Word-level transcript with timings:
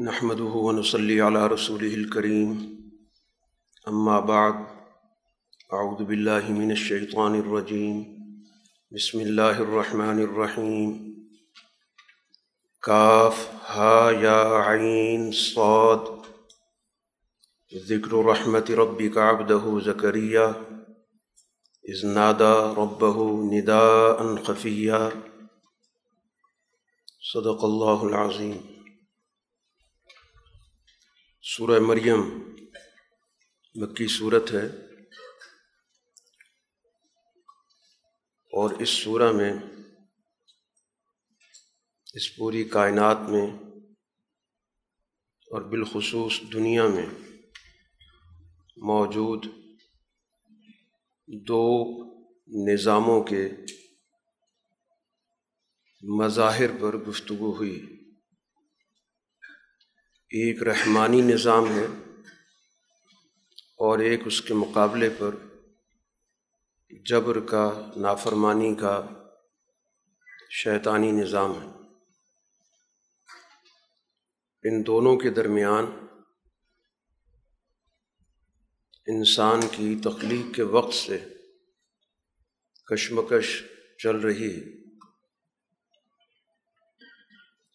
نحمده 0.00 0.44
ونصلي 0.44 1.20
على 1.20 1.46
رسوله 1.46 1.94
الكريم. 1.94 2.80
أما 3.88 4.20
بعد، 4.20 4.66
أعوذ 5.72 6.04
بالله 6.04 6.52
من 6.52 6.70
الشيطان 6.70 7.34
الرجيم. 7.34 8.18
بسم 8.92 9.20
الله 9.20 9.50
الرحمن 9.50 10.22
الرحيم. 10.22 11.14
كاف، 12.82 13.50
ها، 13.66 14.10
يا 14.10 14.54
عين، 14.54 15.32
صاد. 15.32 16.22
ذكر 17.74 18.24
رحمة 18.24 18.64
ربك 18.70 19.18
عبده 19.18 19.80
زكريا. 19.80 20.54
إذ 21.88 22.06
نادى 22.06 22.80
ربه 22.80 23.42
نداء 23.42 24.36
خفيا. 24.36 25.12
صدق 27.32 27.64
الله 27.64 28.08
العظيم. 28.08 28.77
سورہ 31.56 31.80
مریم، 31.80 32.20
مکی 33.74 34.06
صورت 34.06 34.50
ہے۔ 34.52 34.66
اور 38.52 38.70
اس 38.70 38.88
سورہ 38.88 39.32
میں، 39.32 39.52
اس 42.14 42.36
پوری 42.36 42.64
کائنات 42.64 43.16
میں 43.28 43.46
اور 45.50 45.62
بالخصوص 45.62 46.40
دنیا 46.52 46.86
میں 46.86 47.06
موجود 48.76 49.46
دو 51.26 51.94
نظاموں 52.72 53.22
کے 53.22 53.48
مظاہر 56.02 56.70
پر 56.80 56.96
گفتگو 56.96 57.56
ہوئی۔ 57.56 57.97
ایک 60.30 60.62
رحمانی 60.62 61.20
نظام 61.20 61.64
ہے 61.70 61.86
اور 63.78 63.98
ایک 63.98 64.20
اس 64.26 64.40
کے 64.40 64.54
مقابلے 64.54 65.10
پر 65.18 65.34
جبر 67.06 67.40
کا، 67.40 67.90
نافرمانی 67.96 68.74
کا 68.74 69.06
شیطانی 70.50 71.10
نظام 71.10 71.62
ہے۔ 71.62 71.68
ان 74.68 74.86
دونوں 74.86 75.16
کے 75.16 75.30
درمیان 75.30 75.84
انسان 79.06 79.60
کی 79.72 79.96
تخلیق 80.04 80.54
کے 80.54 80.62
وقت 80.62 80.94
سے 80.94 81.18
کشمکش 82.86 83.62
چل 83.98 84.16
رہی 84.16 84.56
ہے۔ 84.56 84.88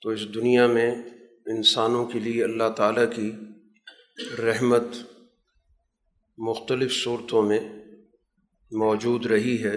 تو 0.02 0.10
اس 0.10 0.34
دنیا 0.34 0.68
میں 0.68 0.96
انسانوں 1.46 2.06
کے 2.06 2.20
لیے 2.20 2.44
اللہ 2.44 2.70
تعالیٰ 2.70 3.06
کی 3.16 3.32
رحمت 4.44 4.84
مختلف 6.38 6.94
صورتوں 7.04 7.42
میں 7.42 7.60
موجود 8.72 9.26
رہی 9.26 9.64
ہے 9.64 9.76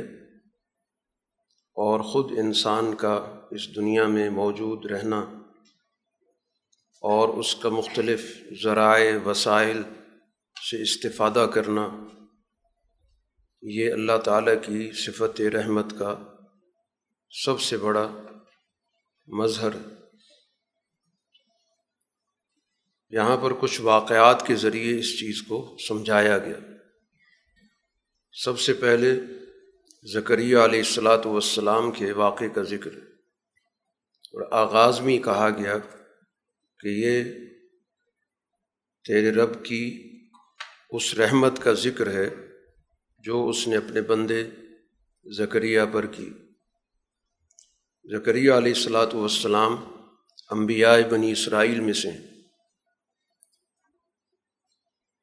اور 1.76 2.00
خود 2.00 2.38
انسان 2.38 2.94
کا 2.94 3.14
اس 3.50 3.76
دنیا 3.76 4.06
میں 4.06 4.30
موجود 4.30 4.86
رہنا 4.86 5.20
اور 7.02 7.28
اس 7.28 7.54
کا 7.54 7.68
مختلف 7.68 8.42
ذرائع، 8.62 9.16
وسائل 9.26 9.82
سے 10.70 10.82
استفادہ 10.82 11.46
کرنا، 11.54 11.88
یہ 13.62 13.92
اللہ 13.92 14.18
تعالیٰ 14.24 14.54
کی 14.66 14.90
صفت 14.92 15.40
رحمت 15.40 15.98
کا 15.98 16.14
سب 17.30 17.60
سے 17.60 17.76
بڑا 17.76 18.08
مظہر 19.28 19.95
یہاں 23.10 23.36
پر 23.36 23.52
کچھ 23.60 23.80
واقعات 23.80 24.46
کے 24.46 24.54
ذریعے 24.54 24.98
اس 24.98 25.18
چیز 25.18 25.42
کو 25.42 25.76
سمجھایا 25.88 26.38
گیا۔ 26.38 26.58
سب 28.32 28.60
سے 28.60 28.72
پہلے 28.72 29.20
زکریہ 30.12 30.56
علیہ 30.56 30.78
السلاۃ 30.78 31.26
والسلام 31.26 31.90
کے 31.90 32.12
واقعے 32.12 32.48
کا 32.48 32.62
ذکر 32.62 32.92
ہے۔ 32.92 33.06
اور 34.26 34.52
آغاز 34.52 35.00
میں 35.00 35.18
کہا 35.18 35.50
گیا 35.50 35.78
کہ 36.80 36.88
یہ 36.88 37.24
تیرے 39.04 39.30
رب 39.30 39.64
کی 39.64 40.12
اس 40.90 41.14
رحمت 41.14 41.62
کا 41.62 41.72
ذکر 41.72 42.10
ہے 42.10 42.30
جو 43.18 43.48
اس 43.48 43.68
نے 43.68 43.76
اپنے 43.76 44.02
بندے 44.02 44.44
زکریہ 45.24 45.80
پر 45.92 46.06
کی۔ 46.06 46.30
زکریہ 48.04 48.52
علیہ 48.52 48.72
السلاۃ 48.74 49.14
والسلام 49.14 49.76
انبیاء 50.50 50.96
بنی 51.10 51.32
اسرائیل 51.32 51.80
میں 51.80 51.92
سے 51.92 52.10
ہیں۔ 52.10 52.35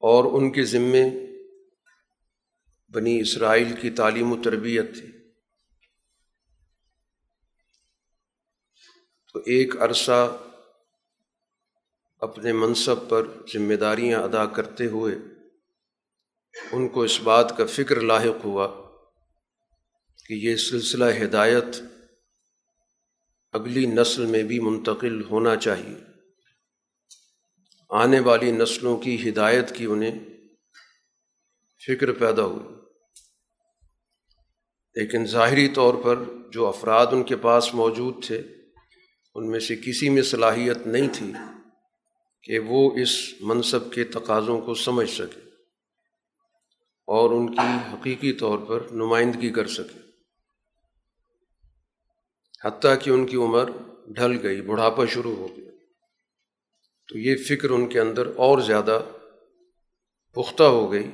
اور 0.04 0.24
ان 0.24 0.52
کے 0.52 0.64
ذمے 0.64 1.04
بنی 2.88 3.20
اسرائیل 3.20 3.80
کی 3.80 3.90
تعلیم 3.90 4.32
و 4.32 4.42
تربیت 4.42 4.94
تھی۔ 4.94 5.12
تو 9.32 9.38
ایک 9.38 9.82
عرصہ 9.82 10.38
اپنے 12.20 12.52
منصب 12.52 13.08
پر 13.08 13.28
ذمہ 13.54 13.74
داریاں 13.74 14.22
ادا 14.22 14.46
کرتے 14.46 14.86
ہوئے 14.86 15.14
ان 16.72 16.88
کو 16.88 17.02
اس 17.02 17.20
بات 17.20 17.54
کا 17.58 17.66
فکر 17.66 18.00
لاحق 18.00 18.44
ہوا 18.44 18.66
کہ 20.26 20.34
یہ 20.34 20.56
سلسلہ 20.56 21.24
ہدایت 21.24 21.82
اگلی 23.52 23.86
نسل 23.86 24.26
میں 24.26 24.42
بھی 24.42 24.60
منتقل 24.60 25.24
ہونا 25.24 25.56
چاہیے۔ 25.56 26.13
آنے 27.90 28.20
والی 28.20 28.50
نسلوں 28.50 28.96
کی 28.96 29.28
ہدایت 29.28 29.74
کی 29.74 29.84
انہیں 29.84 30.18
فکر 31.86 32.12
پیدا 32.12 32.44
ہوئی۔ 32.44 32.74
لیکن 34.94 35.26
ظاہری 35.26 35.68
طور 35.68 35.94
پر 36.04 36.18
جو 36.50 36.66
افراد 36.66 37.06
ان 37.12 37.22
کے 37.22 37.36
پاس 37.36 37.74
موجود 37.74 38.24
تھے، 38.24 38.42
ان 39.34 39.50
میں 39.50 39.60
سے 39.60 39.76
کسی 39.76 40.08
میں 40.08 40.22
صلاحیت 40.22 40.86
نہیں 40.86 41.08
تھی 41.12 41.32
کہ 42.42 42.58
وہ 42.58 42.90
اس 42.96 43.34
منصب 43.40 43.92
کے 43.92 44.04
تقاضوں 44.04 44.60
کو 44.60 44.74
سمجھ 44.74 45.10
سکے 45.10 45.40
اور 47.06 47.30
ان 47.30 47.52
کی 47.52 47.92
حقیقی 47.92 48.32
طور 48.32 48.58
پر 48.58 48.86
نمائندگی 48.90 49.50
کر 49.50 49.66
سکے۔ 49.66 49.98
حتیٰ 52.64 52.94
کہ 53.02 53.10
ان 53.10 53.26
کی 53.26 53.36
عمر 53.36 53.70
ڈھل 54.06 54.38
گئی، 54.42 54.60
بڑھاپا 54.60 55.04
شروع 55.06 55.36
ہو 55.36 55.56
گیا 55.56 55.63
تو 57.08 57.18
یہ 57.18 57.36
فکر 57.36 57.70
ان 57.70 57.88
کے 57.88 58.00
اندر 58.00 58.26
اور 58.26 58.58
زیادہ 58.58 59.04
پختہ 60.32 60.62
ہو 60.62 60.92
گئی۔ 60.92 61.10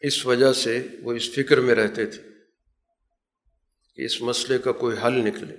اس 0.00 0.26
وجہ 0.26 0.52
سے 0.52 0.88
وہ 1.02 1.12
اس 1.12 1.34
فکر 1.34 1.60
میں 1.60 1.74
رہتے 1.74 2.06
تھے 2.06 2.22
کہ 3.94 4.04
اس 4.04 4.22
مسئلے 4.22 4.58
کا 4.58 4.72
کوئی 4.72 4.96
حل 5.04 5.12
نکلے۔ 5.12 5.54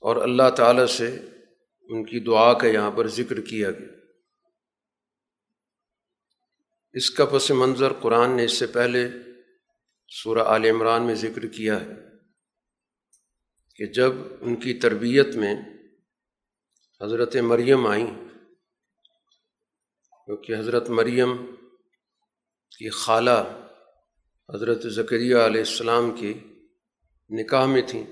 اور 0.00 0.16
اللہ 0.16 0.50
تعالیٰ 0.56 0.86
سے 0.86 1.18
ان 1.80 2.04
کی 2.04 2.20
دعا 2.20 2.58
کا 2.58 2.66
یہاں 2.66 2.90
پر 2.90 3.08
ذکر 3.08 3.40
کیا 3.40 3.70
گیا۔ 3.70 3.88
اس 6.92 7.10
کا 7.10 7.24
پس 7.24 7.50
منظر 7.50 7.92
قرآن 7.92 8.36
نے 8.36 8.44
اس 8.44 8.52
سے 8.52 8.66
پہلے 8.66 9.08
سورہ 10.08 10.38
عال 10.38 10.64
عمران 10.64 11.06
میں 11.06 11.14
ذکر 11.14 11.46
کیا 11.46 11.80
ہے۔ 11.80 12.07
کہ 13.78 13.86
جب 13.86 14.12
ان 14.40 14.56
کی 14.56 14.74
تربیت 14.74 15.36
میں 15.36 15.54
حضرت 17.02 17.36
مریم 17.36 17.86
آئیں، 17.86 18.06
کیونکہ 20.24 20.56
حضرت 20.56 20.90
مریم 20.90 21.36
کی 22.78 22.90
خالہ 22.90 23.66
حضرت 24.54 24.86
ذکریہ 24.86 25.36
علیہ 25.36 25.60
السلام 25.60 26.10
کی 26.10 26.34
نکاح 27.30 27.66
میں 27.66 27.82
تھیں، 27.86 28.04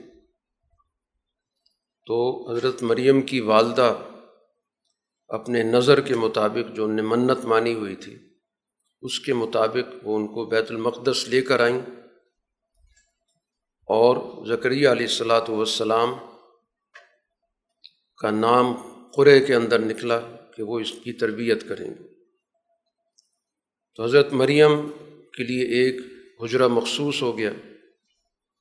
تو 2.06 2.50
حضرت 2.52 2.82
مریم 2.82 3.22
کی 3.22 3.40
والدہ 3.40 4.02
اپنے 5.28 5.62
نظر 5.62 6.00
کے 6.00 6.14
مطابق 6.14 6.76
جو 6.76 6.84
ان 6.84 6.96
نے 6.96 7.02
منت 7.02 7.44
مانی 7.44 7.74
ہوئی 7.74 7.96
تھی، 7.96 8.18
اس 9.02 9.20
کے 9.20 9.32
مطابق 9.34 9.94
وہ 10.02 10.16
ان 10.16 10.26
کو 10.26 10.46
بیت 10.46 10.70
المقدس 10.70 11.28
لے 11.28 11.42
کر 11.42 11.60
آئیں۔ 11.60 11.80
اور 13.86 14.46
ذکریہ 14.46 14.88
علیہ 14.88 15.06
السلاۃ 15.06 15.48
والسلام 15.48 16.14
کا 18.16 18.30
نام 18.30 18.74
قرے 19.10 19.40
کے 19.40 19.54
اندر 19.54 19.78
نکلا 19.78 20.20
کہ 20.56 20.62
وہ 20.62 20.80
اس 20.80 20.92
کی 20.92 21.12
تربیت 21.12 21.68
کریں 21.68 21.90
گے۔ 21.90 22.14
تو 23.94 24.04
حضرت 24.04 24.32
مریم 24.32 24.90
کے 25.32 25.44
لیے 25.44 25.64
ایک 25.64 25.96
حجرہ 26.42 26.68
مخصوص 26.68 27.22
ہو 27.22 27.38
گیا 27.38 27.50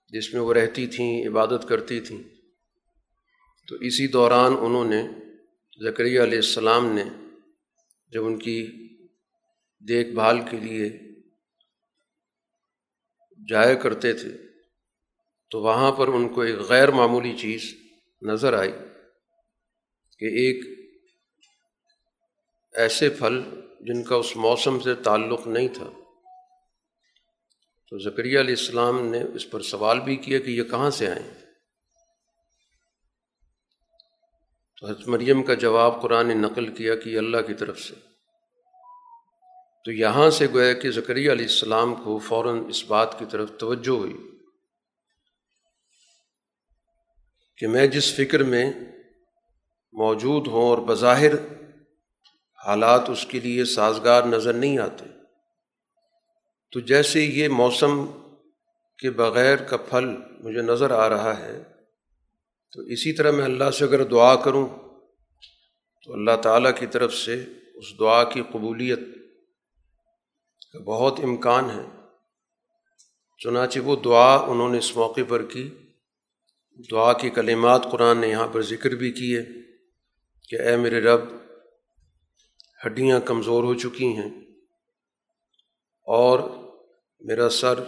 جس 0.08 0.34
میں 0.34 0.42
وہ 0.42 0.54
رہتی 0.54 0.88
تھیں، 0.88 1.28
عبادت 1.28 1.68
کرتی 1.70 2.00
تھیں۔ 2.00 2.24
تو 3.68 3.76
اسی 3.76 4.08
دوران 4.08 4.54
انہوں 4.60 4.86
نے 4.86 5.04
ذکریہ 5.84 6.22
علیہ 6.22 6.38
السلام 6.38 6.86
نے 6.86 7.04
جب 8.08 8.26
ان 8.26 8.40
کی 8.40 8.88
دیکھ 9.88 10.10
بھال 10.10 10.40
کے 10.52 10.58
لیے 10.60 10.90
جایا 13.50 13.74
کرتے 13.74 14.14
تھے 14.14 14.45
تو 15.52 15.62
وہاں 15.62 15.92
پر 15.92 16.08
ان 16.08 16.30
کو 16.30 16.42
ایک 16.42 16.60
غیر 16.60 16.92
معمولی 16.92 17.38
چیز 17.38 17.76
نظر 18.22 18.54
آئی 18.54 18.72
کہ 20.20 20.26
ایک 20.26 20.80
ایسے 22.74 23.10
پھل 23.10 23.44
جن 23.80 24.04
کا 24.04 24.16
اس 24.16 24.38
موسم 24.38 24.80
سے 24.80 24.96
تعلق 24.96 25.48
نہیں 25.48 25.68
تھا۔ 25.68 25.90
تو 27.90 27.98
ذکریہ 27.98 28.40
علیہ 28.40 28.56
السلام 28.60 29.08
نے 29.08 29.24
اس 29.34 29.52
پر 29.52 29.62
سوال 29.62 30.00
بھی 30.00 30.16
کیا 30.16 30.40
کہ 30.40 30.50
یہ 30.50 30.64
کہاں 30.64 30.90
سے 30.90 31.08
آئیں 31.08 31.34
تو 34.80 34.88
حضرت 34.88 35.08
مریم 35.08 35.44
کا 35.44 35.54
جواب 35.54 36.02
قرآن 36.02 36.28
نے 36.28 36.34
نقل 36.34 36.74
کیا 36.74 36.96
کہ 36.96 37.10
یہ 37.10 37.18
اللہ 37.18 37.38
کی 37.48 37.54
طرف 37.54 37.80
سے۔ 37.80 37.96
تو 39.86 39.92
یہاں 39.92 40.30
سے 40.30 40.48
گویا 40.54 40.74
کہ 40.74 40.92
ذکریہ 40.92 41.32
علیہ 41.32 41.46
السلام 41.46 41.96
کو 41.96 42.18
فوراً 42.18 42.70
اس 42.70 42.86
بات 42.86 43.20
کی 43.20 43.26
طرف 43.32 43.52
توجہ 43.58 43.90
ہوئی۔ 43.90 44.35
کہ 47.58 47.68
میں 47.68 47.88
جس 47.88 48.16
فکر 48.16 48.44
میں 48.44 48.72
موجود 49.94 50.48
ہوں 50.48 50.70
اور 50.70 50.78
بظاہر 50.78 51.34
حالات 52.66 53.10
اس 53.10 53.26
کے 53.26 53.40
لیے 53.40 53.66
سازگار 53.66 54.24
نظر 54.24 54.54
نہیں 54.54 54.78
آتے، 54.78 55.06
تو 56.72 56.80
جیسے 56.80 57.22
یہ 57.22 57.48
موسم 57.48 58.06
کے 59.00 59.12
بغیر 59.12 59.56
کا 59.56 59.78
پھل 59.78 60.06
مجھے 60.40 60.62
نظر 60.62 60.92
آ 60.92 61.10
رہا 61.10 61.40
ہے، 61.40 61.64
تو 62.72 62.82
اسی 62.82 63.14
طرح 63.14 63.32
میں 63.32 63.46
اللہ 63.46 63.72
سے 63.72 63.86
اگر 63.86 64.04
دعا 64.04 64.36
کروں، 64.36 64.68
تو 66.04 66.14
اللہ 66.14 66.36
تعالیٰ 66.44 66.72
کی 66.80 66.86
طرف 66.86 67.14
سے 67.14 67.34
اس 67.76 68.00
دعا 68.00 68.24
کی 68.24 68.44
قبولیت 68.52 69.00
کا 70.74 70.80
بہت 70.80 71.20
امکان 71.24 71.70
ہے۔ 71.70 71.86
چنانچہ 73.38 73.80
وہ 73.80 73.96
دعا 73.96 74.36
انہوں 74.36 74.70
نے 74.70 74.78
اس 74.78 74.98
موقع 74.98 75.22
پر 75.28 75.46
کی۔ 75.46 75.70
دعا 76.80 77.14
کی 77.14 77.30
کلمات 77.30 77.86
قرآن 77.92 78.18
نے 78.18 78.28
یہاں 78.28 78.48
پر 78.48 78.62
ذکر 78.62 78.90
بھی 78.90 79.12
کیے 79.12 79.42
کہ 80.50 80.62
اے 80.62 80.76
میرے 80.78 81.00
رب، 81.02 81.22
ہڈیاں 82.86 83.20
کمزور 83.20 83.64
ہو 83.64 83.74
چکی 83.74 84.08
ہیں 84.18 84.30
اور 86.08 86.40
میرا 87.22 87.50
سر 87.50 87.80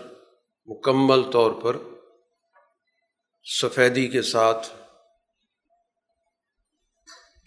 مکمل 0.67 1.23
طور 1.31 1.51
پر 1.51 1.77
سفیدی 3.45 4.07
کے 4.07 4.21
ساتھ 4.21 4.67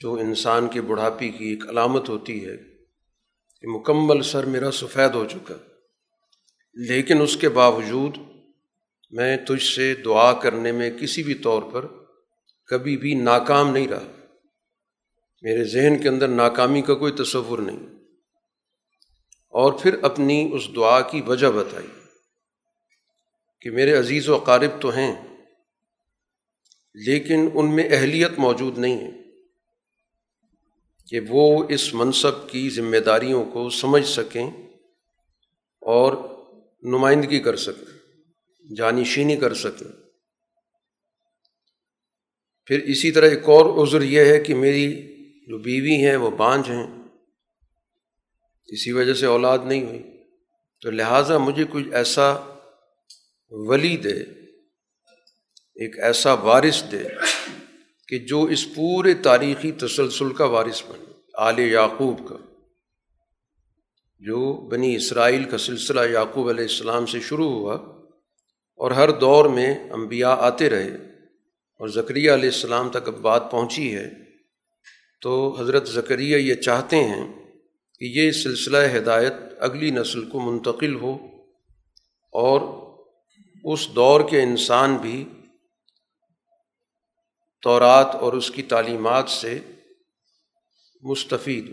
جو 0.01 0.15
انسان 0.15 0.69
کے 0.69 0.81
بڑھاپی 0.81 1.29
کی 1.29 1.49
ایک 1.49 1.69
علامت 1.69 2.09
ہوتی 2.09 2.45
ہے 2.47 2.57
کہ 3.61 3.69
مکمل 3.69 4.23
سر 4.23 4.45
میرا 4.45 4.71
سفید 4.71 5.15
ہو 5.15 5.25
چکا، 5.25 5.55
لیکن 6.77 7.23
اس 7.23 7.37
کے 7.37 7.49
باوجود 7.49 8.17
میں 9.11 9.37
تجھ 9.37 9.63
سے 9.63 9.95
دعا 9.95 10.33
کرنے 10.33 10.73
میں 10.73 10.91
کسی 10.91 11.23
بھی 11.23 11.35
طور 11.35 11.63
پر 11.63 11.87
کبھی 12.67 12.97
بھی 12.97 13.15
ناکام 13.15 13.73
نہیں 13.73 13.89
رہا۔ 13.89 14.05
میرے 15.43 15.65
ذہن 15.65 16.03
کے 16.03 16.09
اندر 16.09 16.29
ناکامی 16.29 16.83
کا 16.83 16.95
کوئی 16.95 17.13
تصور 17.13 17.59
نہیں۔ 17.59 17.79
اور 19.49 19.73
پھر 19.73 20.03
اپنی 20.03 20.51
اس 20.53 20.63
دعا 20.77 21.01
کی 21.01 21.21
وجہ 21.21 21.47
بتائی 21.47 21.87
کہ 23.61 23.71
میرے 23.71 23.95
عزیز 23.95 24.29
و 24.29 24.39
قارب 24.39 24.81
تو 24.81 24.91
ہیں، 24.91 25.37
لیکن 26.95 27.49
ان 27.55 27.77
میں 27.77 27.85
اہلیت 27.85 28.31
موجود 28.39 28.79
نہیں 28.79 28.99
ہے۔ 28.99 29.21
کہ 31.07 31.21
وہ 31.29 31.65
اس 31.69 31.95
منصب 31.95 32.51
کی 32.51 32.71
ذمہ 32.71 32.97
داریوں 32.97 33.45
کو 33.45 33.71
سمجھ 33.71 34.07
سکیں 34.07 34.51
اور 35.81 36.13
نمائندگی 36.83 37.41
کر 37.41 37.57
سکیں۔ 37.57 38.00
جانشینی 38.77 39.37
کر 39.37 39.55
سکیں 39.55 40.01
پھر 42.67 42.83
اسی 42.83 43.13
طرح 43.13 43.29
ایک 43.31 43.43
اور 43.43 43.89
عذر 43.89 44.03
یہ 44.03 44.21
ہے 44.21 44.41
کہ 44.41 44.55
میری 44.55 45.07
جو 45.47 45.59
بیوی 45.59 46.07
ہیں 46.07 46.17
وہ 46.17 46.31
بانجھ 46.31 46.71
ہیں۔ 46.71 47.03
اسی 48.67 48.93
وجہ 48.93 49.15
سے 49.15 49.27
اولاد 49.27 49.59
نہیں 49.65 49.85
ہوئی۔ 49.85 50.03
تو 50.81 50.91
لہٰذا 50.91 51.39
مجھے 51.39 51.65
کچھ 51.71 51.85
ایسا 51.93 52.35
ولی 53.51 53.97
دے، 53.97 54.21
ایک 55.75 55.99
ایسا 55.99 56.33
وارث 56.33 56.83
دے 56.93 57.03
کہ 58.09 58.19
جو 58.19 58.43
اس 58.43 58.75
پورے 58.75 59.15
تاریخی 59.15 59.73
تسلسل 59.73 60.33
کا 60.33 60.45
وارث 60.45 60.83
بنے، 60.89 61.13
آل 61.35 61.59
یعقوب 61.59 62.29
کا۔ 62.29 62.37
جو 64.19 64.53
بنی 64.53 64.97
اسرائیل 64.97 65.45
کا 65.45 65.59
سلسلہ 65.59 66.01
یعقوب 66.13 66.49
علیہ 66.49 66.65
السلام 66.65 67.07
سے 67.07 67.21
شروع 67.21 67.51
ہوا 67.51 68.00
اور 68.81 68.91
ہر 68.91 69.11
دور 69.21 69.45
میں 69.45 69.69
انبیاء 69.93 70.35
آتے 70.41 70.69
رہے 70.71 70.91
اور 71.81 71.89
ذکریہ 71.89 72.33
علیہ 72.33 72.51
السلام 72.51 72.89
تک 72.91 73.09
اب 73.09 73.19
بات 73.21 73.51
پہنچی 73.51 73.95
ہے، 73.97 74.09
تو 75.23 75.33
حضرت 75.61 75.89
ذکریہ 75.89 76.37
یہ 76.37 76.55
چاہتے 76.63 77.03
ہیں 77.05 77.27
کہ 78.01 78.05
یہ 78.05 78.31
سلسلہ 78.33 78.79
ہدایت 78.97 79.35
اگلی 79.61 79.91
نسل 79.91 80.25
کو 80.31 80.41
منتقل 80.41 80.95
ہو 80.95 81.13
اور 82.33 82.61
اس 83.65 83.87
دور 83.97 84.29
کے 84.31 84.43
انسان 84.43 84.97
بھی 84.97 85.19
تورات 87.63 88.15
اور 88.15 88.33
اس 88.33 88.51
کی 88.51 88.63
تعلیمات 88.63 89.29
سے 89.31 89.59
مستفید 91.03 91.69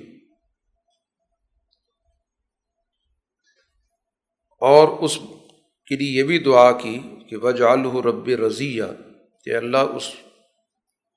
اور 4.62 4.88
اس 5.00 5.18
کے 5.88 5.96
لیے 5.96 6.12
جی 6.12 6.18
یہ 6.18 6.24
بھی 6.24 6.40
دعا 6.40 6.72
کی 6.72 7.00
کہ 7.30 7.38
وجال 7.38 7.86
رب 7.86 8.30
رضیہ، 8.30 8.84
کہ 9.44 9.56
اللہ 9.56 9.78
اس 9.78 10.04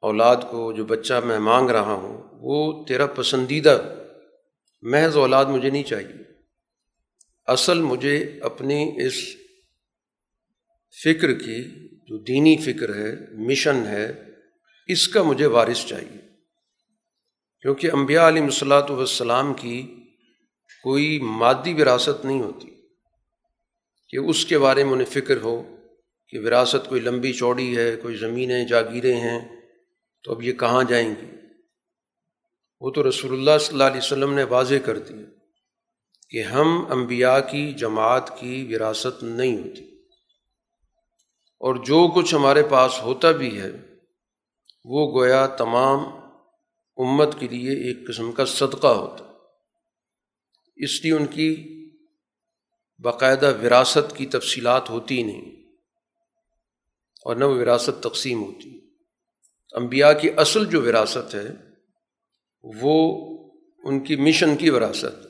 اولاد 0.01 0.37
کو 0.51 0.73
جو 0.73 0.85
بچہ 0.85 1.15
میں 1.25 1.39
مانگ 1.39 1.71
رہا 1.71 1.93
ہوں، 1.93 2.23
وہ 2.33 2.85
تیرا 2.85 3.07
پسندیدہ 3.07 3.83
محض 4.83 5.17
اولاد 5.17 5.45
مجھے 5.45 5.71
نہیں 5.71 5.83
چاہیے۔ 5.83 6.23
اصل 7.47 7.81
مجھے 7.81 8.39
اپنی 8.43 9.07
اس 9.07 9.15
فکر 11.05 11.33
کی 11.33 11.89
جو 11.89 12.19
دینی 12.19 12.57
فکر 12.57 12.95
ہے، 12.95 13.37
مشن 13.49 13.87
ہے، 13.87 14.13
اس 14.87 15.09
کا 15.09 15.23
مجھے 15.23 15.47
وارث 15.47 15.87
چاہیے۔ 15.87 16.19
کیونکہ 17.61 17.91
انبیاء 17.93 18.29
علیہ 18.29 18.43
مثلاۃ 18.43 18.91
والسلام 18.91 19.55
کی 19.55 19.83
کوئی 20.83 21.19
مادی 21.21 21.75
وراثت 21.75 22.25
نہیں 22.25 22.41
ہوتی۔ 22.41 22.70
کہ 24.11 24.17
اس 24.17 24.47
کے 24.47 24.59
بارے 24.59 24.85
میں 24.85 24.93
انہیں 24.93 25.07
فکر 25.07 25.37
ہو 25.43 25.77
کہ 26.29 26.39
وراثت 26.39 26.89
کوئی 26.89 27.01
لمبی 27.01 27.33
چوڑی 27.33 27.77
ہے، 27.77 27.97
کوئی 27.97 28.17
زمینیں، 28.17 28.65
جاگیریں 28.65 29.21
ہیں، 29.21 29.61
تو 30.25 30.33
اب 30.33 30.43
یہ 30.43 30.53
کہاں 30.53 30.85
جائیں 30.85 31.15
گی؟ 31.23 31.27
وہ 32.81 32.91
تو 32.91 33.09
رسول 33.09 33.33
اللہ 33.33 33.59
صلی 33.61 33.73
اللہ 33.73 33.85
علیہ 33.85 33.99
وسلم 33.99 34.35
نے 34.35 34.45
واضح 34.45 34.75
کر 34.85 34.99
دیا 34.99 35.27
کہ 36.31 36.43
ہم 36.43 36.93
انبیاء 36.93 37.39
کی، 37.51 37.73
جماعت 37.73 38.41
کی 38.41 38.75
وراثت 38.75 39.23
نہیں 39.23 39.57
ہوتی۔ 39.57 39.85
اور 41.61 41.75
جو 41.75 42.09
کچھ 42.15 42.35
ہمارے 42.35 42.63
پاس 42.63 43.03
ہوتا 43.03 43.31
بھی 43.31 43.61
ہے، 43.61 43.71
وہ 44.85 45.21
گویا 45.21 45.47
تمام 45.47 45.99
امت 46.97 47.41
کے 47.41 47.49
لیے 47.49 47.71
ایک 47.71 48.09
قسم 48.09 48.33
کا 48.33 48.45
صدقہ 48.45 48.87
ہوتا۔ 48.87 49.33
اس 50.77 51.05
لیے 51.05 51.13
ان 51.13 51.27
کی 51.27 51.80
باقاعدہ 53.01 53.59
وراثت 53.63 54.17
کی 54.17 54.27
تفصیلات 54.27 54.91
ہوتی 54.91 55.23
نہیں 55.23 55.73
اور 57.25 57.37
نہ 57.37 57.45
وہ 57.45 57.55
وراثت 57.55 58.03
تقسیم 58.03 58.43
ہوتی۔ 58.43 58.81
انبیاء 59.73 60.13
کی 60.13 60.31
اصل 60.37 60.67
جو 60.67 60.83
وراثت 60.83 61.35
ہے، 61.35 61.49
وہ 62.63 63.27
ان 63.79 64.05
کی 64.05 64.17
مشن 64.17 64.57
کی 64.57 64.71
وراثت، 64.71 65.27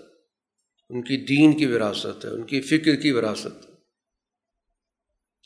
ان 0.90 1.02
کی 1.02 1.24
دین 1.24 1.56
کی 1.56 1.66
وراثت 1.66 2.24
ہے، 2.24 2.30
ان 2.30 2.46
کی 2.46 2.60
فکر 2.60 2.96
کی 2.96 3.12
وراثت 3.12 3.68
ہے۔ 3.68 3.74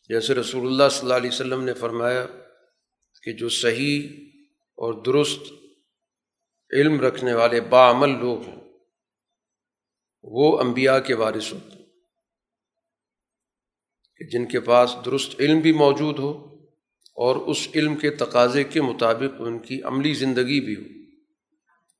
جیسے 0.08 0.34
رسول 0.34 0.66
اللہ 0.66 0.88
صلی 0.90 1.00
اللہ 1.00 1.14
علیہ 1.14 1.30
وسلم 1.30 1.64
نے 1.64 1.74
فرمایا 1.74 2.26
کہ 3.22 3.32
جو 3.32 3.48
صحیح 3.48 4.08
اور 4.74 5.02
درست 5.02 5.52
علم 6.72 7.00
رکھنے 7.00 7.34
والے 7.34 7.60
باعمل 7.60 8.08
لوگ 8.08 8.42
ہیں، 8.42 8.60
وہ 10.22 10.58
انبیاء 10.58 10.98
کے 10.98 11.14
وارث 11.14 11.52
ہوتے 11.52 11.73
ہیں۔ 11.73 11.73
کہ 14.24 14.30
جن 14.30 14.46
کے 14.46 14.60
پاس 14.60 14.96
درست 15.04 15.40
علم 15.40 15.60
بھی 15.60 15.72
موجود 15.72 16.18
ہو 16.18 16.54
اور 17.16 17.36
اس 17.36 17.68
علم 17.74 17.96
کے 17.96 18.10
تقاضے 18.10 18.64
کے 18.64 18.82
مطابق 18.82 19.34
ان 19.38 19.58
کی 19.58 19.82
عملی 19.82 20.14
زندگی 20.14 20.60
بھی 20.60 20.76
ہو۔ 20.76 21.04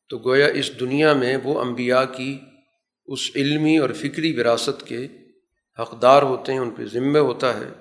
تو 0.08 0.18
گویا 0.18 0.46
اس 0.46 0.80
دنیا 0.80 1.12
میں 1.12 1.36
وہ 1.44 1.60
انبیاء 1.60 2.04
کی 2.16 2.38
اس 3.06 3.30
علمی 3.34 3.78
اور 3.78 3.90
فکری 3.90 4.40
وراثت 4.40 4.86
کے 4.86 5.08
حقدار 5.82 6.22
ہوتے 6.22 6.52
ہیں، 6.52 6.58
ان 6.58 6.70
پہ 6.70 6.84
ذمہ 6.84 7.18
ہوتا 7.18 7.60
ہے 7.60 7.72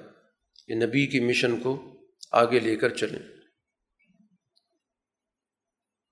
کہ 0.67 0.75
نبی 0.75 1.07
کی 1.07 1.19
مشن 1.19 1.59
کو 1.59 1.97
آگے 2.31 2.59
لے 2.59 2.75
کر 2.75 2.89
چلیں۔ 2.89 3.19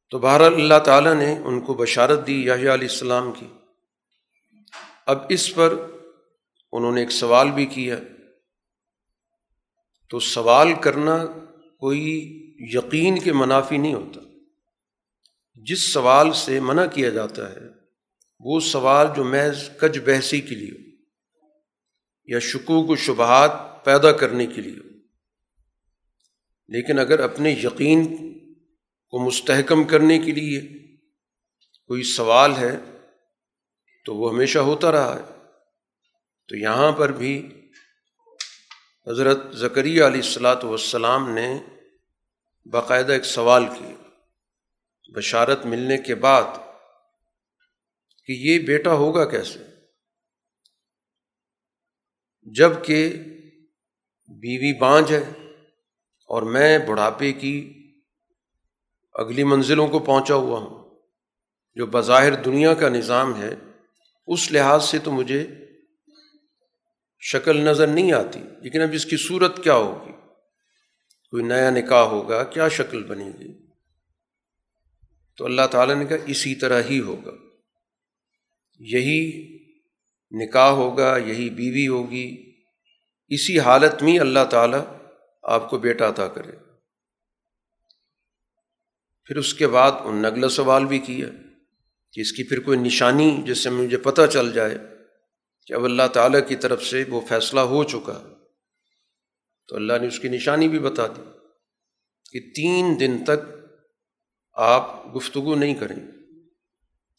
تو 0.10 0.20
بہر 0.20 0.42
اللہ 0.42 0.80
تعالیٰ 0.86 1.16
نے 1.16 1.38
ان 1.38 1.62
کو 1.62 1.74
بشارت 1.74 2.28
دی 2.28 2.46
یاہیا 2.46 2.74
علیہ 2.74 2.88
السلام 2.88 3.32
کی۔ 3.32 3.48
اب 5.06 5.18
اس 5.30 5.56
پر 5.56 5.74
انہوں 6.72 6.92
نے 6.92 7.00
ایک 7.00 7.12
سوال 7.12 7.52
بھی 7.52 7.66
کیا۔ 7.66 7.96
تو 10.12 10.20
سوال 10.20 10.74
کرنا 10.82 11.26
کوئی 11.80 12.38
یقین 12.58 13.20
کے 13.20 13.34
منافی 13.34 13.78
نہیں 13.78 13.94
ہوتا۔ 13.94 14.20
جس 15.56 15.94
سوال 15.94 16.34
سے 16.34 16.60
منع 16.60 16.86
کیا 16.86 17.10
جاتا 17.10 17.52
ہے، 17.52 17.60
وہ 18.40 18.60
سوال 18.60 19.08
جو 19.16 19.24
محض 19.24 19.70
کج 19.78 20.00
بحثی 20.00 20.42
کے 20.42 20.56
لیے 20.56 20.72
ہو، 20.72 20.90
یا 22.26 22.40
شکوک 22.40 22.90
و 22.90 22.96
شبہات 22.96 23.52
پیدا 23.86 24.12
کرنے 24.12 24.48
کے 24.48 24.62
لیے 24.62 24.78
ہو۔ 24.78 24.90
لیکن 26.68 27.00
اگر 27.00 27.20
اپنے 27.20 27.52
یقین 27.52 28.34
کو 29.10 29.26
مستحکم 29.26 29.84
کرنے 29.84 30.20
کے 30.20 30.32
لیے 30.32 30.62
کوئی 31.86 32.04
سوال 32.04 32.56
ہے، 32.56 32.78
تو 34.06 34.16
وہ 34.16 34.34
ہمیشہ 34.34 34.60
ہوتا 34.60 34.92
رہا 34.92 35.20
ہے۔ 35.20 35.42
تو 36.48 36.58
یہاں 36.58 36.92
پر 36.92 37.12
بھی 37.12 37.61
حضرت 39.08 39.40
ذکریہ 39.56 40.04
علیہ 40.04 40.22
السلاۃ 40.22 40.64
والسلام 40.64 41.30
نے 41.30 41.48
باقاعدہ 42.66 43.12
ایک 43.12 43.26
سوال 43.26 43.64
کیا، 43.68 43.96
بشارت 45.16 45.66
ملنے 45.66 45.98
کے 45.98 46.16
بعد 46.16 46.58
کہ 48.30 48.34
یہ 48.40 48.60
بیٹا 48.60 48.94
ہوگا 48.94 49.26
کیسے؟ 49.26 49.60
جبکہ 52.48 53.10
بیوی 54.44 54.74
بانج 54.80 55.14
ہے 55.14 55.24
اور 56.30 56.42
میں 56.52 56.78
بڑھاپے 56.80 57.32
کی 57.34 57.56
اگلی 59.16 59.44
منزلوں 59.44 59.88
کو 59.88 60.00
پہنچا 60.00 60.36
ہوا 60.36 60.60
ہوں، 60.60 60.80
جو 61.78 61.86
بظاہر 61.88 62.36
دنیا 62.44 62.74
کا 62.74 62.90
نظام 62.90 63.36
ہے، 63.42 63.54
اس 64.28 64.52
لحاظ 64.52 64.84
سے 64.84 65.00
تو 65.00 65.12
مجھے 65.12 65.44
شکل 67.24 67.58
نظر 67.58 67.88
نہیں 67.88 68.12
آتی، 68.12 68.40
لیکن 68.62 68.82
اب 68.82 68.90
اس 68.94 69.06
کی 69.06 69.18
صورت 69.18 69.64
کیا 69.64 69.74
ہوگی؟ 69.74 70.12
کوئی 71.30 71.44
نیا 71.44 71.70
نکاح 71.70 72.04
ہوگا، 72.04 72.44
کیا 72.44 72.68
شکل 72.68 73.04
بنے 73.04 73.26
گی 73.26 73.68
تو 75.38 75.46
اللہ 75.46 75.62
تعالیٰ 75.72 75.96
نے 75.96 76.06
کہا، 76.06 76.18
اسی 76.26 76.56
طرح 76.56 76.82
ہی 76.90 77.00
ہوگا۔ 77.00 77.32
یہی 78.80 79.58
نکاح 80.32 80.70
ہوگا، 80.70 81.18
یہی 81.18 81.50
بیوی 81.50 81.88
ہوگی، 81.88 82.54
اسی 83.28 83.60
حالت 83.60 84.04
میں 84.04 84.20
اللہ 84.20 84.46
تعالیٰ 84.50 84.86
آپ 85.44 85.70
کو 85.70 85.78
بیٹا 85.78 86.10
عطا 86.10 86.28
کرے۔ 86.28 86.52
پھر 89.26 89.38
اس 89.38 89.54
کے 89.54 89.68
بعد 89.68 89.92
ان 90.04 90.16
نگل 90.16 90.50
سوال 90.50 90.86
بھی 90.86 91.00
کیا 91.00 91.28
کہ 92.12 92.22
اس 92.22 92.32
کی 92.32 92.44
پھر 92.44 92.60
کوئی 92.60 92.80
نشانی 92.80 93.42
جس 93.46 93.58
سے 93.58 93.70
مجھے 93.70 93.98
پتہ 93.98 94.22
چل 94.34 94.54
جائے۔ 94.54 94.91
کہ 95.66 95.74
اب 95.74 95.84
اللہ 95.84 96.08
تعالیٰ 96.14 96.48
کی 96.48 96.56
طرف 96.56 96.84
سے 96.84 97.04
وہ 97.10 97.22
فیصلہ 97.30 97.60
ہو 97.60 97.84
چکا 97.84 98.34
تو 99.68 99.76
اللہ 99.76 99.94
نے 100.02 100.08
اس 100.08 100.20
کی 100.20 100.28
نشانی 100.28 100.68
بھی 100.68 100.80
بتا 100.80 101.08
دی 101.08 101.22
کہ 102.32 102.54
تین 102.56 103.00
دن 103.00 103.24
تک 103.24 103.56
آپ 104.54 105.16
گفتگو 105.16 105.56
نہیں 105.56 105.76
کریں 105.76 105.96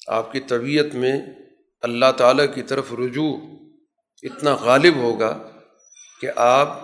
آپ 0.08 0.32
کی 0.32 0.40
طبیعت 0.40 0.94
میں 0.94 1.12
اللہ 1.80 2.12
تعالیٰ 2.16 2.54
کی 2.54 2.62
طرف 2.62 2.92
رجوع 2.92 3.36
اتنا 4.22 4.54
غالب 4.54 4.96
ہوگا 4.96 5.50
کہ 6.20 6.28
آپ 6.36 6.80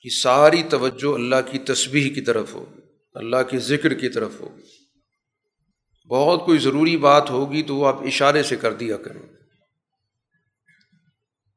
کی 0.00 0.10
ساری 0.10 0.62
توجہ 0.62 1.14
اللہ 1.14 1.36
کی 1.50 1.58
تسبیح 1.58 2.14
کی 2.14 2.20
طرف 2.20 2.54
ہوگی 2.54 2.80
اللہ 3.14 3.42
کے 3.50 3.58
ذکر 3.58 3.94
کی 3.94 4.08
طرف 4.08 4.40
ہوگی 4.40 4.62
بہت 6.08 6.46
کوئی 6.46 6.58
ضروری 6.58 6.96
بات 6.96 7.30
ہوگی 7.30 7.62
تو 7.62 7.76
وہ 7.76 7.86
آپ 7.86 8.02
اشارے 8.02 8.42
سے 8.42 8.56
کر 8.56 8.74
دیا 8.74 8.96
کریں۔ 8.96 9.39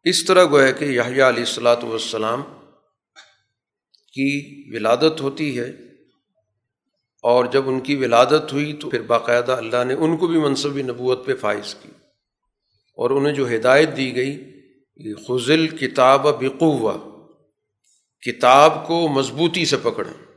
اس 0.05 0.25
طرح 0.25 0.45
گویا 0.45 0.71
کہ 0.71 0.85
یحییٰ 0.85 1.27
علیہ 1.27 1.43
السلاۃ 1.43 1.83
والسلام 1.83 2.43
کی 4.13 4.63
ولادت 4.75 5.21
ہوتی 5.21 5.59
ہے 5.59 5.69
اور 7.23 7.45
جب 7.45 7.69
ان 7.69 7.79
کی 7.79 7.95
ولادت 7.95 8.53
ہوئی 8.53 8.73
تو 8.73 8.89
پھر 8.89 9.01
باقاعدہ 9.01 9.51
اللہ 9.51 9.83
نے 9.83 9.93
ان 9.93 10.17
کو 10.17 10.27
بھی 10.27 10.39
منصبی 10.39 10.81
نبوت 10.81 11.25
پہ 11.25 11.35
فائز 11.35 11.75
کی 11.75 11.89
اور 12.97 13.09
انہیں 13.09 13.33
جو 13.33 13.55
ہدایت 13.55 13.89
دی 13.97 14.15
گئی 14.15 14.43
کہ 14.97 15.15
خزل 15.15 15.67
کتاب 15.67 16.27
بقوا 16.27 16.97
کتاب 18.21 18.87
کو 18.87 19.07
مضبوطی 19.07 19.65
سے 19.65 19.77
پکڑیں 19.77 20.33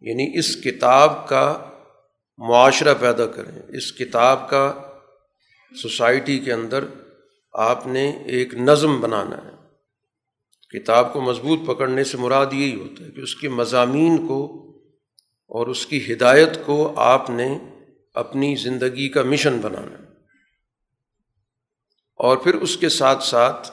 یعنی 0.00 0.38
اس 0.38 0.56
کتاب 0.56 1.28
کا 1.28 1.70
معاشرہ 2.38 2.94
پیدا 3.00 3.26
کریں، 3.26 3.62
اس 3.68 3.92
کتاب 3.92 4.50
کا 4.50 4.90
سوسائٹی 5.82 6.38
کے 6.38 6.52
اندر 6.52 6.84
آپ 7.52 7.86
نے 7.86 8.10
ایک 8.10 8.54
نظم 8.54 9.00
بنانا 9.00 9.36
ہے۔ 9.36 9.52
کتاب 10.78 11.12
کو 11.12 11.20
مضبوط 11.20 11.58
پکڑنے 11.66 12.04
سے 12.04 12.16
مراد 12.16 12.46
یہی 12.52 12.74
ہوتا 12.74 13.04
ہے 13.04 13.10
کہ 13.10 13.20
اس 13.20 13.36
کے 13.36 13.48
مضامین 13.48 14.28
کو 14.28 14.58
اور 15.48 15.66
اس 15.66 15.86
کی 15.86 16.12
ہدایت 16.12 16.48
کو 16.66 16.92
آپ 16.96 17.30
نے 17.30 17.58
اپنی 18.14 18.54
زندگی 18.54 19.08
کا 19.08 19.22
مشن 19.22 19.58
بنانا 19.58 19.96
اور 22.14 22.36
پھر 22.36 22.54
اس 22.54 22.76
کے 22.76 22.88
ساتھ 22.88 23.24
ساتھ 23.24 23.70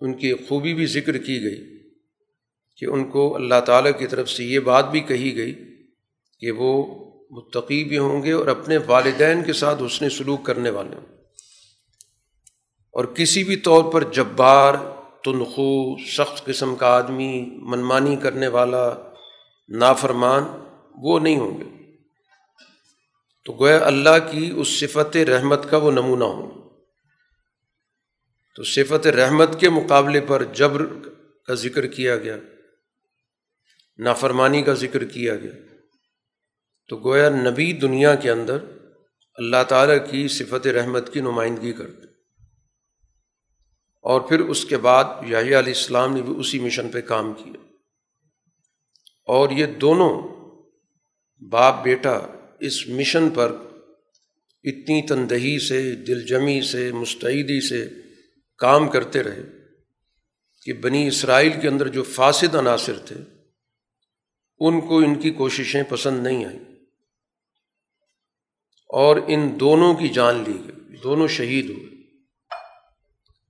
ان 0.00 0.14
کی 0.14 0.34
خوبی 0.34 0.74
بھی 0.74 0.86
ذکر 0.86 1.18
کی 1.18 1.42
گئی 1.42 1.88
کہ 2.76 2.86
ان 2.86 3.10
کو 3.10 3.36
اللہ 3.36 3.60
تعالیٰ 3.66 3.98
کی 3.98 4.06
طرف 4.06 4.30
سے 4.30 4.44
یہ 4.44 4.58
بات 4.58 4.90
بھی 4.90 5.00
کہی 5.00 5.36
گئی 5.36 5.54
کہ 6.40 6.50
وہ 6.50 6.94
متقی 7.30 7.84
بھی 7.84 7.98
ہوں 7.98 8.22
گے 8.22 8.32
اور 8.32 8.46
اپنے 8.46 8.78
والدین 8.86 9.44
کے 9.44 9.52
ساتھ 9.52 9.82
اس 9.82 10.02
نے 10.02 10.08
سلوک 10.08 10.46
کرنے 10.46 10.70
والے 10.70 10.96
ہوں 10.96 11.13
اور 12.94 13.04
کسی 13.04 13.44
بھی 13.44 13.56
طور 13.56 13.92
پر 13.92 14.04
جبار، 14.04 14.74
تنخو، 15.24 15.96
سخت 16.04 16.44
قسم 16.44 16.76
کا 16.76 16.86
آدمی، 16.86 17.46
منمانی 17.50 18.16
کرنے 18.16 18.48
والا، 18.48 19.12
نافرمان، 19.68 20.42
وہ 20.94 21.18
نہیں 21.18 21.38
ہوں 21.38 21.60
گے۔ 21.60 21.92
تو 23.44 23.52
گویا 23.52 23.78
اللہ 23.82 24.30
کی 24.30 24.52
اس 24.56 24.68
صفت 24.68 25.16
رحمت 25.16 25.70
کا 25.70 25.76
وہ 25.76 25.90
نمونہ 25.90 26.24
ہوں۔ 26.24 26.50
گے 26.50 26.68
تو 28.56 28.62
صفت 28.62 29.06
رحمت 29.06 29.60
کے 29.60 29.68
مقابلے 29.68 30.20
پر 30.20 30.44
جبر 30.44 30.82
کا 31.46 31.54
ذکر 31.54 31.86
کیا 31.86 32.16
گیا، 32.16 32.36
نافرمانی 33.98 34.62
کا 34.62 34.74
ذکر 34.74 35.04
کیا 35.04 35.36
گیا۔ 35.36 35.52
تو 36.88 36.96
گویا 36.96 37.28
نبی 37.28 37.72
دنیا 37.72 38.14
کے 38.14 38.30
اندر 38.30 38.58
اللہ 39.34 39.62
تعالیٰ 39.68 40.10
کی 40.10 40.28
صفت 40.28 40.66
رحمت 40.66 41.12
کی 41.12 41.20
نمائندگی 41.20 41.72
کرتے۔ 41.72 42.13
اور 44.04 44.20
پھر 44.20 44.40
اس 44.40 44.64
کے 44.64 44.76
بعد 44.76 45.04
یاہی 45.04 45.44
علیہ 45.44 45.56
السلام 45.56 46.14
نے 46.14 46.22
بھی 46.22 46.34
اسی 46.36 46.58
مشن 46.58 46.88
پہ 46.88 47.00
کام 47.00 47.34
کیا۔ 47.34 47.52
اور 49.26 49.50
یہ 49.50 49.66
دونوں 49.66 50.22
باپ 51.44 51.84
بیٹا 51.84 52.20
اس 52.60 52.88
مشن 52.88 53.30
پر 53.30 53.52
اتنی 54.62 55.06
تندہی 55.06 55.58
سے 55.58 55.94
دل 55.94 56.26
جمی 56.26 56.62
سے، 56.62 56.92
مستعدی 56.92 57.68
سے 57.68 57.88
کام 58.58 58.88
کرتے 58.88 59.22
رہے 59.22 59.42
کہ 60.62 60.72
بنی 60.72 61.08
اسرائیل 61.08 61.52
کے 61.62 61.68
اندر 61.68 61.88
جو 61.88 62.02
فاسد 62.02 62.54
عناصر 62.54 62.98
تھے، 62.98 63.14
ان 64.58 64.80
کو 64.80 64.98
ان 64.98 65.14
کی 65.14 65.30
کوششیں 65.30 65.82
پسند 65.88 66.22
نہیں 66.22 66.44
آئیں۔ 66.44 66.60
اور 68.88 69.16
ان 69.26 69.60
دونوں 69.60 69.94
کی 69.94 70.08
جان 70.08 70.44
لی 70.46 70.54
گئی، 70.54 70.96
دونوں 70.96 71.28
شہید 71.28 71.70
ہوئے۔ 71.70 71.93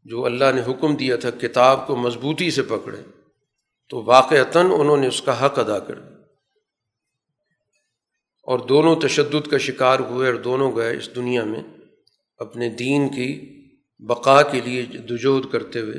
جو 0.05 0.25
اللہ 0.25 0.45
نے 0.55 0.63
حکم 0.71 0.97
دیا 0.97 1.17
تھا 1.17 1.31
کتاب 1.31 1.87
کو 1.87 1.97
مضبوطی 1.97 2.51
سے 2.51 2.63
پکڑے، 2.63 3.03
تو 3.89 4.05
واقعتاً 4.05 4.67
انہوں 4.67 4.97
نے 4.97 5.07
اس 5.07 5.23
کا 5.23 5.47
حق 5.47 5.59
ادا 5.59 5.79
کر 5.79 5.95
دیا۔ 5.95 6.15
اور 8.43 8.59
دونوں 8.59 8.97
تشدد 8.97 9.49
کا 9.49 9.59
شکار 9.59 9.99
ہوئے 9.99 10.31
اور 10.31 10.37
دونوں 10.37 10.77
گئے 10.77 10.97
اس 10.97 11.17
دنیا 11.17 11.45
میں 11.45 11.63
اپنے 12.39 12.69
دین 12.69 13.09
کی 13.09 13.51
بقا 13.99 14.43
کے 14.43 14.61
لیے 14.61 14.83
دجود 14.83 15.53
کرتے 15.53 15.81
ہوئے 15.81 15.95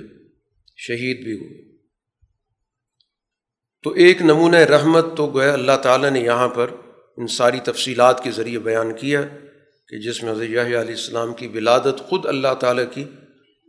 شہید 0.78 1.24
بھی 1.24 1.34
ہوئے۔ 1.34 1.78
تو 3.84 3.90
ایک 3.90 4.22
نمونۂ 4.22 4.58
رحمت 4.58 5.06
تو 5.18 5.28
گویا 5.28 5.54
اللہ 5.54 5.78
تعالیٰ 5.84 6.10
نے 6.10 6.20
یہاں 6.20 6.48
پر 6.48 6.70
ان 7.18 7.28
ساری 7.28 7.60
تفصیلات 7.60 8.24
کے 8.24 8.32
ذریعے 8.32 8.60
بیان 8.60 8.94
کیا 8.94 9.22
کہ 9.88 10.00
جس 10.00 10.24
میں 10.24 10.32
حضرت 10.32 10.44
علیہ 10.44 10.78
السلام 10.78 11.34
کی 11.34 11.48
ولادت 11.48 12.00
خود 12.10 12.26
اللہ 12.26 12.54
تعالیٰ 12.60 12.84
کی 12.94 13.04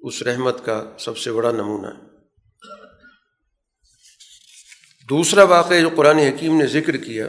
اس 0.02 0.22
رحمت 0.22 0.64
کا 0.64 0.92
سب 0.98 1.18
سے 1.18 1.32
بڑا 1.32 1.50
نمونہ 1.50 1.86
ہے۔ 1.86 2.16
دوسرا 5.10 5.42
واقعہ 5.42 5.80
جو 5.80 5.90
قرآن 5.96 6.18
حکیم 6.18 6.58
نے 6.58 6.66
ذکر 6.66 6.96
کیا، 6.96 7.28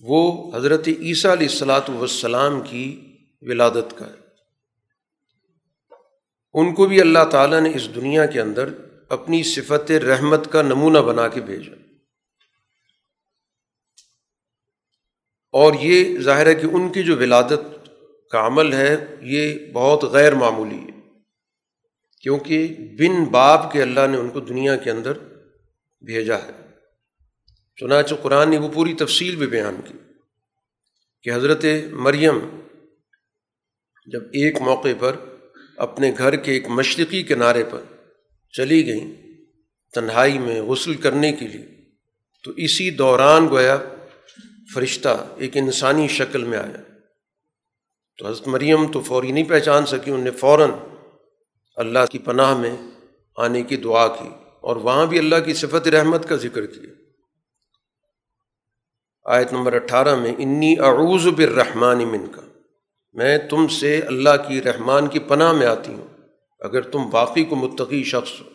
وہ 0.00 0.52
حضرت 0.56 0.88
عیسیٰ 0.88 1.30
علیہ 1.30 1.48
السلاۃ 1.48 1.88
والسلام 1.88 2.60
کی 2.60 3.16
ولادت 3.42 3.98
کا 3.98 4.06
ہے۔ 4.06 4.24
ان 6.54 6.74
کو 6.74 6.86
بھی 6.86 7.00
اللہ 7.00 7.24
تعالیٰ 7.30 7.60
نے 7.60 7.72
اس 7.74 7.94
دنیا 7.94 8.26
کے 8.26 8.40
اندر 8.40 8.68
اپنی 9.08 9.42
صفت 9.42 9.90
رحمت 9.90 10.52
کا 10.52 10.62
نمونہ 10.62 10.98
بنا 10.98 11.28
کے 11.28 11.40
بھیجا۔ 11.40 11.72
اور 15.52 15.72
یہ 15.80 16.18
ظاہر 16.18 16.46
ہے 16.46 16.54
کہ 16.54 16.66
ان 16.66 16.92
کی 16.92 17.02
جو 17.02 17.16
ولادت 17.16 17.90
کا 18.30 18.46
عمل 18.46 18.72
ہے، 18.72 18.96
یہ 19.20 19.72
بہت 19.72 20.04
غیر 20.04 20.34
معمولی 20.34 20.78
ہے۔ 20.78 20.93
کیونکہ 22.24 22.76
بن 22.98 23.24
باپ 23.24 23.72
کے 23.72 23.82
اللہ 23.82 24.06
نے 24.10 24.16
ان 24.16 24.30
کو 24.30 24.40
دنیا 24.40 24.76
کے 24.76 24.90
اندر 24.90 25.12
بھیجا 26.00 26.36
ہے۔ 26.36 26.52
چنانچہ 27.76 28.14
قرآن 28.14 28.50
نے 28.50 28.58
وہ 28.58 28.68
پوری 28.68 28.94
تفصیل 28.94 29.36
بھی 29.36 29.46
بیان 29.46 29.76
کی 29.84 29.94
کہ 31.22 31.30
حضرت 31.30 31.64
مریم 31.92 32.38
جب 34.06 34.22
ایک 34.22 34.60
موقع 34.60 34.88
پر 34.98 35.16
اپنے 35.76 36.12
گھر 36.18 36.36
کے 36.36 36.52
ایک 36.52 36.66
مشرقی 36.68 37.22
کنارے 37.22 37.64
پر 37.64 37.82
چلی 38.52 38.86
گئیں 38.86 39.14
تنہائی 39.94 40.38
میں 40.38 40.62
غسل 40.62 40.94
کرنے 40.94 41.32
کے 41.32 41.46
لیے، 41.46 41.66
تو 42.42 42.50
اسی 42.56 42.90
دوران 42.90 43.48
گویا 43.48 43.78
فرشتہ 44.74 45.34
ایک 45.36 45.56
انسانی 45.56 46.08
شکل 46.08 46.44
میں 46.44 46.58
آیا۔ 46.58 46.82
تو 48.18 48.28
حضرت 48.28 48.48
مریم 48.48 48.92
تو 48.92 49.00
فوری 49.00 49.32
نہیں 49.32 49.48
پہچان 49.48 49.86
سکی 49.86 50.10
انہوں 50.10 50.24
نے 50.24 50.30
فوراً 50.30 50.70
اللہ 51.74 52.06
کی 52.10 52.18
پناہ 52.18 52.56
میں 52.56 52.76
آنے 53.36 53.62
کی 53.62 53.76
دعا 53.76 54.08
کی 54.08 54.28
اور 54.60 54.76
وہاں 54.76 55.06
بھی 55.06 55.18
اللہ 55.18 55.36
کی 55.44 55.54
صفت 55.54 55.88
رحمت 55.88 56.28
کا 56.28 56.36
ذکر 56.36 56.66
کیا۔ 56.66 56.90
آیت 59.24 59.52
نمبر 59.52 59.72
اٹھارہ 59.72 60.14
میں 60.14 60.34
انی 60.38 60.74
اعوذ 60.80 61.26
بالرحمن 61.26 62.08
من 62.08 62.32
کا 62.32 62.42
میں 63.12 63.38
تم 63.38 63.68
سے 63.68 64.00
اللہ 64.00 64.48
کی 64.48 64.62
رحمان 64.62 65.06
کی 65.06 65.18
پناہ 65.18 65.52
میں 65.52 65.66
آتی 65.66 65.94
ہوں، 65.94 66.06
اگر 66.60 66.80
تم 66.80 67.00
واقعی 67.12 67.44
کو 67.44 67.56
متقی 67.56 68.04
شخص 68.04 68.40
ہو۔ 68.40 68.50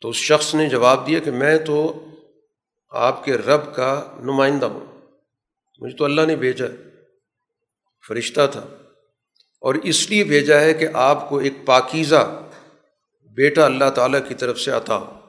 تو 0.00 0.08
اس 0.08 0.16
شخص 0.16 0.54
نے 0.54 0.68
جواب 0.68 1.06
دیا 1.06 1.18
کہ 1.18 1.30
میں 1.30 1.58
تو 1.58 2.04
آپ 2.90 3.24
کے 3.24 3.36
رب 3.36 3.74
کا 3.74 4.16
نمائندہ 4.20 4.66
ہوں، 4.66 4.86
مجھے 5.80 5.96
تو 5.96 6.04
اللہ 6.04 6.20
نے 6.26 6.36
بھیجا 6.36 6.66
ہے 6.66 6.76
فرشتہ 8.08 8.40
تھا۔ 8.52 8.66
اور 9.60 9.74
اس 9.74 10.10
لیے 10.10 10.24
بھیجا 10.24 10.60
ہے 10.60 10.74
کہ 10.74 10.88
آپ 10.94 11.28
کو 11.28 11.38
ایک 11.38 11.52
پاکیزہ 11.64 12.42
بیٹا 13.34 13.64
اللہ 13.64 13.90
تعالیٰ 13.94 14.28
کی 14.28 14.34
طرف 14.34 14.60
سے 14.60 14.70
عطا 14.70 14.96
ہو۔ 14.96 15.20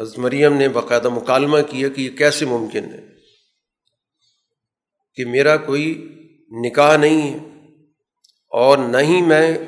حضرت 0.00 0.18
مریم 0.18 0.56
نے 0.56 0.68
باقاعدہ 0.68 1.08
مکالمہ 1.08 1.58
کیا 1.70 1.88
کہ 1.88 2.00
یہ 2.00 2.10
کیسے 2.10 2.46
ممکن 2.46 2.84
ہے 2.84 3.06
کہ 5.14 5.24
میرا 5.24 5.56
کوئی 5.56 6.08
نکاح 6.50 6.96
نہیں 6.96 7.32
ہے 7.32 7.36
اور 8.48 8.78
نہ 8.78 8.96
ہی 8.96 9.22
میں 9.22 9.58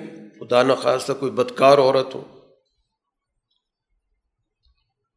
خدا 0.41 0.63
نخواستہ 0.63 1.13
کوئی 1.13 1.33
بدکار 1.33 1.79
عورت 1.79 2.15
ہوں۔ 2.15 2.25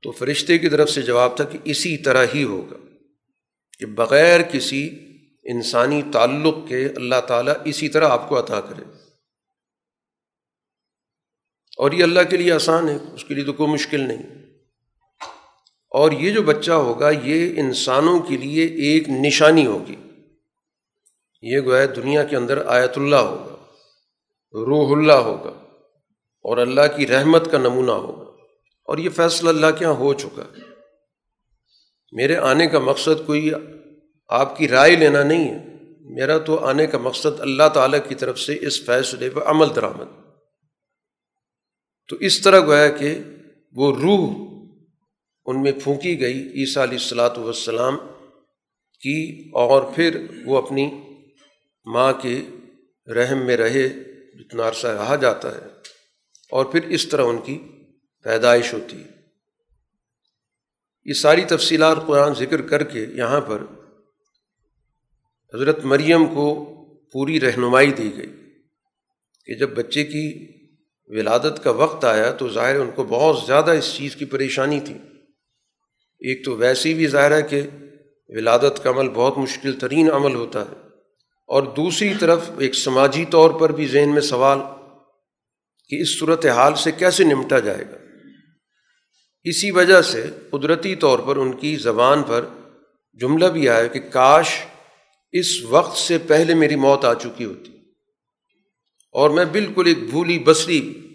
تو 0.01 0.11
فرشتے 0.11 0.57
کی 0.57 0.69
طرف 0.69 0.89
سے 0.89 1.01
جواب 1.01 1.35
تھا 1.35 1.43
کہ 1.43 1.57
اسی 1.63 1.97
طرح 1.97 2.25
ہی 2.35 2.43
ہوگا 2.43 2.77
کہ 3.79 3.85
بغیر 3.85 4.41
کسی 4.41 5.10
انسانی 5.43 6.01
تعلق 6.13 6.55
کے 6.67 6.85
اللہ 6.95 7.21
تعالیٰ 7.27 7.53
اسی 7.65 7.89
طرح 7.89 8.09
آپ 8.09 8.29
کو 8.29 8.39
عطا 8.39 8.61
کرے۔ 8.61 8.83
اور 11.77 11.91
یہ 11.91 12.03
اللہ 12.03 12.19
کے 12.29 12.37
لیے 12.37 12.51
آسان 12.51 12.89
ہے، 12.89 12.97
اس 13.13 13.25
کے 13.25 13.33
لیے 13.33 13.43
تو 13.43 13.53
کوئی 13.53 13.69
مشکل 13.69 13.99
نہیں۔ 13.99 14.23
اور 15.89 16.11
یہ 16.11 16.33
جو 16.33 16.41
بچہ 16.41 16.71
ہوگا، 16.71 17.09
یہ 17.09 17.59
انسانوں 17.59 18.19
کے 18.19 18.37
لیے 18.37 18.65
ایک 18.65 19.09
نشانی 19.09 19.65
ہوگی۔ 19.65 19.95
یہ 21.41 21.59
گویا 21.59 21.85
دنیا 21.95 22.23
کے 22.23 22.35
اندر 22.35 22.65
آیت 22.65 22.91
اللہ 22.95 23.15
ہوگا، 23.15 23.55
روح 24.53 24.99
اللہ 24.99 25.13
ہوگا، 25.13 25.65
اور 26.41 26.57
اللہ 26.57 26.81
کی 26.97 27.07
رحمت 27.07 27.51
کا 27.51 27.57
نمونہ 27.57 27.91
ہوگا۔ 27.91 28.31
اور 28.83 28.97
یہ 28.97 29.09
فیصلہ 29.09 29.49
اللہ 29.49 29.71
کے 29.79 29.85
یہاں 29.85 29.95
ہو 29.95 30.13
چکا۔ 30.13 30.41
ہے 30.41 30.61
میرے 32.11 32.35
آنے 32.35 32.67
کا 32.67 32.79
مقصد 32.79 33.27
کوئی 33.27 33.51
آپ 34.31 34.57
کی 34.57 34.67
رائے 34.67 34.95
لینا 34.95 35.23
نہیں 35.23 35.53
ہے۔ 35.53 35.65
میرا 35.99 36.37
تو 36.37 36.65
آنے 36.65 36.87
کا 36.87 36.97
مقصد 36.97 37.39
اللہ 37.39 37.69
تعالیٰ 37.73 37.99
کی 38.09 38.15
طرف 38.15 38.39
سے 38.39 38.57
اس 38.61 38.85
فیصلے 38.85 39.29
پر 39.29 39.41
عمل 39.41 39.75
درآمد۔ 39.75 40.21
تو 42.07 42.15
اس 42.15 42.41
طرح 42.41 42.59
گویا 42.59 42.87
کہ 42.87 43.19
وہ 43.71 43.95
روح 43.95 44.51
ان 45.45 45.61
میں 45.61 45.71
پھونکی 45.83 46.19
گئی 46.19 46.47
عیسیٰ 46.47 46.83
علیہ 46.83 46.97
السلاۃ 46.97 47.37
والسلام 47.37 47.97
کی 49.01 49.49
اور 49.53 49.83
پھر 49.95 50.25
وہ 50.45 50.57
اپنی 50.57 50.91
ماں 51.85 52.13
کے 52.13 52.41
رحم 53.07 53.45
میں 53.45 53.57
رہے 53.57 53.89
جتنا 54.39 54.67
عرصہ 54.67 54.87
رہا 54.87 55.15
جاتا 55.15 55.55
ہے۔ 55.55 55.65
اور 56.51 56.65
پھر 56.65 56.83
اس 56.83 57.07
طرح 57.07 57.23
ان 57.25 57.37
کی 57.37 57.59
پیدائش 58.23 58.73
ہوتی۔ 58.73 58.97
ہے 58.97 59.11
یہ 61.05 61.13
ساری 61.13 61.41
تفصیلات 61.41 61.97
قرآن 62.07 62.33
ذکر 62.33 62.61
کر 62.61 62.83
کے 62.83 62.99
یہاں 62.99 63.41
پر 63.41 63.63
حضرت 65.53 65.85
مریم 65.85 66.25
کو 66.25 66.65
پوری 67.13 67.39
رہنمائی 67.39 67.91
دی 67.91 68.11
گئی 68.17 68.33
کہ 69.45 69.55
جب 69.55 69.69
بچے 69.69 70.03
کی 70.03 70.47
ولادت 71.07 71.63
کا 71.63 71.71
وقت 71.71 72.05
آیا 72.05 72.31
تو 72.31 72.49
ظاہر 72.49 72.79
ان 72.79 72.91
کو 72.91 73.03
بہت 73.03 73.47
زیادہ 73.47 73.71
اس 73.71 73.95
چیز 73.95 74.15
کی 74.15 74.25
پریشانی 74.25 74.79
تھی۔ 74.79 74.97
ایک 76.19 76.45
تو 76.45 76.55
ویسی 76.55 76.93
بھی 76.93 77.07
ظاہر 77.07 77.37
ہے 77.37 77.41
کہ 77.41 77.61
ولادت 78.29 78.83
کا 78.83 78.89
عمل 78.89 79.09
بہت 79.09 79.37
مشکل 79.37 79.79
ترین 79.79 80.11
عمل 80.11 80.35
ہوتا 80.35 80.61
ہے 80.61 80.75
اور 81.47 81.63
دوسری 81.63 82.13
طرف 82.19 82.51
ایک 82.57 82.75
سماجی 82.75 83.25
طور 83.25 83.49
پر 83.49 83.71
بھی 83.71 83.87
ذہن 83.87 84.13
میں 84.13 84.21
سوال 84.21 84.59
کہ 85.87 86.01
اس 86.01 86.19
صورت 86.19 86.45
حال 86.45 86.75
سے 86.75 86.91
کیسے 86.91 87.23
نمٹا 87.23 87.59
جائے 87.59 87.83
گا؟ 87.91 87.97
اسی 89.43 89.71
وجہ 89.71 90.01
سے 90.01 90.29
قدرتی 90.49 90.95
طور 90.95 91.19
پر 91.19 91.35
ان 91.35 91.51
کی 91.57 91.75
زبان 91.75 92.23
پر 92.23 92.45
جملہ 93.13 93.45
بھی 93.45 93.69
آیا 93.69 93.87
کہ 93.87 93.99
کاش 93.99 94.49
اس 95.31 95.61
وقت 95.61 95.97
سے 95.97 96.17
پہلے 96.17 96.53
میری 96.53 96.75
موت 96.75 97.05
آ 97.05 97.13
چکی 97.13 97.45
ہوتی۔ 97.45 97.71
اور 99.11 99.29
میں 99.29 99.45
بالکل 99.45 99.87
ایک 99.87 100.09
بھولی 100.09 100.39
بسری 100.39 101.07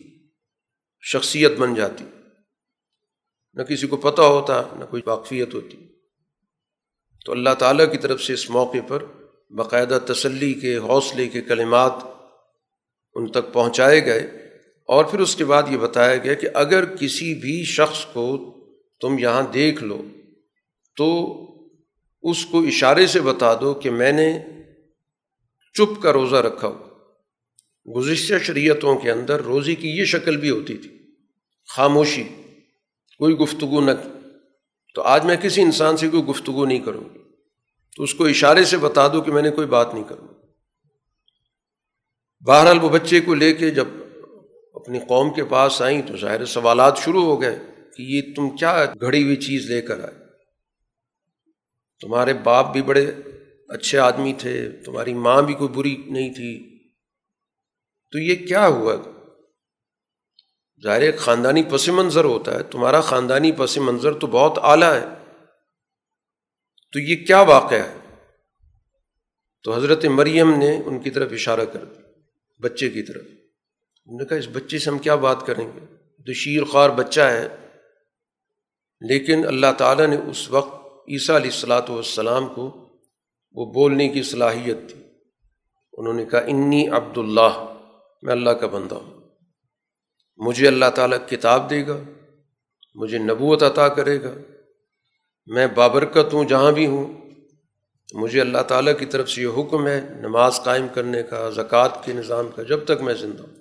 شخصیت 1.02 1.52
بن 1.58 1.74
جاتی۔ 1.74 2.04
نہ 3.54 3.62
کسی 3.62 3.86
کو 3.86 3.96
پتہ 3.96 4.22
ہوتا، 4.22 4.62
نہ 4.78 4.84
کوئی 4.84 5.02
واقفیت 5.06 5.54
ہوتی۔ 5.54 5.76
تو 7.24 7.32
اللہ 7.32 7.54
تعالیٰ 7.58 7.92
کی 7.92 7.98
طرف 7.98 8.22
سے 8.22 8.32
اس 8.32 8.50
موقع 8.50 8.78
پر 8.88 9.04
باقاعدہ 9.50 9.98
تسلی 10.08 10.54
کے، 10.54 10.76
حوصلے 10.76 11.28
کے 11.28 11.40
کلمات 11.40 11.92
ان 13.14 13.30
تک 13.30 13.52
پہنچائے 13.52 14.06
گئے۔ 14.06 14.20
اور 14.84 15.04
پھر 15.04 15.20
اس 15.20 15.36
کے 15.36 15.44
بعد 15.44 15.62
یہ 15.70 15.76
بتایا 15.76 16.16
گیا 16.16 16.34
کہ 16.34 16.48
اگر 16.54 16.96
کسی 16.96 17.34
بھی 17.34 17.64
شخص 17.64 18.06
کو 18.06 18.56
تم 19.00 19.18
یہاں 19.18 19.42
دیکھ 19.42 19.84
لو، 19.84 20.04
تو 20.96 21.26
اس 22.30 22.46
کو 22.46 22.60
اشارے 22.60 23.06
سے 23.06 23.20
بتا 23.20 23.54
دو 23.54 23.74
کہ 23.74 23.90
میں 23.90 24.12
نے 24.12 24.38
چپ 25.74 26.02
کا 26.02 26.12
روزہ 26.12 26.36
رکھا 26.36 26.68
ہو 26.68 26.86
گزشتہ 27.94 28.34
شریعتوں 28.42 28.96
کے 28.96 29.10
اندر 29.10 29.40
روزی 29.40 29.74
کی 29.74 29.90
یہ 29.90 30.04
شکل 30.04 30.36
بھی 30.36 30.50
ہوتی 30.50 30.76
تھی۔ 30.76 31.14
خاموشی، 31.68 32.24
کوئی 33.18 33.34
گفتگو 33.34 33.80
نہ 33.80 33.90
تو 34.94 35.02
آج 35.02 35.24
میں 35.24 35.36
کسی 35.36 35.62
انسان 35.62 35.96
سے 35.96 36.08
کوئی 36.08 36.22
گفتگو 36.22 36.64
نہیں 36.64 36.78
کروں 36.78 37.14
گی۔ 37.14 37.18
تو 37.96 38.02
اس 38.02 38.14
کو 38.14 38.24
اشارے 38.24 38.64
سے 38.64 38.76
بتا 38.76 39.08
دو 39.08 39.20
کہ 39.20 39.32
میں 39.32 39.42
نے 39.42 39.50
کوئی 39.50 39.66
بات 39.66 39.94
نہیں 39.94 40.04
کروں۔ 40.04 40.28
بہرحال 42.46 42.78
وہ 42.82 42.88
بچے 42.88 43.20
کو 43.20 43.34
لے 43.34 43.54
کے 43.54 43.70
جب 43.70 43.88
اپنی 44.74 44.98
قوم 44.98 45.34
کے 45.34 45.44
پاس 45.44 45.82
آئیں 45.82 46.02
تو 46.02 46.16
ظاہر 46.16 46.44
سوالات 46.44 46.98
شروع 46.98 47.22
ہو 47.22 47.40
گئے 47.40 47.58
کہ 47.96 48.02
یہ 48.02 48.22
تم 48.36 48.56
کیا 48.56 48.86
گھڑی 49.00 49.22
ہوئی 49.22 49.36
چیز 49.36 49.70
لے 49.70 49.82
کر 49.82 50.00
آئے؟ 50.00 50.25
تمہارے 52.00 52.34
باپ 52.34 52.72
بھی 52.72 52.82
بڑے 52.82 53.12
اچھے 53.68 53.98
آدمی 53.98 54.32
تھے، 54.32 54.70
تمہاری 54.84 55.14
ماں 55.14 55.42
بھی 55.42 55.54
کوئی 55.54 55.70
بری 55.70 55.96
نہیں 56.06 56.34
تھی۔ 56.34 56.78
تو 58.12 58.18
یہ 58.18 58.46
کیا 58.46 58.66
ہوا؟ 58.66 58.96
ظاہر 60.82 61.00
ایک 61.00 61.18
خاندانی 61.18 61.62
پس 61.62 61.88
منظر 61.88 62.24
ہوتا 62.24 62.54
ہے، 62.54 62.62
تمہارا 62.62 63.00
خاندانی 63.00 63.52
پس 63.52 63.78
منظر 63.78 64.12
تو 64.12 64.26
بہت 64.26 64.58
اعلیٰ 64.62 64.94
ہے۔ 64.94 65.06
تو 66.92 66.98
یہ 66.98 67.26
کیا 67.26 67.40
واقعہ 67.40 67.78
ہے؟ 67.78 67.98
تو 69.62 69.76
حضرت 69.76 70.04
مریم 70.04 70.58
نے 70.58 70.82
ان 70.86 71.00
کی 71.00 71.10
طرف 71.10 71.32
اشارہ 71.32 71.64
کر 71.64 71.84
دی 71.84 72.02
بچے 72.62 72.90
کی 72.90 73.02
طرف۔ 73.02 73.22
انہوں 74.06 74.18
نے 74.18 74.24
کہا، 74.24 74.36
اس 74.36 74.48
بچے 74.52 74.78
سے 74.78 74.90
ہم 74.90 74.98
کیا 74.98 75.14
بات 75.14 75.46
کریں 75.46 75.66
گے؟ 75.66 75.96
تو 76.26 76.32
شیر 76.32 76.64
خوار 76.64 76.90
بچہ 76.90 77.20
ہے، 77.20 77.48
لیکن 79.00 79.46
اللہ 79.46 79.66
تعالیٰ 79.78 80.06
نے 80.06 80.16
اس 80.16 80.50
وقت 80.50 80.75
عیسیٰ 81.08 81.36
علیہ 81.36 81.50
السلاۃ 81.50 81.88
والسلام 81.88 82.46
کو 82.46 82.88
وہ 83.52 83.72
بولنے 83.72 84.08
کی 84.08 84.22
صلاحیت 84.22 84.78
تھی 84.88 85.02
انہوں 85.92 86.14
نے 86.14 86.24
کہا، 86.24 86.38
انی 86.38 86.88
عبد 86.88 87.18
اللہ 87.18 87.74
میں 88.22 88.32
اللہ 88.32 88.50
کا 88.50 88.66
بندہ 88.66 88.94
ہوں۔ 88.94 89.20
مجھے 90.36 90.68
اللہ 90.68 90.90
تعالیٰ 90.94 91.18
کتاب 91.28 91.70
دے 91.70 91.86
گا، 91.86 92.00
مجھے 92.94 93.18
نبوت 93.18 93.62
عطا 93.62 93.88
کرے 93.88 94.22
گا۔ 94.22 94.34
میں 95.46 95.66
بابرکت 95.66 96.34
ہوں، 96.34 96.44
جہاں 96.44 96.72
بھی 96.72 96.86
ہوں۔ 96.86 97.30
مجھے 98.12 98.40
اللہ 98.40 98.62
تعالیٰ 98.68 98.98
کی 98.98 99.06
طرف 99.06 99.30
سے 99.30 99.42
یہ 99.42 99.48
حکم 99.58 99.86
ہے، 99.86 100.00
نماز 100.00 100.60
قائم 100.64 100.86
کرنے 100.94 101.22
کا، 101.22 101.50
زکوٰۃ 101.50 102.04
کے 102.04 102.12
نظام 102.12 102.48
کا، 102.48 102.62
جب 102.62 102.84
تک 102.84 103.02
میں 103.02 103.14
زندہ 103.14 103.42
ہوں۔ 103.42 103.56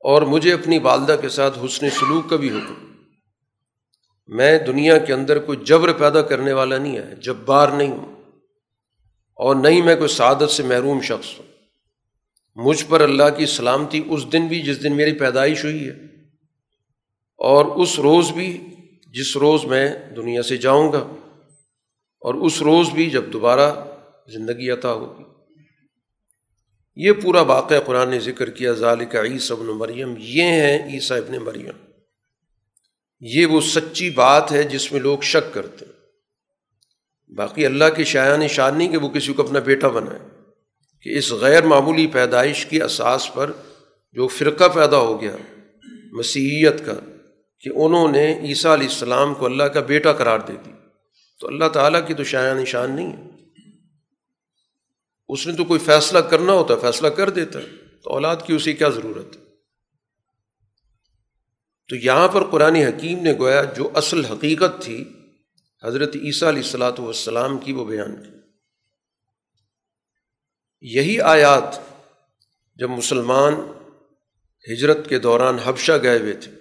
اور 0.00 0.22
مجھے 0.22 0.52
اپنی 0.52 0.78
والدہ 0.78 1.16
کے 1.20 1.28
ساتھ 1.28 1.58
حسن 1.64 1.90
سلوک 1.90 2.30
کا 2.30 2.36
بھی 2.36 2.50
حکم۔ 2.50 2.93
میں 4.26 4.58
دنیا 4.58 4.98
کے 4.98 5.12
اندر 5.12 5.38
کوئی 5.38 5.58
جبر 5.64 5.92
پیدا 5.92 6.22
کرنے 6.22 6.52
والا 6.52 6.78
نہیں 6.78 6.98
ہے 6.98 7.14
جب 7.16 7.36
بار 7.36 7.68
نہیں 7.68 7.90
ہوں۔ 7.90 8.14
اور 9.34 9.56
نہیں 9.56 9.82
میں 9.82 9.96
کوئی 9.96 10.08
سعادت 10.08 10.50
سے 10.50 10.62
محروم 10.62 11.00
شخص 11.00 11.38
ہوں۔ 11.38 11.46
مجھ 12.54 12.84
پر 12.88 13.00
اللہ 13.00 13.22
کی 13.36 13.46
سلامتی 13.46 14.02
اس 14.08 14.32
دن 14.32 14.46
بھی 14.46 14.62
جس 14.62 14.82
دن 14.82 14.96
میری 14.96 15.12
پیدائش 15.12 15.64
ہوئی 15.64 15.88
ہے۔ 15.88 15.92
اور 17.38 17.64
اس 17.64 17.98
روز 17.98 18.30
بھی 18.30 18.66
جس 19.06 19.36
روز 19.36 19.64
میں 19.64 19.92
دنیا 20.16 20.42
سے 20.42 20.56
جاؤں 20.56 20.92
گا۔ 20.92 21.08
اور 22.20 22.34
اس 22.34 22.62
روز 22.62 22.90
بھی 22.90 23.10
جب 23.10 23.24
دوبارہ 23.32 23.84
زندگی 24.28 24.70
عطا 24.70 24.92
ہوگی۔ 24.92 25.24
یہ 26.96 27.12
پورا 27.12 27.40
واقعہ 27.40 27.80
قرآن 27.80 28.08
نے 28.08 28.18
ذکر 28.18 28.50
کیا، 28.50 28.72
ذالک 28.72 29.16
عیسی 29.16 29.54
ابن 29.54 29.66
مریم۔ 29.66 30.14
یہ 30.18 30.42
ہیں 30.42 30.88
عیسیٰ 30.88 31.16
ابن 31.16 31.36
مریم۔ 31.44 31.93
یہ 33.24 33.46
وہ 33.46 33.60
سچی 33.60 34.10
بات 34.10 34.52
ہے 34.52 34.62
جس 34.62 34.90
میں 34.92 35.00
لوگ 35.00 35.18
شک 35.24 35.52
کرتے 35.54 35.84
ہیں۔ 35.84 35.92
باقی 37.36 37.66
اللہ 37.66 37.84
کی 37.96 38.04
شاعن 38.04 38.40
نشان 38.40 38.76
نہیں 38.78 38.88
کہ 38.88 38.96
وہ 38.96 39.08
کسی 39.08 39.32
کو 39.32 39.42
اپنا 39.42 39.58
بیٹا 39.58 39.88
بنائے، 39.88 40.18
کہ 41.06 41.18
اس 41.18 41.32
غیر 41.32 41.62
معمولی 41.62 42.06
پیدائش 42.06 42.64
کی 42.66 42.82
اساس 42.82 43.32
پر 43.34 43.50
جو 44.16 44.26
فرقہ 44.28 44.68
پیدا 44.68 44.98
ہو 44.98 45.20
گیا، 45.20 45.36
مسیحیت 46.12 46.84
کا، 46.86 46.94
کہ 47.62 47.70
انہوں 47.74 48.12
نے 48.12 48.26
عیسیٰ 48.40 48.72
علیہ 48.72 48.88
السلام 48.88 49.34
کو 49.34 49.46
اللہ 49.46 49.64
کا 49.64 49.80
بیٹا 49.80 50.12
قرار 50.12 50.38
دے 50.38 50.52
دی 50.66 50.72
تو 51.40 51.46
اللہ 51.46 51.68
تعالیٰ 51.68 52.06
کی 52.06 52.14
تو 52.14 52.24
شاعن 52.24 52.56
نشان 52.56 52.96
نہیں 52.96 53.12
ہے۔ 53.12 53.22
اس 55.28 55.46
نے 55.46 55.52
تو 55.52 55.64
کوئی 55.64 55.80
فیصلہ 55.80 56.18
کرنا 56.18 56.52
ہوتا، 56.52 56.74
فیصلہ 56.76 57.08
کر 57.08 57.30
دیتا 57.30 57.58
ہے 57.58 57.66
تو 58.04 58.10
اولاد 58.10 58.36
کی 58.46 58.52
اسے 58.52 58.72
کیا 58.72 58.88
ضرورت 58.88 59.36
ہے؟ 59.36 59.43
تو 61.88 61.96
یہاں 61.96 62.28
پر 62.28 62.50
قرآن 62.50 62.76
حکیم 62.76 63.22
نے 63.22 63.32
گویا 63.38 63.64
جو 63.64 63.90
اصل 63.94 64.24
حقیقت 64.24 64.82
تھی، 64.82 65.04
حضرت 65.84 66.16
عیسیٰ 66.16 66.48
علیہ 66.48 66.62
السلاۃ 66.62 66.98
والسلام 66.98 67.58
کی 67.58 67.72
وہ 67.72 67.84
بیان 67.84 68.22
کی۔ 68.22 68.30
یہی 70.80 71.20
آیات 71.20 71.80
جب 72.76 72.90
مسلمان 72.90 73.54
ہجرت 74.72 75.08
کے 75.08 75.18
دوران 75.18 75.58
حبشہ 75.58 75.92
گئے 76.02 76.18
ہوئے 76.18 76.32
تھے، 76.32 76.52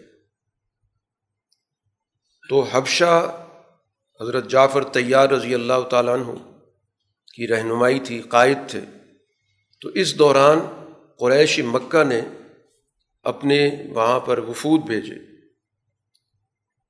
تو 2.49 2.61
حبشہ 2.61 3.39
حضرت 4.21 4.49
جعفر 4.49 4.83
طیار 4.83 5.29
رضی 5.29 5.53
اللہ 5.53 5.81
تعالیٰ 5.89 6.13
عنہ 6.13 6.31
کی 7.33 7.47
رہنمائی 7.47 7.99
تھی، 7.99 8.21
قائد 8.21 8.57
تھے۔ 8.67 8.81
تو 9.81 9.89
اس 9.89 10.19
دوران 10.19 10.59
قریش 11.19 11.59
مکہ 11.59 12.03
نے 12.03 12.21
اپنے 13.25 13.69
وہاں 13.89 14.19
پر 14.19 14.37
وفود 14.39 14.81
بھیجے 14.81 15.15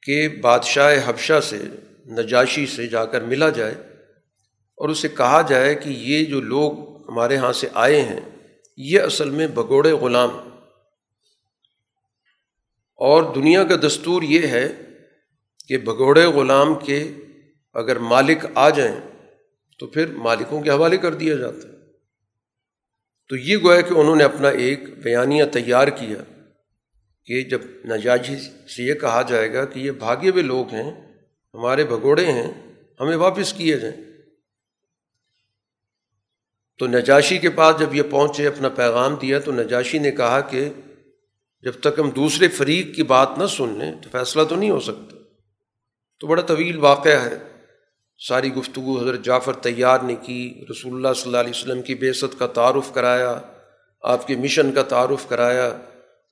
کہ 0.03 0.27
بادشاہ 0.41 1.09
حبشہ 1.09 1.39
سے، 1.43 1.57
نجاشی 2.11 2.65
سے 2.65 2.87
جا 2.87 3.05
کر 3.05 3.21
ملا 3.21 3.49
جائے 3.49 3.73
اور 4.77 4.89
اسے 4.89 5.09
کہا 5.09 5.41
جائے 5.41 5.75
کہ 5.75 5.89
یہ 5.89 6.25
جو 6.25 6.41
لوگ 6.41 6.71
ہمارے 7.09 7.37
ہاں 7.37 7.53
سے 7.53 7.67
آئے 7.73 8.01
ہیں، 8.01 8.19
یہ 8.77 8.99
اصل 9.01 9.29
میں 9.29 9.47
بگوڑے 9.47 9.91
غلام 9.91 10.29
اور 12.99 13.23
دنیا 13.35 13.63
کا 13.63 13.75
دستور 13.87 14.21
یہ 14.21 14.47
ہے 14.47 14.67
کہ 15.67 15.77
بگوڑے 15.77 16.25
غلام 16.25 16.73
کے 16.75 17.03
اگر 17.75 17.99
مالک 17.99 18.45
آ 18.55 18.69
جائیں 18.69 18.95
تو 19.79 19.87
پھر 19.87 20.13
مالکوں 20.17 20.61
کے 20.61 20.69
حوالے 20.69 20.97
کر 20.97 21.13
دیا 21.13 21.35
جاتا 21.35 21.67
ہے۔ 21.67 21.72
تو 23.33 23.37
یہ 23.37 23.57
گویا 23.57 23.81
کہ 23.81 23.93
انہوں 23.93 24.15
نے 24.15 24.23
اپنا 24.23 24.49
ایک 24.49 24.97
بیانیہ 24.97 25.45
تیار 25.45 25.87
کیا 25.87 26.43
کہ 27.25 27.41
جب 27.41 27.61
نجاجی 27.85 28.35
سے 28.67 28.83
یہ 28.83 28.93
کہا 28.93 29.21
جائے 29.21 29.53
گا 29.53 29.65
کہ 29.65 29.79
یہ 29.79 29.91
بھاگے 29.91 30.29
ہوئے 30.29 30.43
لوگ 30.43 30.67
ہیں، 30.67 31.13
ہمارے 31.53 31.83
بھگوڑے 31.83 32.25
ہیں، 32.25 32.53
ہمیں 32.99 33.15
واپس 33.15 33.53
کیے 33.53 33.77
جائیں۔ 33.77 34.03
تو 36.77 36.87
نجاشی 36.87 37.37
کے 37.37 37.49
پاس 37.49 37.79
جب 37.79 37.95
یہ 37.95 38.03
پہنچے، 38.09 38.47
اپنا 38.47 38.69
پیغام 38.69 39.15
دیا، 39.15 39.39
تو 39.39 39.51
نجاشی 39.51 39.99
نے 39.99 40.11
کہا 40.11 40.41
کہ 40.41 40.69
جب 41.61 41.73
تک 41.79 41.99
ہم 41.99 42.09
دوسرے 42.09 42.47
فریق 42.47 42.95
کی 42.95 43.03
بات 43.03 43.29
نہ 43.37 43.45
سن 43.45 43.79
لیں 43.79 43.91
تو 44.01 44.09
فیصلہ 44.11 44.43
تو 44.43 44.55
نہیں 44.55 44.69
ہو 44.69 44.79
سکتا۔ 44.79 45.17
تو 46.19 46.27
بڑا 46.27 46.41
طویل 46.41 46.77
واقعہ 46.77 47.25
ہے۔ 47.25 47.52
ساری 48.27 48.53
گفتگو 48.53 49.01
حضرت 49.01 49.21
جعفر 49.23 49.53
تیار 49.53 49.99
نے 49.99 50.15
کی، 50.21 50.65
رسول 50.71 50.93
اللہ 50.93 51.13
صلی 51.13 51.23
اللہ 51.25 51.37
علیہ 51.37 51.49
وسلم 51.49 51.81
کی 51.81 51.95
بیست 51.95 52.39
کا 52.39 52.47
تعارف 52.47 52.93
کرایا، 52.93 53.39
آپ 54.01 54.27
کے 54.27 54.35
مشن 54.35 54.71
کا 54.71 54.83
تعارف 54.83 55.29
کرایا 55.29 55.77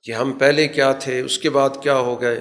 کہ 0.04 0.12
ہم 0.12 0.32
پہلے 0.32 0.68
کیا 0.68 0.92
تھے، 0.92 1.20
اس 1.20 1.38
کے 1.38 1.50
بعد 1.50 1.70
کیا 1.84 1.98
ہو 1.98 2.22
گئے؟ 2.22 2.40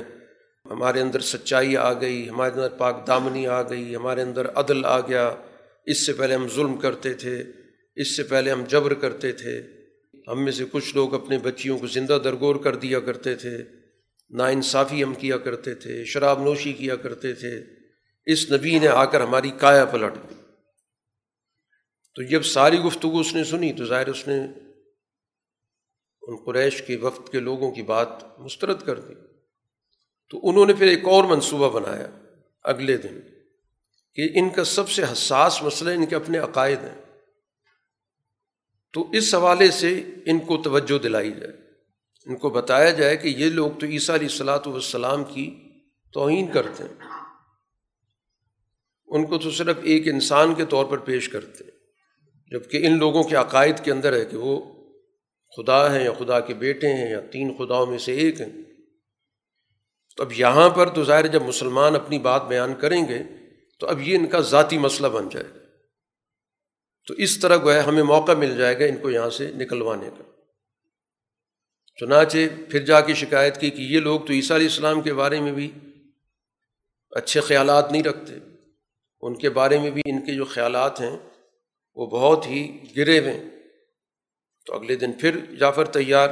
ہمارے 0.70 1.00
اندر 1.00 1.20
سچائی 1.20 1.76
آ 1.76 1.92
گئی، 1.92 2.28
ہمارے 2.28 2.50
اندر 2.50 2.68
پاک 2.68 3.06
دامنی 3.06 3.46
آ 3.46 3.62
گئی، 3.62 3.96
ہمارے 3.96 4.22
اندر 4.22 4.46
عدل 4.54 4.84
آ 4.84 5.00
گیا۔ 5.00 5.34
اس 5.86 6.06
سے 6.06 6.12
پہلے 6.12 6.34
ہم 6.34 6.46
ظلم 6.54 6.76
کرتے 6.76 7.14
تھے، 7.14 7.42
اس 7.96 8.16
سے 8.16 8.22
پہلے 8.22 8.50
ہم 8.50 8.64
جبر 8.68 8.94
کرتے 8.94 9.32
تھے۔ 9.32 9.62
ہم 10.28 10.44
میں 10.44 10.52
سے 10.52 10.64
کچھ 10.72 10.96
لوگ 10.96 11.14
اپنے 11.14 11.38
بچیوں 11.38 11.78
کو 11.78 11.86
زندہ 11.86 12.18
درگور 12.24 12.56
کر 12.56 12.76
دیا 12.76 13.00
کرتے 13.00 13.34
تھے، 13.34 13.56
نا 14.30 14.46
انصافی 14.46 15.02
ہم 15.02 15.14
کیا 15.14 15.36
کرتے 15.36 15.74
تھے، 15.74 16.04
شراب 16.04 16.42
نوشی 16.42 16.72
کیا 16.72 16.96
کرتے 16.96 17.32
تھے۔ 17.32 17.79
اس 18.32 18.52
نبی 18.52 18.78
نے 18.78 18.88
آ 18.88 19.04
کر 19.04 19.20
ہماری 19.20 19.50
کایا 19.50 19.84
پلٹ 19.84 20.14
دی۔ 20.14 20.34
تو 22.14 22.22
جب 22.22 22.42
ساری 22.42 22.78
گفتگو 22.78 23.20
اس 23.20 23.34
نے 23.34 23.44
سنی 23.44 23.72
تو 23.72 23.84
ظاہر 23.84 24.06
اس 24.06 24.28
نے 24.28 24.40
ان 26.22 26.36
قریش 26.46 26.82
کے 26.82 26.96
وقت 26.96 27.32
کے 27.32 27.40
لوگوں 27.40 27.70
کی 27.70 27.82
بات 27.82 28.40
مسترد 28.40 28.82
کر 28.82 29.00
دی۔ 29.00 29.14
تو 30.30 30.48
انہوں 30.48 30.66
نے 30.66 30.74
پھر 30.74 30.86
ایک 30.86 31.04
اور 31.04 31.24
منصوبہ 31.24 31.80
بنایا 31.80 32.06
اگلے 32.62 32.96
دن 32.96 33.20
کہ 34.14 34.38
ان 34.38 34.50
کا 34.50 34.64
سب 34.64 34.90
سے 34.90 35.02
حساس 35.12 35.62
مسئلہ 35.62 35.90
ان 35.90 36.06
کے 36.06 36.16
اپنے 36.16 36.38
عقائد 36.38 36.78
ہیں۔ 36.78 37.02
تو 38.92 39.10
اس 39.10 39.34
حوالے 39.34 39.70
سے 39.70 40.04
ان 40.26 40.38
کو 40.38 40.62
توجہ 40.62 40.98
دلائی 40.98 41.32
جائے۔ 41.32 41.52
ان 42.26 42.36
کو 42.36 42.50
بتایا 42.50 42.90
جائے 42.90 43.16
کہ 43.16 43.28
یہ 43.28 43.50
لوگ 43.50 43.70
تو 43.80 43.86
عیسیٰ 43.86 44.14
علیہ 44.14 44.28
السلاۃ 44.30 44.66
والسلام 44.66 45.24
کی 45.24 45.60
توہین 46.12 46.52
کرتے 46.52 46.84
ہیں۔ 46.84 47.09
ان 49.10 49.26
کو 49.26 49.38
تو 49.38 49.50
صرف 49.50 49.76
ایک 49.82 50.08
انسان 50.08 50.54
کے 50.54 50.64
طور 50.64 50.84
پر 50.84 50.98
پیش 50.98 51.28
کرتے 51.28 51.64
ہیں 51.64 51.70
جبکہ 52.50 52.86
ان 52.86 52.98
لوگوں 52.98 53.22
کے 53.22 53.36
عقائد 53.36 53.80
کے 53.84 53.92
اندر 53.92 54.12
ہے 54.12 54.24
کہ 54.24 54.36
وہ 54.36 54.80
خدا 55.56 55.94
ہیں 55.94 56.04
یا 56.04 56.12
خدا 56.12 56.40
کے 56.40 56.54
بیٹے 56.54 56.86
ہیں 56.86 57.10
یا 57.10 57.20
تین 57.20 57.56
خداؤں 57.58 57.86
میں 57.86 57.98
سے 57.98 58.12
ایک 58.12 58.40
ہیں۔ 58.40 58.62
تو 60.16 60.22
اب 60.22 60.32
یہاں 60.32 60.70
پر 60.70 60.88
تو 60.88 61.04
ظاہر 61.04 61.26
جب 61.26 61.42
مسلمان 61.42 61.94
اپنی 61.94 62.18
بات 62.18 62.48
بیان 62.48 62.74
کریں 62.74 63.08
گے، 63.08 63.18
تو 63.78 63.86
اب 63.86 64.00
یہ 64.00 64.18
ان 64.18 64.26
کا 64.26 64.40
ذاتی 64.40 64.78
مسئلہ 64.78 65.08
بن 65.08 65.28
جائے 65.28 65.46
گا۔ 65.54 65.58
تو 67.06 67.14
اس 67.14 67.38
طرح 67.38 67.56
گویا 67.56 67.86
ہمیں 67.86 68.02
موقع 68.02 68.32
مل 68.32 68.56
جائے 68.56 68.78
گا 68.78 68.84
ان 68.84 68.96
کو 68.96 69.10
یہاں 69.10 69.30
سے 69.30 69.52
نکلوانے 69.52 70.10
کا۔ 70.18 70.22
چنانچہ 72.00 72.38
پھر 72.70 72.84
جا 72.84 73.00
کے 73.00 73.14
شکایت 73.14 73.60
کی 73.60 73.70
کہ 73.70 73.82
یہ 73.82 74.00
لوگ 74.00 74.20
تو 74.20 74.32
عیسیٰ 74.32 74.56
علیہ 74.56 74.66
السلام 74.66 75.00
کے 75.00 75.14
بارے 75.14 75.40
میں 75.40 75.52
بھی 75.52 75.70
اچھے 77.10 77.40
خیالات 77.40 77.92
نہیں 77.92 78.02
رکھتے۔ 78.02 78.49
ان 79.20 79.38
کے 79.38 79.50
بارے 79.50 79.78
میں 79.78 79.90
بھی 79.90 80.02
ان 80.04 80.26
کے 80.26 80.34
جو 80.34 80.44
خیالات 80.44 81.00
ہیں 81.00 81.18
وہ 81.94 82.06
بہت 82.06 82.46
ہی 82.46 82.78
گرے 82.96 83.18
ہوئے 83.18 83.40
تو 84.66 84.74
اگلے 84.74 84.96
دن 84.96 85.12
پھر 85.12 85.54
جعفر 85.54 85.84
تیار 85.84 86.28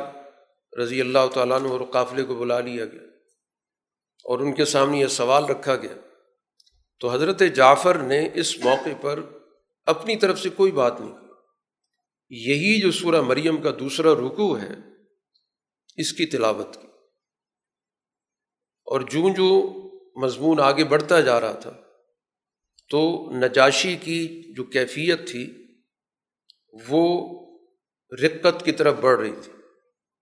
رضی 0.79 1.01
اللہ 1.01 1.27
تعالیٰ 1.35 1.61
نے 1.61 1.69
اور 1.69 1.81
قافلے 1.81 2.23
کو 2.25 2.35
بلا 2.35 2.61
لیا 2.61 2.85
گیا 2.85 3.03
اور 4.25 4.39
ان 4.39 4.55
کے 4.55 4.65
سامنے 4.65 4.99
یہ 4.99 5.07
سوال 5.07 5.45
رکھا 5.45 5.77
گیا۔ 5.77 5.95
تو 7.01 7.13
حضرت 7.13 7.43
جعفر 7.57 7.95
نے 7.95 8.29
اس 8.35 8.59
موقع 8.59 8.91
پر 9.01 9.21
اپنی 9.87 10.17
طرف 10.17 10.41
سے 10.41 10.49
کوئی 10.49 10.73
بات 10.73 11.01
نہیں 11.01 11.13
کی 11.13 11.27
یہی 12.31 12.81
جو 12.81 12.93
سورہ 12.93 13.21
مریم 13.21 13.63
کا 13.63 13.71
دوسرا 13.79 14.13
رکو 14.13 14.59
ہے، 14.59 14.75
اس 15.97 16.13
کی 16.13 16.27
تلاوت 16.27 16.75
کی۔ 16.75 16.89
اور 18.85 19.01
جوں 19.01 19.31
جو 19.31 19.73
مضمون 20.17 20.61
آگے 20.61 20.85
بڑھتا 20.85 21.21
جا 21.21 21.41
رہا 21.41 21.53
تھا 21.53 21.71
تو 22.91 23.31
نجاشی 23.31 23.97
کی 23.97 24.43
جو 24.57 24.65
کیفیت 24.65 25.29
تھی، 25.29 25.65
وہ 26.89 27.35
رقت 28.23 28.65
کی 28.65 28.73
طرف 28.73 28.95
بڑھ 29.01 29.21
رہی 29.21 29.33
تھی۔ 29.43 29.53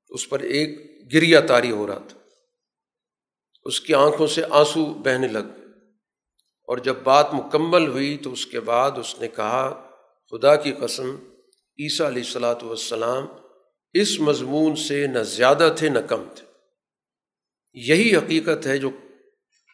اس 0.08 0.28
پر 0.28 0.40
ایک 0.40 0.80
گریا 1.14 1.40
تاری 1.40 1.70
ہو 1.70 1.86
رہا 1.86 1.98
تھا۔ 1.98 2.18
اس 3.64 3.80
کی 3.80 3.94
آنکھوں 3.94 4.26
سے 4.26 4.42
آنسو 4.50 4.84
بہنے 4.84 5.28
لگ 5.28 5.38
گئے۔ 5.38 5.66
اور 6.62 6.78
جب 6.78 6.94
بات 7.04 7.34
مکمل 7.34 7.88
ہوئی 7.88 8.16
تو 8.16 8.32
اس 8.32 8.46
کے 8.46 8.60
بعد 8.60 8.90
اس 8.90 9.20
نے 9.20 9.28
کہا، 9.28 9.90
خدا 10.30 10.56
کی 10.56 10.72
قسم، 10.72 11.16
عیسیٰ 11.78 12.06
علیہ 12.06 12.22
السلاۃ 12.22 12.62
والسلام 12.62 13.26
اس 13.92 14.20
مضمون 14.20 14.76
سے 14.76 15.06
نہ 15.06 15.18
زیادہ 15.18 15.74
تھے 15.78 15.88
نہ 15.88 15.98
کم 15.98 16.24
تھے۔ 16.36 16.46
یہی 17.74 18.16
حقیقت 18.16 18.66
ہے 18.66 18.78
جو 18.78 18.90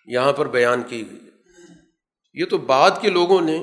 یہاں 0.07 0.33
پر 0.33 0.49
بیان 0.49 0.83
کی 0.83 1.11
گئی۔ 1.11 1.32
یہ 2.35 2.45
تو 2.45 2.59
بعد 2.59 2.90
کے 3.01 3.11
لوگوں 3.11 3.40
نے 3.40 3.57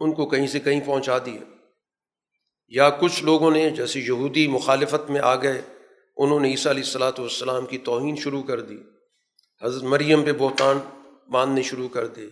ان 0.00 0.12
کو 0.14 0.26
کہیں 0.26 0.46
سے 0.46 0.60
کہیں 0.60 0.80
پہنچا 0.86 1.18
دیا 1.18 1.40
یا 2.68 2.90
کچھ 2.90 3.24
لوگوں 3.24 3.50
نے 3.50 3.70
جیسے 3.70 4.00
یہودی 4.00 4.48
مخالفت 4.48 5.10
میں 5.10 5.20
آ 5.20 5.34
گئے، 5.34 5.62
انہوں 6.16 6.40
نے 6.40 6.50
عیسیٰ 6.50 6.72
علیہ 6.72 6.82
السلاۃ 6.82 7.12
والسلام 7.18 7.66
کی 7.66 7.78
توہین 7.78 8.16
شروع 8.16 8.42
کر 8.42 8.60
دی۔ 8.60 8.76
حضرت 9.62 9.82
مریم 9.82 10.24
پہ 10.24 10.32
بہتان 10.32 10.78
باندھنے 11.30 11.62
شروع 11.62 11.88
کر 11.88 12.06
دی۔ 12.06 12.26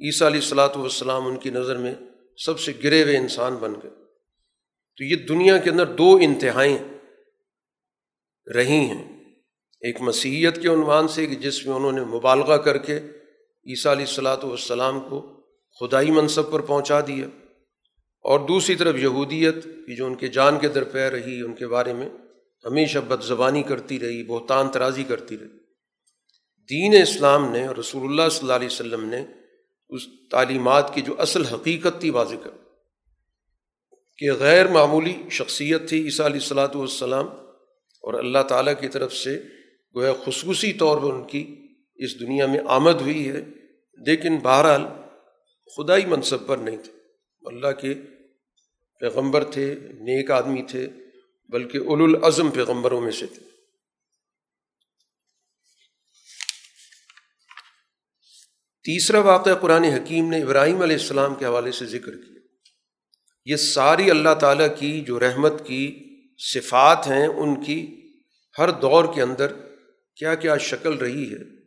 عیسیٰ 0.00 0.26
علیہ 0.26 0.40
السلاۃ 0.40 0.76
والسلام 0.76 1.26
ان 1.26 1.36
کی 1.36 1.50
نظر 1.50 1.76
میں 1.76 1.94
سب 2.36 2.60
سے 2.60 2.72
گرے 2.84 3.02
ہوئے 3.02 3.16
انسان 3.16 3.54
بن 3.54 3.74
گئے۔ 3.74 3.90
تو 4.96 5.04
یہ 5.04 5.16
دنیا 5.16 5.58
کے 5.58 5.70
اندر 5.70 5.86
دو 5.86 6.18
انتہائیں 6.22 6.78
رہی 8.54 8.78
ہیں۔ 8.78 9.24
ایک 9.80 10.00
مسیحیت 10.00 10.62
کے 10.62 10.68
عنوان 10.68 11.08
سے 11.08 11.26
کہ 11.26 11.34
جس 11.34 11.66
میں 11.66 11.74
انہوں 11.74 11.92
نے 11.92 12.04
مبالغہ 12.04 12.56
کر 12.56 12.78
کے 12.78 13.00
عیسیٰ 13.66 13.92
علیہ 13.92 14.04
السلاۃ 14.08 14.36
والسلام 14.42 15.00
کو 15.00 15.42
خدائی 15.80 16.10
منصب 16.10 16.50
پر 16.50 16.60
پہنچا 16.60 17.00
دیا 17.00 17.26
اور 18.20 18.40
دوسری 18.40 18.74
طرف 18.74 18.94
یہودیت 18.94 19.64
کی 19.64 19.96
جو 19.96 20.06
ان 20.06 20.14
کے 20.14 20.28
جان 20.28 20.58
کے 20.58 20.68
درپے 20.68 21.10
رہی، 21.10 21.40
ان 21.40 21.54
کے 21.54 21.66
بارے 21.66 21.92
میں 21.92 22.08
ہمیشہ 22.66 22.98
بد 22.98 23.22
زبانی 23.22 23.62
کرتی 23.62 24.00
رہی، 24.00 24.22
بہتان 24.22 24.68
ترازی 24.68 25.04
کرتی 25.04 25.38
رہی۔ 25.38 25.48
دین 26.70 27.02
اسلام 27.02 27.52
نے 27.52 27.66
اور 27.66 27.76
رسول 27.76 28.02
اللہ 28.04 28.28
صلی 28.28 28.40
اللہ 28.40 28.52
علیہ 28.52 28.66
وسلم 28.66 29.04
نے 29.04 29.24
اس 29.88 30.02
تعلیمات 30.30 30.94
کی 30.94 31.02
جو 31.02 31.14
اصل 31.18 31.44
حقیقت 31.44 32.00
تھی 32.00 32.10
واضح 32.10 32.34
کر 32.44 32.50
کہ 34.18 34.32
غیر 34.32 34.68
معمولی 34.68 35.14
شخصیت 35.30 35.88
تھی 35.88 36.04
عیسیٰ 36.04 36.26
علیہ 36.26 36.40
السلاۃ 36.40 36.74
والسلام 36.74 37.26
اور 38.04 38.14
اللہ 38.14 38.42
تعالیٰ 38.48 38.74
کی 38.80 38.88
طرف 38.88 39.14
سے 39.14 39.42
گویا 39.94 40.12
خصوصی 40.24 40.72
طور 40.72 40.98
پر 40.98 41.12
ان 41.12 41.24
کی 41.24 41.61
اس 42.04 42.20
دنیا 42.20 42.46
میں 42.46 42.60
آمد 42.66 43.00
ہوئی 43.00 43.28
ہے، 43.28 43.40
لیکن 44.06 44.38
بہرحال 44.38 44.82
خدائی 45.76 46.04
منصب 46.04 46.46
پر 46.46 46.56
نہیں 46.56 46.76
تھے۔ 46.76 46.92
اللہ 47.42 47.72
کے 47.80 47.94
پیغمبر 49.00 49.44
تھے، 49.44 49.74
نیک 49.74 50.30
آدمی 50.30 50.62
تھے، 50.62 50.88
بلکہ 51.48 51.78
اول 51.78 52.02
العظم 52.02 52.50
پیغمبروں 52.50 53.00
میں 53.00 53.12
سے 53.12 53.26
تھے۔ 53.26 53.40
تیسرا 58.84 59.20
واقعہ 59.20 59.54
قرآن 59.54 59.84
حکیم 59.84 60.30
نے 60.30 60.42
ابراہیم 60.42 60.82
علیہ 60.82 60.96
السلام 60.96 61.34
کے 61.34 61.44
حوالے 61.44 61.72
سے 61.72 61.86
ذکر 61.86 62.12
کیا۔ 62.12 62.38
یہ 63.44 63.56
ساری 63.56 64.10
اللہ 64.10 64.34
تعالیٰ 64.40 64.78
کی 64.78 65.00
جو 65.00 65.20
رحمت 65.20 65.66
کی 65.66 66.04
صفات 66.38 67.06
ہیں، 67.06 67.26
ان 67.26 67.64
کی 67.64 68.10
ہر 68.58 68.70
دور 68.70 69.04
کے 69.14 69.22
اندر 69.22 69.52
کیا 70.16 70.34
کیا 70.34 70.56
شکل 70.56 70.94
رہی 70.94 71.32
ہے 71.32 71.61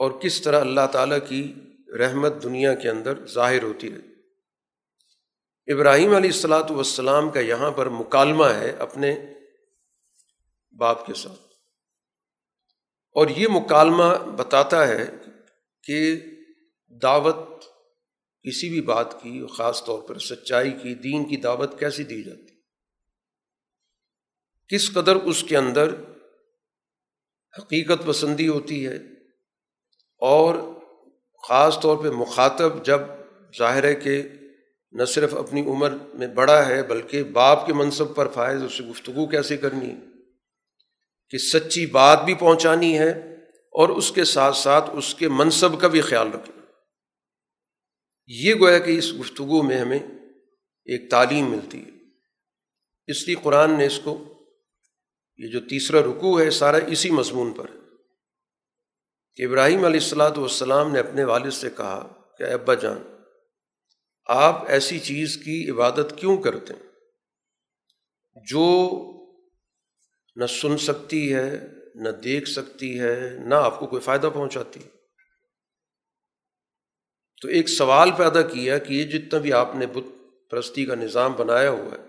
اور 0.00 0.10
کس 0.20 0.42
طرح 0.42 0.60
اللہ 0.60 0.86
تعالیٰ 0.92 1.18
کی 1.28 1.54
رحمت 1.98 2.32
دنیا 2.42 2.74
کے 2.74 2.90
اندر 2.90 3.26
ظاہر 3.26 3.62
ہوتی 3.62 3.90
رہی۔ 3.90 4.12
ابراہیم 5.72 6.14
علیہ 6.14 6.30
السلاۃ 6.30 6.70
والسلام 6.70 7.30
کا 7.30 7.40
یہاں 7.40 7.70
پر 7.70 7.88
مکالمہ 7.88 8.44
ہے 8.44 8.70
اپنے 8.70 9.20
باپ 10.78 11.06
کے 11.06 11.14
ساتھ۔ 11.14 11.40
اور 13.12 13.28
یہ 13.28 13.48
مکالمہ 13.50 14.30
بتاتا 14.36 14.88
ہے 14.88 15.04
کہ 15.82 16.16
دعوت 17.02 17.64
کسی 18.42 18.68
بھی 18.68 18.80
بات 18.80 19.22
کی، 19.22 19.46
خاص 19.56 19.84
طور 19.84 20.02
پر 20.02 20.18
سچائی 20.18 20.70
کی، 20.70 20.94
دین 20.94 21.28
کی 21.28 21.36
دعوت 21.36 21.78
کیسی 21.78 22.04
دی 22.04 22.22
جاتی۔ 22.22 22.60
کس 24.68 24.92
قدر 24.92 25.16
اس 25.16 25.44
کے 25.48 25.56
اندر 25.56 25.94
حقیقت 27.58 28.06
پسندی 28.06 28.48
ہوتی 28.48 28.86
ہے 28.86 28.98
اور 30.20 30.54
خاص 31.48 31.80
طور 31.80 31.96
پہ 31.96 32.08
مخاطب 32.08 32.84
جب 32.84 33.00
ظاہر 33.58 33.84
ہے 33.84 33.94
کہ 33.94 34.22
نہ 34.92 35.04
صرف 35.04 35.34
اپنی 35.34 35.60
عمر 35.60 35.90
میں 36.14 36.28
بڑا 36.28 36.66
ہے 36.66 36.82
بلکہ 36.82 37.22
باپ 37.22 37.66
کے 37.66 37.72
منصب 37.72 38.14
پر 38.14 38.28
فائز 38.28 38.62
اسے 38.62 38.84
گفتگو 38.84 39.26
کیسے 39.26 39.56
کرنی 39.56 39.90
ہے؟ 39.90 39.96
کہ 41.30 41.38
سچی 41.38 41.86
بات 41.86 42.24
بھی 42.24 42.34
پہنچانی 42.34 42.98
ہے 42.98 43.10
اور 43.72 43.88
اس 43.88 44.12
کے 44.12 44.24
ساتھ 44.24 44.56
ساتھ 44.56 44.90
اس 44.92 45.14
کے 45.14 45.28
منصب 45.28 45.80
کا 45.80 45.88
بھی 45.88 46.00
خیال 46.00 46.28
رکھنا۔ 46.28 46.60
یہ 48.26 48.54
گویا 48.54 48.78
کہ 48.78 48.98
اس 48.98 49.12
گفتگو 49.20 49.62
میں 49.62 49.78
ہمیں 49.78 49.98
ایک 50.84 51.10
تعلیم 51.10 51.50
ملتی 51.50 51.84
ہے۔ 51.84 51.90
اس 53.06 53.26
لیے 53.26 53.36
قرآن 53.42 53.78
نے 53.78 53.86
اس 53.86 54.00
کو، 54.04 54.24
یہ 55.36 55.48
جو 55.48 55.60
تیسرا 55.60 56.00
رکوع 56.00 56.40
ہے، 56.40 56.50
سارا 56.50 56.76
اسی 56.76 57.10
مضمون 57.10 57.52
پر 57.52 57.64
ہے۔ 57.64 57.89
کہ 59.40 59.44
ابراہیم 59.44 59.84
علیہ 59.84 60.00
السلاۃ 60.00 60.36
والسلام 60.36 60.92
نے 60.92 60.98
اپنے 60.98 61.24
والد 61.24 61.50
سے 61.50 61.70
کہا 61.70 62.24
کہ 62.38 62.42
ابا 62.42 62.74
جان، 62.74 62.98
آپ 64.24 64.70
ایسی 64.70 64.98
چیز 64.98 65.36
کی 65.36 65.70
عبادت 65.70 66.12
کیوں 66.16 66.42
کرتے 66.42 66.74
ہیں؟ 66.74 66.90
جو 68.46 68.64
نہ 70.36 70.46
سن 70.46 70.78
سکتی 70.78 71.34
ہے، 71.34 71.60
نہ 71.94 72.08
دیکھ 72.08 72.48
سکتی 72.48 73.00
ہے، 73.00 73.30
نہ 73.38 73.54
آپ 73.54 73.78
کو 73.78 73.86
کوئی 73.86 74.02
فائدہ 74.02 74.30
پہنچاتی۔ 74.34 74.80
تو 77.42 77.48
ایک 77.48 77.68
سوال 77.68 78.10
پیدا 78.10 78.42
کیا 78.42 78.78
کہ 78.78 78.94
یہ 78.94 79.04
جتنا 79.04 79.40
بھی 79.40 79.52
آپ 79.52 79.74
نے 79.74 79.86
بت 79.86 80.12
پرستی 80.50 80.84
کا 80.84 80.94
نظام 80.94 81.32
بنایا 81.32 81.70
ہوا 81.70 81.98
ہے، 81.98 82.08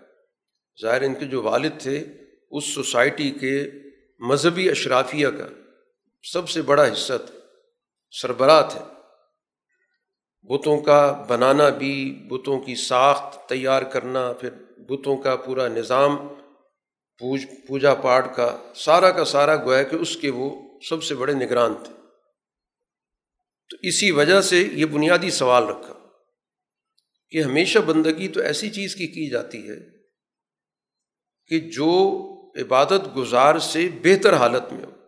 ظاہر 0.81 1.01
ان 1.01 1.15
کے 1.15 1.25
جو 1.25 1.41
والد 1.41 1.79
تھے، 1.79 2.03
اس 2.51 2.65
سوسائٹی 2.65 3.31
کے 3.31 3.71
مذہبی 4.19 4.69
اشرافیہ 4.69 5.27
کا 5.27 5.47
سب 6.23 6.49
سے 6.49 6.61
بڑا 6.61 6.93
حصہ 6.93 7.13
تھا 7.17 7.39
سربراہ 8.11 8.69
تھے۔ 8.69 8.79
بتوں 10.41 10.81
کا 10.81 11.25
بنانا 11.29 11.69
بھی، 11.69 12.23
بتوں 12.27 12.59
کی 12.59 12.75
ساخت 12.75 13.49
تیار 13.49 13.81
کرنا، 13.81 14.33
پھر 14.33 14.49
بتوں 14.77 15.17
کا 15.17 15.35
پورا 15.35 15.67
نظام، 15.67 16.27
پوج، 17.19 17.45
پوجا 17.67 17.93
پاٹ 17.93 18.35
کا، 18.35 18.57
سارا 18.75 19.11
کا 19.11 19.25
سارا 19.25 19.55
گویا 19.55 19.83
کہ 19.83 19.95
اس 19.95 20.17
کے 20.17 20.29
وہ 20.29 20.79
سب 20.89 21.03
سے 21.03 21.15
بڑے 21.15 21.33
نگران 21.33 21.73
تھے۔ 21.83 21.93
تو 23.69 23.77
اسی 23.81 24.11
وجہ 24.11 24.41
سے 24.41 24.57
یہ 24.57 24.85
بنیادی 24.85 25.29
سوال 25.29 25.63
رکھا 25.63 25.93
کہ 27.29 27.43
ہمیشہ 27.43 27.79
بندگی 27.79 28.27
تو 28.27 28.41
ایسی 28.41 28.69
چیز 28.69 28.95
کی 28.95 29.07
کی 29.07 29.29
جاتی 29.29 29.69
ہے 29.69 29.75
کہ 31.47 31.59
جو 31.59 32.11
عبادت 32.61 33.15
گزار 33.15 33.59
سے 33.59 33.89
بہتر 34.03 34.35
حالت 34.35 34.73
میں 34.73 34.85
ہو۔ 34.85 35.00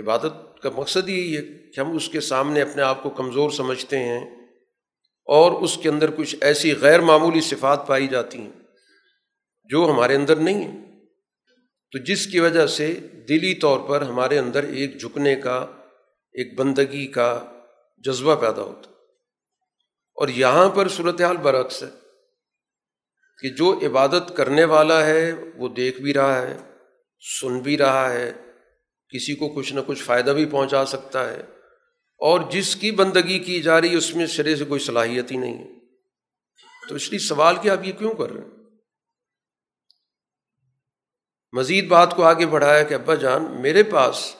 عبادت 0.00 0.62
کا 0.62 0.70
مقصد 0.76 1.08
یہی 1.08 1.36
ہے 1.36 1.42
کہ 1.42 1.80
ہم 1.80 1.96
اس 1.96 2.08
کے 2.08 2.20
سامنے 2.20 2.62
اپنے 2.62 2.82
آپ 2.82 3.02
کو 3.02 3.10
کمزور 3.10 3.50
سمجھتے 3.50 3.98
ہیں 3.98 4.24
اور 5.24 5.62
اس 5.62 5.78
کے 5.82 5.88
اندر 5.88 6.10
کچھ 6.16 6.36
ایسی 6.40 6.76
غیر 6.76 7.00
معمولی 7.00 7.40
صفات 7.40 7.86
پائی 7.86 8.08
جاتی 8.08 8.38
ہیں 8.38 8.52
جو 9.64 9.90
ہمارے 9.90 10.14
اندر 10.14 10.36
نہیں 10.36 10.54
ہیں۔ 10.54 11.04
تو 11.92 11.98
جس 11.98 12.26
کی 12.26 12.40
وجہ 12.40 12.66
سے 12.66 12.94
دلی 13.28 13.54
طور 13.54 13.80
پر 13.80 14.02
ہمارے 14.02 14.38
اندر 14.38 14.62
ایک 14.62 15.00
جھکنے 15.00 15.36
کا، 15.36 15.66
ایک 16.32 16.58
بندگی 16.58 17.06
کا 17.06 17.44
جذبہ 17.98 18.34
پیدا 18.34 18.62
ہوتا 18.62 18.90
اور 20.14 20.28
یہاں 20.28 20.68
پر 20.68 20.88
صورت 20.88 21.20
حال 21.20 21.36
برعکس 21.36 21.82
ہے 21.82 21.88
کہ 23.38 23.48
جو 23.48 23.80
عبادت 23.86 24.36
کرنے 24.36 24.64
والا 24.64 25.06
ہے، 25.06 25.32
وہ 25.56 25.68
دیکھ 25.68 26.00
بھی 26.00 26.14
رہا 26.14 26.42
ہے، 26.42 26.56
سن 27.40 27.60
بھی 27.60 27.78
رہا 27.78 28.12
ہے 28.12 28.32
کسی 29.12 29.34
کو 29.34 29.48
کچھ 29.48 29.72
نہ 29.72 29.80
کچھ 29.86 30.02
فائدہ 30.02 30.30
بھی 30.30 30.46
پہنچا 30.46 30.86
سکتا 30.86 31.28
ہے۔ 31.28 31.40
اور 32.18 32.40
جس 32.50 32.76
کی 32.76 32.90
بندگی 32.90 33.38
کی 33.38 33.62
جا 33.62 33.80
رہی 33.80 33.90
ہے، 33.90 33.96
اس 33.96 34.14
میں 34.14 34.26
سرے 34.26 34.56
سے 34.56 34.64
کوئی 34.64 34.80
صلاحیت 34.80 35.30
ہی 35.30 35.36
نہیں 35.36 35.58
ہے۔ 35.58 35.68
تو 36.88 36.94
اس 36.94 37.10
لیے 37.10 37.18
سوال 37.18 37.56
کہ 37.62 37.68
آپ 37.68 37.78
یہ 37.84 37.92
کیوں 37.92 38.14
کر 38.14 38.30
رہے 38.30 38.40
ہیں؟ 38.40 38.50
مزید 41.52 41.88
بات 41.88 42.16
کو 42.16 42.24
آگے 42.24 42.46
بڑھایا 42.46 42.82
کہ 42.82 42.94
ابا 42.94 43.14
جان، 43.14 43.62
میرے 43.62 43.82
پاس 43.82 44.36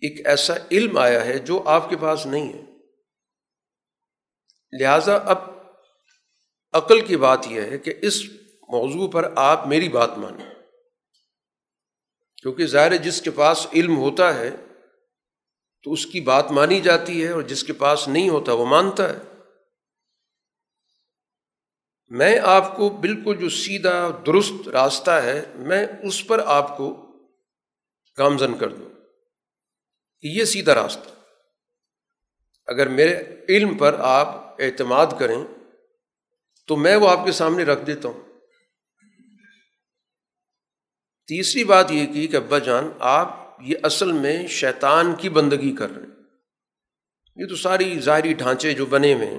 ایک 0.00 0.26
ایسا 0.26 0.54
علم 0.70 0.98
آیا 0.98 1.24
ہے 1.24 1.38
جو 1.38 1.62
آپ 1.66 1.90
کے 1.90 1.96
پاس 1.96 2.26
نہیں 2.26 2.52
ہے۔ 2.52 2.62
لہذا 4.80 5.14
اب 5.14 5.38
عقل 6.72 7.06
کی 7.06 7.16
بات 7.16 7.46
یہ 7.46 7.60
ہے 7.60 7.78
کہ 7.78 7.94
اس 8.02 8.24
موضوع 8.68 9.08
پر 9.08 9.32
آپ 9.36 9.66
میری 9.66 9.88
بات 9.88 10.18
مانیں۔ 10.18 10.49
کیونکہ 12.42 12.66
ظاہر 12.66 12.96
جس 12.96 13.22
کے 13.22 13.30
پاس 13.30 13.66
علم 13.72 13.96
ہوتا 13.96 14.34
ہے 14.34 14.50
تو 15.82 15.92
اس 15.92 16.06
کی 16.06 16.20
بات 16.20 16.50
مانی 16.50 16.80
جاتی 16.80 17.24
ہے 17.24 17.28
اور 17.28 17.42
جس 17.42 17.64
کے 17.64 17.72
پاس 17.72 18.08
نہیں 18.08 18.28
ہوتا 18.28 18.52
وہ 18.52 18.66
مانتا 18.66 19.08
ہے۔ 19.08 19.18
میں 22.08 22.40
آپ 22.42 22.76
کو 22.76 22.88
بالکل 22.88 23.36
جو 23.40 23.48
سیدھا 23.48 24.22
درست 24.26 24.68
راستہ 24.68 25.10
ہے 25.10 25.44
میں 25.54 25.86
اس 26.02 26.26
پر 26.26 26.42
آپ 26.46 26.76
کو 26.76 27.06
گامزن 28.18 28.58
کر 28.58 28.68
دوں۔ 28.68 28.88
کہ 30.20 30.26
یہ 30.26 30.44
سیدھا 30.44 30.74
راستہ۔ 30.74 31.10
اگر 32.66 32.88
میرے 32.88 33.24
علم 33.48 33.78
پر 33.78 33.96
آپ 33.98 34.28
اعتماد 34.58 35.06
کریں 35.18 35.44
تو 36.66 36.76
میں 36.76 36.96
وہ 36.96 37.08
آپ 37.08 37.26
کے 37.26 37.32
سامنے 37.32 37.64
رکھ 37.64 37.84
دیتا 37.86 38.08
ہوں۔ 38.08 38.29
تیسری 41.30 41.64
بات 41.64 41.92
یہ 41.92 42.06
کی 42.06 42.26
کہ 42.26 42.36
ابا 42.36 42.58
جان، 42.58 42.90
آپ 42.98 43.56
یہ 43.60 43.76
اصل 43.82 44.12
میں 44.12 44.46
شیطان 44.46 45.14
کی 45.14 45.28
بندگی 45.28 45.76
کر 45.76 45.90
رہے 45.90 46.02
ہیں۔ 46.02 46.22
یہ 47.36 47.46
تو 47.46 47.56
ساری 47.56 47.98
ظاہری 48.00 48.32
ڈھانچے 48.32 48.72
جو 48.72 48.86
بنے 48.86 49.14
ہوئے 49.14 49.26
ہیں، 49.26 49.38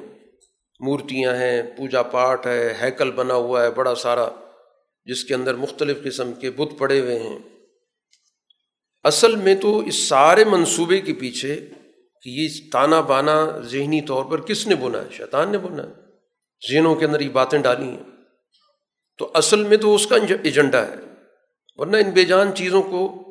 مورتیاں 0.79 1.35
ہیں، 1.35 1.63
پوجا 1.77 2.03
پاٹ 2.03 2.47
ہے، 2.47 2.73
ہیکل 2.81 3.11
بنا 3.11 3.33
ہوا 3.33 3.63
ہے، 3.63 3.71
بڑا 3.71 3.95
سارا، 3.95 4.29
جس 5.05 5.23
کے 5.23 5.33
اندر 5.35 5.55
مختلف 5.55 6.03
قسم 6.03 6.33
کے 6.33 6.51
بت 6.51 6.79
پڑے 6.79 6.99
ہوئے 6.99 7.19
ہیں۔ 7.19 7.39
اصل 9.03 9.35
میں 9.35 9.55
تو 9.55 9.79
اس 9.79 9.95
سارے 9.95 10.45
منصوبے 10.45 11.01
کے 11.01 11.13
پیچھے 11.13 11.55
کہ 12.21 12.29
یہ 12.29 12.47
تانا 12.71 13.01
بانا 13.01 13.59
ذہنی 13.59 14.01
طور 14.01 14.25
پر 14.25 14.41
کس 14.41 14.67
نے 14.67 14.75
بنا 14.75 15.01
ہے؟ 15.01 15.09
شیطان 15.11 15.51
نے 15.51 15.57
بنا 15.57 15.83
ہے۔ 15.83 15.93
ذہنوں 16.73 16.95
کے 16.95 17.05
اندر 17.05 17.19
یہ 17.19 17.29
باتیں 17.29 17.59
ڈالی 17.59 17.89
ہیں۔ 17.89 18.03
تو 19.17 19.31
اصل 19.33 19.63
میں 19.63 19.77
تو 19.77 19.95
اس 19.95 20.07
کا 20.07 20.15
ایجنڈا 20.43 20.87
ہے۔ 20.87 21.10
ورنہ 21.81 21.97
ان 21.97 22.09
بے 22.09 22.25
جان 22.25 22.55
چیزوں 22.55 22.83
کو 22.83 23.23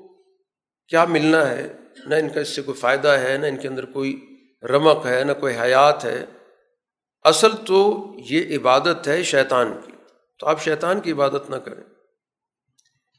کیا 0.89 1.05
ملنا 1.05 1.51
ہے، 1.51 1.73
نہ 2.07 2.15
ان 2.15 2.29
کا 2.29 2.41
اس 2.41 2.49
سے 2.49 2.63
کوئی 2.63 2.79
فائدہ 2.79 3.09
ہے، 3.09 3.39
نہ 3.39 3.47
ان 3.47 3.57
کے 3.57 3.69
اندر 3.69 3.85
کوئی 3.85 4.39
رمق 4.63 5.07
ہے، 5.07 5.25
نہ 5.25 5.33
کوئی 5.33 5.57
حیات 5.59 6.05
ہے۔ 6.05 6.25
اصل 7.23 7.51
تو 7.67 8.07
یہ 8.31 8.59
عبادت 8.59 9.09
ہے 9.09 9.23
شیطان 9.23 9.73
کی۔ 9.87 9.93
تو 10.39 10.47
آپ 10.47 10.63
شیطان 10.63 11.01
کی 11.01 11.13
عبادت 11.13 11.51
نہ 11.51 11.57
کریں۔ 11.57 11.85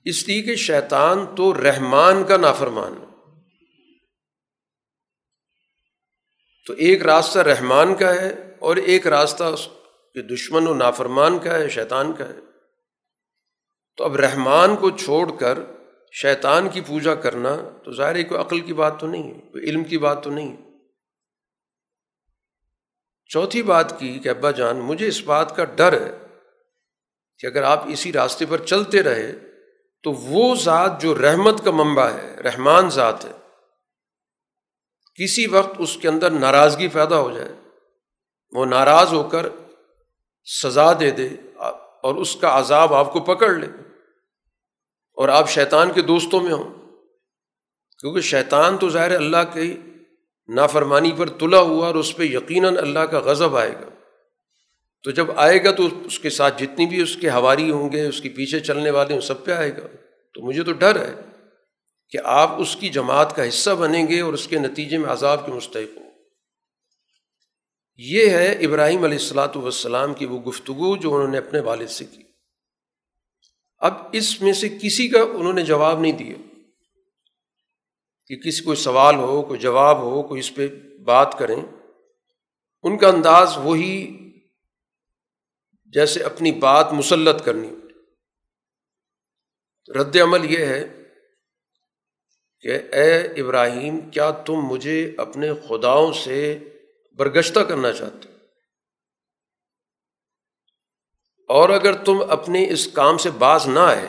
اس 0.06 0.28
لیے 0.28 0.42
کہ 0.42 0.56
شیطان 0.56 1.26
تو 1.36 1.64
رحمان 1.64 2.24
کا 2.24 2.38
نافرمان 2.38 2.94
ہے۔ 3.02 3.06
تو 6.68 6.74
ایک 6.74 7.04
راستہ 7.04 7.40
رحمان 7.40 7.96
کا 7.96 8.16
ہے 8.16 8.56
اور 8.60 8.76
ایک 8.76 9.08
راستہ 9.08 9.44
اس 9.44 9.68
کے 10.14 10.22
دشمن 10.22 10.68
و 10.68 10.74
نافرمان 10.74 11.40
کا 11.40 11.60
ہے، 11.60 11.70
شیطان 11.70 12.14
کا 12.14 12.28
ہے۔ 12.28 12.51
تو 14.02 14.06
اب 14.06 14.16
رحمان 14.16 14.76
کو 14.76 14.90
چھوڑ 14.90 15.32
کر 15.32 15.58
شیطان 16.14 16.70
کی 16.70 16.82
پوجا 16.82 17.14
کرنا 17.16 17.50
تو 17.84 17.92
ظاہر 17.92 18.16
ہے 18.16 18.24
کوئی 18.24 18.40
عقل 18.42 18.60
کی 18.60 18.74
بات 18.74 19.00
تو 19.00 19.08
نہیں 19.08 19.24
ہے، 19.24 19.40
کوئی 19.52 19.64
علم 19.64 19.84
کی 19.84 19.98
بات 19.98 20.24
تو 20.24 20.30
نہیں 20.30 20.52
ہے۔ 20.52 20.62
چوتھی 23.30 23.62
بات 23.64 24.00
کی 24.00 24.10
کہ 24.20 24.30
ابا 24.30 24.52
جان، 24.52 24.80
مجھے 24.80 25.08
اس 25.08 25.22
بات 25.24 25.56
کا 25.56 25.64
ڈر 25.76 26.00
ہے 26.02 26.12
کہ 27.40 27.46
اگر 27.48 27.64
آپ 27.64 27.84
اسی 27.88 28.14
راستے 28.14 28.46
پر 28.46 28.66
چلتے 28.66 29.04
رہے 29.04 29.32
تو 30.04 30.12
وہ 30.14 30.56
ذات 30.56 31.02
جو 31.02 31.14
رحمت 31.16 31.64
کا 31.66 31.72
منبع 31.72 32.10
ہے، 32.10 32.36
رحمان 32.36 32.90
ذات 32.90 33.26
ہے، 33.26 33.32
کسی 35.18 35.48
وقت 35.48 35.76
اس 35.78 35.96
کے 35.98 36.08
اندر 36.08 36.32
ناراضگی 36.40 36.88
پیدا 36.88 37.20
ہو 37.20 37.32
جائے۔ 37.32 37.54
وہ 38.54 38.66
ناراض 38.66 39.14
ہو 39.14 39.24
کر 39.30 39.50
سزا 40.48 40.92
دے 41.00 41.12
دے، 41.12 41.30
اور 42.02 42.16
اس 42.16 42.36
کا 42.36 42.58
عذاب 42.60 42.94
آپ 42.94 43.14
کو 43.14 43.20
پکڑ 43.24 43.50
لے۔ 43.50 43.68
اور 45.22 45.30
آپ 45.30 45.50
شیطان 45.50 45.94
کے 45.94 46.02
دوستوں 46.02 46.40
میں 46.40 46.54
ہوں۔ 46.54 46.74
کیونکہ 48.00 48.22
شیطان 48.22 48.78
تو 48.78 48.90
ظاہر 48.90 49.16
اللہ 49.16 49.54
کی 49.54 49.78
نافرمانی 50.56 51.12
پر 51.18 51.30
تلا 51.30 51.60
ہوا 51.60 51.88
اور 51.88 51.96
اس 51.96 52.18
پہ 52.18 52.24
یقیناً 52.24 52.78
اللہ 52.78 53.00
کا 53.00 53.20
غضب 53.20 53.58
آئے 53.58 53.74
گا۔ 53.74 53.90
تو 55.04 55.12
جب 55.12 55.26
آئے 55.36 55.64
گا 55.64 55.72
تو 55.72 55.88
اس 56.06 56.20
کے 56.20 56.30
ساتھ 56.30 56.64
جتنی 56.64 56.86
بھی 56.86 57.02
اس 57.02 57.16
کے 57.16 57.30
ہواری 57.30 57.72
ہوں 57.72 57.92
گے، 57.92 58.08
اس 58.08 58.22
کے 58.22 58.30
پیچھے 58.30 58.60
چلنے 58.60 58.90
والے 58.90 59.14
ہوں، 59.14 59.22
سب 59.22 59.46
پہ 59.46 59.52
آئے 59.52 59.78
گا۔ 59.78 59.88
تو 60.34 60.42
مجھے 60.42 60.64
تو 60.64 60.72
ڈر 60.72 61.00
ہے 61.00 61.14
کہ 62.10 62.18
آپ 62.24 62.62
اس 62.62 62.76
کی 62.76 62.90
جماعت 62.90 63.36
کا 63.36 63.48
حصہ 63.48 63.70
بنیں 63.70 64.08
گے 64.08 64.22
اور 64.22 64.34
اس 64.34 64.48
کے 64.48 64.60
نتیجے 64.60 64.98
میں 64.98 65.10
عذاب 65.10 65.46
کے 65.46 65.52
مستحق 65.52 65.98
ہوں۔ 65.98 66.12
یہ 67.98 68.30
ہے 68.30 68.52
ابراہیم 68.52 69.04
علیہ 69.04 69.18
السلاۃ 69.18 69.56
والسلام 69.56 70.14
کی 70.14 70.26
وہ 70.26 70.40
گفتگو 70.40 70.98
جو 70.98 71.16
انہوں 71.16 71.28
نے 71.28 71.38
اپنے 71.38 71.60
والد 71.60 71.88
سے 71.88 72.06
کی۔ 72.06 72.31
اب 73.82 73.94
اس 74.12 74.42
میں 74.42 74.54
سے 74.54 74.70
کسی 74.70 75.08
کا 75.08 75.22
انہوں 75.22 75.54
نے 75.54 75.64
جواب 75.64 76.00
نہیں 76.00 76.12
دیا 76.12 76.58
کہ 78.28 78.36
کسی 78.36 78.64
کوئی 78.64 78.78
سوال 78.78 79.16
ہو، 79.16 79.42
کوئی 79.42 79.60
جواب 79.60 80.00
ہو، 80.00 80.24
کوئی 80.24 80.40
اس 80.40 80.56
پہ 80.56 80.68
بات 81.06 81.36
کریں۔ 81.40 81.62
ان 82.84 82.98
کا 82.98 83.08
انداز 83.08 83.58
وہی 83.58 84.18
جیسے 85.86 86.24
اپنی 86.24 86.52
بات 86.52 86.94
مسلط 86.94 87.46
کرنی۔ 87.46 87.70
رد 90.00 90.16
عمل 90.16 90.52
یہ 90.52 90.66
ہے 90.66 91.04
کہ 92.60 92.96
اے 92.96 93.18
ابراہیم، 93.18 94.10
کیا 94.10 94.32
تم 94.32 94.54
مجھے 94.54 95.12
اپنے 95.18 95.52
خداؤں 95.68 96.14
سے 96.14 96.60
برگشتہ 97.18 97.60
کرنا 97.60 97.92
چاہتے 97.92 98.31
اور 101.52 101.70
اگر 101.70 102.04
تم 102.04 102.18
اپنے 102.30 102.70
اس 102.70 102.88
کام 102.88 103.18
سے 103.18 103.30
باز 103.32 103.68
نہ 103.68 103.80
آئے، 103.80 104.08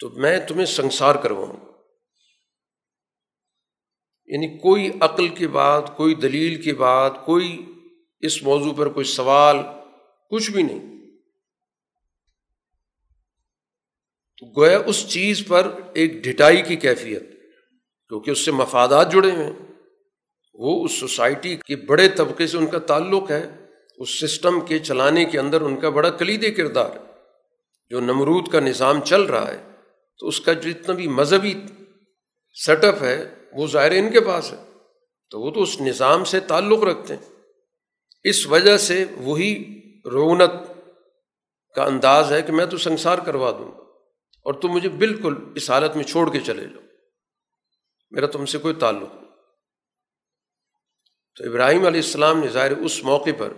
تو 0.00 0.10
میں 0.10 0.38
تمہیں 0.48 0.66
سنسار 0.66 1.14
کرواؤں۔ 1.14 1.52
یعنی 4.26 4.58
کوئی 4.58 4.90
عقل 5.00 5.28
کی 5.28 5.46
بات، 5.46 5.96
کوئی 5.96 6.14
دلیل 6.14 6.62
کی 6.62 6.72
بات، 6.72 7.26
کوئی 7.26 7.72
اس 8.20 8.42
موضوع 8.42 8.72
پر 8.72 8.88
کوئی 8.88 9.04
سوال، 9.04 9.56
کچھ 10.30 10.50
بھی 10.50 10.62
نہیں۔ 10.62 10.98
گویا 14.56 14.78
اس 14.86 15.08
چیز 15.08 15.46
پر 15.48 15.80
ایک 15.94 16.12
ڈھٹائی 16.12 16.62
کی 16.62 16.76
کیفیت، 16.76 17.22
کیونکہ 18.08 18.30
اس 18.30 18.44
سے 18.44 18.50
مفادات 18.50 19.12
جڑے 19.12 19.30
ہوئے 19.30 19.44
ہیں۔ 19.44 19.72
وہ 20.54 20.84
اس 20.84 20.92
سوسائٹی 20.92 21.56
کے 21.56 21.76
بڑے 21.76 22.08
طبقے 22.08 22.46
سے 22.46 22.58
ان 22.58 22.66
کا 22.66 22.78
تعلق 22.78 23.30
ہے۔ 23.30 23.57
اس 23.98 24.20
سسٹم 24.20 24.60
کے 24.60 24.78
چلانے 24.78 25.24
کے 25.24 25.38
اندر 25.38 25.60
ان 25.60 25.80
کا 25.80 25.88
بڑا 25.88 26.10
کلیدی 26.10 26.50
کردار 26.50 26.90
ہے۔ 26.90 27.12
جو 27.90 28.00
نمرود 28.00 28.52
کا 28.52 28.60
نظام 28.60 29.00
چل 29.00 29.22
رہا 29.22 29.48
ہے، 29.48 29.68
تو 30.18 30.28
اس 30.28 30.40
کا 30.40 30.52
جتنا 30.52 30.94
بھی 30.94 31.08
مذہبی 31.08 31.54
سیٹ 32.54 32.84
اپ 32.84 33.02
ہے، 33.02 33.34
وہ 33.52 33.66
ظاہر 33.66 33.90
ان 33.90 34.12
کے 34.12 34.20
پاس 34.20 34.52
ہے۔ 34.52 34.64
تو 35.30 35.40
وہ 35.40 35.50
تو 35.50 35.62
اس 35.62 35.80
نظام 35.80 36.24
سے 36.24 36.40
تعلق 36.40 36.82
رکھتے 36.82 37.16
ہیں۔ 37.16 37.30
اس 38.24 38.46
وجہ 38.46 38.76
سے 38.76 39.04
وہی 39.16 39.80
رونت 40.12 40.52
کا 41.74 41.84
انداز 41.84 42.32
ہے 42.32 42.42
کہ 42.42 42.52
میں 42.52 42.66
تو 42.66 42.78
سنسار 42.78 43.18
کروا 43.18 43.50
دوں 43.50 43.72
گا۔ 43.72 43.82
اور 44.42 44.54
تم 44.54 44.68
مجھے 44.68 44.88
بالکل 44.88 45.34
اس 45.54 45.70
حالت 45.70 45.96
میں 45.96 46.04
چھوڑ 46.04 46.32
کے 46.32 46.40
چلے 46.40 46.64
جاؤ۔ 46.64 46.82
میرا 48.10 48.26
تم 48.26 48.46
سے 48.46 48.58
کوئی 48.58 48.74
تعلق 48.74 49.14
نہیں۔ 49.14 49.30
تو 51.36 51.44
ابراہیم 51.44 51.86
علیہ 51.86 52.00
السلام 52.00 52.38
نے 52.38 52.48
ظاہر 52.48 52.72
اس 52.72 53.04
موقع 53.04 53.30
پر 53.38 53.52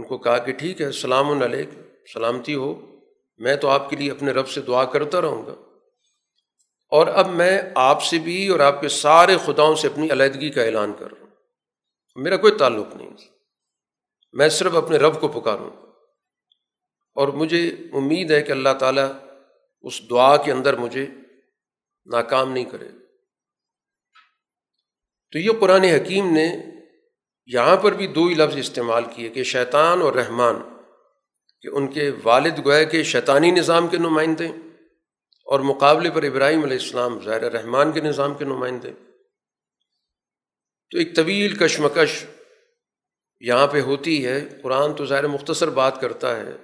ان 0.00 0.06
کو 0.06 0.18
کہا 0.18 0.38
کہ 0.38 0.52
ٹھیک 0.52 0.80
ہے 0.80 0.86
السلام 0.86 1.42
علیکم 1.42 1.80
سلامتی 2.14 2.54
ہو۔ 2.54 2.96
میں 3.38 3.56
تو 3.56 3.68
آپ 3.68 3.90
کے 3.90 3.96
لیے 3.96 4.10
اپنے 4.10 4.32
رب 4.32 4.48
سے 4.48 4.60
دعا 4.60 4.84
کرتا 4.84 5.20
رہوں 5.20 5.46
گا۔ 5.46 5.52
اور 6.90 7.06
اب 7.06 7.28
میں 7.28 7.62
آپ 7.74 8.02
سے 8.02 8.18
بھی 8.18 8.48
اور 8.48 8.60
آپ 8.60 8.80
کے 8.80 8.88
سارے 8.88 9.36
خداؤں 9.44 9.74
سے 9.74 9.88
اپنی 9.88 10.12
علیحدگی 10.12 10.50
کا 10.50 10.62
اعلان 10.62 10.92
کر 10.98 11.10
رہا 11.10 11.20
ہوں۔ 11.20 11.26
میرا 12.14 12.36
کوئی 12.36 12.52
تعلق 12.58 12.96
نہیں 12.96 13.10
میں 14.32 14.48
صرف 14.48 14.74
اپنے 14.74 14.96
رب 14.96 15.20
کو 15.20 15.28
پکاروں۔ 15.28 15.70
اور 17.14 17.28
مجھے 17.28 17.68
امید 17.92 18.30
ہے 18.30 18.42
کہ 18.42 18.52
اللہ 18.52 18.74
تعالیٰ 18.80 19.12
اس 19.82 20.10
دعا 20.10 20.36
کے 20.36 20.52
اندر 20.52 20.76
مجھے 20.76 21.06
ناکام 22.06 22.52
نہیں 22.52 22.64
کرے۔ 22.64 22.88
تو 25.32 25.38
یہ 25.38 25.50
قرآن 25.60 25.84
حکیم 25.84 26.34
نے 26.34 26.56
یہاں 27.52 27.76
پر 27.76 27.92
بھی 27.92 28.06
دو 28.06 28.26
ہی 28.26 28.34
لفظ 28.34 28.56
استعمال 28.56 29.04
کیے 29.14 29.28
کہ 29.28 29.42
شیطان 29.42 30.02
اور 30.02 30.12
رحمان، 30.12 30.54
کہ 31.62 31.68
ان 31.72 31.88
کے 31.88 32.10
والد 32.24 32.58
گوئے 32.64 32.84
کے 32.84 33.02
شیطانی 33.02 33.50
نظام 33.50 33.88
کے 33.88 33.96
نمائندے 33.96 34.46
اور 35.44 35.60
مقابلے 35.60 36.10
پر 36.10 36.22
ابراہیم 36.22 36.62
علیہ 36.62 36.76
السلام، 36.76 37.20
ظاہر 37.24 37.42
رحمان 37.42 37.92
کے 37.92 38.00
نظام 38.00 38.34
کے 38.34 38.44
نمائندے۔ 38.44 38.92
تو 40.90 40.98
ایک 40.98 41.16
طویل 41.16 41.56
کشمکش 41.56 42.24
یہاں 43.40 43.66
پہ 43.66 43.80
ہوتی 43.80 44.26
ہے۔ 44.26 44.48
قرآن 44.62 44.92
تو 44.92 45.04
ظاہر 45.04 45.26
مختصر 45.26 45.70
بات 45.70 46.00
کرتا 46.00 46.36
ہے۔ 46.36 46.56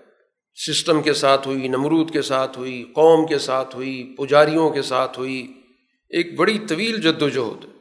سسٹم 0.55 1.03
کے 1.03 1.12
ساتھ 1.12 1.49
ہوئی، 1.49 1.68
نمرود 1.68 2.12
کے 2.12 2.22
ساتھ 2.22 2.59
ہوئی، 2.59 2.85
قوم 2.94 3.27
کے 3.27 3.38
ساتھ 3.38 3.77
ہوئی، 3.77 4.14
پجاریوں 4.18 4.70
کے 4.70 4.83
ساتھ 4.83 5.18
ہوئی۔ 5.18 5.62
ایک 6.11 6.37
بڑی 6.37 6.59
طویل 6.68 7.01
جد 7.01 7.22
و 7.22 7.29
جہد 7.29 7.75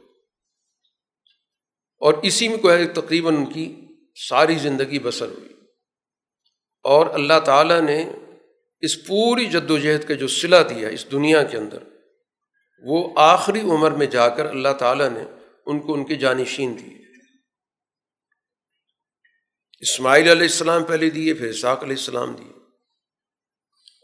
اور 1.98 2.14
اسی 2.22 2.48
میں 2.48 2.56
کوئی 2.56 2.86
تقریباً 2.86 3.36
ان 3.36 3.52
کی 3.52 3.80
ساری 4.28 4.54
زندگی 4.54 4.98
بسر 4.98 5.28
ہوئی۔ 5.28 5.48
اور 6.82 7.06
اللہ 7.06 7.40
تعالیٰ 7.44 7.80
نے 7.80 8.12
اس 8.80 9.06
پوری 9.06 9.46
جد 9.46 9.70
و 9.70 9.78
جہد 9.78 10.08
کا 10.08 10.14
جو 10.14 10.28
صلہ 10.28 10.56
دیا 10.56 10.88
اس 10.88 11.12
دنیا 11.12 11.42
کے 11.42 11.56
اندر، 11.56 11.78
وہ 12.82 13.14
آخری 13.16 13.60
عمر 13.60 13.90
میں 13.90 14.06
جا 14.06 14.28
کر 14.28 14.46
اللہ 14.46 14.72
تعالیٰ 14.78 15.10
نے 15.10 15.20
ان 15.66 15.80
کو 15.80 15.94
ان 15.94 16.04
کے 16.04 16.14
جانشین 16.14 16.78
دیے۔ 16.78 16.98
اسماعیل 19.80 20.28
علیہ 20.28 20.42
السلام 20.42 20.84
پہلے 20.84 21.10
دیے، 21.10 21.34
پھر 21.34 21.46
اساق 21.46 21.82
علیہ 21.82 21.96
السلام 21.96 22.34
دیے۔ 22.34 22.52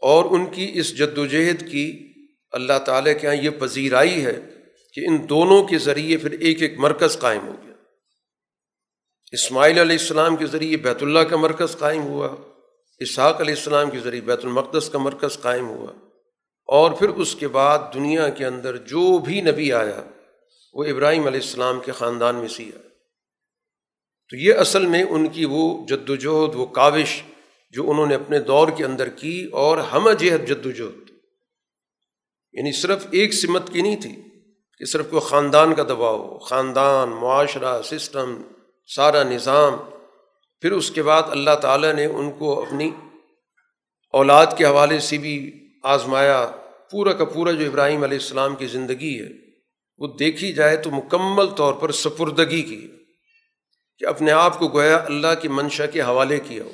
اور 0.01 0.25
ان 0.25 0.45
کی 0.45 0.71
اس 0.73 0.97
جد 0.97 1.17
و 1.17 1.25
جہد 1.25 1.71
کی 1.71 2.13
اللہ 2.51 2.79
تعالیٰ 2.85 3.21
کے 3.21 3.27
یہاں 3.27 3.35
یہ 3.35 3.49
پذیرائی 3.49 4.25
ہے 4.25 4.41
کہ 4.93 4.99
ان 4.99 5.29
دونوں 5.29 5.63
کے 5.63 5.77
ذریعے 5.77 6.17
پھر 6.17 6.31
ایک 6.31 6.61
ایک 6.61 6.77
مرکز 6.77 7.19
قائم 7.19 7.47
ہو 7.47 7.55
گیا۔ 7.63 7.72
اسماعیل 9.33 9.79
علیہ 9.79 9.97
السلام 9.99 10.35
کے 10.35 10.45
ذریعے 10.45 10.77
بیت 10.77 11.03
اللہ 11.03 11.19
کا 11.19 11.35
مرکز 11.35 11.77
قائم 11.77 12.01
ہوا، 12.01 12.29
اسحاق 12.99 13.41
علیہ 13.41 13.53
السلام 13.53 13.89
کے 13.89 13.99
ذریعے 13.99 14.21
بیت 14.21 14.45
المقدس 14.45 14.89
کا 14.89 14.97
مرکز 14.97 15.41
قائم 15.41 15.69
ہوا۔ 15.69 15.91
اور 16.65 16.91
پھر 16.91 17.09
اس 17.09 17.35
کے 17.35 17.47
بعد 17.47 17.79
دنیا 17.93 18.29
کے 18.29 18.45
اندر 18.45 18.77
جو 18.77 19.17
بھی 19.17 19.41
نبی 19.41 19.73
آیا، 19.73 20.01
وہ 20.73 20.83
ابراہیم 20.83 21.27
علیہ 21.27 21.39
السلام 21.39 21.79
کے 21.79 21.91
خاندان 21.91 22.35
میں 22.35 22.47
سی 22.47 22.63
آیا۔ 22.63 22.87
تو 24.29 24.35
یہ 24.35 24.53
اصل 24.53 24.85
میں 24.85 25.03
ان 25.03 25.27
کی 25.27 25.45
وہ 25.45 25.85
جد 25.85 26.09
وجہد 26.09 26.55
وہ 26.55 26.65
کاوش 26.65 27.23
جو 27.71 27.91
انہوں 27.91 28.07
نے 28.07 28.15
اپنے 28.15 28.39
دور 28.39 28.67
کے 28.77 28.85
اندر 28.85 29.09
کی 29.09 29.49
اور 29.51 29.77
ہم 29.77 30.11
جہد 30.11 30.49
جد 30.49 30.65
وجہد 30.65 31.09
یعنی 32.53 32.71
صرف 32.71 33.07
ایک 33.11 33.33
سمت 33.33 33.73
کی 33.73 33.81
نہیں 33.81 34.01
تھی 34.01 34.15
کہ 34.77 34.85
صرف 34.85 35.09
کوئی 35.09 35.29
خاندان 35.29 35.75
کا 35.75 35.83
دباؤ 35.83 36.37
خاندان، 36.37 37.09
معاشرہ، 37.09 37.81
سسٹم۔ 37.81 38.41
سارا 38.85 39.23
نظام، 39.23 39.73
پھر 40.61 40.71
اس 40.71 40.91
کے 40.91 41.03
بعد 41.03 41.23
اللہ 41.27 41.55
تعالیٰ 41.61 41.93
نے 41.93 42.05
ان 42.05 42.31
کو 42.31 42.65
اپنی 42.65 42.91
اولاد 44.13 44.45
کے 44.57 44.65
حوالے 44.65 44.99
سے 44.99 45.17
بھی 45.17 45.67
آزمایا۔ 45.83 46.51
پورا 46.91 47.13
کا 47.13 47.25
پورا 47.25 47.51
جو 47.51 47.65
ابراہیم 47.65 48.03
علیہ 48.03 48.17
السلام 48.17 48.55
کی 48.55 48.67
زندگی 48.67 49.21
ہے، 49.21 49.29
وہ 49.97 50.07
دیکھی 50.07 50.53
جائے 50.53 50.77
تو 50.77 50.91
مکمل 50.91 51.47
طور 51.47 51.73
پر 51.73 51.91
سپردگی 51.91 52.61
کی 52.61 52.91
کہ 53.99 54.05
اپنے 54.05 54.31
آپ 54.31 54.59
کو 54.59 54.67
گویا 54.67 54.97
اللہ 54.97 55.41
کی 55.41 55.47
منشا 55.47 55.85
کے 55.85 56.01
حوالے 56.01 56.39
کیا 56.39 56.63
ہو۔ 56.63 56.71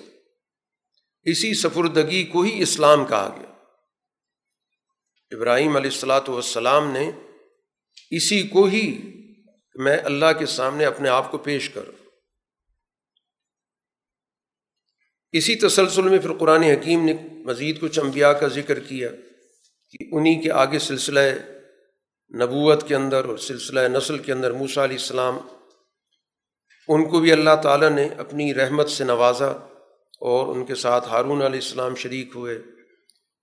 اسی 1.24 1.53
سفردگی 1.53 2.24
کو 2.24 2.41
ہی 2.41 2.62
اسلام 2.62 3.05
کہا 3.05 3.36
گیا۔ 3.39 3.53
ابراہیم 5.38 5.76
علیہ 5.76 5.91
السلاۃ 5.91 6.30
والسلام 6.30 6.91
نے 6.91 7.12
اسی 8.12 8.43
کو 8.43 8.66
ہی 8.66 9.01
میں 9.76 9.97
اللہ 10.03 10.26
کے 10.39 10.45
سامنے 10.45 10.86
اپنے 10.86 11.10
آپ 11.10 11.32
کو 11.32 11.38
پیش 11.38 11.70
کروں 11.70 11.99
اسی 15.34 15.55
تسلسل 15.55 16.01
میں 16.01 16.19
پھر 16.19 16.34
قرآن 16.34 16.63
حکیم 16.63 17.05
نے 17.05 17.13
مزید 17.45 17.80
کچھ 17.82 17.99
انبیاء 17.99 18.32
کا 18.32 18.47
ذکر 18.47 18.80
کیا 18.80 19.09
کہ 19.91 20.05
انہی 20.11 20.41
کے 20.41 20.51
آگے 20.51 20.80
سلسلہ 20.80 21.19
نبوت 22.41 22.88
کے 22.88 22.95
اندر 22.95 23.25
اور 23.25 23.38
سلسلہ 23.38 23.80
نسل 23.88 24.17
کے 24.17 24.32
اندر 24.32 24.51
موسیٰ 24.51 24.84
علیہ 24.84 24.97
السلام، 24.97 25.38
ان 26.88 27.09
کو 27.09 27.19
بھی 27.19 27.32
اللہ 27.32 27.55
تعالیٰ 27.63 27.89
نے 27.89 28.07
اپنی 28.17 28.53
رحمت 28.53 28.89
سے 28.89 29.03
نوازا 29.03 29.49
اور 30.21 30.55
ان 30.55 30.65
کے 30.65 30.75
ساتھ 30.75 31.07
ہارون 31.07 31.41
علیہ 31.41 31.59
السلام 31.59 31.95
شریک 31.95 32.32
ہوئے۔ 32.36 32.59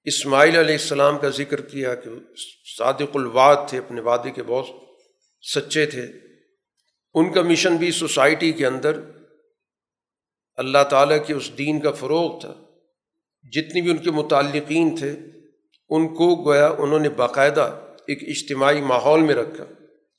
اسماعیل 0.05 0.57
علیہ 0.57 0.75
السلام 0.75 1.19
کا 1.19 1.29
ذکر 1.29 1.61
کیا 1.61 1.95
کہ 1.95 2.11
صادق 2.79 3.17
الواد 3.17 3.57
تھے، 3.69 3.79
اپنے 3.79 4.01
وعدے 4.01 4.31
کے 4.31 4.43
بہت 4.43 4.67
سچے 5.55 5.87
تھے۔ 5.87 6.07
ان 7.15 7.33
کا 7.33 7.43
مشن 7.43 7.77
بھی 7.77 7.91
سوسائٹی 7.91 8.53
کے 8.53 8.67
اندر 8.67 9.01
اللہ 10.59 10.83
تعالیٰ 10.91 11.17
کے 11.27 11.35
اس 11.35 11.51
دین 11.59 11.81
کا 11.81 11.91
فروغ 11.91 12.41
تھا۔ 12.41 12.55
جتنی 13.53 13.81
بھی 13.81 13.91
ان 13.91 13.97
کے 13.97 14.11
متعلقین 14.11 14.95
تھے، 14.97 15.11
ان 15.91 16.09
کو 16.15 16.35
گویا 16.45 16.69
انہوں 16.79 16.99
نے 16.99 17.09
باقاعدہ 17.09 17.81
ایک 18.07 18.23
اجتماعی 18.23 18.81
ماحول 18.81 19.21
میں 19.21 19.35
رکھا۔ 19.35 19.65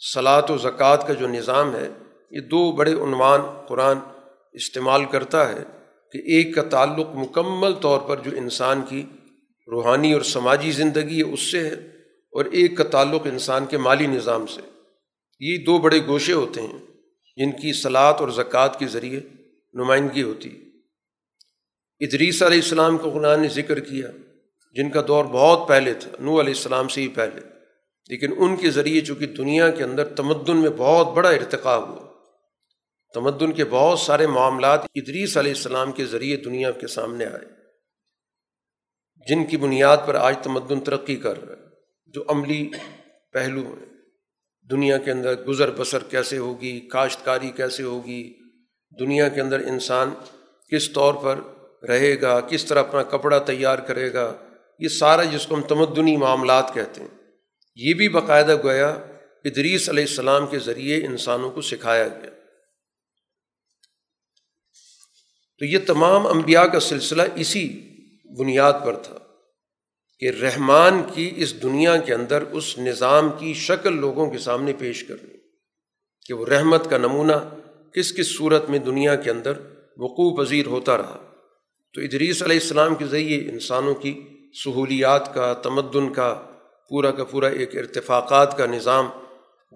سلاد 0.02 0.50
و 0.50 0.58
زکوٰۃ 0.58 1.08
کا 1.08 1.14
جو 1.14 1.28
نظام 1.28 1.76
ہے، 1.76 1.90
یہ 2.32 2.40
دو 2.40 2.72
بڑے 2.72 2.94
عنوان 2.94 3.42
قرآن 3.68 3.98
استعمال 4.54 5.06
کرتا 5.06 5.50
ہے 5.50 5.64
کہ 6.14 6.18
ایک 6.18 6.56
کا 6.56 6.62
تعلق 6.62 7.16
مکمل 7.16 7.74
طور 7.74 8.00
پر 8.00 8.18
جو 8.18 8.32
انسان 8.38 8.82
کی 8.82 9.04
روحانی 9.68 10.14
اور 10.14 10.22
سماجی 10.22 10.72
زندگی 10.72 11.18
ہے، 11.18 11.34
اس 11.34 11.52
سے 11.52 11.60
ہے، 11.60 11.76
اور 12.34 12.46
ایک 12.46 12.78
کا 12.78 12.84
تعلق 12.84 13.28
انسان 13.28 13.66
کے 13.66 13.78
مالی 13.78 14.08
نظام 14.08 14.46
سے۔ 14.46 14.62
یہ 15.40 15.58
دو 15.58 15.78
بڑے 15.78 16.00
گوشے 16.08 16.34
ہوتے 16.34 16.62
ہیں 16.62 16.80
جن 17.38 17.52
کی 17.52 17.74
سلاد 17.74 18.14
اور 18.14 18.30
زکوٰۃ 18.30 18.78
کے 18.80 18.88
ذریعے 18.88 19.20
نمائندگی 19.78 20.24
ہوتی۔ 20.24 20.50
ادریس 22.00 22.44
علیہ 22.44 22.62
السلام 22.62 22.98
کو 22.98 23.12
قرآن 23.12 23.42
نے 23.42 23.48
ذکر 23.48 23.80
کیا، 23.80 24.08
جن 24.74 24.90
کا 24.90 25.02
دور 25.08 25.26
بہت 25.26 25.68
پہلے 25.68 25.94
تھا 25.94 26.12
نو 26.20 26.40
علیہ 26.40 26.54
السلام 26.54 26.88
سے 26.88 27.02
ہی 27.02 27.08
پہلے۔ 27.08 27.42
لیکن 28.10 28.34
ان 28.38 28.56
کے 28.56 28.70
ذریعے 28.70 29.02
چونکہ 29.02 29.26
دنیا 29.26 29.70
کے 29.70 29.84
اندر 29.84 30.06
تمدن 30.06 30.58
میں 30.58 30.70
بہت 30.70 31.08
بڑا 31.14 31.30
ارتقا 31.30 31.78
ہوا، 31.78 32.08
تمدن 33.14 33.52
کے 33.52 33.66
بہت 33.66 34.00
سارے 34.00 34.28
معاملات 34.28 34.80
ادریس 34.96 35.38
علیہ 35.38 35.52
السلام 35.52 35.92
کے 35.92 36.06
ذریعے 36.06 36.38
دنیا 36.38 36.72
کے 36.72 36.88
سامنے 36.88 37.26
آئے۔ 37.26 37.46
جن 39.30 39.46
کی 39.46 39.58
بنیاد 39.58 39.98
پر 40.06 40.16
آج 40.16 40.36
تمدن 40.44 40.80
ترقی 40.80 41.16
کر 41.16 41.44
رہا 41.44 41.56
ہے، 41.58 41.70
جو 42.06 42.24
عملی 42.28 42.70
پہلو 43.34 43.62
ہیں۔ 43.62 43.86
دنیا 44.72 44.98
کے 44.98 45.12
اندر 45.12 45.44
گزر 45.44 45.72
بسر 45.72 46.04
کیسے 46.04 46.38
ہوگی، 46.38 46.80
کاشتکاری 46.80 47.52
کیسے 47.56 47.84
ہوگی 47.84 48.47
دنیا 49.00 49.28
کے 49.28 49.42
اندر 49.42 49.60
انسان 49.68 50.14
کس 50.72 50.90
طور 50.94 51.14
پر 51.24 51.40
رہے 51.84 52.14
گا، 52.22 52.40
کس 52.42 52.66
طرح 52.66 52.80
اپنا 52.80 53.04
کپڑا 53.10 53.38
تیار 53.46 53.80
کرے 53.88 54.12
گا، 54.14 54.32
یہ 54.80 54.88
سارا 54.94 55.24
جس 55.26 55.46
کو 55.48 55.56
ہم 55.56 55.62
تمدنی 55.68 56.16
معاملات 56.18 56.74
کہتے 56.74 57.02
ہیں، 57.02 57.08
یہ 57.78 57.94
بھی 57.94 58.10
باقاعدہ 58.10 58.56
گویا 58.64 58.90
ادریس 59.46 59.90
علیہ 59.90 60.04
السلام 60.04 60.48
کے 60.48 60.60
ذریعے 60.60 60.96
انسانوں 61.06 61.50
کو 61.52 61.62
سکھایا 61.64 62.08
گیا۔ 62.08 62.32
تو 65.62 65.66
یہ 65.66 65.80
تمام 65.88 66.28
انبیاء 66.28 66.64
کا 66.64 66.80
سلسلہ 66.80 67.22
اسی 67.36 67.68
بنیاد 68.30 68.74
پر 68.86 68.96
تھا 69.04 69.18
کہ 70.22 70.30
رحمان 70.42 71.02
کی 71.14 71.32
اس 71.36 71.62
دنیا 71.64 71.96
کے 71.98 72.14
اندر 72.14 72.44
اس 72.52 72.78
نظام 72.80 73.30
کی 73.40 73.54
شکل 73.58 73.94
لوگوں 73.98 74.30
کے 74.32 74.38
سامنے 74.40 74.74
پیش 74.74 75.04
کرنی، 75.04 75.38
کہ 76.26 76.34
وہ 76.34 76.46
رحمت 76.46 76.90
کا 76.90 76.98
نمونہ 76.98 77.38
کس 77.96 78.14
کس 78.14 78.38
صورت 78.38 78.70
میں 78.70 78.80
دنیا 78.80 79.16
کے 79.16 79.30
اندر 79.30 79.54
وقوع 79.98 80.32
پذیر 80.38 80.66
ہوتا 80.66 80.98
رہا۔ 80.98 81.18
تو 81.96 82.02
ادریس 82.02 82.44
علیہ 82.44 82.60
السلام 82.62 82.96
کے 82.96 83.06
ذریعے 83.06 83.38
انسانوں 83.50 83.94
کی 83.94 84.14
سہولیات 84.64 85.34
کا، 85.34 85.54
تمدن 85.54 86.14
کا، 86.14 86.34
پورا 86.92 87.12
کا 87.12 87.24
پورا 87.24 87.48
ایک 87.48 87.76
ارتفاقات 87.78 88.58
کا 88.58 88.66
نظام 88.66 89.10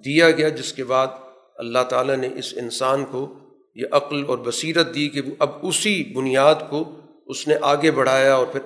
دیا 0.06 0.32
گیا، 0.32 0.50
جس 0.50 0.74
کے 0.74 0.84
بعد 0.84 1.08
اللہ 1.56 1.84
تعالیٰ 1.90 2.16
نے 2.16 2.30
اس 2.36 2.54
انسان 2.58 3.06
کو 3.06 3.28
یہ 3.76 3.86
عقل 3.92 4.24
اور 4.28 4.38
بصیرت 4.38 4.94
دی 4.96 5.08
کہ 5.10 5.22
اب 5.40 5.50
اسی 5.62 6.04
بنیاد 6.16 6.70
کو 6.70 6.84
اس 7.26 7.48
نے 7.48 7.56
آگے 7.62 7.92
بڑھایا 7.92 8.36
اور 8.36 8.46
پھر 8.46 8.62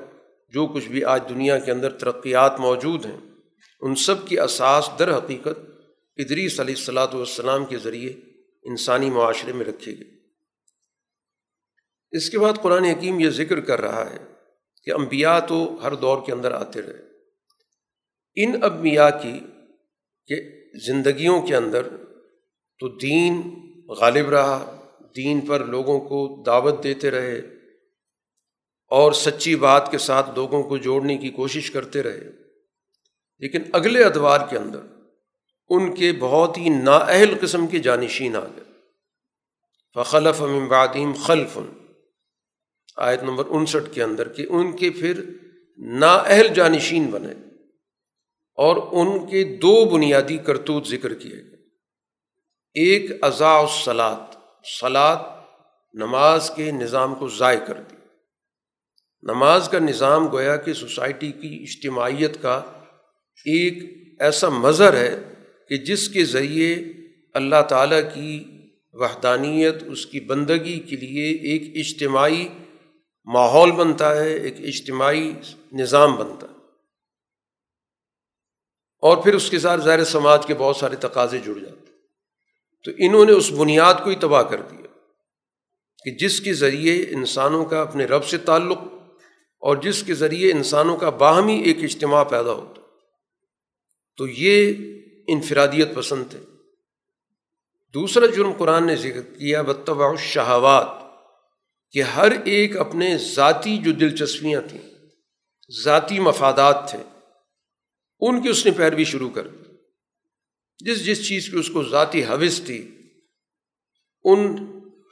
جو 0.53 0.65
کچھ 0.67 0.87
بھی 0.87 1.03
آج 1.03 1.21
دنیا 1.29 1.57
کے 1.59 1.71
اندر 1.71 1.89
ترقیات 1.89 2.59
موجود 2.59 3.05
ہیں، 3.05 3.17
ان 3.81 3.95
سب 3.95 4.27
کی 4.27 4.39
اساس 4.39 4.89
در 4.99 5.17
حقیقت 5.17 5.59
ادریس 6.17 6.59
علیہ 6.59 6.75
السلاۃ 6.77 7.13
والسلام 7.13 7.65
کے 7.65 7.77
ذریعے 7.77 8.13
انسانی 8.65 9.09
معاشرے 9.09 9.53
میں 9.53 9.65
رکھے 9.65 9.91
گئے 9.91 10.15
اس 12.11 12.29
کے 12.29 12.39
بعد 12.39 12.53
قرآن 12.61 12.83
حکیم 12.83 13.19
یہ 13.19 13.29
ذکر 13.29 13.61
کر 13.61 13.81
رہا 13.81 14.09
ہے 14.09 14.17
کہ 14.83 14.91
انبیاء 14.91 15.39
تو 15.39 15.79
ہر 15.83 15.95
دور 15.95 16.25
کے 16.25 16.31
اندر 16.31 16.51
آتے 16.51 16.81
رہے۔ 16.81 17.05
ان 18.35 18.63
انبیاء 18.63 19.09
کی 19.09 19.39
کہ 20.27 20.65
زندگیوں 20.87 21.41
کے 21.41 21.55
اندر 21.55 21.87
تو 22.79 22.97
دین 22.97 23.41
غالب 23.87 24.29
رہا، 24.29 24.87
دین 25.15 25.41
پر 25.41 25.65
لوگوں 25.65 25.99
کو 25.99 26.43
دعوت 26.45 26.83
دیتے 26.83 27.11
رہے 27.11 27.39
اور 28.87 29.11
سچی 29.11 29.55
بات 29.55 29.91
کے 29.91 29.97
ساتھ 29.97 30.29
لوگوں 30.35 30.63
کو 30.63 30.77
جوڑنے 30.77 31.17
کی 31.17 31.29
کوشش 31.29 31.71
کرتے 31.71 32.03
رہے۔ 32.03 32.23
لیکن 33.39 33.61
اگلے 33.73 34.03
ادوار 34.03 34.47
کے 34.49 34.57
اندر 34.57 34.79
ان 35.69 35.95
کے 35.95 36.13
بہت 36.19 36.57
ہی 36.57 36.69
نااہل 36.69 37.35
قسم 37.41 37.67
کے 37.67 37.79
جانشین 37.79 38.35
آ 38.35 38.39
گئے۔ 38.39 38.63
فخلف 39.93 40.41
بعدیم 40.41 41.13
خلف۔ 41.13 41.59
آیت 42.97 43.23
نمبر 43.23 43.43
انسٹھ 43.49 43.93
کے 43.93 44.03
اندر 44.03 44.29
کہ 44.29 44.45
ان 44.49 44.75
کے 44.75 44.89
پھر 44.89 45.23
نااہل 45.77 46.47
جانشین 46.47 47.05
بنے 47.05 47.33
اور 48.55 48.75
ان 48.91 49.29
کے 49.29 49.43
دو 49.43 49.85
بنیادی 49.85 50.37
کرتوت 50.37 50.87
ذکر 50.87 51.13
کیے 51.13 51.35
گئے۔ 51.35 51.55
ایک 52.73 53.11
ازا 53.21 53.61
سلاد 53.85 54.35
سلاد 54.81 55.17
نماز 55.93 56.51
کے 56.55 56.71
نظام 56.71 57.15
کو 57.15 57.27
ضائع 57.27 57.59
کر 57.59 57.73
دی۔ 57.73 57.95
نماز 59.23 59.69
کا 59.71 59.79
نظام 59.79 60.27
گویا 60.27 60.55
کہ 60.55 60.73
سوسائٹی 60.73 61.31
کی 61.31 61.65
اجتماعیت 61.69 62.41
کا 62.41 62.61
ایک 63.45 63.77
ایسا 64.19 64.49
مظہر 64.49 64.93
ہے 64.93 65.34
کہ 65.69 65.77
جس 65.77 66.09
کے 66.09 66.25
ذریعے 66.25 66.75
اللہ 67.33 67.61
تعالیٰ 67.69 68.01
کی 68.13 68.43
وحدانیت، 68.93 69.75
اس 69.83 70.05
کی 70.05 70.19
بندگی 70.19 70.79
کے 70.79 70.95
لیے 70.95 71.31
ایک 71.31 71.61
اجتماعی 71.75 72.47
ماحول 73.25 73.71
بنتا 73.71 74.23
ہے، 74.23 74.33
ایک 74.33 74.55
اجتماعی 74.59 75.33
نظام 75.73 76.15
بنتا 76.15 76.47
ہے۔ 76.47 76.55
اور 79.01 79.17
پھر 79.17 79.33
اس 79.33 79.49
کے 79.49 79.59
ساتھ 79.59 79.81
ظاہر 79.81 80.03
سماج 80.03 80.45
کے 80.45 80.53
بہت 80.53 80.75
سارے 80.75 80.95
تقاضے 80.95 81.39
جڑ 81.39 81.59
جاتے 81.59 81.91
تو 82.83 82.91
انہوں 82.97 83.25
نے 83.25 83.31
اس 83.31 83.51
بنیاد 83.51 83.93
کو 84.03 84.09
ہی 84.09 84.15
تباہ 84.15 84.41
کر 84.41 84.61
دیا 84.61 84.87
کہ 86.03 86.11
جس 86.11 86.41
کے 86.41 86.53
ذریعے 86.53 87.05
انسانوں 87.09 87.65
کا 87.65 87.81
اپنے 87.81 88.05
رب 88.05 88.25
سے 88.25 88.37
تعلق 88.37 88.77
اور 89.59 89.77
جس 89.77 90.03
کے 90.03 90.13
ذریعے 90.13 90.51
انسانوں 90.51 90.97
کا 90.97 91.09
باہمی 91.09 91.61
ایک 91.61 91.83
اجتماع 91.83 92.23
پیدا 92.23 92.51
ہوتا 92.51 92.81
تو 94.17 94.27
یہ 94.27 94.73
انفرادیت 95.27 95.87
پسند 95.95 96.23
تھے۔ 96.29 96.39
دوسرا 97.93 98.25
جرم 98.25 98.53
قرآن 98.53 98.87
نے 98.87 98.95
ذکر 98.95 99.21
کیا 99.21 99.61
بتبا 99.61 100.15
شہوات 100.15 100.87
کہ 101.91 102.01
ہر 102.01 102.31
ایک 102.45 102.77
اپنے 102.77 103.17
ذاتی 103.17 103.77
جو 103.77 103.91
دلچسپیاں 103.91 104.61
تھیں، 104.69 104.81
ذاتی 105.83 106.19
مفادات 106.19 106.91
تھے، 106.91 107.19
ان 108.19 108.41
کی 108.41 108.49
اس 108.49 108.65
نے 108.65 108.71
پیروی 108.71 109.03
شروع 109.03 109.29
کر 109.29 109.47
دی۔ 109.47 109.73
جس 110.79 111.05
جس 111.05 111.27
چیز 111.27 111.49
کی 111.49 111.57
اس 111.57 111.69
کو 111.69 111.83
ذاتی 111.83 112.23
حوث 112.23 112.61
تھی، 112.61 112.97
ان 114.23 114.55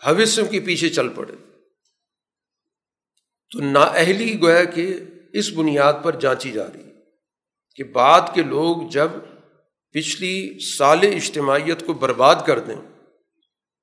حوثوں 0.08 0.46
کے 0.46 0.60
پیچھے 0.60 0.90
چل 0.90 1.10
پڑے۔ 1.10 1.34
تو 3.52 3.60
نااہلی 3.60 4.42
گویا 4.42 4.64
کہ 4.64 4.98
اس 5.34 5.54
بنیاد 5.54 5.94
پر 6.04 6.20
جانچی 6.20 6.52
جا 6.52 6.68
رہی 6.74 6.84
کہ 7.76 7.84
بعد 7.84 8.22
کے 8.34 8.42
لوگ 8.42 8.90
جب 8.90 9.10
پچھلی 9.94 10.60
سال 10.60 11.00
اجتماعیت 11.04 11.86
کو 11.86 11.94
برباد 11.94 12.36
کر 12.46 12.60
دیں 12.60 12.76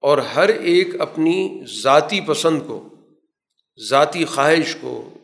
اور 0.02 0.18
ہر 0.18 0.48
ایک 0.48 1.00
اپنی 1.00 1.64
ذاتی 1.82 2.20
پسند 2.20 2.60
کو، 2.66 2.94
ذاتی 3.88 4.24
خواہش 4.24 4.76
کو، 4.80 5.18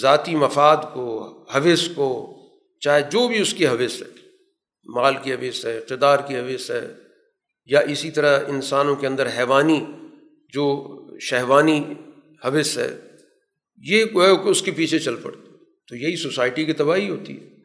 ذاتی 0.00 0.34
مفاد 0.34 0.76
کو، 0.94 1.44
حوث 1.54 1.88
کو، 1.94 2.38
چاہے 2.80 3.02
جو 3.10 3.28
بھی 3.28 3.40
اس 3.40 3.54
کی 3.54 3.66
حوث 3.66 4.02
ہے، 4.02 4.06
مال 4.86 5.14
کی 5.22 5.32
حوث 5.32 5.64
ہے، 5.66 5.78
اقتدار 5.78 6.18
کی 6.18 6.36
حوث 6.36 6.70
ہے، 6.70 6.94
یا 7.64 7.80
اسی 7.80 8.10
طرح 8.10 8.40
انسانوں 8.48 8.96
کے 8.96 9.06
اندر 9.06 9.28
حیوانی 9.38 9.80
جو 10.52 10.66
شہوانی 11.20 11.80
حوث 12.44 12.78
ہے، 12.78 13.00
یہ 13.78 14.04
کہ 14.04 14.48
اس 14.48 14.62
کے 14.62 14.70
پیچھے 14.70 14.98
چل 14.98 15.16
پڑتے 15.16 15.50
تو 15.88 15.96
یہی 15.96 16.16
سوسائٹی 16.16 16.64
کی 16.64 16.72
تباہی 16.72 17.08
ہوتی 17.08 17.40
ہے۔ 17.40 17.61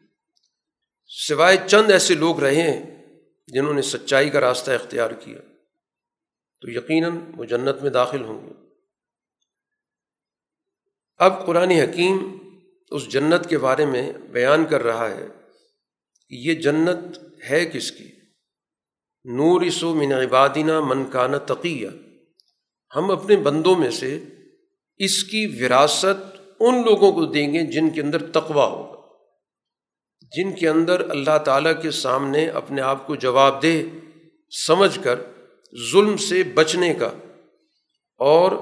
سوائے 1.08 1.56
چند 1.66 1.90
ایسے 1.90 2.14
لوگ 2.14 2.40
رہے 2.40 2.62
ہیں 2.62 3.04
جنہوں 3.46 3.74
نے 3.74 3.82
سچائی 3.82 4.30
کا 4.30 4.40
راستہ 4.40 4.70
اختیار 4.70 5.10
کیا، 5.10 5.38
تو 6.60 6.70
یقیناً 6.70 7.18
وہ 7.36 7.44
جنت 7.44 7.82
میں 7.82 7.90
داخل 7.90 8.24
ہوں 8.24 8.46
گے۔ 8.46 8.52
اب 11.16 11.46
قرآن 11.46 11.70
حکیم 11.70 12.38
اس 12.90 13.08
جنت 13.08 13.48
کے 13.48 13.58
بارے 13.58 13.86
میں 13.86 14.12
بیان 14.12 14.64
کر 14.64 14.82
رہا 14.82 15.10
ہے 15.10 15.26
کہ 16.28 16.34
یہ 16.34 16.54
جنت 16.54 17.18
ہے 17.50 17.66
کس 17.66 17.92
کی؟ 17.92 18.08
نور 19.24 19.60
اسو 19.60 19.94
من 19.94 20.12
عبادینہ 20.12 20.80
منکانہ 20.80 21.36
تقیہ۔ 21.36 21.88
ہم 22.96 23.10
اپنے 23.10 23.36
بندوں 23.36 23.76
میں 23.76 23.90
سے 23.90 24.24
اس 24.96 25.24
کی 25.24 25.46
وراثت 25.46 26.40
ان 26.60 26.74
لوگوں 26.84 27.12
کو 27.12 27.24
دیں 27.24 27.54
گے 27.54 27.66
جن 27.66 27.90
کے 27.90 28.00
اندر 28.00 28.30
تقوا 28.30 28.66
ہوگا۔ 28.66 28.97
جن 30.36 30.54
کے 30.54 30.68
اندر 30.68 31.10
اللہ 31.10 31.38
تعالیٰ 31.38 31.82
کے 31.82 31.90
سامنے 31.90 32.48
اپنے 32.48 32.80
آپ 32.80 33.06
کو 33.06 33.16
جواب 33.16 33.62
دہ 33.62 33.96
سمجھ 34.66 34.98
کر 35.04 35.20
ظلم 35.92 36.16
سے 36.16 36.42
بچنے 36.42 36.94
کا 36.94 37.10
اور 38.18 38.52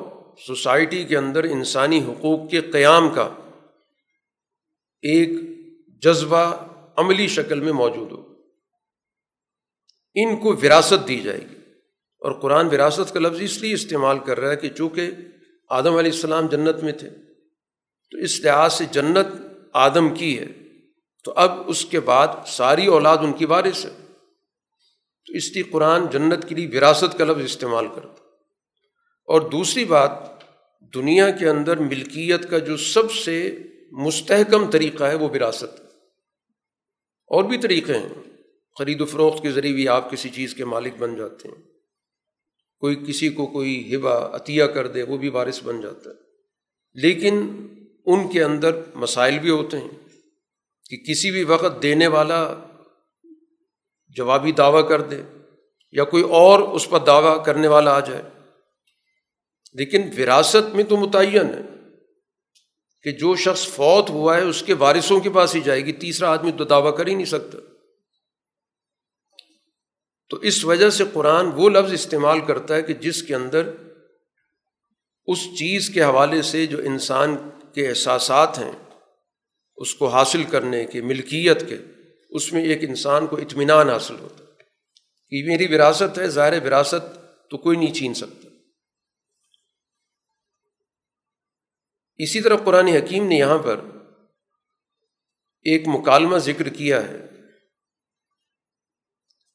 سوسائٹی 0.46 1.04
کے 1.04 1.16
اندر 1.16 1.44
انسانی 1.44 2.04
حقوق 2.08 2.50
کے 2.50 2.60
قیام 2.60 3.14
کا 3.14 3.34
ایک 5.02 5.28
جذبہ 6.02 6.66
عملی 6.96 7.28
شکل 7.28 7.60
میں 7.60 7.72
موجود 7.72 8.12
ہو۔ 8.12 8.32
ان 10.14 10.36
کو 10.36 10.56
وراثت 10.56 11.08
دی 11.08 11.20
جائے 11.20 11.40
گی۔ 11.40 11.56
اور 12.20 12.32
قرآن 12.32 12.66
وراثت 12.66 13.14
کا 13.14 13.20
لفظ 13.20 13.40
اس 13.40 13.58
لیے 13.58 13.74
استعمال 13.74 14.18
کر 14.18 14.40
رہا 14.40 14.50
ہے 14.50 14.56
کہ 14.56 14.68
چونکہ 14.68 15.10
آدم 15.70 15.96
علیہ 15.96 16.12
السلام 16.12 16.46
جنت 16.46 16.82
میں 16.82 16.92
تھے، 16.92 17.10
تو 18.10 18.18
اس 18.18 18.40
لحاظ 18.40 18.72
سے 18.72 18.84
جنت 18.90 19.26
آدم 19.72 20.14
کی 20.14 20.38
ہے۔ 20.38 20.65
تو 21.26 21.32
اب 21.36 21.50
اس 21.66 21.84
کے 21.84 22.00
بعد 22.00 22.28
ساری 22.46 22.86
اولاد 22.86 23.18
ان 23.18 23.32
کی 23.32 23.44
وارث 23.44 23.84
ہے۔ 23.84 23.90
تو 25.26 25.32
اس 25.32 25.52
لیے 25.52 25.62
قرآن 25.62 26.06
جنت 26.06 26.48
کے 26.48 26.54
لیے 26.54 26.78
وراثت 26.78 27.18
کا 27.18 27.24
لفظ 27.24 27.44
استعمال 27.44 27.88
کرتا۔ 27.88 28.22
اور 29.24 29.40
دوسری 29.40 29.84
بات، 29.84 30.10
دنیا 30.94 31.30
کے 31.30 31.48
اندر 31.48 31.76
ملکیت 31.76 32.50
کا 32.50 32.58
جو 32.58 32.76
سب 32.76 33.12
سے 33.12 33.58
مستحکم 33.92 34.70
طریقہ 34.70 35.04
ہے 35.04 35.14
وہ 35.14 35.28
وراثت 35.28 35.80
اور 37.26 37.44
بھی 37.44 37.58
طریقے 37.58 37.92
ہیں۔ 37.92 38.08
خرید 38.78 39.00
و 39.00 39.06
فروخت 39.06 39.42
کے 39.42 39.52
ذریعے 39.52 39.74
بھی 39.74 39.88
آپ 39.88 40.10
کسی 40.10 40.28
چیز 40.28 40.54
کے 40.54 40.64
مالک 40.64 40.94
بن 40.98 41.16
جاتے 41.16 41.48
ہیں۔ 41.48 41.62
کوئی 42.80 42.96
کسی 43.08 43.28
کو 43.28 43.46
کوئی 43.46 43.94
ہبا 43.94 44.36
عطیہ 44.36 44.64
کر 44.64 44.86
دے، 44.86 45.02
وہ 45.02 45.16
بھی 45.16 45.28
وارث 45.28 45.62
بن 45.62 45.80
جاتا 45.80 46.10
ہے۔ 46.10 46.14
لیکن 46.94 47.66
ان 48.06 48.28
کے 48.28 48.42
اندر 48.44 48.80
مسائل 48.94 49.38
بھی 49.38 49.50
ہوتے 49.50 49.78
ہیں۔ 49.78 50.05
کہ 50.88 50.96
کسی 50.96 51.30
بھی 51.30 51.44
وقت 51.44 51.82
دینے 51.82 52.06
والا 52.06 52.54
جوابی 54.08 54.52
دعویٰ 54.52 54.88
کر 54.88 55.00
دے 55.00 55.22
یا 55.92 56.04
کوئی 56.04 56.22
اور 56.22 56.58
اس 56.58 56.90
پر 56.90 56.98
دعویٰ 56.98 57.44
کرنے 57.44 57.68
والا 57.68 57.96
آ 57.96 58.00
جائے۔ 58.00 58.22
لیکن 59.72 60.10
وراثت 60.18 60.74
میں 60.74 60.84
تو 60.84 60.96
متعین 60.96 61.54
ہے 61.54 61.62
کہ 63.02 63.12
جو 63.12 63.36
شخص 63.36 63.68
فوت 63.68 64.10
ہوا 64.10 64.36
ہے، 64.36 64.42
اس 64.42 64.62
کے 64.62 64.74
وارثوں 64.74 65.20
کے 65.20 65.30
پاس 65.30 65.54
ہی 65.54 65.60
جائے 65.60 65.84
گی، 65.84 65.92
تیسرا 65.92 66.30
آدمی 66.30 66.52
تو 66.52 66.64
دعویٰ 66.64 66.96
کر 66.96 67.06
ہی 67.06 67.14
نہیں 67.14 67.26
سکتا۔ 67.26 67.58
تو 70.28 70.36
اس 70.36 70.64
وجہ 70.64 70.90
سے 70.90 71.04
قرآن 71.12 71.46
وہ 71.54 71.70
لفظ 71.70 71.92
استعمال 71.92 72.40
کرتا 72.40 72.74
ہے 72.74 72.82
کہ 72.82 72.94
جس 72.94 73.22
کے 73.22 73.34
اندر 73.34 73.70
اس 75.26 75.38
چیز 75.38 75.90
کے 75.90 76.02
حوالے 76.02 76.42
سے 76.42 76.66
جو 76.66 76.78
انسان 76.78 77.36
کے 77.74 77.88
احساسات 77.88 78.58
ہیں 78.58 78.72
اس 79.76 79.94
کو 79.94 80.08
حاصل 80.08 80.44
کرنے 80.44 80.84
کے، 80.84 81.00
ملکیت 81.00 81.68
کے، 81.68 81.76
اس 82.30 82.52
میں 82.52 82.62
ایک 82.62 82.78
انسان 82.82 83.26
کو 83.26 83.36
اطمینان 83.36 83.88
حاصل 83.88 84.18
ہوتا 84.18 84.44
ہے۔ 84.44 84.46
کہ 85.28 85.50
میری 85.50 85.74
وراثت 85.74 86.18
ہے، 86.18 86.26
ظاہر 86.26 86.66
وراثت 86.66 87.18
تو 87.50 87.58
کوئی 87.58 87.78
نہیں 87.78 87.94
چھین 87.94 88.14
سکتا۔ 88.14 88.48
اسی 92.18 92.40
طرح 92.40 92.56
قرآن 92.56 92.88
حکیم 92.88 93.28
نے 93.28 93.34
یہاں 93.34 93.58
پر 93.58 93.80
ایک 95.62 95.82
مکالمہ 95.86 96.38
ذکر 96.38 96.68
کیا 96.68 97.08
ہے 97.08 97.26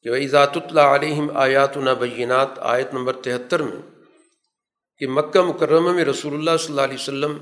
کہ 0.02 0.10
بھائی 0.10 0.28
ذات 0.28 0.58
اللہ 0.58 0.82
علیہم 0.82 1.38
آیات 1.38 1.78
نبینات 1.78 2.50
آیت 2.58 2.94
نمبر 2.94 3.22
تہتر 3.22 3.64
میں 3.64 3.82
کہ 4.98 5.08
مکہ 5.08 5.42
مکرمہ 5.42 5.94
میں 5.94 6.06
رسول 6.06 6.34
اللہ 6.34 6.58
صلی 6.60 6.68
اللہ 6.68 6.82
علیہ 6.82 6.98
وسلم 7.00 7.38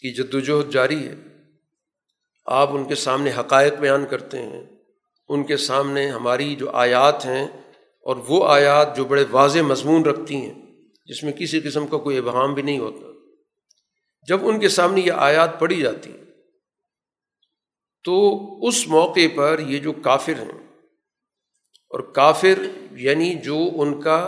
کی 0.00 0.14
جد 0.14 0.34
وجہد 0.34 0.72
جاری 0.72 1.08
ہے۔ 1.08 1.35
آپ 2.46 2.70
ان 2.72 2.84
کے 2.84 2.94
سامنے 2.94 3.30
حقائق 3.38 3.74
بیان 3.74 4.04
کرتے 4.06 4.42
ہیں، 4.42 4.62
ان 5.30 5.42
کے 5.44 5.56
سامنے 5.56 6.08
ہماری 6.10 6.54
جو 6.56 6.70
آیات 6.76 7.24
ہیں 7.26 7.46
اور 8.06 8.16
وہ 8.28 8.46
آیات 8.48 8.96
جو 8.96 9.04
بڑے 9.04 9.24
واضح 9.30 9.62
مضمون 9.62 10.04
رکھتی 10.04 10.36
ہیں، 10.36 10.54
جس 11.08 11.22
میں 11.22 11.32
کسی 11.32 11.60
قسم 11.60 11.86
کا 11.86 11.98
کوئی 11.98 12.18
ابہام 12.18 12.54
بھی 12.54 12.62
نہیں 12.62 12.78
ہوتا۔ 12.78 13.12
جب 14.28 14.46
ان 14.48 14.60
کے 14.60 14.68
سامنے 14.68 15.00
یہ 15.00 15.12
آیات 15.22 15.58
پڑھی 15.60 15.80
جاتی 15.80 16.10
ہیں، 16.10 16.24
تو 18.04 18.14
اس 18.68 18.86
موقع 18.88 19.26
پر 19.36 19.60
یہ 19.60 19.78
جو 19.78 19.92
کافر 20.02 20.40
ہیں، 20.42 20.58
اور 21.90 22.00
کافر 22.12 22.62
یعنی 23.00 23.34
جو 23.40 23.58
ان 23.74 24.00
کا 24.00 24.18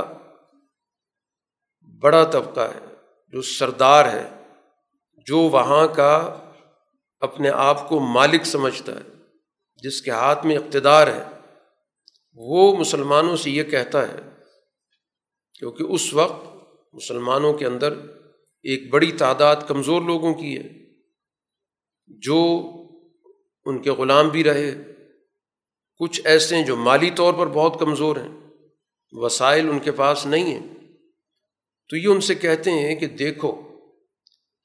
بڑا 2.03 2.25
طبقہ 2.25 2.69
ہے، 2.75 2.87
جو 3.35 3.43
سردار 3.43 4.05
ہے، 4.05 4.29
جو 5.27 5.39
وہاں 5.51 5.87
کا 5.95 6.13
اپنے 7.21 7.49
آپ 7.49 7.89
کو 7.89 8.01
مالک 8.01 8.45
سمجھتا 8.45 8.93
ہے، 8.93 9.09
جس 9.83 10.03
کے 10.03 10.11
ہاتھ 10.11 10.47
میں 10.47 10.57
اقتدار 10.57 11.07
ہے، 11.07 11.25
وہ 12.35 12.77
مسلمانوں 12.77 13.37
سے 13.37 13.51
یہ 13.51 13.63
کہتا 13.63 14.09
ہے، 14.09 14.17
کیونکہ 15.59 15.83
اس 15.83 16.15
وقت 16.15 16.47
مسلمانوں 16.95 17.53
کے 17.53 17.67
اندر 17.67 17.93
ایک 18.63 18.91
بڑی 18.91 19.13
تعداد 19.13 19.57
کمزور 19.69 20.03
لوگوں 20.03 20.35
کی 20.35 20.59
ہے، 20.59 20.69
جو 22.07 22.63
ان 23.65 23.83
کے 23.83 23.91
غلام 23.91 24.29
بھی 24.29 24.45
رہے، 24.45 24.71
کچھ 25.97 26.21
ایسے 26.25 26.57
ہیں 26.57 26.63
جو 26.63 26.77
مالی 26.77 27.11
طور 27.11 27.35
پر 27.35 27.47
بہت 27.47 27.81
کمزور 27.81 28.17
ہیں، 28.17 28.29
وسائل 29.13 29.69
ان 29.69 29.79
کے 29.79 29.93
پاس 29.93 30.27
نہیں 30.27 30.45
ہیں۔ 30.45 30.67
تو 31.89 31.97
یہ 31.97 32.09
ان 32.09 32.21
سے 32.21 32.35
کہتے 32.35 32.71
ہیں 32.71 32.95
کہ 32.95 33.07
دیکھو، 33.07 33.61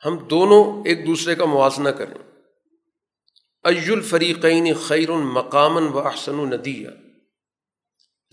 ہم 0.06 0.18
دونوں 0.18 0.82
ایک 0.86 1.08
دوسرے 1.08 1.36
کا 1.36 1.46
موازنہ 1.46 1.90
کریں۔ 1.90 2.33
ای 3.64 3.92
الفریقین 3.92 4.74
خیر 4.74 5.10
المقامن 5.10 5.84
و 5.84 6.00
احسن 6.00 6.40
و 6.40 6.46
ندیہ۔ 6.46 6.88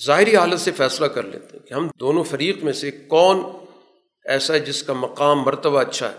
ظاہری 0.07 0.37
حالت 0.37 0.61
سے 0.61 0.73
فیصلہ 0.73 1.07
کر 1.07 1.23
لیتے 1.23 1.57
ہیں 1.57 1.67
کہ 1.67 1.75
ہم 1.75 1.89
دونوں 2.01 2.25
فریق 2.25 2.65
میں 2.65 2.73
سے 2.73 2.91
کون 2.91 3.67
ایسا 4.25 4.55
ہے 4.55 4.59
جس 4.59 4.83
کا 4.83 4.93
مقام 4.93 5.43
مرتبہ 5.43 5.81
اچھا 5.81 6.13
ہے 6.13 6.19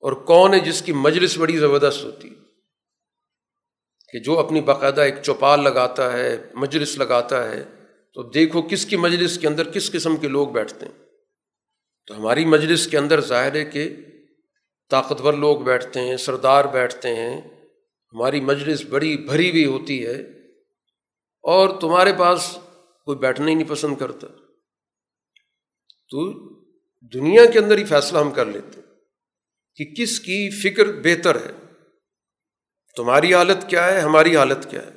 اور 0.00 0.12
کون 0.12 0.54
ہے 0.54 0.60
جس 0.60 0.82
کی 0.82 0.92
مجلس 0.92 1.38
بڑی 1.38 1.58
زبردست 1.58 2.04
ہوتی 2.04 2.30
ہے 2.30 2.34
کہ 4.12 4.18
جو 4.18 4.38
اپنی 4.38 4.60
باقاعدہ 4.60 5.00
ایک 5.00 5.14
چوپال 5.22 5.62
لگاتا 5.62 6.12
ہے، 6.12 6.38
مجلس 6.54 6.98
لگاتا 6.98 7.50
ہے، 7.50 7.64
تو 8.14 8.22
دیکھو 8.22 8.62
کس 8.62 8.86
کی 8.86 8.96
مجلس 8.96 9.38
کے 9.38 9.46
اندر 9.46 9.70
کس 9.70 9.90
قسم 9.90 10.16
کے 10.16 10.28
لوگ 10.28 10.48
بیٹھتے 10.48 10.86
ہیں۔ 10.86 11.04
تو 12.06 12.16
ہماری 12.16 12.44
مجلس 12.44 12.86
کے 12.86 12.98
اندر 12.98 13.20
ظاہر 13.20 13.54
ہے 13.54 13.64
کہ 13.64 13.96
طاقتور 14.90 15.34
لوگ 15.34 15.60
بیٹھتے 15.60 16.00
ہیں، 16.00 16.16
سردار 16.16 16.64
بیٹھتے 16.64 17.14
ہیں 17.14 17.61
ہماری 18.14 18.40
مجلس 18.40 18.84
بڑی 18.84 19.16
بھری 19.16 19.50
ہوئی 19.50 19.64
ہوتی 19.64 20.06
ہے 20.06 20.20
اور 21.42 21.80
تمہارے 21.80 22.12
پاس 22.18 22.58
کوئی 23.04 23.18
بیٹھنا 23.18 23.48
ہی 23.48 23.54
نہیں 23.54 23.68
پسند 23.68 23.96
کرتا۔ 23.96 24.26
تو 26.08 26.52
دنیا 27.08 27.44
کے 27.52 27.58
اندر 27.58 27.78
ہی 27.78 27.84
فیصلہ 27.84 28.18
ہم 28.18 28.30
کر 28.30 28.46
لیتے 28.46 28.80
کہ 29.76 30.02
کس 30.02 30.20
کی 30.20 30.50
فکر 30.50 30.84
بہتر 30.86 31.36
ہے۔ 31.36 31.52
تمہاری 32.96 33.34
حالت 33.34 33.70
کیا 33.70 33.86
ہے؟ 33.86 34.00
ہماری 34.00 34.36
حالت 34.36 34.70
کیا 34.70 34.86
ہے؟ 34.86 34.90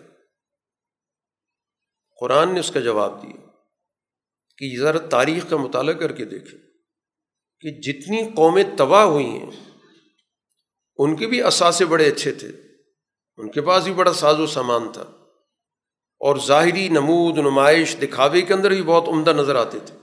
قرآن 2.20 2.54
نے 2.54 2.60
اس 2.60 2.72
کا 2.72 2.80
جواب 2.80 3.24
دیا 3.24 3.48
کہ 4.58 4.80
ذرا 4.80 4.98
تاریخ 4.98 5.50
کا 5.50 5.58
مطالعہ 5.58 5.94
کر 5.94 6.12
کے 6.12 6.26
دیکھیں 6.26 6.60
کہ 7.60 7.72
جتنی 7.82 8.24
قومیں 8.36 8.64
تباہ 8.78 9.04
ہوئی 9.04 9.26
ہیں، 9.26 9.50
ان 10.98 11.16
کے 11.16 11.28
بھی 11.28 11.42
اثاثے 11.42 11.86
بڑے 11.86 12.08
اچھے 12.08 12.32
تھے۔ 12.32 12.65
ان 13.38 13.52
کے 13.52 13.62
پاس 13.62 13.84
بھی 13.84 13.94
بڑا 13.94 14.14
ساز 14.14 14.40
و 14.40 14.48
سامان 14.48 14.92
تھا۔ 14.92 15.02
اور 16.20 16.36
ظاہری 16.38 16.90
نمود، 16.90 17.38
نمائش 17.38 17.96
دکھاوے 18.02 18.42
کے 18.42 18.54
اندر 18.54 18.70
بھی 18.70 18.82
بہت 18.82 19.08
عمدہ 19.08 19.30
نظر 19.30 19.56
آتے 19.56 19.80
تھے۔ 19.86 19.98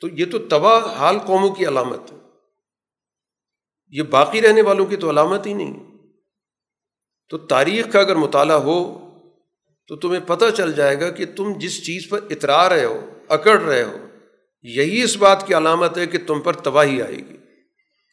تو 0.00 0.08
یہ 0.08 0.24
تو 0.32 0.38
تباہ 0.38 0.98
حال 0.98 1.18
قوموں 1.18 1.50
کی 1.50 1.66
علامت 1.66 2.12
ہے۔ 2.12 2.16
یہ 3.88 4.02
باقی 4.02 4.42
رہنے 4.42 4.62
والوں 4.62 4.86
کی 4.86 4.96
تو 4.96 5.10
علامت 5.10 5.46
ہی 5.46 5.52
نہیں۔ 5.52 5.98
تو 7.28 7.38
تاریخ 7.38 7.92
کا 7.92 8.00
اگر 8.00 8.16
مطالعہ 8.16 8.56
ہو، 8.56 9.04
تو 9.88 9.96
تمہیں 9.96 10.20
پتہ 10.26 10.44
چل 10.56 10.72
جائے 10.72 11.00
گا 11.00 11.10
کہ 11.10 11.26
تم 11.36 11.52
جس 11.58 11.86
چیز 11.86 12.08
پر 12.08 12.20
اترا 12.30 12.68
رہے 12.68 12.84
ہو، 12.84 13.10
اکڑ 13.28 13.60
رہے 13.60 13.82
ہو، 13.82 14.06
یہی 14.62 15.02
اس 15.02 15.16
بات 15.16 15.46
کی 15.46 15.54
علامت 15.54 15.98
ہے 15.98 16.06
کہ 16.06 16.18
تم 16.26 16.40
پر 16.40 16.52
تباہی 16.52 17.02
آئے 17.02 17.16
گی۔ 17.16 17.36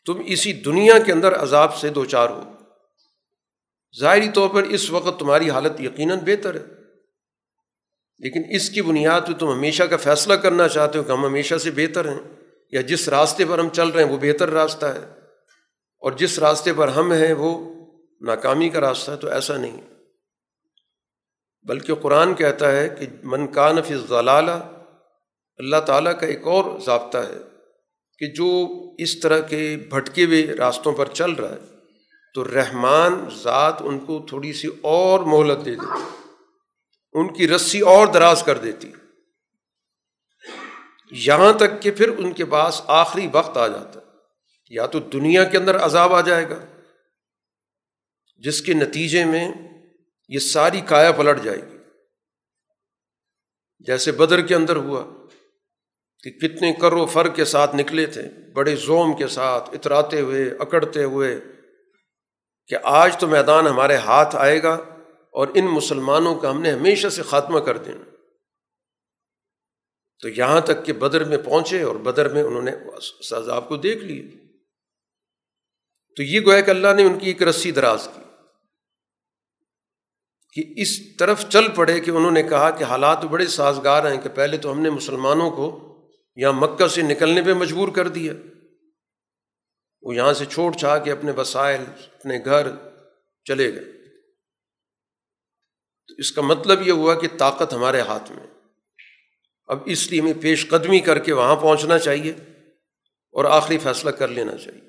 تم 0.06 0.22
اسی 0.26 0.54
دنیا 0.54 1.00
کے 1.00 1.12
اندر 1.12 1.36
عذاب 1.36 1.76
سے 1.76 1.90
دو 1.90 2.06
چار 2.06 2.30
ہو۔ 2.30 2.55
ظاہری 4.00 4.30
طور 4.30 4.50
پر 4.50 4.64
اس 4.64 4.92
وقت 4.92 5.20
تمہاری 5.20 5.50
حالت 5.50 5.82
یقیناً 5.82 6.20
بہتر 6.20 6.56
ہے۔ 6.56 6.76
لیکن 8.20 8.42
اس 8.50 8.70
کی 8.70 8.82
بنیاد 8.82 9.22
پہ 9.28 9.34
تم 9.34 9.52
ہمیشہ 9.52 9.84
کا 9.84 9.98
فیصلہ 9.98 10.34
کرنا 10.34 10.68
چاہتے 10.68 11.00
ہو 11.00 11.04
کہ 11.04 11.12
ہم 11.12 11.26
ہمیشہ 11.26 11.56
سے 11.56 11.72
بہتر 11.72 12.10
ہیں 12.10 12.20
یا 12.72 12.82
جس 12.82 13.10
راستے 13.10 13.46
پر 13.50 13.60
ہم 13.60 13.70
چل 13.70 13.90
رہے 13.90 14.04
ہیں 14.04 14.12
وہ 14.12 14.18
بہتر 14.18 14.50
راستہ 14.50 14.86
ہے۔ 14.86 15.20
اور 16.00 16.12
جس 16.12 16.40
راستے 16.40 16.74
پر 16.74 16.88
ہم 16.88 17.12
ہیں 17.12 17.34
وہ 17.34 17.76
ناکامی 18.22 18.70
کا 18.70 18.80
راستہ 18.80 19.12
ہے، 19.12 19.18
تو 19.18 19.28
ایسا 19.28 19.58
نہیں۔ 19.58 19.82
بلکہ 21.64 21.96
قرآن 21.96 22.34
کہتا 22.34 22.72
ہے 22.72 22.90
کہ 22.90 23.06
من 23.24 23.48
کان 23.48 23.82
فی 23.82 23.96
ضلالہ 24.10 24.52
اللہ 25.58 25.82
تعالیٰ 25.86 26.20
کا 26.20 26.26
ایک 26.26 26.48
اور 26.48 26.80
ضابطہ 26.86 27.18
ہے 27.18 27.38
کہ 28.20 28.26
جو 28.28 28.68
اس 28.98 29.20
طرح 29.20 29.40
کے 29.40 29.78
بھٹکے 29.90 30.26
ہوئے 30.26 30.46
راستوں 30.46 30.94
پر 30.94 31.06
چل 31.06 31.32
رہا 31.32 31.50
ہے 31.50 31.75
تو 32.36 32.44
رحمان 32.44 33.30
ذات 33.44 33.76
ان 33.80 34.00
کو 34.00 34.26
تھوڑی 34.30 34.54
سی 34.54 34.68
اور 34.82 35.20
مہلت 35.20 35.66
دے 35.66 35.76
دیتی۔ 35.76 36.20
ان 37.14 37.34
کی 37.34 37.48
رسی 37.48 37.80
اور 37.80 38.08
دراز 38.08 38.44
کر 38.44 38.58
دیتی۔ 38.58 38.92
یہاں 41.12 41.54
تک 41.54 41.82
کہ 41.82 41.92
پھر 41.92 42.10
ان 42.18 42.34
کے 42.34 42.46
پاس 42.46 42.82
آخری 42.88 43.28
وقت 43.32 43.58
آ 43.58 43.68
جاتا۔ 43.68 44.00
یا 44.70 44.86
تو 44.86 45.00
دنیا 45.00 45.44
کے 45.44 45.58
اندر 45.58 45.78
عذاب 45.78 46.14
آ 46.14 46.22
جائے 46.22 46.50
گا، 46.50 46.66
جس 48.38 48.62
کے 48.62 48.74
نتیجے 48.74 49.26
میں 49.26 49.52
یہ 50.28 50.40
ساری 50.40 50.82
کایا 50.82 51.12
پلٹ 51.12 51.44
جائے 51.44 51.62
گی۔ 51.62 51.78
جیسے 53.80 54.12
بدر 54.12 54.42
کے 54.42 54.56
اندر 54.56 54.76
ہوا 54.76 55.04
کہ 56.24 56.32
کتنے 56.32 56.74
کرو 56.74 57.06
فر 57.06 57.28
کے 57.28 57.46
ساتھ 57.46 57.76
نکلے 57.76 58.06
تھے، 58.06 58.52
بڑے 58.54 58.76
زوم 58.76 59.18
کے 59.18 59.28
ساتھ، 59.28 59.70
اتراتے 59.74 60.22
ہوئے، 60.22 60.50
اکڑتے 60.60 61.04
ہوئے 61.04 61.42
کہ 62.68 62.78
آج 62.84 63.18
تو 63.18 63.28
میدان 63.28 63.68
ہمارے 63.68 63.96
ہاتھ 63.96 64.36
آئے 64.36 64.64
گا 64.64 64.74
اور 65.32 65.48
ان 65.54 65.66
مسلمانوں 65.66 66.36
کا 66.36 66.50
ہم 66.50 66.62
نے 66.62 66.72
ہمیشہ 66.72 67.08
سے 67.08 67.22
خاتمہ 67.24 67.60
کر 67.60 67.78
دینا 67.78 68.04
تو 70.22 70.30
یہاں 70.30 70.62
تک 70.62 70.86
کہ 70.86 70.94
بدر 70.94 71.24
میں 71.24 71.38
پہنچے 71.38 71.82
اور 71.82 71.96
بدر 71.96 72.34
میں 72.34 72.44
انہوں 72.44 72.62
نے 72.62 72.72
سزاب 73.24 73.70
کو 73.70 73.78
دیکھ 73.78 74.04
لیے 74.04 74.32
تو 76.16 76.24
یہ 76.24 76.40
گویا 76.46 76.62
کہ 76.62 76.70
اللہ 76.70 76.88
نے 76.96 77.04
ان 77.04 77.20
کی 77.20 77.28
ایک 77.28 77.44
رسی 77.44 77.72
دراز 77.72 78.08
کی 78.16 78.22
کہ 80.54 80.82
اس 80.82 81.18
طرف 81.18 81.50
چل 81.50 81.72
پڑے 81.76 82.00
کہ 82.00 82.12
انہوں 82.12 82.32
نے 82.32 82.44
کہا 82.44 82.70
کہ 82.70 82.84
حالات 82.84 83.26
بڑے 83.26 83.48
سازگار 83.48 84.12
ہیں 84.12 84.22
کہ 84.22 84.30
پہلے 84.30 84.58
تو 84.58 84.72
ہم 84.72 84.80
نے 84.80 84.90
مسلمانوں 84.90 85.52
کو 85.52 85.96
یہاں 86.36 86.54
مکہ 86.54 86.88
سے 86.88 87.02
نکلنے 87.02 87.42
پہ 87.42 87.54
مجبور 87.54 87.88
کر 87.88 88.08
دیا۔ 88.08 88.34
وہ 90.06 90.16
یہاں 90.16 90.34
سے 90.34 90.46
چھوڑ 90.46 90.74
چھا 90.74 90.98
کے 90.98 91.12
اپنے 91.12 91.32
وسائل، 91.32 91.82
اپنے 91.90 92.40
گھر 92.46 92.68
چلے 93.46 93.76
گئے۔ 93.76 93.84
تو 96.08 96.14
اس 96.18 96.32
کا 96.32 96.42
مطلب 96.42 96.88
یہ 96.88 96.92
ہوا 96.92 97.20
کہ 97.20 97.28
طاقت 97.38 97.74
ہمارے 97.74 98.02
ہاتھ 98.02 98.32
میں 98.32 98.48
اب 99.66 99.80
اس 99.86 100.12
لیے 100.12 100.22
ہمیں 100.22 100.34
پیش 100.42 100.70
قدمی 100.70 101.00
کر 101.00 101.20
کے 101.20 101.34
وہاں 101.34 101.56
پہنچنا 101.56 102.00
چاہیے 102.00 102.32
اور 103.32 103.46
آخری 103.46 103.78
فیصلہ 103.78 104.10
کر 104.10 104.28
لینا 104.28 104.58
چاہیے۔ 104.58 104.82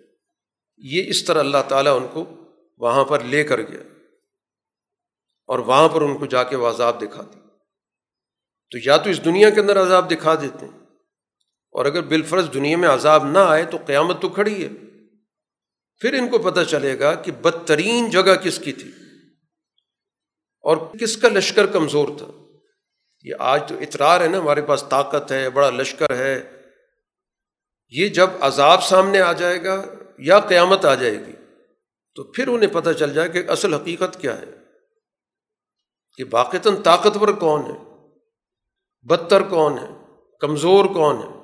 یہ 0.77 1.09
اس 1.09 1.25
طرح 1.25 1.39
اللہ 1.39 1.59
تعالیٰ 1.69 2.01
ان 2.01 2.07
کو 2.13 2.25
وہاں 2.79 3.05
پر 3.05 3.21
لے 3.21 3.45
کر 3.45 3.61
گیا 3.61 3.83
اور 5.47 5.59
وہاں 5.59 5.89
پر 5.89 6.03
ان 6.03 6.19
کو 6.19 6.27
جا 6.27 6.43
کے 6.43 6.57
وہ 6.57 6.69
عذاب 6.69 7.03
دکھا 7.03 7.23
دی۔ 7.23 7.41
تو 8.71 8.79
یا 8.85 8.97
تو 8.97 9.11
اس 9.11 9.25
دنیا 9.25 9.51
کے 9.51 9.61
اندر 9.61 9.83
عذاب 9.83 10.11
دکھا 10.11 10.35
دیتے 10.35 10.67
ہیں 10.67 10.79
اور 11.71 11.85
اگر 11.85 12.03
بالفرض 12.03 12.55
دنیا 12.55 12.77
میں 12.77 12.89
عذاب 12.89 13.25
نہ 13.25 13.39
آئے 13.39 13.65
تو 13.65 13.79
قیامت 13.87 14.23
تو 14.23 14.29
کھڑی 14.29 14.65
ہے۔ 14.65 14.69
پھر 16.01 16.13
ان 16.13 16.29
کو 16.29 16.39
پتہ 16.39 16.61
چلے 16.61 16.99
گا 16.99 17.15
کہ 17.15 17.33
بدترین 17.33 18.11
جگہ 18.11 18.35
کس 18.35 18.59
کی 18.59 18.73
تھی 18.73 18.91
اور 20.61 20.77
کس 20.77 21.17
کا 21.17 21.29
لشکر 21.29 21.67
کمزور 21.67 22.09
تھا۔ 22.19 22.27
یہ 23.23 23.35
آج 23.39 23.69
تو 23.69 23.75
اطرار 23.79 24.21
ہے 24.21 24.29
نا، 24.29 24.39
ہمارے 24.39 24.63
پاس 24.63 24.85
طاقت 24.91 25.33
ہے، 25.33 25.51
بڑا 25.51 25.71
لشکر 25.71 26.17
ہے۔ 26.17 26.63
یہ 27.89 28.09
جب 28.09 28.31
عذاب 28.41 28.83
سامنے 28.83 29.21
آ 29.21 29.33
جائے 29.33 29.65
گا 29.65 29.85
یا 30.19 30.41
قیامت 30.41 30.85
آ 30.85 30.95
جائے 30.95 31.27
گی، 31.27 31.33
تو 32.15 32.25
پھر 32.25 32.49
انہیں 32.49 32.75
پتہ 32.75 32.91
چل 32.91 33.15
جائے 33.15 33.29
کہ 33.29 33.49
اصل 33.49 33.75
حقیقت 33.75 34.21
کیا 34.21 34.41
ہے۔ 34.41 34.45
کہ 36.17 36.25
باقیتاً 36.25 36.83
طاقتور 36.83 37.29
کون 37.29 37.61
ہے؟ 37.61 38.07
بدتر 39.03 39.43
کون 39.43 39.79
ہے؟ 39.79 40.17
کمزور 40.41 40.85
کون 40.85 41.17
ہے؟ 41.17 41.37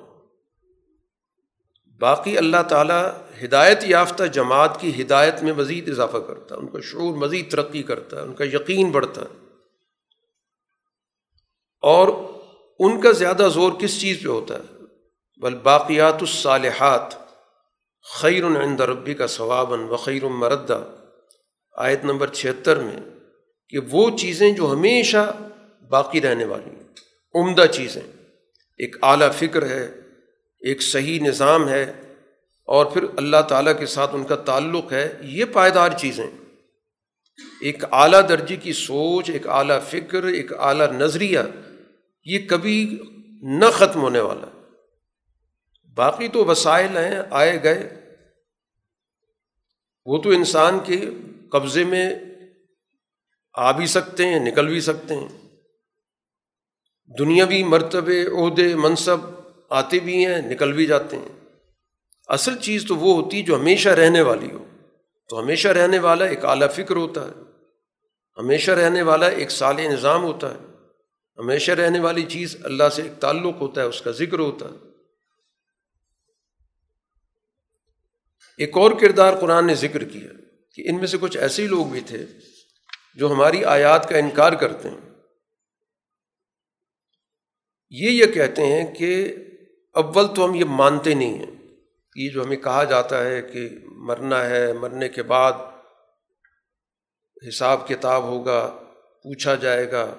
باقی 1.99 2.37
اللہ 2.37 2.63
تعالیٰ 2.69 3.22
ہدایت 3.43 3.79
یافتہ 3.83 4.23
جماعت 4.23 4.81
کی 4.81 5.01
ہدایت 5.01 5.43
میں 5.43 5.53
مزید 5.53 5.89
اضافہ 5.89 6.17
کرتا 6.17 6.55
ہے، 6.55 6.59
ان 6.59 6.67
کا 6.67 6.79
شعور 6.83 7.13
مزید 7.17 7.51
ترقی 7.51 7.83
کرتا 7.83 8.17
ہے، 8.17 8.21
ان 8.21 8.33
کا 8.33 8.43
یقین 8.43 8.91
بڑھتا 8.91 9.21
ہے۔ 9.21 9.43
اور 11.81 12.07
ان 12.79 13.01
کا 13.01 13.11
زیادہ 13.11 13.47
زور 13.53 13.71
کس 13.71 14.01
چیز 14.01 14.23
پہ 14.23 14.29
ہوتا 14.29 14.55
ہے؟ 14.55 14.83
بل 15.41 15.55
باقیات 15.55 16.15
الصالحات 16.19 17.15
خیر 18.15 18.45
عند 18.45 18.79
ربی 18.79 19.13
کا 19.13 19.27
ثوابً 19.27 19.79
و 19.79 19.97
خیر 19.97 20.25
مردہ 20.25 20.83
آیت 21.77 22.05
نمبر 22.05 22.27
چھہتر 22.27 22.79
میں 22.79 22.99
کہ 23.69 23.77
وہ 23.91 24.17
چیزیں 24.17 24.51
جو 24.51 24.71
ہمیشہ 24.71 25.37
باقی 25.89 26.21
رہنے 26.21 26.45
والی 26.45 26.69
ہیں، 26.69 26.83
عمدہ 27.35 27.65
چیزیں۔ 27.71 28.01
ایک 28.77 28.95
اعلیٰ 29.03 29.33
فکر 29.33 29.65
ہے، 29.65 29.85
ایک 30.59 30.81
صحیح 30.81 31.21
نظام 31.21 31.69
ہے 31.69 31.93
اور 32.65 32.85
پھر 32.85 33.03
اللہ 33.17 33.41
تعالیٰ 33.49 33.79
کے 33.79 33.85
ساتھ 33.85 34.15
ان 34.15 34.23
کا 34.23 34.35
تعلق 34.35 34.91
ہے، 34.91 35.17
یہ 35.21 35.45
پائیدار 35.45 35.89
چیزیں۔ 35.97 36.27
ایک 37.61 37.83
اعلیٰ 37.91 38.29
درجے 38.29 38.55
کی 38.55 38.73
سوچ، 38.73 39.29
ایک 39.29 39.47
اعلیٰ 39.47 39.79
فکر، 39.81 40.23
ایک 40.23 40.53
اعلیٰ 40.53 40.91
نظریہ، 40.91 41.39
یہ 42.25 42.39
کبھی 42.49 42.99
نہ 43.41 43.65
ختم 43.73 44.01
ہونے 44.01 44.19
والا۔ 44.19 44.47
باقی 45.93 46.27
تو 46.27 46.45
وسائل 46.45 46.97
ہیں، 46.97 47.19
آئے 47.31 47.63
گئے۔ 47.63 48.01
وہ 50.05 50.21
تو 50.21 50.29
انسان 50.29 50.79
کے 50.79 51.01
قبضے 51.51 51.83
میں 51.83 52.15
آ 53.53 53.71
بھی 53.71 53.87
سکتے 53.87 54.25
ہیں، 54.25 54.39
نکل 54.39 54.67
بھی 54.67 54.81
سکتے 54.81 55.15
ہیں۔ 55.15 55.27
دنیاوی 57.19 57.63
مرتبے، 57.63 58.25
عہدے، 58.27 58.75
منصب 58.75 59.17
آتے 59.69 59.99
بھی 59.99 60.25
ہیں، 60.25 60.41
نکل 60.41 60.71
بھی 60.71 60.85
جاتے 60.85 61.17
ہیں۔ 61.17 61.42
اصل 62.33 62.57
چیز 62.57 62.85
تو 62.87 62.95
وہ 62.95 63.23
ہوتی 63.23 63.43
جو 63.43 63.55
ہمیشہ 63.55 63.89
رہنے 63.89 64.21
والی 64.21 64.51
ہو۔ 64.51 64.65
تو 65.29 65.39
ہمیشہ 65.39 65.67
رہنے 65.67 65.99
والا 65.99 66.25
ایک 66.25 66.45
اعلیٰ 66.45 66.71
فکر 66.71 66.95
ہوتا 66.95 67.25
ہے۔ 67.25 67.31
ہمیشہ 68.37 68.71
رہنے 68.71 69.01
والا 69.01 69.27
ایک 69.27 69.51
سال 69.51 69.75
نظام 69.77 70.23
ہوتا 70.23 70.53
ہے۔ 70.53 70.59
ہمیشہ 71.37 71.71
رہنے 71.71 71.99
والی 71.99 72.23
چیز 72.23 72.57
اللہ 72.63 72.89
سے 72.89 73.01
ایک 73.01 73.21
تعلق 73.21 73.55
ہوتا 73.61 73.81
ہے، 73.81 73.85
اس 73.85 74.01
کا 74.01 74.11
ذکر 74.11 74.39
ہوتا 74.39 74.65
ہے۔ 74.65 74.89
ایک 78.57 78.77
اور 78.77 78.91
کردار 79.01 79.39
قرآن 79.39 79.67
نے 79.67 79.75
ذکر 79.75 80.03
کیا 80.03 80.29
کہ 80.75 80.89
ان 80.89 80.97
میں 80.97 81.07
سے 81.07 81.17
کچھ 81.21 81.37
ایسے 81.37 81.61
ہی 81.61 81.67
لوگ 81.67 81.85
بھی 81.85 82.01
تھے 82.01 82.25
جو 83.15 83.31
ہماری 83.31 83.65
آیات 83.65 84.09
کا 84.09 84.17
انکار 84.17 84.53
کرتے 84.53 84.89
ہیں۔ 84.89 85.09
یہ 87.89 88.09
یہ 88.09 88.25
کہتے 88.25 88.65
ہیں 88.65 88.93
کہ 88.93 89.35
اول 89.93 90.35
تو 90.35 90.45
ہم 90.45 90.55
یہ 90.55 90.65
مانتے 90.65 91.13
نہیں 91.13 91.33
ہیں۔ 91.33 91.52
یہ 92.15 92.29
جو 92.29 92.43
ہمیں 92.43 92.57
کہا 92.57 92.83
جاتا 92.83 93.25
ہے 93.25 93.41
کہ 93.41 93.69
مرنا 93.85 94.49
ہے، 94.49 94.73
مرنے 94.73 95.09
کے 95.09 95.23
بعد 95.23 95.51
حساب 97.47 97.87
کتاب 97.87 98.23
ہوگا، 98.23 98.67
پوچھا 99.23 99.55
جائے 99.55 99.91
گا، 99.91 100.15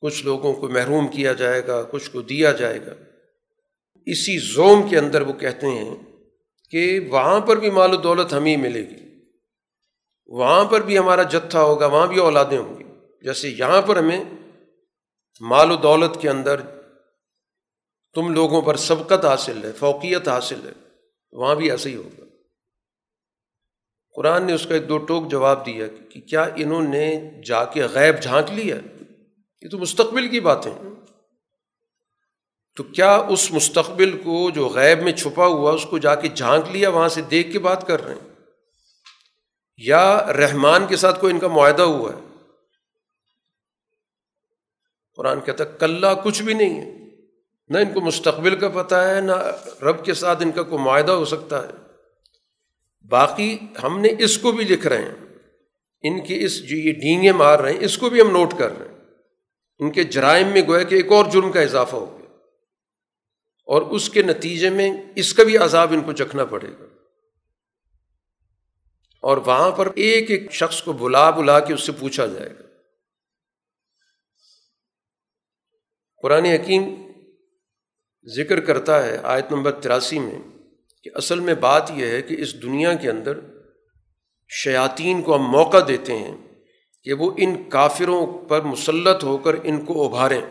کچھ 0.00 0.24
لوگوں 0.24 0.52
کو 0.52 0.68
محروم 0.68 1.08
کیا 1.08 1.32
جائے 1.32 1.66
گا، 1.66 1.82
کچھ 1.82 2.10
کو 2.10 2.22
دیا 2.22 2.52
جائے 2.52 2.86
گا۔ 2.86 2.92
اسی 4.06 4.38
زوم 4.38 4.88
کے 4.88 4.98
اندر 4.98 5.20
وہ 5.20 5.32
کہتے 5.32 5.66
ہیں 5.66 5.96
کہ 6.70 7.00
وہاں 7.10 7.40
پر 7.40 7.56
بھی 7.56 7.70
مال 7.70 7.92
و 7.92 7.96
دولت 7.96 8.32
ہمیں 8.32 8.56
ملے 8.56 8.80
گی۔ 8.80 9.24
وہاں 10.26 10.64
پر 10.64 10.80
بھی 10.80 10.98
ہمارا 10.98 11.22
جتھا 11.22 11.62
ہوگا، 11.62 11.86
وہاں 11.86 12.06
بھی 12.06 12.18
اولادیں 12.18 12.58
ہوں 12.58 12.78
گی۔ 12.78 12.84
جیسے 13.22 13.48
یہاں 13.48 13.82
پر 13.82 13.96
ہمیں 13.96 14.24
مال 15.40 15.70
و 15.70 15.76
دولت 15.76 16.20
کے 16.20 16.30
اندر 16.30 16.60
تم 18.16 18.34
لوگوں 18.34 18.62
پر 18.62 18.76
سبقت 18.76 19.24
حاصل 19.24 19.64
ہے، 19.64 19.72
فوقیت 19.72 20.28
حاصل 20.28 20.68
ہے۔ 20.68 20.72
وہاں 21.32 21.54
بھی 21.54 21.70
ایسا 21.70 21.88
ہی 21.88 21.96
ہوگا۔ 21.96 22.24
قرآن 24.14 24.44
نے 24.44 24.52
اس 24.52 24.66
کا 24.66 24.74
ایک 24.74 24.88
دو 24.88 24.98
ٹوک 24.98 25.30
جواب 25.30 25.66
دیا 25.66 25.86
کہ 26.08 26.20
کیا 26.20 26.42
انہوں 26.56 26.82
نے 26.82 27.30
جا 27.46 27.64
کے 27.64 27.82
غیب 27.82 28.22
جھانک 28.22 28.50
لیا؟ 28.50 28.76
یہ 29.62 29.68
تو 29.68 29.78
مستقبل 29.78 30.28
کی 30.28 30.40
باتیں 30.40 30.72
تو 32.76 32.82
کیا 32.82 33.16
اس 33.16 33.52
مستقبل 33.52 34.22
کو 34.24 34.50
جو 34.50 34.68
غیب 34.68 35.02
میں 35.02 35.12
چھپا 35.12 35.46
ہوا 35.46 35.72
اس 35.72 35.86
کو 35.90 35.98
جا 35.98 36.14
کے 36.14 36.28
جھانک 36.28 36.64
لیا، 36.70 36.88
وہاں 36.88 37.08
سے 37.08 37.22
دیکھ 37.22 37.52
کے 37.52 37.58
بات 37.58 37.86
کر 37.86 38.04
رہے 38.04 38.14
ہیں؟ 38.14 38.34
یا 39.76 40.32
رحمان 40.36 40.86
کے 40.86 40.96
ساتھ 40.96 41.20
کوئی 41.20 41.32
ان 41.32 41.40
کا 41.40 41.48
معاہدہ 41.48 41.82
ہوا 41.82 42.12
ہے؟ 42.12 42.46
قرآن 45.16 45.40
کہتا 45.40 45.64
ہے، 45.64 45.68
کلّا 45.80 46.14
کچھ 46.14 46.42
بھی 46.42 46.54
نہیں 46.54 46.80
ہے۔ 46.80 47.05
نہ 47.68 47.78
ان 47.78 47.94
کو 47.94 48.00
مستقبل 48.00 48.60
کا 48.60 48.68
پتہ 48.68 48.94
ہے، 48.94 49.20
نہ 49.20 49.32
رب 49.84 50.04
کے 50.04 50.14
ساتھ 50.14 50.42
ان 50.42 50.52
کا 50.52 50.62
کوئی 50.62 50.82
معاہدہ 50.82 51.12
ہو 51.12 51.24
سکتا 51.24 51.68
ہے۔ 51.68 51.72
باقی 53.08 53.58
ہم 53.82 54.00
نے 54.00 54.08
اس 54.18 54.38
کو 54.38 54.52
بھی 54.52 54.64
لکھ 54.64 54.86
رہے 54.86 55.02
ہیں۔ 55.02 55.14
ان 56.02 56.24
کے 56.24 56.44
اس 56.44 56.68
جو 56.68 56.76
یہ 56.76 56.92
ڈینگے 56.92 57.32
مار 57.32 57.58
رہے 57.58 57.72
ہیں، 57.72 57.80
اس 57.80 57.98
کو 57.98 58.10
بھی 58.10 58.20
ہم 58.20 58.30
نوٹ 58.30 58.50
کر 58.58 58.78
رہے 58.78 58.88
ہیں۔ 58.88 58.96
ان 59.78 59.92
کے 59.92 60.04
جرائم 60.04 60.48
میں 60.48 60.62
گویا 60.62 60.82
کہ 60.82 60.94
ایک 60.94 61.12
اور 61.12 61.24
جرم 61.24 61.52
کا 61.52 61.60
اضافہ 61.60 61.96
ہو 61.96 62.18
گیا۔ 62.18 62.26
اور 63.66 63.82
اس 63.82 64.10
کے 64.10 64.22
نتیجے 64.22 64.70
میں 64.70 64.90
اس 65.16 65.34
کا 65.34 65.44
بھی 65.44 65.58
عذاب 65.58 65.92
ان 65.92 66.00
کو 66.00 66.12
چکھنا 66.12 66.44
پڑے 66.44 66.68
گا۔ 66.78 66.84
اور 69.20 69.36
وہاں 69.36 69.70
پر 69.70 69.88
ایک 69.94 70.30
ایک 70.30 70.52
شخص 70.52 70.82
کو 70.82 70.92
بلا 70.92 71.30
بلا 71.30 71.60
کے 71.60 71.74
اس 71.74 71.86
سے 71.86 71.92
پوچھا 71.92 72.26
جائے 72.26 72.50
گا۔ 72.50 72.62
قرآن 76.22 76.44
حکیم 76.44 77.05
ذکر 78.34 78.60
کرتا 78.60 79.06
ہے 79.06 79.18
آیت 79.22 79.52
نمبر 79.52 79.80
تراسی 79.80 80.18
میں 80.18 80.38
کہ 81.02 81.10
اصل 81.14 81.40
میں 81.40 81.54
بات 81.54 81.90
یہ 81.94 82.06
ہے 82.06 82.22
کہ 82.22 82.36
اس 82.38 82.62
دنیا 82.62 82.94
کے 82.94 83.10
اندر 83.10 83.40
شیاطین 84.48 85.22
کو 85.22 85.36
ہم 85.36 85.42
موقع 85.42 85.76
دیتے 85.88 86.18
ہیں 86.18 86.36
کہ 87.02 87.12
وہ 87.12 87.32
ان 87.36 87.70
کافروں 87.70 88.48
پر 88.48 88.60
مسلط 88.60 89.24
ہو 89.24 89.38
کر 89.38 89.54
ان 89.64 89.84
کو 89.84 90.06
ابھاریں، 90.06 90.42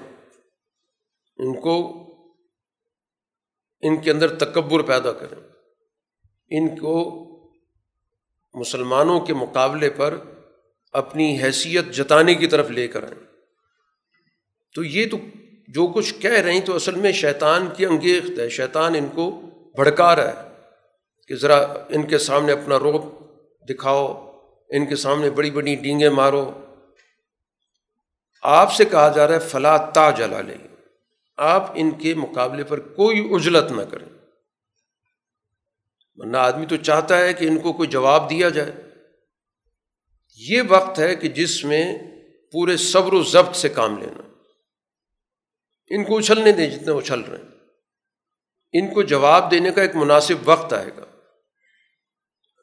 ان 1.38 1.62
کو 1.62 1.92
ان 3.82 4.02
کے 4.02 4.12
اندر 4.12 4.36
تکبر 4.36 4.82
پیدا 4.82 5.12
کریں، 5.12 5.42
ان 6.50 6.80
کو 6.80 7.26
مسلمانوں 8.54 9.20
کے 9.20 9.34
مقابلے 9.34 9.90
پر 9.90 10.18
اپنی 10.94 11.44
حیثیت 11.44 11.86
جتانے 11.86 12.36
کی 12.36 12.48
طرف 12.48 12.70
لے 12.70 12.88
کر 12.88 13.04
آئیں۔ 13.04 13.26
تو 14.76 14.84
یہ 14.84 15.06
تو 15.12 15.18
جو 15.68 15.88
کچھ 15.88 16.14
کہہ 16.14 16.32
رہی 16.32 16.62
تو 16.62 16.76
اصل 16.76 16.96
میں 16.96 17.12
شیطان 17.12 17.68
کی 17.78 17.86
انگیخت 17.86 18.40
ہے۔ 18.40 18.50
شیطان 18.50 18.96
ان 18.96 19.08
کو 19.08 19.42
بھڑکا 19.76 20.16
رہا 20.16 20.28
ہے 20.28 20.50
کہ 21.28 21.36
ذرا 21.36 21.66
ان 21.90 22.08
کے 22.08 22.18
سامنے 22.18 22.52
اپنا 22.52 22.80
روب 22.80 23.06
دکھاؤ، 23.70 24.32
ان 24.70 24.86
کے 24.86 24.96
سامنے 24.96 25.30
بڑی 25.30 25.52
بڑی 25.52 25.76
ڈینگیں 25.76 26.10
مارو۔ 26.10 26.52
آپ 28.44 28.74
سے 28.74 28.86
کہا 28.86 29.10
جا 29.10 29.28
رہا 29.28 29.34
ہے، 29.34 29.40
فلا 29.40 29.78
تا 29.78 30.12
جلا 30.12 30.42
لے 30.42 30.56
آپ 31.38 31.72
ان 31.76 31.92
کے 31.92 32.14
مقابلے 32.14 32.64
پر 32.64 32.80
کوئی 32.80 33.28
اجلت 33.32 33.72
نہ 33.72 33.82
کریں۔ 33.82 34.08
ورنہ 36.16 36.38
آدمی 36.38 36.66
تو 36.66 36.76
چاہتا 36.76 37.18
ہے 37.18 37.34
کہ 37.34 37.46
ان 37.46 37.58
کو 37.58 37.74
کوئی 37.74 37.90
جواب 37.90 38.30
دیا 38.30 38.50
جائے۔ 38.50 38.72
یہ 40.38 40.62
وقت 40.68 41.00
ہے 41.00 41.16
کہ 41.16 41.28
جس 41.28 41.66
میں 41.66 41.98
پورے 42.52 42.78
صبر 42.78 43.14
و 43.14 43.24
ضبط 43.24 43.56
سے 43.56 43.70
کام 43.70 43.98
لینا۔ 43.98 44.35
ان 45.88 46.04
کو 46.04 46.18
اچھلنے 46.18 46.52
دیں 46.52 46.70
جتنے 46.70 46.98
اچھل 46.98 47.22
رہے 47.22 47.38
ہیں۔ 47.38 47.56
ان 48.74 48.94
کو 48.94 49.04
جواب 49.04 49.52
دینے 49.52 49.72
کا 49.72 49.82
ایک 49.82 49.96
مناسب 49.96 50.36
وقت 50.46 50.74
آئے 50.74 50.90
گا۔ 50.98 51.06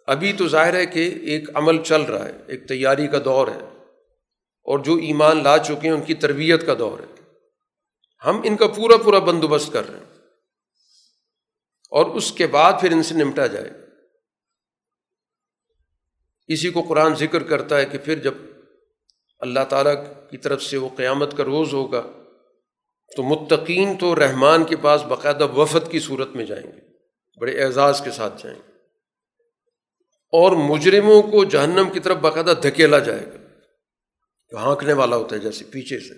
ابھی 0.06 0.32
تو 0.32 0.48
ظاہر 0.48 0.74
ہے 0.74 0.86
کہ 0.86 1.18
ایک 1.22 1.56
عمل 1.56 1.82
چل 1.82 2.02
رہا 2.02 2.24
ہے، 2.24 2.32
ایک 2.46 2.68
تیاری 2.68 3.06
کا 3.06 3.18
دور 3.24 3.48
ہے۔ 3.48 3.84
اور 4.62 4.78
جو 4.78 4.94
ایمان 4.94 5.42
لا 5.42 5.58
چکے 5.58 5.88
ہیں، 5.88 5.94
ان 5.94 6.02
کی 6.02 6.14
تربیت 6.14 6.66
کا 6.66 6.74
دور 6.78 6.98
ہے۔ 6.98 7.36
ہم 8.26 8.40
ان 8.44 8.56
کا 8.56 8.66
پورا 8.66 8.96
پورا 8.96 9.18
بندوبست 9.18 9.72
کر 9.72 9.88
رہے 9.88 9.98
ہیں۔ 9.98 10.12
اور 11.90 12.04
اس 12.06 12.32
کے 12.32 12.46
بعد 12.46 12.72
پھر 12.80 12.92
ان 12.92 13.02
سے 13.02 13.14
نمٹا 13.14 13.46
جائے 13.46 13.70
اسی 16.48 16.70
کو 16.70 16.82
قرآن 16.82 17.14
ذکر 17.14 17.42
کرتا 17.42 17.78
ہے 17.78 17.84
کہ 17.84 17.98
پھر 17.98 18.18
جب 18.18 18.34
اللہ 19.38 19.60
تعالیٰ 19.68 19.94
کی 20.30 20.36
طرف 20.36 20.62
سے 20.62 20.76
وہ 20.76 20.88
قیامت 20.96 21.36
کا 21.36 21.44
روز 21.44 21.72
ہوگا 21.72 22.21
تو 23.16 23.22
متقین 23.22 23.96
تو 23.98 24.16
رحمان 24.16 24.64
کے 24.64 24.76
پاس 24.76 25.02
باقاعدہ 25.02 25.46
وفد 25.46 25.90
کی 25.90 26.00
صورت 26.00 26.28
میں 26.28 26.44
جائیں 26.44 26.72
گے، 26.72 26.80
بڑے 27.40 27.62
اعزاز 27.62 28.00
کے 28.04 28.10
ساتھ 28.10 28.42
جائیں 28.42 28.58
گے۔ 28.58 28.72
اور 30.32 30.52
مجرموں 30.52 31.22
کو 31.22 31.44
جہنم 31.44 31.90
کی 31.92 32.00
طرف 32.00 32.16
باقاعدہ 32.16 32.54
دھکیلا 32.62 32.98
جائے 32.98 33.26
گا، 33.26 33.58
جو 34.50 34.56
ہانکنے 34.56 34.92
والا 34.92 35.16
ہوتا 35.16 35.36
ہے 35.36 35.40
جیسے 35.40 35.64
پیچھے 35.64 36.00
سے۔ 36.00 36.14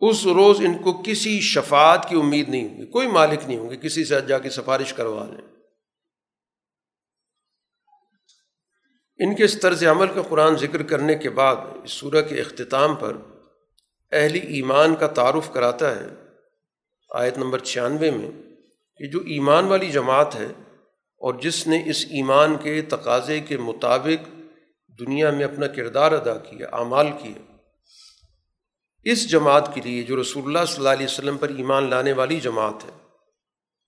اس 0.00 0.26
روز 0.26 0.60
ان 0.60 0.82
کو 0.82 1.02
کسی 1.06 1.40
شفاعت 1.40 2.08
کی 2.08 2.16
امید 2.16 2.48
نہیں 2.48 2.68
ہوگی، 2.68 2.86
کوئی 2.86 3.06
مالک 3.06 3.40
نہیں 3.46 3.58
ہوں 3.58 3.70
گے، 3.70 3.76
کسی 3.76 4.04
سے 4.04 4.20
جا 4.20 4.38
کے 4.38 4.50
سفارش 4.50 4.92
کروا 4.92 5.26
لیں۔ 5.26 5.52
ان 9.18 9.34
کے 9.34 9.44
اس 9.44 9.60
طرز 9.60 9.84
عمل 9.84 10.06
کا 10.14 10.22
قرآن 10.22 10.56
ذکر 10.56 10.82
کرنے 10.82 11.14
کے 11.14 11.30
بعد 11.30 11.56
اس 11.84 11.92
سورہ 11.92 12.22
کے 12.22 12.40
اختتام 12.40 12.96
پر 12.96 13.16
اہلی 14.12 14.38
ایمان 14.38 14.94
کا 14.94 15.06
تعارف 15.06 15.52
کراتا 15.52 15.96
ہے۔ 15.96 16.06
آیت 17.10 17.38
نمبر 17.38 17.58
چھیانوے 17.58 18.10
میں 18.10 18.30
کہ 19.00 19.06
جو 19.06 19.20
ایمان 19.26 19.64
والی 19.64 19.90
جماعت 19.90 20.34
ہے 20.34 20.46
اور 21.20 21.34
جس 21.34 21.66
نے 21.66 21.82
اس 21.86 22.04
ایمان 22.10 22.56
کے 22.56 22.82
تقاضے 22.82 23.40
کے 23.40 23.56
مطابق 23.56 24.28
دنیا 24.98 25.30
میں 25.30 25.44
اپنا 25.44 25.66
کردار 25.66 26.12
ادا 26.12 26.36
کیا، 26.38 26.66
اعمال 26.72 27.10
کیے 27.22 27.40
اس 29.02 29.30
جماعت 29.30 29.74
کے 29.74 29.80
لیے 29.84 30.02
جو 30.02 30.20
رسول 30.20 30.44
اللہ 30.46 30.64
صلی 30.66 30.76
اللہ 30.76 30.88
علیہ 30.88 31.06
وسلم 31.06 31.36
پر 31.36 31.48
ایمان 31.48 31.90
لانے 31.90 32.12
والی 32.12 32.40
جماعت 32.40 32.84
ہے، 32.84 32.90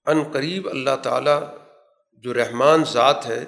ان 0.06 0.22
قریب 0.32 0.68
اللہ 0.68 0.96
تعالیٰ 1.02 1.40
جو 2.24 2.34
رحمان 2.34 2.84
ذات 2.92 3.26
ہے، 3.26 3.44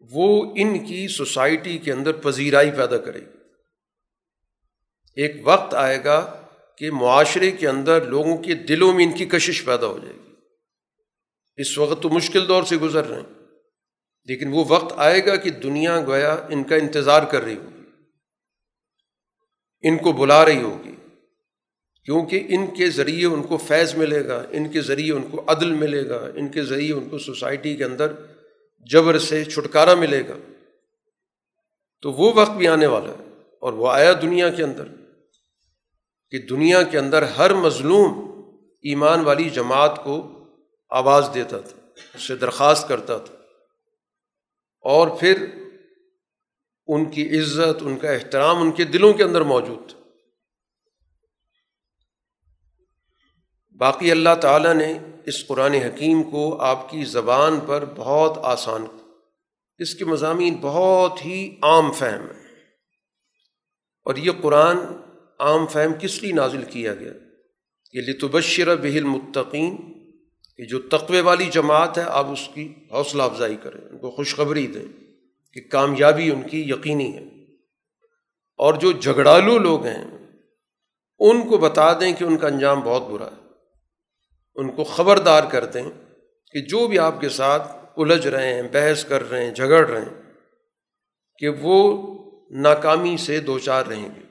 وہ 0.00 0.52
ان 0.56 0.78
کی 0.78 1.08
سوسائٹی 1.08 1.78
کے 1.78 1.92
اندر 1.92 2.12
پذیرائی 2.12 2.70
پیدا 2.70 2.96
کرے 2.96 3.20
گی۔ 3.20 3.35
ایک 5.16 5.36
وقت 5.44 5.74
آئے 5.74 6.04
گا 6.04 6.46
کہ 6.78 6.90
معاشرے 6.90 7.50
کے 7.50 7.68
اندر 7.68 8.06
لوگوں 8.06 8.36
کے 8.36 8.54
دلوں 8.54 8.92
میں 8.92 9.04
ان 9.04 9.12
کی 9.12 9.24
کشش 9.24 9.64
پیدا 9.64 9.86
ہو 9.86 9.98
جائے 9.98 10.14
گی۔ 10.14 10.34
اس 11.56 11.78
وقت 11.78 12.02
تو 12.02 12.08
مشکل 12.08 12.48
دور 12.48 12.62
سے 12.62 12.76
گزر 12.76 13.06
رہے 13.06 13.16
ہیں۔ 13.16 13.46
لیکن 14.24 14.52
وہ 14.52 14.64
وقت 14.68 14.94
آئے 14.96 15.26
گا 15.26 15.36
کہ 15.36 15.50
دنیا 15.50 16.00
گویا 16.00 16.32
ان 16.48 16.64
کا 16.64 16.76
انتظار 16.76 17.22
کر 17.22 17.44
رہی 17.44 17.56
ہوگی۔ 17.56 17.82
ان 19.82 19.98
کو 19.98 20.12
بلا 20.12 20.44
رہی 20.44 20.62
ہوگی۔ 20.62 20.94
کیونکہ 22.04 22.46
ان 22.48 22.66
کے 22.66 22.90
ذریعے 22.90 23.26
ان 23.26 23.42
کو 23.42 23.56
فیض 23.56 23.94
ملے 23.94 24.28
گا، 24.28 24.42
ان 24.50 24.68
کے 24.68 24.80
ذریعے 24.80 25.12
ان 25.12 25.22
کو 25.22 25.44
عدل 25.46 25.72
ملے 25.72 26.08
گا، 26.08 26.26
ان 26.34 26.48
کے 26.48 26.64
ذریعے 26.64 26.92
ان 26.92 27.08
کو 27.08 27.18
سوسائٹی 27.18 27.76
کے 27.76 27.84
اندر 27.84 28.12
جبر 28.90 29.18
سے 29.18 29.44
چھٹکارا 29.44 29.94
ملے 29.94 30.22
گا۔ 30.28 30.52
تو 32.02 32.12
وہ 32.12 32.32
وقت 32.34 32.50
بھی 32.50 32.68
آنے 32.68 32.86
والا 32.86 33.12
ہے 33.12 33.42
اور 33.60 33.72
وہ 33.72 33.90
آیا 33.90 34.12
دنیا 34.22 34.48
کے 34.48 34.62
اندر۔ 34.62 35.05
کہ 36.30 36.38
دنیا 36.38 36.82
کے 36.82 36.98
اندر 36.98 37.22
ہر 37.22 37.54
مظلوم 37.54 38.30
ایمان 38.82 39.20
والی 39.20 39.50
جماعت 39.50 40.04
کو 40.04 40.44
آواز 40.90 41.30
دیتا 41.34 41.58
تھا 41.58 41.86
اس 42.14 42.22
سے 42.22 42.36
درخواست 42.36 42.88
کرتا 42.88 43.18
تھا۔ 43.18 43.34
اور 44.80 45.08
پھر 45.08 45.46
ان 46.86 47.10
کی 47.10 47.40
عزت، 47.40 47.82
ان 47.82 47.98
کا 47.98 48.10
احترام 48.10 48.62
ان 48.62 48.72
کے 48.72 48.84
دلوں 48.84 49.12
کے 49.12 49.22
اندر 49.22 49.40
موجود 49.40 49.90
تھا۔ 49.90 49.98
باقی 53.76 54.10
اللہ 54.10 54.34
تعالیٰ 54.40 54.74
نے 54.74 54.98
اس 55.26 55.46
قرآن 55.46 55.74
حکیم 55.74 56.22
کو 56.22 56.62
آپ 56.62 56.90
کی 56.90 57.04
زبان 57.04 57.60
پر 57.60 57.84
بہت 57.96 58.38
آسان 58.42 58.86
اس 59.78 59.94
کے 59.94 60.04
مضامین 60.04 60.56
بہت 60.60 61.26
ہی 61.26 61.56
عام 61.62 61.92
فہم 61.92 62.20
ہیں۔ 62.20 62.46
اور 64.04 64.16
یہ 64.16 64.30
قرآن 64.42 64.76
عام 65.38 65.66
فہم 65.66 65.92
کس 66.00 66.22
لیے 66.22 66.32
نازل 66.32 66.62
کیا 66.62 66.94
گیا؟ 66.94 67.12
یہ 67.92 68.00
لتبشر 68.00 68.76
بہل 68.76 69.04
متقین 69.04 69.76
کہ 70.56 70.64
جو 70.64 70.80
تقوے 70.80 71.20
والی 71.20 71.44
جماعت 71.44 71.98
ہے، 71.98 72.02
آپ 72.06 72.26
اس 72.26 72.48
کی 72.54 72.74
حوصلہ 72.92 73.22
افزائی 73.22 73.56
کریں، 73.62 73.80
ان 73.90 73.98
کو 73.98 74.10
خوشخبری 74.10 74.66
دیں 74.66 74.84
کہ 75.52 75.60
کامیابی 75.70 76.30
ان 76.30 76.42
کی 76.42 76.60
یقینی 76.60 77.16
ہے۔ 77.16 77.22
اور 78.58 78.74
جو 78.74 78.92
جھگڑالو 78.92 79.58
لوگ 79.58 79.86
ہیں، 79.86 80.04
ان 81.18 81.48
کو 81.48 81.58
بتا 81.58 81.92
دیں 81.92 82.12
کہ 82.12 82.24
ان 82.24 82.36
کا 82.36 82.46
انجام 82.46 82.80
بہت 82.80 83.08
برا 83.08 83.26
ہے۔ 83.26 83.46
ان 84.54 84.70
کو 84.70 84.84
خبردار 84.84 85.42
کر 85.44 85.64
دیں 85.64 85.90
کہ 86.52 86.60
جو 86.60 86.88
بھی 86.88 86.98
آپ 86.98 87.20
کے 87.20 87.28
ساتھ 87.28 87.76
الجھ 87.96 88.26
رہے 88.26 88.54
ہیں، 88.54 88.62
بحث 88.72 89.04
کر 89.04 89.30
رہے 89.30 89.44
ہیں، 89.44 89.54
جھگڑ 89.54 89.88
رہے 89.88 90.00
ہیں، 90.00 90.22
کہ 91.38 91.48
وہ 91.48 92.06
ناکامی 92.50 93.16
سے 93.16 93.40
دو 93.40 93.58
چار 93.58 93.86
رہیں 93.86 94.08
گے۔ 94.16 94.25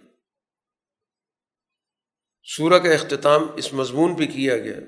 سورہ 2.47 2.79
کا 2.79 2.93
اختتام 2.93 3.47
اس 3.55 3.73
مضمون 3.73 4.15
پہ 4.15 4.25
کیا 4.25 4.57
گیا 4.57 4.79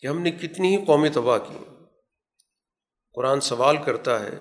کہ 0.00 0.06
ہم 0.06 0.22
نے 0.22 0.30
کتنی 0.30 0.76
ہی 0.76 0.84
قومی 0.84 1.08
تباہ 1.08 1.38
کی 1.38 1.64
قرآن 3.12 3.40
سوال 3.40 3.76
کرتا 3.84 4.20
ہے 4.20 4.38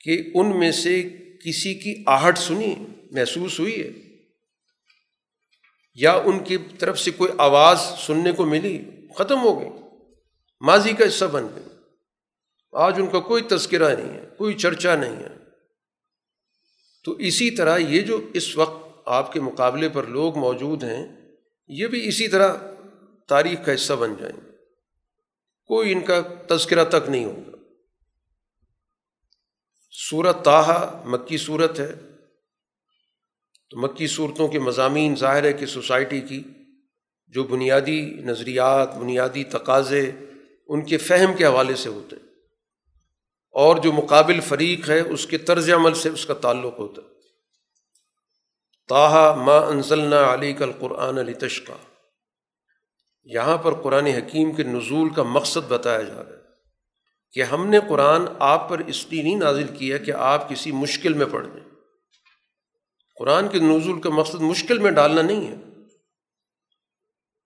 کہ 0.00 0.30
ان 0.34 0.58
میں 0.58 0.72
سے 0.72 1.02
کسی 1.44 1.74
کی 1.74 2.04
آہٹ 2.06 2.38
سنی، 2.38 2.74
محسوس 3.10 3.60
ہوئی 3.60 3.82
ہے؟ 3.82 3.90
یا 5.94 6.12
ان 6.12 6.44
کی 6.44 6.56
طرف 6.78 7.00
سے 7.00 7.10
کوئی 7.10 7.32
آواز 7.38 7.80
سننے 7.80 8.32
کو 8.32 8.46
ملی، 8.46 8.84
ختم 9.18 9.40
ہو 9.40 9.60
گئی، 9.60 9.68
ماضی 10.60 10.92
کا 10.92 11.06
حصہ 11.06 11.24
بن 11.24 11.46
گئی۔ 11.54 11.62
آج 12.72 12.94
ان 12.98 13.06
کا 13.06 13.20
کوئی 13.20 13.42
تذکرہ 13.42 13.96
نہیں 13.96 14.12
ہے، 14.14 14.28
کوئی 14.38 14.54
چرچا 14.54 14.94
نہیں 14.94 15.16
ہے۔ 15.16 15.36
تو 17.04 17.12
اسی 17.12 17.50
طرح 17.50 17.76
یہ 17.76 18.00
جو 18.00 18.30
اس 18.34 18.56
وقت 18.56 19.02
آپ 19.06 19.32
کے 19.32 19.40
مقابلے 19.40 19.88
پر 19.88 20.04
لوگ 20.04 20.38
موجود 20.38 20.84
ہیں 20.84 21.15
یہ 21.68 21.86
بھی 21.86 22.08
اسی 22.08 22.28
طرح 22.28 22.56
تاریخ 23.28 23.58
کا 23.66 23.74
حصہ 23.74 23.92
بن 23.92 24.14
جائیں 24.20 24.36
گے۔ 24.36 24.50
کوئی 25.66 25.92
ان 25.92 26.00
کا 26.00 26.22
تذکرہ 26.48 26.84
تک 26.84 27.08
نہیں 27.08 27.24
ہوگا۔ 27.24 27.56
صورت 30.10 30.44
تاہا 30.44 31.02
مکی 31.06 31.36
صورت 31.36 31.80
ہے۔ 31.80 31.94
تو 33.70 33.76
مکی 33.78 34.06
صورتوں 34.06 34.48
کے 34.48 34.58
مضامین 34.58 35.16
ظاہر 35.16 35.44
ہے 35.44 35.52
کہ 35.52 35.66
سوسائٹی 35.66 36.20
کی 36.20 36.42
جو 37.28 37.44
بنیادی 37.44 38.00
نظریات، 38.00 38.94
بنیادی 38.94 39.44
تقاضے 39.44 40.12
ان 40.66 40.84
کے 40.84 40.96
فہم 40.96 41.36
کے 41.36 41.46
حوالے 41.46 41.74
سے 41.74 41.88
ہوتے 41.88 42.16
ہیں۔ 42.16 42.26
اور 43.50 43.76
جو 43.76 43.92
مقابل 43.92 44.40
فریق 44.40 44.90
ہے، 44.90 45.00
اس 45.00 45.26
کے 45.26 45.38
طرز 45.38 45.70
عمل 45.70 45.94
سے 45.94 46.08
اس 46.08 46.26
کا 46.26 46.34
تعلق 46.34 46.78
ہوتا 46.78 47.02
ہے۔ 47.02 47.15
تاہا 48.88 49.34
ما 49.34 49.56
انزلنا 49.56 50.34
علی 50.34 50.52
کل 50.52 50.72
قرآن 50.72 51.18
علی 51.18 51.34
تشکا 51.34 51.76
یہاں 53.24 53.58
پر 53.58 53.74
قرآن 53.74 54.06
حکیم 54.06 54.52
کے 54.52 54.62
نزول 54.62 55.08
کا 55.14 55.22
مقصد 55.22 55.68
بتایا 55.68 56.02
جا 56.02 56.14
رہا 56.14 56.30
ہے 56.30 56.36
کہ 57.32 57.42
ہم 57.42 57.66
نے 57.66 57.78
قرآن 57.88 58.22
آپ 58.38 58.68
پر 58.68 58.78
اس 58.78 59.06
لیے 59.10 59.22
نہیں 59.22 59.36
نازل 59.36 59.66
کیا 59.78 59.96
کہ 59.96 60.10
آپ 60.10 60.50
کسی 60.50 60.72
مشکل 60.72 61.12
میں 61.12 61.26
پڑھ 61.30 61.46
دیں 61.46 61.60
قرآن 63.18 63.48
کے 63.48 63.58
نزول 63.58 64.00
کا 64.00 64.10
مقصد 64.10 64.40
مشکل 64.40 64.78
میں 64.78 64.90
ڈالنا 64.90 65.22
نہیں 65.22 65.48
ہے۔ 65.48 65.56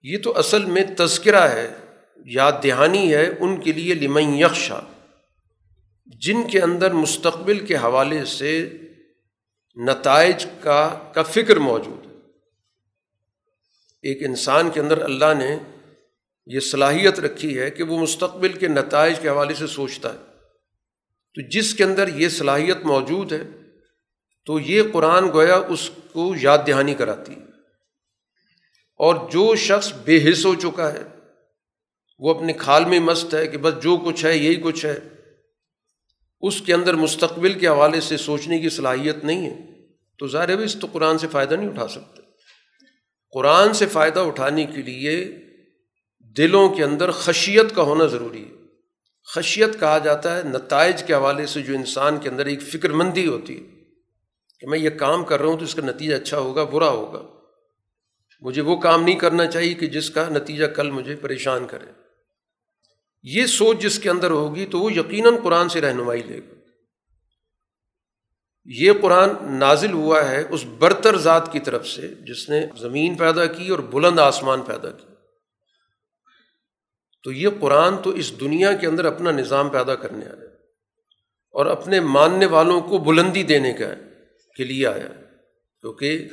یہ 0.03 0.18
تو 0.24 0.38
اصل 0.38 0.64
میں 0.64 0.84
تذکرہ 0.99 1.49
ہے، 1.49 1.74
یاد 2.16 2.53
دہانی 2.64 3.14
ہے 3.14 3.32
ان 3.41 3.61
کے 3.61 3.72
لیے 3.72 3.95
لمن 3.95 4.34
یکشا 4.34 4.80
جن 6.07 6.49
کے 6.49 6.61
اندر 6.61 6.93
مستقبل 6.93 7.66
کے 7.66 7.76
حوالے 7.76 8.24
سے 8.24 8.72
نتائج 9.76 10.46
کا 10.60 11.10
کا 11.14 11.22
فکر 11.22 11.56
موجود 11.56 12.06
ہے۔ 12.06 12.16
ایک 14.02 14.22
انسان 14.22 14.70
کے 14.70 14.80
اندر 14.80 15.02
اللہ 15.02 15.34
نے 15.38 15.58
یہ 16.46 16.60
صلاحیت 16.60 17.20
رکھی 17.20 17.58
ہے 17.58 17.70
کہ 17.70 17.82
وہ 17.82 17.98
مستقبل 17.98 18.52
کے 18.52 18.68
نتائج 18.68 19.20
کے 19.20 19.28
حوالے 19.28 19.54
سے 19.54 19.66
سوچتا 19.66 20.12
ہے۔ 20.12 20.18
تو 21.34 21.48
جس 21.48 21.74
کے 21.74 21.84
اندر 21.84 22.08
یہ 22.08 22.28
صلاحیت 22.28 22.76
موجود 22.84 23.32
ہے، 23.32 23.42
تو 24.46 24.60
یہ 24.60 24.82
قرآن 24.92 25.28
گویا 25.28 25.56
اس 25.56 25.90
کو 26.12 26.34
یاد 26.40 26.58
دہانی 26.66 26.94
کراتی 26.94 27.32
ہے۔ 27.32 27.44
اور 28.96 29.30
جو 29.30 29.56
شخص 29.56 29.92
بے 30.04 30.30
حص 30.30 30.46
ہو 30.46 30.54
چکا 30.54 30.92
ہے، 30.92 31.02
وہ 32.18 32.34
اپنے 32.34 32.52
کھال 32.52 32.84
میں 32.84 33.00
مست 33.00 33.34
ہے 33.34 33.46
کہ 33.46 33.58
بس 33.58 33.82
جو 33.82 33.96
کچھ 33.96 34.24
ہے، 34.24 34.36
یہی 34.36 34.54
کچھ 34.54 34.86
ہے۔ 34.86 34.98
اس 36.41 36.61
کے 36.61 36.74
اندر 36.74 36.95
مستقبل 36.95 37.53
کے 37.53 37.68
حوالے 37.68 38.01
سے 38.01 38.16
سوچنے 38.16 38.59
کی 38.59 38.68
صلاحیت 38.68 39.24
نہیں 39.24 39.51
ہے، 39.51 39.59
تو 40.18 40.26
ظاہر 40.26 40.59
ہے 40.59 40.64
اس 40.64 40.76
تو 40.80 40.86
قرآن 40.93 41.18
سے 41.18 41.26
فائدہ 41.28 41.55
نہیں 41.55 41.68
اٹھا 41.68 41.88
سکتے۔ 41.88 42.22
قرآن 43.32 43.72
سے 43.72 43.86
فائدہ 43.86 44.20
اٹھانے 44.20 44.64
کے 44.64 44.82
لیے 44.82 45.38
دلوں 46.36 46.68
کے 46.68 46.84
اندر 46.84 47.11
خشیت 47.11 47.74
کا 47.74 47.82
ہونا 47.82 48.07
ضروری 48.07 48.45
ہے۔ 48.45 48.51
خشیت 49.24 49.80
کہا 49.80 49.99
جاتا 49.99 50.36
ہے، 50.36 50.43
نتائج 50.43 51.03
کے 51.03 51.14
حوالے 51.14 51.47
سے 51.47 51.62
جو 51.62 51.74
انسان 51.74 52.18
کے 52.18 52.28
اندر 52.28 52.47
ایک 52.47 52.62
فکر 52.62 52.91
مندی 52.91 53.26
ہوتی 53.26 53.57
ہے 53.57 53.70
کہ 54.61 54.66
میں 54.66 54.78
یہ 54.78 54.91
کام 54.91 55.24
کر 55.24 55.41
رہا 55.41 55.49
ہوں 55.49 55.59
تو 55.59 55.64
اس 55.64 55.74
کا 55.74 55.82
نتیجہ 55.82 56.14
اچھا 56.14 56.38
ہوگا، 56.38 56.64
برا 56.64 56.88
ہوگا۔ 56.88 57.22
مجھے 58.41 58.62
وہ 58.62 58.76
کام 58.76 59.05
نہیں 59.05 59.18
کرنا 59.18 59.47
چاہیے 59.47 59.74
کہ 59.74 59.86
جس 59.86 60.11
کا 60.11 60.28
نتیجہ 60.28 60.66
کل 60.66 60.91
مجھے 60.91 61.16
پریشان 61.16 61.66
کرے۔ 61.66 61.86
یہ 63.22 63.46
سوچ 63.46 63.78
جس 63.78 63.98
کے 63.98 64.10
اندر 64.10 64.30
ہوگی 64.30 64.66
تو 64.66 64.80
وہ 64.80 64.92
یقیناً 64.92 65.34
قرآن 65.42 65.68
سے 65.68 65.80
رہنمائی 65.80 66.22
لے 66.22 66.38
گا۔ 66.38 66.54
یہ 68.64 68.92
قرآن 69.02 69.58
نازل 69.58 69.92
ہوا 69.92 70.30
ہے 70.30 70.44
اس 70.50 70.64
برتر 70.78 71.18
ذات 71.18 71.52
کی 71.52 71.60
طرف 71.60 71.88
سے 71.88 72.08
جس 72.08 72.48
نے 72.48 72.66
زمین 72.80 73.14
پیدا 73.14 73.46
کی 73.46 73.68
اور 73.68 73.78
بلند 73.78 74.18
آسمان 74.18 74.62
پیدا 74.62 74.90
کی۔ 74.90 75.06
تو 77.22 77.32
یہ 77.32 77.48
قرآن 77.60 77.96
تو 78.02 78.10
اس 78.10 78.40
دنیا 78.40 78.72
کے 78.72 78.86
اندر 78.86 79.04
اپنا 79.04 79.30
نظام 79.30 79.68
پیدا 79.68 79.94
کرنے 79.94 80.24
آیا 80.24 80.44
اور 81.50 81.66
اپنے 81.66 82.00
ماننے 82.00 82.46
والوں 82.46 82.80
کو 82.80 82.98
بلندی 82.98 83.42
دینے 83.42 83.72
کا 83.72 83.94
کے 84.56 84.64
لیے 84.64 84.86
آیا 84.86 85.08
کیونکہ 85.80 86.28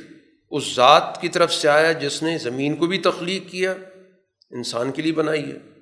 اس 0.50 0.74
ذات 0.74 1.20
کی 1.20 1.28
طرف 1.28 1.54
سے 1.54 1.68
آیا 1.68 1.92
جس 1.92 2.22
نے 2.22 2.38
زمین 2.38 2.76
کو 2.76 2.86
بھی 2.86 2.98
تخلیق 2.98 3.50
کیا، 3.50 3.74
انسان 4.50 4.92
کے 4.92 5.02
لیے 5.02 5.12
بنائی 5.12 5.52
ہے۔ 5.52 5.77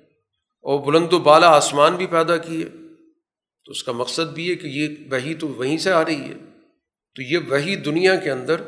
اور 0.67 0.79
بلند 0.79 1.13
و 1.13 1.19
بالا 1.19 1.47
آسمان 1.47 1.95
بھی 1.95 2.07
پیدا 2.07 2.37
کیے۔ 2.37 2.65
تو 3.65 3.71
اس 3.71 3.83
کا 3.83 3.91
مقصد 3.91 4.33
بھی 4.33 4.49
ہے 4.49 4.55
کہ 4.55 4.67
یہ 4.67 4.95
وہی 5.11 5.35
تو 5.35 5.47
وہیں 5.47 5.77
سے 5.77 5.91
آ 5.91 6.05
رہی 6.05 6.21
ہے۔ 6.21 6.33
تو 7.15 7.21
یہ 7.21 7.37
وہی 7.37 7.75
دنیا 7.75 8.15
کے 8.15 8.31
اندر 8.31 8.61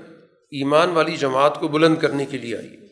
ایمان 0.51 0.89
والی 0.89 1.17
جماعت 1.17 1.59
کو 1.59 1.67
بلند 1.67 1.97
کرنے 1.97 2.25
کے 2.25 2.37
لیے 2.37 2.57
آئی 2.57 2.69
ہے۔ 2.69 2.87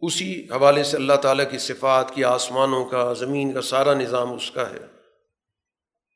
اسی 0.00 0.44
حوالے 0.50 0.82
سے 0.82 0.96
اللہ 0.96 1.12
تعالیٰ 1.12 1.50
کی 1.50 1.58
صفات 1.58 2.14
کی 2.14 2.24
آسمانوں 2.24 2.84
کا، 2.84 3.12
زمین 3.12 3.52
کا 3.52 3.62
سارا 3.62 3.94
نظام 3.94 4.32
اس 4.32 4.50
کا 4.50 4.70
ہے۔ 4.70 4.86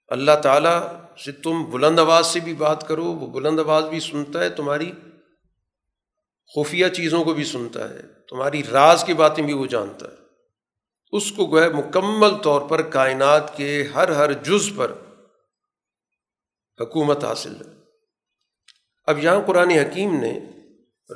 اللہ 0.09 0.37
تعالیٰ 0.43 0.87
سے 1.25 1.33
تم 1.33 1.65
بلند 1.65 1.99
آواز 1.99 2.27
سے 2.27 2.41
بھی 2.41 2.55
بات 2.55 2.89
کرو، 2.89 3.05
وہ 3.05 3.27
بلند 3.27 3.61
آواز 3.61 3.85
بھی 3.85 4.01
سنتا 4.01 4.41
ہے، 4.41 4.49
تمہاری 4.49 4.93
خفیہ 6.57 6.89
چیزوں 6.89 7.25
کو 7.25 7.35
بھی 7.35 7.45
سنتا 7.45 7.91
ہے۔ 7.91 8.01
تمہاری 8.29 8.63
راز 8.73 9.05
کی 9.05 9.15
باتیں 9.15 9.45
بھی 9.45 9.53
وہ 9.53 9.67
جانتا 9.67 10.07
ہے۔ 10.07 10.22
اس 11.13 11.33
کو 11.33 11.47
گویا 11.47 11.69
مکمل 11.69 12.37
طور 12.43 12.61
پر 12.61 12.83
کائنات 12.83 13.57
کے 13.57 13.83
ہر 13.95 14.09
ہر 14.09 14.33
جز 14.33 14.71
پر 14.77 14.93
حکومت 16.81 17.25
حاصل 17.25 17.55
ہے۔ 17.55 17.71
اب 19.07 19.19
یہاں 19.25 19.41
قرآن 19.47 19.71
حکیم 19.71 20.21
نے 20.21 20.41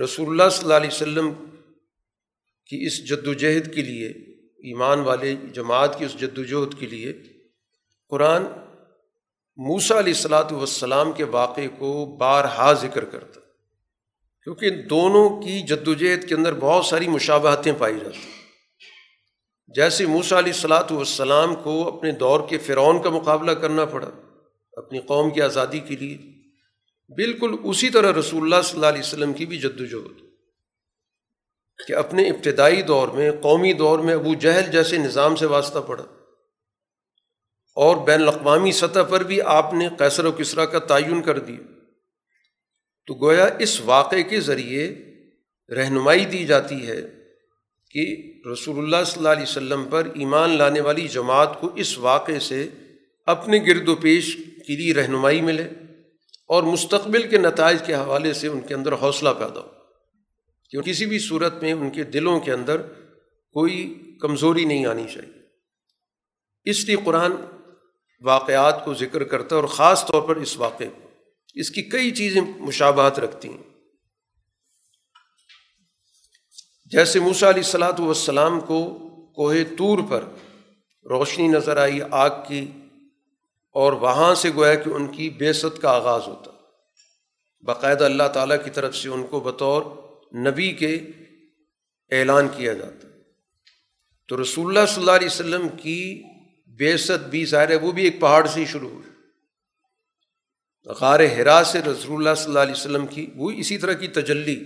رسول 0.04 0.28
اللہ 0.28 0.48
صلی 0.50 0.62
اللہ 0.62 0.74
علیہ 0.74 0.90
وسلم 0.90 1.32
کی 2.66 2.86
اس 2.86 3.08
جد 3.08 3.26
وجہد 3.28 3.74
کے 3.74 3.82
لیے، 3.82 4.08
ایمان 4.56 5.00
والے 5.00 5.36
جماعت 5.52 5.98
کی 5.98 6.04
اس 6.04 6.20
جد 6.20 6.38
وجہد 6.38 6.80
کے 6.80 6.86
لیے 6.86 7.12
قرآن 8.08 8.42
موسا 9.56 9.98
علیہ 9.98 10.12
السلاۃ 10.12 10.52
والسلام 10.52 11.12
کے 11.12 11.24
واقعے 11.24 11.68
کو 11.68 12.16
بارہا 12.16 12.72
ذکر 12.72 13.04
کرتا 13.04 13.40
کیونکہ 14.42 14.70
دونوں 14.70 15.42
کی 15.42 15.62
جد 15.62 15.88
وجہد 15.88 16.28
کے 16.28 16.34
اندر 16.34 16.54
بہت 16.54 16.84
ساری 16.84 17.08
مشابہتیں 17.08 17.72
پائی 17.78 17.94
جاتی 17.94 18.35
جیسے 19.74 20.06
موسا 20.06 20.38
علیہ 20.38 20.52
السلاۃ 20.52 20.90
والسلام 20.90 21.54
کو 21.54 21.96
اپنے 21.96 22.12
دور 22.12 22.40
کے 22.48 22.58
فرعون 22.58 23.02
کا 23.02 23.10
مقابلہ 23.10 23.50
کرنا 23.50 23.84
پڑا، 23.84 24.10
اپنی 24.72 25.00
قوم 25.00 25.30
کی 25.30 25.42
آزادی 25.42 25.78
کے 25.78 25.96
لیے۔ 25.96 26.18
بالکل 27.08 27.54
اسی 27.64 27.90
طرح 27.90 28.18
رسول 28.18 28.42
اللہ 28.42 28.62
صلی 28.62 28.74
اللہ 28.74 28.86
علیہ 28.86 29.00
وسلم 29.00 29.32
کی 29.32 29.46
بھی 29.46 29.58
جد 29.58 29.80
وجہد 29.80 30.22
کہ 31.86 31.92
اپنے 31.92 32.28
ابتدائی 32.28 32.82
دور 32.82 33.08
میں، 33.08 33.30
قومی 33.42 33.72
دور 33.72 33.98
میں 33.98 34.14
ابو 34.14 34.34
جہل 34.34 34.72
جیسے 34.72 34.98
نظام 34.98 35.36
سے 35.36 35.46
واسطہ 35.46 35.78
پڑا۔ 35.78 36.04
اور 37.74 37.96
بین 37.96 38.22
الاقوامی 38.22 38.72
سطح 38.72 39.02
پر 39.08 39.22
بھی 39.22 39.40
آپ 39.40 39.74
نے 39.74 39.88
قیصر 39.98 40.24
و 40.24 40.32
کسرا 40.32 40.64
کا 40.64 40.78
تعین 40.78 41.22
کر 41.22 41.38
دیا۔ 41.38 41.72
تو 43.06 43.14
گویا 43.14 43.48
اس 43.58 43.80
واقعے 43.80 44.22
کے 44.22 44.40
ذریعے 44.40 44.94
رہنمائی 45.74 46.24
دی 46.24 46.46
جاتی 46.46 46.86
ہے۔ 46.86 47.15
کہ 47.90 48.32
رسول 48.52 48.78
اللہ 48.78 49.04
صلی 49.06 49.18
اللہ 49.18 49.28
علیہ 49.28 49.42
وسلم 49.42 49.84
پر 49.90 50.08
ایمان 50.14 50.50
لانے 50.50 50.80
والی 50.80 51.08
جماعت 51.08 51.60
کو 51.60 51.74
اس 51.74 51.98
واقعے 51.98 52.38
سے 52.38 52.68
اپنے 53.26 53.58
گرد 53.58 53.88
و 53.88 53.96
پیش 53.96 54.36
کے 54.66 54.76
لیے 54.76 54.94
رہنمائی 54.94 55.40
ملے 55.40 55.68
اور 56.48 56.62
مستقبل 56.62 57.28
کے 57.28 57.38
نتائج 57.38 57.78
کے 57.86 57.94
حوالے 57.94 58.32
سے 58.32 58.48
ان 58.48 58.60
کے 58.60 58.74
اندر 58.74 58.92
حوصلہ 58.92 59.28
پیدا 59.38 59.60
ہو۔ 59.60 59.68
کہ 60.70 60.80
کسی 60.80 61.06
بھی 61.06 61.18
صورت 61.18 61.62
میں 61.62 61.72
ان 61.72 61.90
کے 61.90 62.04
دلوں 62.04 62.40
کے 62.40 62.52
اندر 62.52 62.82
کوئی 63.52 64.02
کمزوری 64.20 64.64
نہیں 64.64 64.86
آنی 64.86 65.04
چاہیے۔ 65.14 65.32
اس 66.64 66.84
لیے 66.84 66.96
قرآن 67.04 67.32
واقعات 68.22 68.84
کو 68.84 68.94
ذکر 68.94 69.24
کرتا 69.24 69.56
ہے 69.56 69.60
اور 69.60 69.68
خاص 69.68 70.06
طور 70.06 70.22
پر 70.22 70.36
اس 70.36 70.56
واقعے 70.56 70.86
کو۔ 70.86 71.08
اس 71.54 71.70
کی 71.70 71.82
کئی 71.82 72.10
چیزیں 72.10 72.40
مشابہت 72.58 73.18
رکھتی 73.18 73.48
ہیں۔ 73.48 73.75
جیسے 76.92 77.20
موسا 77.20 77.48
علیہ 77.50 77.62
السلاۃ 77.62 77.98
والسلام 77.98 78.60
کو 78.60 78.78
کوہ 79.36 79.54
طور 79.78 79.98
پر 80.08 80.24
روشنی 81.06 81.46
نظر 81.48 81.76
آئی 81.76 81.98
آگ 82.10 82.30
کی، 82.48 82.64
اور 83.74 83.92
وہاں 83.92 84.34
سے 84.34 84.50
گویا 84.54 84.74
کہ 84.74 84.90
ان 84.90 85.06
کی 85.06 85.30
بے 85.30 85.52
ست 85.52 85.80
کا 85.82 85.90
آغاز 85.90 86.26
ہوتا۔ 86.26 86.50
باقاعدہ 87.64 88.04
اللہ 88.04 88.28
تعالیٰ 88.32 88.56
کی 88.64 88.70
طرف 88.70 88.96
سے 88.96 89.08
ان 89.08 89.26
کو 89.26 89.40
بطور 89.40 89.82
نبی 90.38 90.70
کے 90.72 90.94
اعلان 92.12 92.48
کیا 92.56 92.72
جاتا۔ 92.72 93.08
تو 94.28 94.42
رسول 94.42 94.66
اللہ 94.68 94.86
صلی 94.86 95.02
اللہ 95.02 95.16
علیہ 95.16 95.26
وسلم 95.26 95.68
کی 95.68 96.22
بے 96.78 96.94
بھی 97.30 97.44
ظاہر 97.44 97.70
ہے، 97.70 97.76
وہ 97.76 97.92
بھی 97.92 98.04
ایک 98.04 98.20
پہاڑ 98.20 98.46
سے 98.46 98.60
ہی 98.60 98.66
شروع 98.66 98.88
ہوئی۔ 98.90 99.10
غار 100.86 101.20
ہرا 101.36 101.62
سے 101.64 101.78
رسول 101.78 102.16
اللہ 102.16 102.34
صلی 102.34 102.44
اللہ 102.44 102.58
علیہ 102.58 102.72
وسلم 102.72 103.06
کی، 103.06 103.26
وہ 103.36 103.50
اسی 103.50 103.78
طرح 103.78 103.92
کی 103.92 104.08
تجلی۔ 104.08 104.56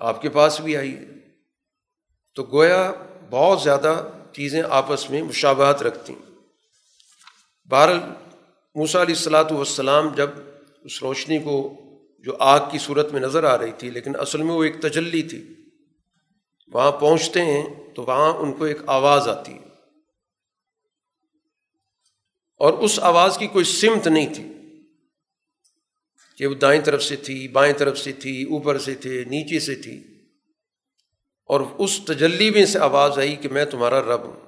آپ 0.00 0.22
کے 0.22 0.28
پاس 0.28 0.60
بھی 0.60 0.76
آئی 0.76 0.96
ہے۔ 0.96 1.04
تو 2.34 2.42
گویا 2.42 2.92
بہت 3.30 3.60
زیادہ 3.60 4.10
چیزیں 4.32 4.62
آپس 4.70 5.10
میں 5.10 5.22
مشابہت 5.22 5.82
رکھتی 5.82 6.12
ہیں۔ 6.12 6.30
بہر 7.68 7.98
موسا 8.74 9.02
علیہ 9.02 9.14
السلاۃ 9.14 9.50
والسلام 9.50 10.14
جب 10.14 10.30
اس 10.82 11.02
روشنی 11.02 11.38
کو 11.38 11.80
جو 12.18 12.36
آگ 12.38 12.70
کی 12.70 12.78
صورت 12.78 13.12
میں 13.12 13.20
نظر 13.20 13.44
آ 13.44 13.58
رہی 13.58 13.72
تھی، 13.72 13.90
لیکن 13.90 14.12
اصل 14.20 14.42
میں 14.42 14.54
وہ 14.54 14.64
ایک 14.64 14.80
تجلی 14.82 15.22
تھی، 15.22 15.54
وہاں 16.72 16.92
پہنچتے 16.92 17.42
ہیں 17.42 17.94
تو 17.94 18.02
وہاں 18.02 18.32
ان 18.32 18.52
کو 18.52 18.64
ایک 18.64 18.78
آواز 18.86 19.28
آتی 19.28 19.52
ہے۔ 19.52 19.70
اور 22.56 22.72
اس 22.72 23.00
آواز 23.00 23.38
کی 23.38 23.46
کوئی 23.46 23.64
سمت 23.64 24.06
نہیں 24.06 24.34
تھی۔ 24.34 24.59
کہ 26.40 26.46
وہ 26.46 26.54
دائیں 26.54 26.82
طرف 26.82 27.02
سے 27.02 27.16
تھی، 27.16 27.48
بائیں 27.48 27.74
طرف 27.74 27.98
سے 27.98 28.12
تھی، 28.12 28.42
اوپر 28.42 28.78
سے 28.78 28.94
تھے، 28.94 29.24
نیچے 29.24 29.60
سے 29.60 29.74
تھی۔ 29.74 30.02
اور 31.46 31.60
اس 31.78 32.00
تجلی 32.06 32.50
میں 32.50 32.66
سے 32.66 32.78
آواز 32.78 33.18
آئی 33.18 33.36
کہ 33.36 33.48
میں 33.48 33.64
تمہارا 33.64 34.00
رب 34.00 34.20
ہوں۔ 34.24 34.40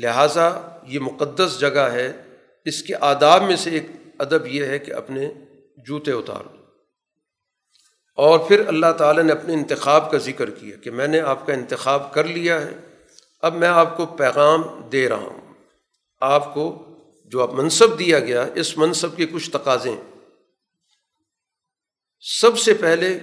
لہٰذا 0.00 0.60
یہ 0.88 0.98
مقدس 0.98 1.60
جگہ 1.60 1.88
ہے۔ 1.92 2.12
اس 2.64 2.82
کے 2.82 2.94
آداب 3.00 3.42
میں 3.42 3.56
سے 3.56 3.70
ایک 3.70 3.86
ادب 4.18 4.46
یہ 4.46 4.64
ہے 4.64 4.78
کہ 4.78 4.92
اپنے 4.92 5.32
جوتے 5.76 6.12
اتار 6.12 6.44
دو 6.44 6.62
اور 8.14 8.38
پھر 8.38 8.66
اللہ 8.66 8.92
تعالیٰ 8.98 9.22
نے 9.22 9.32
اپنے 9.32 9.52
انتخاب 9.52 10.10
کا 10.10 10.18
ذکر 10.18 10.50
کیا 10.50 10.76
کہ 10.76 10.90
میں 10.90 11.08
نے 11.08 11.20
آپ 11.20 11.46
کا 11.46 11.52
انتخاب 11.52 12.14
کر 12.14 12.24
لیا 12.24 12.62
ہے۔ 12.62 12.72
اب 13.40 13.54
میں 13.54 13.68
آپ 13.68 13.96
کو 13.96 14.06
پیغام 14.06 14.62
دے 14.92 15.08
رہا 15.08 15.16
ہوں۔ 15.16 15.54
آپ 16.20 16.54
کو 16.54 16.86
جو 17.24 17.42
اب 17.42 17.52
منصب 17.52 17.98
دیا 17.98 18.18
گیا، 18.18 18.46
اس 18.54 18.78
منصب 18.78 19.16
کے 19.16 19.26
کچھ 19.26 19.50
تقاضے 19.50 19.90
سب 22.40 22.58
سے 22.58 22.74
پہلے 22.74 23.18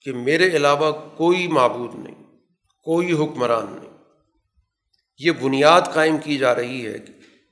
کہ 0.00 0.12
میرے 0.12 0.46
علاوہ 0.46 0.92
کوئی 1.16 1.48
معبود 1.48 1.94
نہیں، 1.94 2.22
کوئی 2.84 3.12
حکمران 3.12 3.66
نہیں۔ 3.70 3.90
یہ 5.18 5.30
بنیاد 5.30 5.80
قائم 5.94 6.18
کی 6.18 6.38
جا 6.38 6.54
رہی 6.54 6.86
ہے 6.86 6.96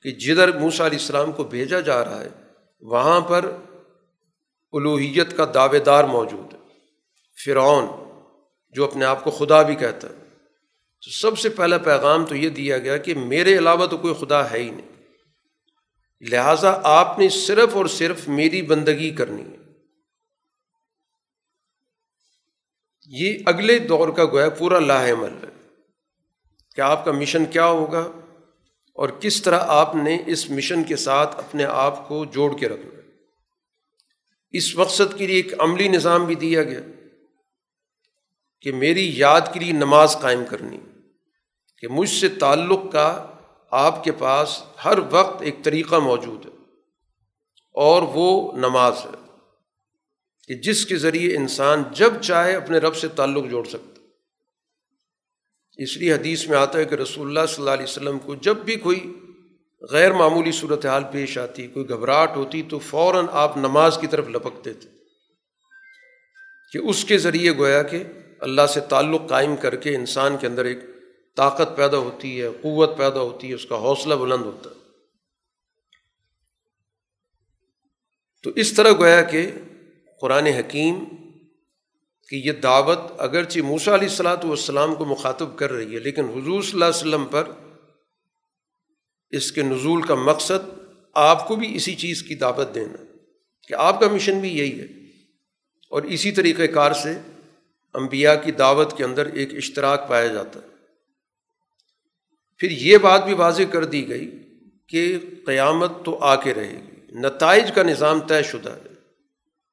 کہ 0.02 0.10
جدھر 0.10 0.58
موسیٰ 0.58 0.86
علیہ 0.86 0.98
السلام 0.98 1.32
کو 1.32 1.44
بھیجا 1.44 1.80
جا 1.80 2.04
رہا 2.04 2.20
ہے، 2.20 2.28
وہاں 2.80 3.20
پر 3.20 3.56
الوحیت 4.72 5.36
کا 5.36 5.46
دعوے 5.54 5.78
دار 5.78 6.04
موجود 6.04 6.54
ہے۔ 6.54 6.58
فرعون، 7.44 7.86
جو 8.70 8.84
اپنے 8.84 9.04
آپ 9.04 9.24
کو 9.24 9.30
خدا 9.30 9.62
بھی 9.62 9.74
کہتا 9.74 10.08
ہے۔ 10.08 10.14
تو 11.04 11.10
سب 11.10 11.38
سے 11.38 11.48
پہلا 11.48 11.78
پیغام 11.78 12.26
تو 12.26 12.36
یہ 12.36 12.48
دیا 12.48 12.78
گیا 12.78 12.96
کہ 12.96 13.14
میرے 13.14 13.58
علاوہ 13.58 13.86
تو 13.86 13.96
کوئی 13.96 14.14
خدا 14.14 14.50
ہے 14.50 14.58
ہی 14.58 14.70
نہیں۔ 14.70 14.88
لہٰذا 16.30 16.80
آپ 16.84 17.18
نے 17.18 17.28
صرف 17.28 17.76
اور 17.76 17.86
صرف 17.86 18.28
میری 18.28 18.62
بندگی 18.62 19.10
کرنی 19.10 19.42
ہے۔ 19.42 19.57
یہ 23.10 23.38
اگلے 23.46 23.78
دور 23.78 24.08
کا 24.08 24.24
گویا 24.24 24.48
پورا 24.48 24.78
لاہ 24.78 25.12
عمل 25.12 25.32
ہے 25.32 25.72
کہ 26.74 26.80
آپ 26.80 27.04
کا 27.04 27.12
مشن 27.12 27.46
کیا 27.46 27.66
ہوگا 27.66 28.10
اور 28.94 29.08
کس 29.08 29.42
طرح 29.42 29.58
آپ 29.60 29.94
نے 29.94 30.22
اس 30.26 30.50
مشن 30.50 30.84
کے 30.84 30.96
ساتھ 30.96 31.36
اپنے 31.36 31.64
آپ 31.64 32.08
کو 32.08 32.24
جوڑ 32.24 32.58
کے 32.58 32.68
رکھنا 32.68 33.00
اس 34.50 34.76
مقصد 34.76 35.18
کے 35.18 35.26
لیے 35.26 35.36
ایک 35.36 35.52
عملی 35.58 35.88
نظام 35.88 36.24
بھی 36.24 36.34
دیا 36.34 36.62
گیا 36.62 36.80
کہ 38.60 38.72
میری 38.72 39.18
یاد 39.18 39.40
کے 39.52 39.60
لیے 39.60 39.72
نماز 39.72 40.16
قائم 40.20 40.44
کرنی، 40.50 40.78
کہ 41.78 41.88
مجھ 41.88 42.10
سے 42.10 42.28
تعلق 42.28 42.80
کا 42.92 43.26
آپ 43.70 44.04
کے 44.04 44.12
پاس 44.12 44.62
ہر 44.84 44.98
وقت 45.10 45.42
ایک 45.42 45.54
طریقہ 45.62 45.96
موجود 45.96 46.46
ہے 46.46 46.50
اور 47.74 48.02
وہ 48.02 48.52
نماز 48.52 48.94
ہے۔ 49.04 49.27
کہ 50.48 50.54
جس 50.54 50.86
کے 50.86 50.96
ذریعے 50.96 51.36
انسان 51.36 51.82
جب 51.92 52.12
چاہے 52.22 52.54
اپنے 52.54 52.78
رب 52.78 52.96
سے 52.96 53.08
تعلق 53.08 53.50
جوڑ 53.50 53.64
سکتا 53.64 54.00
اس 55.76 55.96
لیے 55.96 56.12
حدیث 56.12 56.48
میں 56.48 56.58
آتا 56.58 56.78
ہے 56.78 56.84
کہ 56.84 56.94
رسول 56.94 57.26
اللہ 57.26 57.46
صلی 57.46 57.56
اللہ 57.58 57.70
علیہ 57.70 57.84
وسلم 57.84 58.18
کو 58.18 58.34
جب 58.34 58.56
بھی 58.56 58.76
کوئی 58.76 59.12
غیر 59.80 60.12
معمولی 60.12 60.52
صورت 60.52 60.86
حال 60.86 61.02
پیش 61.12 61.38
آتی، 61.38 61.66
کوئی 61.66 61.88
گھبراہٹ 61.88 62.36
ہوتی 62.36 62.62
تو 62.62 62.78
فوراً 62.78 63.26
آپ 63.30 63.56
نماز 63.56 63.98
کی 64.00 64.06
طرف 64.06 64.28
لپکتے 64.28 64.72
تھے۔ 64.74 64.90
کہ 66.72 66.78
اس 66.78 67.04
کے 67.04 67.18
ذریعے 67.18 67.56
گویا 67.56 67.82
کہ 67.82 68.04
اللہ 68.40 68.66
سے 68.66 68.80
تعلق 68.80 69.20
قائم 69.28 69.56
کر 69.56 69.76
کے 69.76 69.94
انسان 69.94 70.36
کے 70.36 70.46
اندر 70.46 70.64
ایک 70.64 70.78
طاقت 71.36 71.76
پیدا 71.76 71.96
ہوتی 71.96 72.42
ہے، 72.42 72.48
قوت 72.62 72.98
پیدا 72.98 73.20
ہوتی 73.20 73.48
ہے، 73.48 73.54
اس 73.54 73.66
کا 73.66 73.76
حوصلہ 73.76 74.14
بلند 74.14 74.42
ہوتا 74.42 74.70
ہے۔ 74.70 74.74
تو 78.42 78.50
اس 78.56 78.72
طرح 78.72 78.92
گویا 78.92 79.22
کہ 79.22 79.50
قرآن 80.20 80.46
حکیم 80.46 81.04
کہ 82.28 82.36
یہ 82.36 82.52
دعوت 82.52 82.98
اگرچہ 83.18 83.60
موسا 83.60 83.94
علیہ 83.94 84.08
السلاۃ 84.08 84.44
والسلام 84.44 84.94
کو 84.94 85.04
مخاطب 85.04 85.56
کر 85.56 85.72
رہی 85.72 85.94
ہے، 85.94 85.98
لیکن 85.98 86.24
حضور 86.24 86.62
صلی 86.62 86.72
اللہ 86.72 86.84
علیہ 86.84 87.00
وسلم 87.00 87.24
پر 87.24 87.44
اس 89.30 89.52
کے 89.52 89.62
نزول 89.62 90.02
کا 90.02 90.14
مقصد 90.14 90.68
آپ 91.14 91.48
کو 91.48 91.56
بھی 91.56 91.76
اسی 91.76 91.94
چیز 91.94 92.22
کی 92.22 92.34
دعوت 92.34 92.74
دینا، 92.74 93.04
کہ 93.68 93.74
آپ 93.74 94.00
کا 94.00 94.08
مشن 94.08 94.40
بھی 94.40 94.58
یہی 94.58 94.80
ہے۔ 94.80 94.86
اور 95.90 96.02
اسی 96.02 96.32
طریقۂ 96.32 96.74
کار 96.74 96.92
سے 96.92 97.18
انبیاء 97.94 98.34
کی 98.34 98.52
دعوت 98.52 98.96
کے 98.96 99.04
اندر 99.04 99.26
ایک 99.26 99.54
اشتراک 99.54 100.08
پایا 100.08 100.26
جاتا۔ 100.26 100.60
ہے 100.60 100.66
پھر 102.58 102.70
یہ 102.70 102.98
بات 102.98 103.24
بھی 103.24 103.34
واضح 103.34 103.62
کر 103.72 103.84
دی 103.84 104.08
گئی 104.08 104.30
کہ 104.86 105.18
قیامت 105.46 105.90
تو 106.04 106.18
آ 106.18 106.36
کے 106.36 106.54
رہے 106.54 106.72
گی۔ 106.72 107.18
نتائج 107.18 107.72
کا 107.74 107.82
نظام 107.82 108.20
طے 108.20 108.42
شدہ 108.42 108.70
ہے۔ 108.70 108.87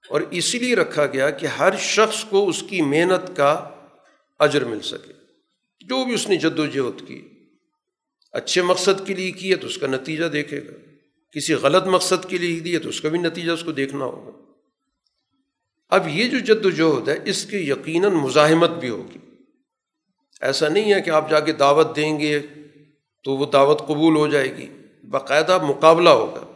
اور 0.09 0.21
اسی 0.31 0.59
لیے 0.59 0.75
رکھا 0.75 1.05
گیا 1.05 1.29
کہ 1.29 1.45
ہر 1.45 1.77
شخص 1.79 2.25
کو 2.25 2.49
اس 2.49 2.63
کی 2.69 2.81
محنت 2.81 3.37
کا 3.37 3.69
اجر 4.39 4.65
مل 4.65 4.79
سکے۔ 4.79 5.13
جو 5.85 6.05
بھی 6.05 6.13
اس 6.13 6.29
نے 6.29 6.35
جد 6.35 6.59
و 6.59 6.65
جہد 6.65 7.07
کی، 7.07 7.29
اچھے 8.31 8.61
مقصد 8.61 9.07
کے 9.07 9.13
لیے 9.13 9.31
کی 9.31 9.51
ہے 9.51 9.55
تو 9.55 9.67
اس 9.67 9.77
کا 9.77 9.87
نتیجہ 9.87 10.25
دیکھے 10.25 10.61
گا۔ 10.61 10.71
کسی 11.31 11.53
غلط 11.53 11.83
مقصد 11.83 12.29
کے 12.29 12.37
لیے 12.37 12.59
دیا 12.59 12.79
تو 12.83 12.89
اس 12.89 13.01
کا 13.01 13.09
بھی 13.09 13.19
نتیجہ 13.19 13.51
اس 13.51 13.63
کو 13.63 13.71
دیکھنا 13.71 14.05
ہوگا۔ 14.05 14.51
اب 15.89 16.07
یہ 16.07 16.27
جو 16.27 16.39
جد 16.39 16.65
و 16.65 16.69
جہد 16.69 17.09
ہے، 17.09 17.19
اس 17.25 17.45
کی 17.45 17.57
یقیناً 17.57 18.11
مزاحمت 18.11 18.69
بھی 18.69 18.89
ہوگی۔ 18.89 19.19
ایسا 20.41 20.69
نہیں 20.69 20.93
ہے 20.93 21.01
کہ 21.01 21.09
آپ 21.09 21.29
جا 21.29 21.39
کے 21.39 21.51
دعوت 21.51 21.95
دیں 21.95 22.19
گے 22.19 22.39
تو 23.23 23.37
وہ 23.37 23.45
دعوت 23.45 23.79
قبول 23.79 24.15
ہو 24.15 24.27
جائے 24.27 24.57
گی۔ 24.57 24.67
باقاعدہ 25.09 25.57
مقابلہ 25.63 26.09
ہوگا۔ 26.09 26.54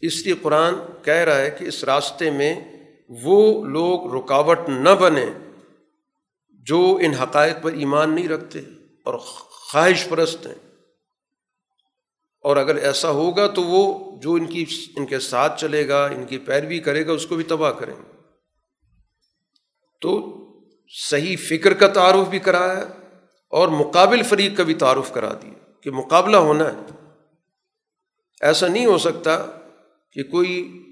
اس 0.00 0.26
لیے 0.26 0.34
قرآن 0.42 0.74
کہہ 1.02 1.14
رہا 1.14 1.38
ہے 1.38 1.50
کہ 1.50 1.64
اس 1.64 1.84
راستے 1.84 2.30
میں 2.30 2.60
وہ 3.08 3.64
لوگ 3.64 4.14
رکاوٹ 4.14 4.58
نہ 4.68 4.90
بنے 4.90 5.26
جو 6.50 6.98
ان 7.00 7.10
حقائق 7.10 7.56
پر 7.62 7.72
ایمان 7.72 8.14
نہیں 8.14 8.28
رکھتے 8.28 8.58
اور 9.04 9.18
خواہش 9.18 10.08
پرست 10.08 10.46
ہیں۔ 10.46 10.54
اور 12.42 12.56
اگر 12.56 12.76
ایسا 12.76 13.10
ہوگا 13.10 13.46
تو 13.46 13.62
وہ 13.62 14.16
جو 14.20 14.32
ان 14.32 14.46
کی، 14.46 14.64
ان 14.96 15.06
کے 15.06 15.18
ساتھ 15.18 15.60
چلے 15.60 15.88
گا، 15.88 16.06
ان 16.06 16.24
کی 16.24 16.38
پیروی 16.38 16.78
کرے 16.78 17.06
گا، 17.06 17.12
اس 17.12 17.26
کو 17.26 17.36
بھی 17.36 17.44
تباہ 17.44 17.72
کریں 17.72 17.94
گے۔ 17.94 18.16
تو 20.00 20.34
صحیح 21.10 21.36
فکر 21.48 21.74
کا 21.74 21.88
تعارف 21.88 22.28
بھی 22.28 22.38
کرایا 22.38 22.84
اور 23.50 23.68
مقابل 23.68 24.22
فریق 24.22 24.56
کا 24.56 24.62
بھی 24.62 24.74
تعارف 24.74 25.12
کرا 25.12 25.32
دیا 25.42 25.80
کہ 25.80 25.90
مقابلہ 25.90 26.36
ہونا 26.36 26.64
ہے۔ 26.64 27.06
ایسا 28.40 28.68
نہیں 28.68 28.86
ہو 28.86 28.98
سکتا 28.98 29.46
کہ 30.12 30.22
کوئی 30.22 30.84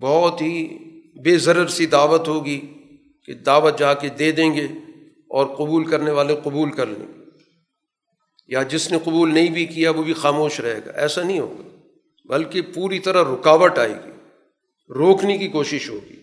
بہت 0.00 0.40
ہی 0.40 0.78
بے 1.24 1.38
ضرر 1.38 1.66
سی 1.66 1.86
دعوت 1.86 2.28
ہوگی 2.28 2.74
کہ 3.24 3.34
دعوت 3.34 3.78
جا 3.78 3.94
کے 3.94 4.08
دے 4.08 4.32
دیں 4.32 4.54
گے 4.54 4.64
اور 5.28 5.46
قبول 5.46 5.84
کرنے 5.84 6.10
والے 6.10 6.36
قبول 6.44 6.70
کر 6.70 6.86
لیں 6.86 7.06
گے۔ 7.06 7.22
یا 8.46 8.62
جس 8.62 8.92
نے 8.92 8.98
قبول 9.04 9.34
نہیں 9.34 9.50
بھی 9.50 9.66
کیا 9.66 9.90
وہ 9.90 10.02
بھی 10.02 10.12
خاموش 10.12 10.60
رہے 10.60 10.80
گا۔ 10.86 10.90
ایسا 10.90 11.22
نہیں 11.22 11.38
ہوگا۔ 11.38 11.76
بلکہ 12.24 12.62
پوری 12.62 12.98
طرح 12.98 13.34
رکاوٹ 13.34 13.78
آئے 13.78 13.94
گی۔ 13.94 14.10
روکنے 14.88 15.38
کی 15.38 15.48
کوشش 15.48 15.90
ہوگی۔ 15.90 16.16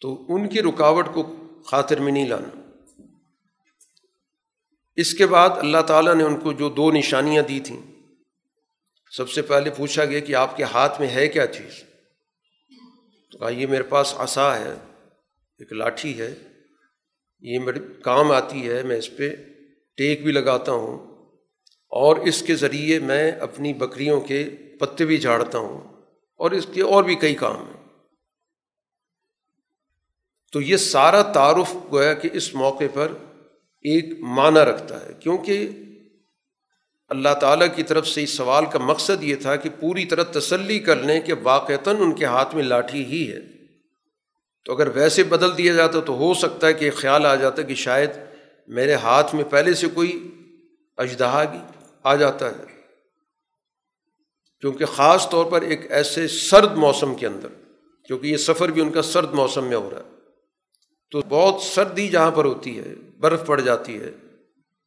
تو 0.00 0.24
ان 0.28 0.48
کی 0.48 0.62
رکاوٹ 0.62 1.06
کو 1.14 1.36
خاطر 1.66 2.00
میں 2.00 2.12
نہیں 2.12 2.26
لانا۔ 2.26 2.60
اس 4.96 5.14
کے 5.14 5.26
بعد 5.26 5.50
اللہ 5.50 5.82
تعالیٰ 5.86 6.14
نے 6.14 6.24
ان 6.24 6.40
کو 6.40 6.52
جو 6.52 6.68
دو 6.68 6.92
نشانیاں 6.92 7.42
دی 7.42 7.60
تھیں۔ 7.60 7.91
سب 9.12 9.30
سے 9.30 9.42
پہلے 9.42 9.70
پوچھا 9.70 10.04
گیا 10.04 10.20
کہ 10.20 10.34
آپ 10.34 10.56
کے 10.56 10.64
ہاتھ 10.64 11.00
میں 11.00 11.08
ہے 11.08 11.26
کیا 11.28 11.46
چیز؟ 11.46 11.82
تو 13.32 13.38
کہا، 13.38 13.48
یہ 13.48 13.66
میرے 13.66 13.82
پاس 13.88 14.14
عصا 14.18 14.48
ہے، 14.58 14.72
ایک 15.60 15.72
لاٹھی 15.72 16.18
ہے، 16.18 16.32
یہ 17.44 17.58
میرے 17.58 17.78
کام 18.02 18.30
آتی 18.32 18.68
ہے، 18.68 18.82
میں 18.82 18.96
اس 18.96 19.16
پہ 19.16 19.30
ٹیک 19.98 20.22
بھی 20.22 20.32
لگاتا 20.32 20.72
ہوں، 20.72 20.98
اور 21.92 22.16
اس 22.26 22.42
کے 22.42 22.54
ذریعے 22.56 22.98
میں 23.00 23.30
اپنی 23.40 23.72
بکریوں 23.74 24.20
کے 24.20 24.44
پتے 24.80 25.04
بھی 25.04 25.18
جھاڑتا 25.18 25.58
ہوں، 25.58 25.80
اور 26.40 26.50
اس 26.50 26.66
کے 26.74 26.82
اور 26.82 27.04
بھی 27.04 27.14
کئی 27.16 27.34
کام 27.34 27.66
ہیں۔ 27.66 27.80
تو 30.52 30.60
یہ 30.60 30.76
سارا 30.76 31.22
تعارف 31.32 31.74
گویا 31.92 32.12
کہ 32.14 32.28
اس 32.32 32.54
موقع 32.54 32.84
پر 32.94 33.12
ایک 33.84 34.18
معنی 34.30 34.60
رکھتا 34.60 35.00
ہے، 35.00 35.12
کیونکہ 35.20 35.68
اللہ 37.12 37.34
تعالیٰ 37.40 37.66
کی 37.76 37.82
طرف 37.82 38.08
سے 38.08 38.22
اس 38.22 38.30
سوال 38.30 38.64
کا 38.66 38.78
مقصد 38.78 39.22
یہ 39.22 39.36
تھا 39.36 39.56
کہ 39.56 39.68
پوری 39.80 40.04
طرح 40.04 40.22
تسلی 40.22 40.78
کر 40.78 40.96
لیں 40.96 41.20
کہ 41.20 41.32
واقعتاً 41.42 41.96
ان 41.98 42.12
کے 42.14 42.24
ہاتھ 42.24 42.54
میں 42.54 42.64
لاٹھی 42.64 43.04
ہی 43.04 43.32
ہے۔ 43.32 43.40
تو 44.64 44.72
اگر 44.72 44.88
ویسے 44.94 45.22
بدل 45.22 45.58
دیا 45.58 45.74
جاتا 45.74 46.00
تو 46.00 46.16
ہو 46.16 46.34
سکتا 46.34 46.66
ہے 46.66 46.72
کہ 46.72 46.90
خیال 46.90 47.26
آ 47.26 47.34
جاتا 47.34 47.62
کہ 47.62 47.74
شاید 47.74 48.10
میرے 48.68 48.94
ہاتھ 48.94 49.34
میں 49.34 49.44
پہلے 49.44 49.74
سے 49.74 49.86
کوئی 49.94 50.30
اجدہا 50.96 51.44
آ 52.02 52.14
جاتا 52.14 52.46
ہے۔ 52.46 52.64
کیونکہ 54.60 54.84
خاص 54.84 55.28
طور 55.28 55.44
پر 55.44 55.62
ایک 55.62 55.92
ایسے 55.92 56.28
سرد 56.28 56.76
موسم 56.76 57.14
کے 57.14 57.26
اندر، 57.26 57.48
کیونکہ 58.08 58.26
یہ 58.26 58.36
سفر 58.36 58.68
بھی 58.68 58.82
ان 58.82 58.92
کا 58.92 59.02
سرد 59.02 59.32
موسم 59.32 59.64
میں 59.64 59.76
ہو 59.76 59.90
رہا 59.90 59.98
ہے، 59.98 60.10
تو 61.10 61.22
بہت 61.28 61.62
سردی 61.62 62.08
جہاں 62.08 62.30
پر 62.30 62.44
ہوتی 62.44 62.78
ہے، 62.78 62.94
برف 63.18 63.46
پڑ 63.46 63.60
جاتی 63.60 64.00
ہے 64.00 64.10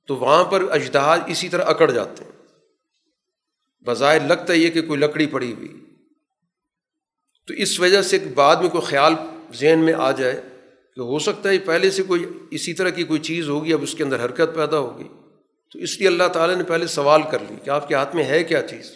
تو 0.08 0.16
وہاں 0.16 0.44
پر 0.44 0.72
اجداد 0.72 1.18
اسی 1.28 1.50
طرح 1.50 1.64
اکڑ 1.66 1.92
جاتے 1.92 2.24
ہیں۔ 2.24 2.32
بظاہر 3.86 4.28
لگتا 4.28 4.54
ہے 4.54 4.58
یہ 4.58 4.70
کہ 4.70 4.82
کوئی 4.82 5.00
لکڑی 5.00 5.26
پڑی 5.26 5.54
ہوئی۔ 5.54 5.82
تو 7.48 7.54
اس 7.54 7.80
وجہ 7.80 8.02
سے 8.02 8.18
بعد 8.18 8.56
میں 8.56 8.70
کوئی 8.70 8.86
خیال 8.86 9.14
ذہن 9.54 9.80
میں 9.80 9.94
آ 9.94 10.12
جائے 10.12 10.42
کہ 10.96 11.00
ہو 11.00 11.20
سکتا 11.20 11.50
ہے 11.50 11.58
پہلے 11.58 11.92
سے 11.92 12.04
کوئی 12.04 12.26
اسی 12.52 12.74
طرح 12.74 12.90
کی 12.90 13.04
کوئی 13.04 13.20
چیز 13.20 13.50
ہوگی، 13.50 13.74
اب 13.74 13.84
اس 13.84 13.96
کے 13.96 14.04
اندر 14.04 14.26
حرکت 14.26 14.56
پیدا 14.56 14.80
ہوگی۔ 14.80 15.08
تو 15.72 15.80
اس 15.80 16.00
لیے 16.00 16.08
اللہ 16.08 16.28
تعالیٰ 16.34 16.56
نے 16.56 16.64
پہلے 16.64 16.88
سوال 16.88 17.22
کر 17.32 17.40
لی 17.40 17.56
کہ 17.64 17.70
آپ 17.70 17.88
کے 17.88 17.96
ہاتھ 17.96 18.16
میں 18.16 18.24
ہے 18.24 18.44
کیا 18.44 18.62
چیز؟ 18.62 18.92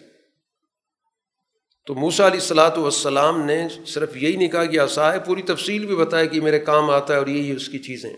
تو 1.85 1.95
موسا 1.95 2.27
علیہ 2.27 2.39
السلاۃ 2.39 2.77
والسلام 2.77 3.41
نے 3.41 3.67
صرف 3.85 4.17
یہی 4.17 4.35
نہیں 4.35 4.47
کہا 4.47 4.65
کہ 4.65 4.79
آسا 4.79 5.13
ہے، 5.13 5.19
پوری 5.19 5.41
تفصیل 5.41 5.85
بھی 5.85 5.95
بتایا 5.95 6.25
کہ 6.25 6.41
میرے 6.41 6.59
کام 6.59 6.89
آتا 6.89 7.13
ہے 7.13 7.19
اور 7.19 7.27
یہی 7.27 7.51
اس 7.51 7.69
کی 7.69 7.79
چیزیں 7.79 8.13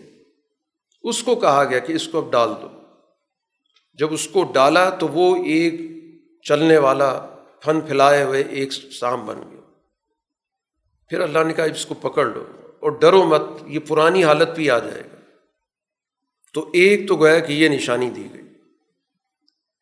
اس 1.02 1.22
کو 1.22 1.34
کہا 1.34 1.64
گیا 1.64 1.78
کہ 1.78 1.92
اس 1.92 2.08
کو 2.08 2.18
اب 2.18 2.32
ڈال 2.32 2.48
دو۔ 2.62 2.81
جب 3.94 4.12
اس 4.12 4.28
کو 4.28 4.44
ڈالا 4.54 4.90
تو 4.90 5.08
وہ 5.08 5.36
ایک 5.36 5.74
چلنے 6.42 6.78
والا 6.78 7.26
پھن 7.60 7.80
پھیلائے 7.80 8.22
ہوئے 8.22 8.44
ایک 8.50 8.72
سام 8.72 9.26
بن 9.26 9.38
گیا۔ 9.50 9.60
پھر 11.08 11.20
اللہ 11.20 11.38
نے 11.46 11.52
کہا 11.52 11.64
اس 11.64 11.86
کو 11.86 11.94
پکڑ 11.94 12.26
لو 12.26 12.44
اور 12.80 12.90
ڈرو 12.90 13.24
مت، 13.24 13.42
یہ 13.66 13.78
پرانی 13.88 14.24
حالت 14.24 14.48
بھی 14.48 14.70
آ 14.70 14.78
جائے 14.78 15.00
گا۔ 15.00 15.16
تو 16.54 16.70
ایک 16.72 17.08
تو 17.08 17.16
گویا 17.16 17.38
کہ 17.38 17.52
یہ 17.52 17.68
نشانی 17.68 18.10
دی 18.10 18.28
گئی۔ 18.34 18.42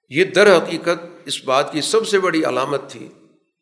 یہ 0.09 0.25
در 0.25 0.57
حقیقت 0.57 1.07
اس 1.25 1.45
بات 1.45 1.73
کی 1.73 1.81
سب 1.81 2.07
سے 2.07 2.19
بڑی 2.19 2.45
علامت 2.45 2.81
تھی 2.89 3.09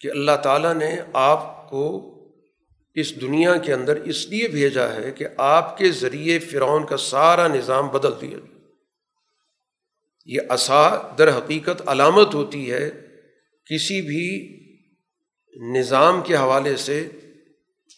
کہ 0.00 0.10
اللہ 0.10 0.32
تعالیٰ 0.42 0.74
نے 0.74 1.00
آپ 1.12 1.70
کو 1.70 2.14
اس 2.94 3.20
دنیا 3.20 3.56
کے 3.56 3.72
اندر 3.72 3.96
اس 3.96 4.26
لیے 4.28 4.48
بھیجا 4.48 4.94
ہے 4.94 5.10
کہ 5.10 5.26
آپ 5.36 5.78
کے 5.78 5.90
ذریعے 5.90 6.38
فرعون 6.38 6.86
کا 6.86 6.96
سارا 6.96 7.48
نظام 7.48 7.88
بدل 7.88 8.12
دیا 8.20 8.38
جائے 8.38 8.57
یہ 10.28 10.40
اصا 10.48 10.94
در 11.18 11.38
حقیقت 11.38 11.88
علامت 11.88 12.34
ہوتی 12.34 12.72
ہے 12.72 12.90
کسی 13.70 14.02
بھی 14.02 14.54
نظام 15.78 16.22
کے 16.22 16.36
حوالے 16.36 16.76
سے 16.76 17.08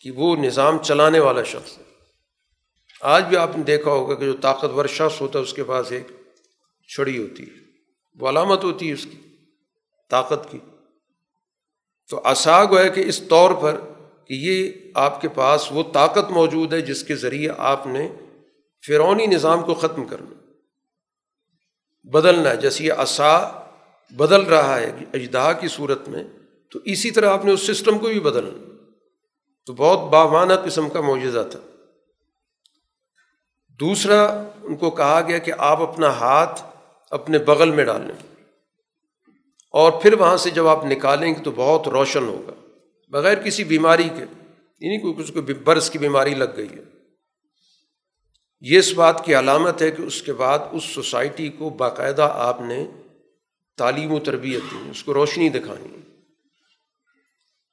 کہ 0.01 0.11
وہ 0.11 0.37
نظام 0.37 0.83
چلانے 0.83 1.19
والا 1.19 1.43
شخص 1.43 1.79
ہے۔ 1.79 1.83
آج 3.01 3.25
بھی 3.25 3.37
آپ 3.37 3.59
نے 3.59 3.63
دیکھا 3.63 3.91
ہوگا 3.91 4.15
کہ 4.15 4.25
جو 4.25 4.33
طاقتور 4.33 4.87
شخص 4.87 5.21
ہوتا 5.21 5.39
ہے 5.39 5.45
اس 5.45 5.53
کے 5.53 5.65
پاس 5.65 5.93
ایک 5.93 6.13
چھڑی 6.89 7.19
ہوتی 7.19 7.43
ہے۔ 7.43 7.61
وہ 8.15 8.29
علامت 8.29 8.65
ہوتی 8.65 8.89
ہے 8.89 8.93
اس 8.93 9.05
کی، 9.05 9.19
طاقت 10.11 10.51
کی۔ 10.51 10.59
تو 12.11 12.29
اساگ 12.29 12.79
ہے 12.79 12.89
کہ 12.89 13.01
اس 13.01 13.23
طور 13.23 13.55
پر 13.63 13.81
کہ 14.25 14.35
یہ 14.35 14.71
آپ 14.95 15.21
کے 15.21 15.29
پاس 15.29 15.67
وہ 15.71 15.83
طاقت 15.93 16.31
موجود 16.31 16.73
ہے 16.73 16.81
جس 16.81 17.05
کے 17.05 17.17
ذریعے 17.17 17.51
آپ 17.59 17.87
نے 17.87 18.09
فرونی 18.87 19.27
نظام 19.27 19.63
کو 19.63 19.75
ختم 19.75 20.05
کرنا 20.05 20.40
بدلنا 22.05 22.51
ہے۔ 22.51 22.57
جیسے 22.57 22.85
یہ 22.85 22.93
اصا 22.93 23.61
بدل 24.11 24.41
رہا 24.41 24.81
ہے 24.81 24.93
اجدہا 25.13 25.53
کی 25.53 25.69
صورت 25.69 26.09
میں، 26.09 26.25
تو 26.71 26.79
اسی 26.85 27.11
طرح 27.11 27.31
آپ 27.31 27.45
نے 27.45 27.53
اس 27.53 27.61
سسٹم 27.61 27.99
کو 27.99 28.07
بھی 28.07 28.21
بدلنا 28.21 28.75
تو 29.67 29.73
بہت 29.73 30.11
بامانہ 30.11 30.53
قسم 30.65 30.89
کا 30.89 31.01
معجزہ 31.01 31.41
تھا۔ 31.51 31.59
دوسرا، 33.81 34.49
ان 34.63 34.77
کو 34.77 34.91
کہا 34.91 35.21
گیا 35.29 35.39
کہ 35.39 35.53
آپ 35.59 35.83
اپنا 35.83 36.09
ہاتھ 36.09 36.63
اپنے 37.11 37.39
بغل 37.39 37.71
میں 37.71 37.85
ڈال 37.85 38.01
لیں۔ 38.01 38.47
اور 39.73 39.93
پھر 39.93 40.13
وہاں 40.13 40.37
سے 40.37 40.51
جب 40.51 40.67
آپ 40.67 40.85
نکالیں 40.85 41.35
گے 41.35 41.43
تو 41.43 41.51
بہت 41.57 41.89
روشن 41.89 42.29
ہوگا۔ 42.29 42.53
بغیر 43.09 43.35
کسی 43.35 43.65
بیماری 43.65 44.09
کے 44.17 44.25
یعنی 44.81 45.01
کوئی 45.01 45.15
کچھ 45.15 45.33
کو 45.33 45.41
برس 45.65 45.91
کی 45.91 45.99
بیماری 45.99 46.35
لگ 46.35 46.45
گئی 46.57 46.69
ہے۔ 46.69 46.90
یہ 48.61 48.79
اس 48.79 48.93
بات 48.93 49.25
کی 49.25 49.35
علامت 49.35 49.83
ہے 49.83 49.91
کہ 49.91 50.03
اس 50.03 50.23
کے 50.23 50.33
بعد 50.33 50.59
اس 50.73 50.85
سوسائٹی 50.85 51.49
کو 51.49 51.71
باقاعدہ 51.71 52.31
آپ 52.35 52.61
نے 52.61 52.87
تعلیم 53.77 54.13
و 54.13 54.19
تربیت 54.19 54.63
دی، 54.71 54.91
اس 54.91 55.05
کو 55.05 55.15
روشنی 55.15 55.49
دکھانی۔ 55.49 55.97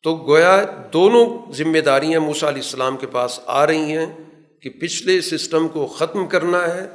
تو 0.03 0.15
گویا 0.15 0.63
دونوں 0.93 1.51
ذمہ 1.51 1.79
داریاں 1.79 2.19
موسیٰ 2.19 2.49
علیہ 2.49 2.61
السلام 2.61 2.97
کے 2.97 3.07
پاس 3.07 3.39
آ 3.45 3.67
رہی 3.67 3.97
ہیں 3.97 4.05
کہ 4.61 4.69
پچھلے 4.69 5.21
سسٹم 5.21 5.67
کو 5.67 5.87
ختم 5.87 6.27
کرنا 6.27 6.73
ہے 6.73 6.87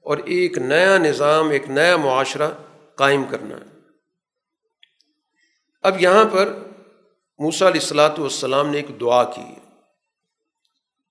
اور 0.00 0.18
ایک 0.18 0.58
نیا 0.58 0.98
نظام، 0.98 1.50
ایک 1.50 1.70
نیا 1.70 1.96
معاشرہ 1.96 2.50
قائم 2.94 3.24
کرنا 3.24 3.56
ہے۔ 3.56 3.76
اب 5.82 6.02
یہاں 6.02 6.24
پر 6.24 6.52
موسا 7.38 7.68
علیہ 7.68 7.80
السلاۃ 7.80 8.18
والسلام 8.18 8.70
نے 8.70 8.76
ایک 8.76 9.00
دعا 9.00 9.24
کی۔ 9.24 9.65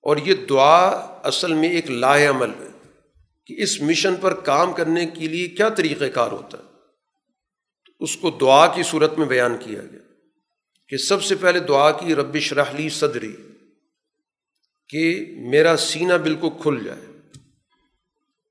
اور 0.05 0.17
یہ 0.17 0.33
دعا 0.49 0.87
اصل 1.23 1.53
میں 1.53 1.69
ایک 1.69 1.91
لاہ 1.91 2.29
عمل 2.29 2.49
ہے 2.49 2.89
کہ 3.45 3.55
اس 3.57 3.81
مشن 3.81 4.15
پر 4.15 4.33
کام 4.33 4.73
کرنے 4.73 5.05
کے 5.05 5.27
لیے 5.27 5.47
کیا 5.47 5.69
طریقۂ 5.69 6.05
کار 6.13 6.31
ہوتا 6.31 6.57
ہے؟ 6.57 6.63
اس 7.99 8.17
کو 8.17 8.29
دعا 8.31 8.75
کی 8.75 8.83
صورت 8.83 9.17
میں 9.17 9.25
بیان 9.25 9.57
کیا 9.57 9.81
گیا 9.91 9.99
کہ 10.87 10.97
سب 10.97 11.23
سے 11.23 11.35
پہلے 11.35 11.59
دعا 11.59 11.91
کی 11.91 12.15
ربش 12.15 12.53
رحلی 12.53 12.89
صدری 12.89 13.35
کہ 14.89 15.25
میرا 15.37 15.77
سینہ 15.77 16.13
بالکل 16.13 16.49
کھل 16.61 16.83
جائے۔ 16.85 17.01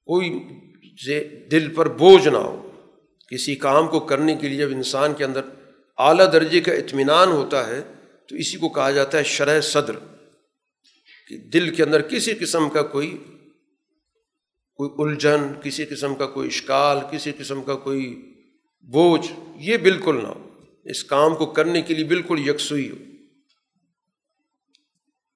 کوئی 0.07 0.38
دل 1.50 1.74
پر 1.74 1.88
بوجھ 1.88 2.28
نہ 2.28 2.36
ہو۔ 2.36 2.70
کسی 3.30 3.55
کام 3.55 3.88
کو 3.88 4.00
کرنے 4.00 4.36
کے 4.36 4.48
لیے 4.48 4.59
جب 4.59 4.68
انسان 4.72 5.14
کے 5.14 5.24
اندر 5.24 5.40
اعلیٰ 5.98 6.32
درجے 6.32 6.61
کا 6.61 6.72
اطمینان 6.72 7.28
ہوتا 7.28 7.66
ہے 7.66 7.82
تو 8.28 8.36
اسی 8.36 8.59
کو 8.59 8.68
کہا 8.68 8.90
جاتا 8.90 9.18
ہے 9.18 9.24
شرح 9.24 9.61
صدر۔ 9.61 10.14
کہ 11.29 11.37
دل 11.37 11.75
کے 11.75 11.83
اندر 11.83 12.03
کسی 12.03 12.35
قسم 12.35 12.68
کا 12.68 12.83
کوئی 12.83 13.18
کوئی 14.75 14.91
الجھن، 14.99 15.61
کسی 15.64 15.85
قسم 15.85 16.14
کا 16.14 16.27
کوئی 16.27 16.47
اشکال، 16.47 16.99
کسی 17.12 17.33
قسم 17.39 17.62
کا 17.62 17.75
کوئی 17.75 18.33
بوجھ، 18.81 19.33
یہ 19.57 19.77
بالکل 19.77 20.22
نہ 20.22 20.29
ہو۔ 20.29 20.51
اس 20.85 21.05
کام 21.05 21.35
کو 21.35 21.47
کرنے 21.47 21.83
کے 21.83 21.95
لیے 21.95 22.05
بالکل 22.05 22.49
یکسوئی 22.49 22.91
ہو۔ 22.91 22.97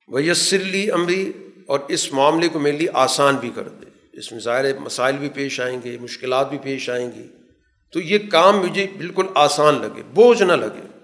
وہ 0.09 0.23
یسرلی 0.23 0.91
امری 0.91 1.33
اور 1.67 1.81
اس 1.89 2.13
معاملے 2.13 2.49
کو 2.49 2.59
میرے 2.59 2.77
لیے 2.77 2.89
آسان 2.93 3.37
بھی 3.37 3.51
کر 3.55 3.69
دے۔ 3.69 3.87
اس 4.13 4.33
میں 4.33 4.41
ظاہر 4.41 4.79
مسائل 4.79 5.17
بھی 5.17 5.29
پیش 5.29 5.61
آئیں 5.61 5.81
گے، 5.85 5.99
مشکلات 5.99 6.51
بھی 6.51 6.59
پیش 6.59 6.91
آئیں 6.91 7.11
گی۔ 7.13 7.29
تو 7.93 8.01
یہ 8.01 8.19
کام 8.31 8.59
مجھے 8.59 8.87
بالکل 8.97 9.27
آسان 9.35 9.75
لگے، 9.75 10.03
بوجھ 10.03 10.43
نہ 10.43 10.53
لگے۔ 10.53 10.99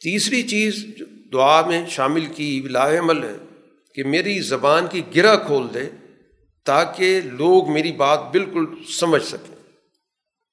تیسری 0.00 0.42
چیز 0.42 0.86
جو 0.98 1.04
دعا 1.32 1.66
میں 1.66 1.86
شامل 1.86 2.26
کی 2.26 2.66
عمل 2.74 3.22
ہے 3.22 3.36
کہ 3.94 4.04
میری 4.04 4.40
زبان 4.40 4.86
کی 4.90 5.02
گرا 5.16 5.36
کھول 5.36 5.66
دے 5.74 5.90
تاکہ 6.64 7.20
لوگ 7.24 7.72
میری 7.72 7.92
بات 7.92 8.18
بالکل 8.32 8.66
سمجھ 8.98 9.22
سکیں۔ 9.22 9.54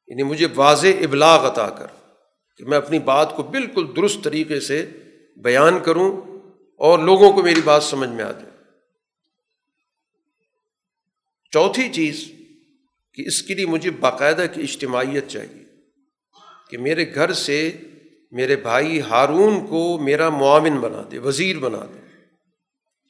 یعنی 0.08 0.24
مجھے 0.24 0.48
واضح 0.56 0.88
ابلاغ 0.88 1.48
عطا 1.48 1.70
کر 1.70 1.88
کہ 2.58 2.66
میں 2.66 2.78
اپنی 2.78 3.00
بات 3.00 3.36
کو 3.36 3.44
بالکل 3.44 3.88
درست 3.96 4.24
طریقے 4.24 4.60
سے 4.60 4.90
بیان 5.38 5.80
کروں 5.84 6.22
اور 6.78 7.00
لوگوں 7.00 7.32
کو 7.32 7.44
میری 7.44 7.62
بات 7.62 7.84
سمجھ 7.84 8.10
میں 8.10 8.24
آ 8.24 8.32
جائے۔ 8.32 8.50
چوتھی 11.52 11.90
چیز 11.94 12.32
کہ 13.14 13.24
اس 13.28 13.42
کے 13.42 13.54
لیے 13.54 13.66
مجھے 13.66 13.92
باقاعدہ 13.92 14.46
کی 14.54 14.62
اجتماعیت 14.62 15.28
چاہیے 15.28 15.64
کہ 16.70 16.78
میرے 16.78 17.16
گھر 17.16 17.34
سے 17.34 17.78
میرے 18.32 18.56
بھائی 18.56 19.02
ہارون 19.02 19.68
کو 19.68 20.00
میرا 20.02 20.30
معاون 20.30 20.80
بنا 20.80 21.04
دے، 21.12 21.20
وزیر 21.20 21.60
بنا 21.60 21.86
دے۔ 21.94 22.00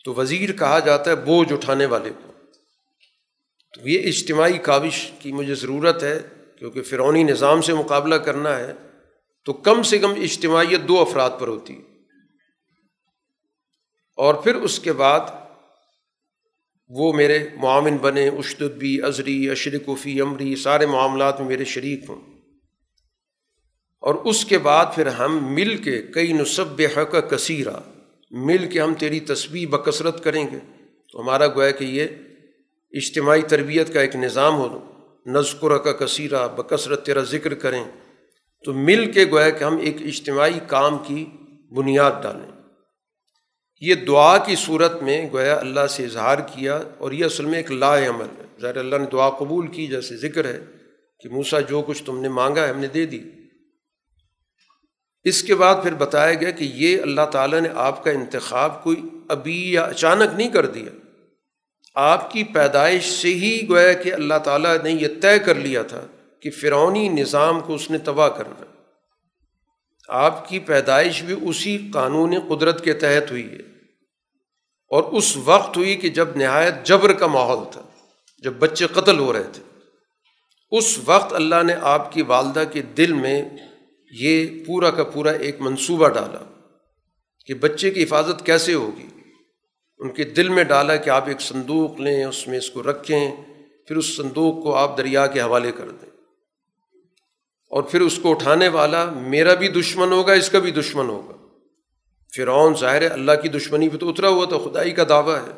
تو 0.06 0.14
وزیر 0.14 0.52
کہا 0.52 0.80
جاتا 0.80 1.12
ہے 1.12 1.16
بوجھ 1.16 1.54
اٹھانے 1.54 1.86
والے 1.86 2.10
کو۔ 2.10 2.32
تو 3.74 3.90
یہ 3.90 4.08
اجتماعی 4.08 4.58
کاوش 4.58 5.12
کی 5.20 5.32
مجھے 5.32 5.56
ضرورت 5.56 6.04
ہے، 6.04 6.20
کیونکہ 6.60 6.82
فرونی 6.82 7.24
نظام 7.24 7.62
سے 7.62 7.74
مقابلہ 7.74 8.16
کرنا 8.16 8.58
ہے، 8.58 8.74
تو 9.46 9.54
کم 9.54 9.84
سے 9.84 9.98
کم 9.98 10.12
اجتماعیت 10.12 10.80
دو 10.88 11.00
افراد 11.00 11.30
پر 11.40 11.48
ہوتی 11.48 11.76
ہے۔ 11.76 11.82
اور 14.18 14.34
پھر 14.34 14.56
اس 14.56 14.80
کے 14.80 14.94
بعد 14.94 15.20
وہ 16.88 17.14
میرے 17.14 17.48
معاون 17.56 17.98
بنے 17.98 18.28
اشتدبی 18.28 19.02
ازری 19.02 19.50
اشرک 19.50 19.90
وفی 19.90 20.22
عمری 20.22 20.56
سارے 20.56 20.86
معاملات 20.86 21.40
میں 21.40 21.48
میرے 21.48 21.66
شریک 21.66 22.10
ہوں۔ 22.10 22.39
اور 24.02 24.16
اس 24.16 24.46
کے 24.46 24.58
بعد 24.58 24.86
پھر 24.96 25.08
ہم 25.08 25.54
مل 25.54 25.78
کے 25.78 26.02
کئی 26.02 26.34
نصب 26.34 26.82
حق 26.98 27.16
کثیرہ 27.30 27.78
مل 28.32 28.68
کے 28.68 28.82
ہم 28.82 28.94
تیری 28.94 29.20
تصویر 29.20 29.68
بکثرت 29.68 30.24
کریں 30.24 30.48
گے۔ 30.52 30.60
تو 31.12 31.22
ہمارا 31.22 31.48
گویا 31.48 31.72
کہ 31.72 31.84
یہ 31.84 32.08
اجتماعی 32.92 33.42
تربیت 33.42 33.94
کا 33.94 34.02
ایک 34.02 34.16
نظام 34.16 34.56
ہو۔ 34.56 34.80
نذکر 35.26 35.78
کا 35.78 35.92
کثیرہ 35.92 36.48
بکثرت 36.48 37.06
تیرا 37.06 37.22
ذکر 37.22 37.54
کریں۔ 37.54 37.84
تو 38.66 38.74
مل 38.74 39.12
کے 39.12 39.26
گویا 39.26 39.50
کہ 39.50 39.64
ہم 39.64 39.78
ایک 39.78 39.96
اجتماعی 40.02 40.60
کام 40.68 40.98
کی 41.08 41.26
بنیاد 41.72 42.12
ڈالیں۔ 42.24 42.62
یہ 43.82 43.96
دعا 43.96 44.38
کی 44.38 44.56
صورت 44.58 45.04
میں 45.04 45.30
گویا 45.34 45.56
اللہ 45.56 45.88
سے 45.88 46.06
اظہار 46.06 46.38
کیا 46.38 46.82
اور 46.98 47.12
یہ 47.12 47.26
اصل 47.26 47.46
میں 47.46 47.58
ایک 47.58 47.72
لا 47.72 47.98
عمل 47.98 48.26
ہے۔ 48.26 48.46
ظاہر 48.62 48.78
اللہ 48.78 48.96
نے 48.96 49.06
دعا 49.12 49.30
قبول 49.30 49.68
کی، 49.68 49.88
جیسے 49.88 50.18
ذکر 50.18 50.46
ہے 50.46 50.60
کہ 51.20 51.30
موسا 51.30 51.60
جو 51.60 51.82
کچھ 51.82 52.04
تم 52.04 52.22
نے 52.22 52.30
مانگا 52.30 52.64
ہے 52.64 52.70
ہم 52.70 52.80
نے 52.80 52.88
دے 52.88 53.06
دی۔ 53.06 53.22
اس 55.24 55.44
کے 55.44 55.56
بعد 55.56 55.76
پھر 55.84 55.94
بتایا 55.94 56.34
گیا 56.34 56.52
کہ 56.52 56.64
یہ 56.64 57.02
اللہ 57.02 57.26
تعالیٰ 57.32 57.62
نے 57.62 57.70
آپ 57.76 58.04
کا 58.04 58.12
انتخاب 58.12 58.84
کوئی 58.84 59.02
ابھی 59.28 59.72
یا 59.72 59.84
اچانک 59.84 60.34
نہیں 60.34 60.50
کر 60.50 60.66
دیا۔ 60.66 60.90
آپ 61.96 62.32
کی 62.32 62.44
پیدائش 62.44 63.06
سے 63.06 63.28
ہی 63.28 63.70
گویا 63.70 63.94
کہ 63.94 64.14
اللہ 64.14 64.34
تعالیٰ 64.44 64.78
نے 64.84 64.92
یہ 64.92 65.08
طے 65.22 65.40
کر 65.40 65.56
لیا 65.56 65.84
تھا 65.84 66.02
کہ 66.40 66.52
فرعونی 66.52 67.10
نظام 67.10 67.60
کو 67.60 67.76
اس 67.76 67.92
نے 67.92 67.98
تباہ 67.98 68.30
کرنا۔ 68.30 68.64
آپ 70.08 70.50
کی 70.50 70.60
پیدائش 70.60 71.24
بھی 71.24 71.36
اسی 71.42 71.78
قانون 71.94 72.36
قدرت 72.50 72.84
کے 72.84 72.94
تحت 72.94 73.32
ہوئی 73.32 73.52
ہے۔ 73.52 73.70
اور 74.90 75.04
اس 75.04 75.38
وقت 75.38 75.78
ہوئی 75.78 75.96
کہ 75.96 76.10
جب 76.10 76.28
نہایت 76.36 76.74
جبر 76.84 77.14
کا 77.14 77.28
ماحول 77.28 77.72
تھا، 77.72 77.82
جب 78.38 78.54
بچے 78.54 78.88
قتل 78.88 79.20
ہو 79.20 79.34
رہے 79.34 79.44
تھے۔ 79.44 79.64
اس 80.72 81.00
وقت 81.06 81.34
اللہ 81.34 81.64
نے 81.64 81.74
آپ 81.82 82.12
کی 82.12 82.22
والدہ 82.22 82.64
کے 82.72 82.82
دل 82.82 83.14
میں 83.14 83.50
یہ 84.12 84.66
پورا 84.66 84.92
کا 84.92 85.04
پورا 85.04 85.32
ایک 85.32 85.56
منصوبہ 85.60 86.10
ڈالا 86.10 86.44
کہ 87.46 87.54
بچے 87.54 87.92
کی 87.92 88.04
حفاظت 88.04 88.46
کیسے 88.46 88.74
ہوگی؟ 88.74 89.06
ان 90.00 90.10
کے 90.10 90.24
دل 90.24 90.50
میں 90.50 90.64
ڈالا 90.64 90.96
کہ 90.96 91.10
آپ 91.10 91.28
ایک 91.28 91.42
صندوق 91.42 92.00
لیں، 92.00 92.24
اس 92.24 92.48
میں 92.48 92.58
اس 92.58 92.70
کو 92.70 92.84
رکھیں، 92.84 93.32
پھر 93.88 93.96
اس 93.96 94.18
صندوق 94.18 94.64
کو 94.64 94.76
آپ 94.76 94.98
دریا 94.98 95.28
کے 95.28 95.42
حوالے 95.42 95.72
کر 95.72 95.90
دیں۔ 95.90 96.10
اور 97.70 97.84
پھر 97.84 98.02
اس 98.02 98.20
کو 98.22 98.32
اٹھانے 98.32 98.68
والا 98.68 99.06
میرا 99.06 99.54
بھی 99.54 99.68
دشمن 99.68 100.12
ہوگا، 100.12 100.34
اس 100.34 100.50
کا 100.50 100.60
بھی 100.60 100.72
دشمن 100.72 101.10
ہوگا۔ 101.10 101.36
فرعون 102.36 102.74
ظاہر 102.80 103.02
ہے 103.02 103.08
اللہ 103.08 103.32
کی 103.42 103.50
دشمنی 103.50 103.90
پہ 103.90 103.98
تو 103.98 104.10
اترا 104.10 104.30
ہوا 104.30 104.46
تو 104.46 104.60
خدائی 104.60 104.92
کا 104.92 105.04
دعویٰ 105.10 105.48
ہے۔ 105.48 105.52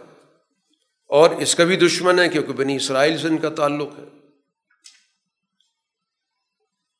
اور 1.07 1.29
اس 1.29 1.55
کا 1.55 1.63
بھی 1.63 1.75
دشمن 1.75 2.19
ہے 2.19 2.29
کیونکہ 2.29 2.53
بنی 2.53 2.75
اسرائیل 2.75 3.17
سے 3.17 3.27
ان 3.27 3.37
کا 3.37 3.49
تعلق 3.49 3.99
ہے۔ 3.99 4.20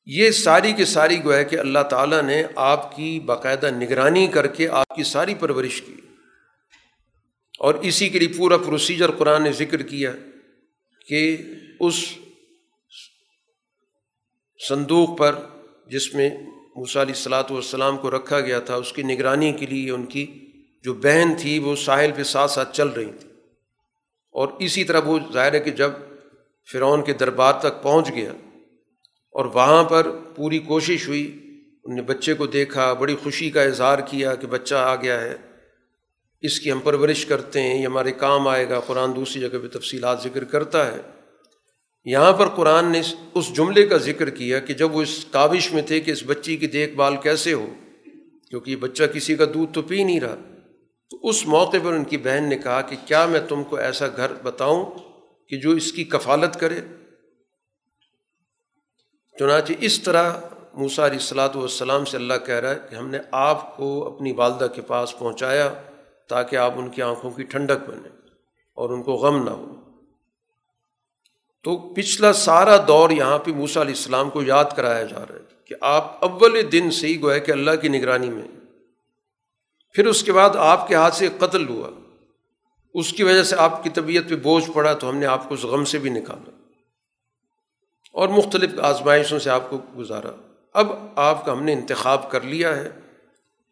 یہ 0.06 0.32
ساری 0.32 0.74
کی 0.74 0.86
ساری 0.86 1.24
گویا 1.24 1.44
کہ 1.44 1.60
اللہ 1.60 1.80
تعالیٰ 1.90 2.22
نے 2.22 2.44
آپ 2.56 2.96
کی 2.96 3.20
باقاعدہ 3.20 3.70
نگرانی 3.70 4.28
کر 4.28 4.48
کے 4.48 4.70
آپ 4.70 4.88
کی 4.96 5.04
ساری 5.04 5.36
پرورش 5.36 5.82
کی۔ 5.82 5.96
اور 7.60 7.74
اسی 7.74 8.10
کے 8.10 8.20
لیے 8.20 8.38
پورا 8.38 8.58
پروسیجر 8.58 9.12
قرآن 9.12 9.44
نے 9.44 9.52
ذکر 9.52 9.82
کیا 9.82 10.12
کہ 11.08 11.38
اس 11.80 11.94
صندوق 14.70 15.20
پر 15.20 15.36
جس 15.88 16.14
میں 16.14 16.30
علیہ 16.76 16.94
السلاۃ 16.96 17.44
والسلام 17.50 17.98
کو 17.98 18.12
رکھا 18.12 18.40
گیا 18.40 18.60
تھا، 18.60 18.76
اس 18.76 18.94
کی 18.94 19.04
نگرانی 19.04 19.54
کے 19.54 19.66
لیے 19.66 19.92
ان 19.92 20.06
کی 20.06 20.52
جو 20.84 20.94
بہن 20.94 21.34
تھی، 21.40 21.60
وہ 21.60 21.76
ساحل 21.76 22.12
پہ 22.16 22.24
ساتھ 22.24 22.52
ساتھ 22.52 22.76
چل 22.76 22.88
رہی 22.88 23.12
تھی۔ 23.20 23.30
اور 24.32 24.48
اسی 24.60 24.84
طرح 24.84 25.00
وہ 25.06 25.20
ظاہر 25.34 25.54
ہے 25.54 25.60
کہ 25.60 25.72
جب 25.72 25.92
فرعون 26.72 27.04
کے 27.04 27.14
دربار 27.14 27.54
تک 27.54 27.84
پہنچ 27.84 28.10
گیا 28.10 28.32
اور 29.32 29.46
وہاں 29.46 29.84
پر 29.84 30.12
پوری 30.36 30.60
کوشش 30.60 31.08
ہوئی۔ 31.08 31.38
ان 31.84 31.96
نے 31.96 32.02
بچے 32.02 32.34
کو 32.34 32.48
دیکھا، 32.48 32.94
بڑی 32.94 33.16
خوشی 33.24 33.50
کا 33.50 33.62
اظہار 33.62 34.00
کیا 34.00 34.36
کہ 34.36 34.48
بچہ 34.48 34.76
آ 34.76 34.96
گیا 34.96 35.22
ہے۔ 35.22 35.38
اس 36.42 36.60
کی 36.60 36.72
ہم 36.72 36.80
پرورش 36.80 37.26
کرتے 37.26 37.62
ہیں، 37.62 37.82
یہ 37.82 37.86
ہمارے 37.86 38.12
کام 38.12 38.48
آئے 38.48 38.70
گا۔ 38.70 38.80
قرآن 38.80 39.16
دوسری 39.16 39.42
جگہ 39.42 39.58
پہ 39.64 39.80
تفصیلات 39.80 40.24
ذکر 40.24 40.44
کرتا 40.44 40.92
ہے۔ 40.92 41.02
یہاں 42.06 42.34
پر 42.34 42.48
قرآن 42.48 42.92
نے 42.92 43.02
اس 43.34 43.56
جملے 43.56 43.88
کا 43.88 43.98
ذکر 43.98 44.30
کیا 44.30 44.60
کہ 44.60 44.74
جب 44.74 44.96
وہ 44.96 45.02
اس 45.02 45.26
کاوش 45.32 45.74
میں 45.74 45.82
تھے 45.82 46.00
کہ 46.00 46.12
اس 46.12 46.24
بچی 46.26 46.58
کی 46.58 46.68
دیکھ 46.68 46.96
بھال 46.96 47.18
کیسے 47.18 47.54
ہو، 47.54 47.74
کیونکہ 48.50 48.72
یہ 48.72 48.76
بچہ 48.76 49.04
کسی 49.04 49.36
کا 49.36 49.46
دودھ 49.54 49.74
تو 49.74 49.82
پی 49.82 50.04
نہیں 50.04 50.20
رہا۔ 50.20 50.36
تو 51.10 51.20
اس 51.24 51.48
موقع 51.48 51.78
پر 51.84 51.94
ان 51.94 52.04
کی 52.04 52.18
بہن 52.18 52.50
نے 52.50 52.58
کہا 52.58 52.82
کہ 52.82 52.96
کیا 53.06 53.26
میں 53.26 53.40
تم 53.50 53.64
کو 53.64 53.76
ایسا 53.76 54.08
گھر 54.08 54.32
بتاؤں 54.44 54.86
کہ 55.50 55.58
جو 55.58 55.72
اس 55.72 55.92
کی 55.92 56.04
کفالت 56.04 56.60
کرے؟ 56.60 56.82
چنانچہ 59.42 59.74
اس 59.80 60.02
طرح 60.02 60.34
موسا 60.74 61.06
علیہ 61.06 61.18
السلاۃ 61.18 61.50
والسلام 61.56 62.06
سے 62.06 62.18
اللہ 62.18 62.34
کہہ 62.46 62.56
رہا 62.56 62.70
ہے 62.70 62.80
کہ 62.90 62.96
ہم 62.96 63.10
نے 63.10 63.20
آپ 63.32 63.78
کو 63.78 64.16
اپنی 64.16 64.32
والدہ 64.32 64.68
کے 64.76 64.82
پاس 64.82 65.20
پہنچایا 65.20 65.74
تاکہ 66.28 66.56
آپ 66.56 66.74
ان 66.76 66.90
کی 66.90 67.02
آنکھوں 67.02 67.32
کی 67.32 67.44
ٹھنڈک 67.44 67.90
بنیں 67.90 68.10
اور 68.76 68.90
ان 68.90 69.04
کو 69.04 69.14
غم 69.14 69.44
نہ 69.44 69.50
ہو۔ 69.50 69.76
تو 71.64 71.78
پچھلا 71.78 72.34
سارا 72.34 72.78
دور 72.88 73.10
یہاں 73.10 73.38
پہ 73.38 73.52
موسا 73.52 73.82
علیہ 73.82 73.94
السلام 73.94 74.30
کو 74.30 74.44
یاد 74.44 74.66
کرایا 74.76 75.04
جا 75.04 75.20
رہا 75.20 75.36
ہے 75.36 75.66
کہ 75.66 75.76
آپ 75.82 76.24
اول 76.24 76.72
دن 76.72 76.92
سے 76.92 77.08
ہی 77.08 77.22
گوئے 77.22 77.40
کہ 77.40 77.52
اللہ 77.52 77.72
کی 77.82 77.88
نگرانی 77.88 78.30
میں 78.30 78.48
پھر 79.94 80.08
اس 80.08 80.24
کے 80.24 80.32
بعد 80.32 80.50
آپ 80.56 80.88
کے 80.88 80.96
ہاتھ 80.96 81.16
سے 81.16 81.28
قتل 81.40 81.70
ہوا۔ 81.70 81.90
اس 82.94 83.14
کی 83.14 83.24
وجہ 83.24 83.44
سے 83.44 83.56
آپ 83.56 83.84
کی 83.84 83.90
طبیعت 83.90 84.30
پہ 84.30 84.36
بوجھ 84.36 84.72
پڑا 84.72 84.94
تو 84.94 85.10
ہم 85.10 85.18
نے 85.18 85.26
آپ 85.26 85.50
کو 85.50 85.54
اس 85.54 85.64
غم 85.64 85.86
سے 85.86 86.00
بھی 86.00 86.10
نکالا۔ 86.10 86.61
اور 88.12 88.30
مختلف 88.30 88.80
آزمائشوں 88.80 89.40
سے 89.40 89.50
آپ 89.50 89.70
کو 89.70 89.82
گزارا۔ 89.98 90.32
اب 90.74 90.92
آپ 91.16 91.46
کا 91.46 91.52
ہم 91.52 91.64
نے 91.64 91.74
انتخاب 91.74 92.32
کر 92.32 92.42
لیا 92.42 92.76
ہے۔ 92.76 92.90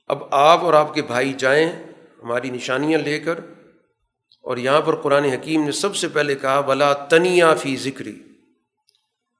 اب 0.07 0.23
آپ 0.31 0.59
اور 0.59 0.73
آپ 0.73 0.93
کے 0.93 1.01
بھائی 1.01 1.33
جائیں 1.33 1.71
ہماری 2.23 2.49
نشانیاں 2.49 2.99
لے 2.99 3.19
کر۔ 3.19 3.39
اور 4.41 4.57
یہاں 4.57 4.81
پر 4.81 4.95
قرآن 4.95 5.23
حکیم 5.23 5.65
نے 5.65 5.71
سب 5.71 5.95
سے 5.95 6.07
پہلے 6.07 6.35
کہا 6.35 6.61
بلا 6.61 6.93
تنیا 6.93 7.53
فی 7.53 7.77
ذکری 7.77 8.19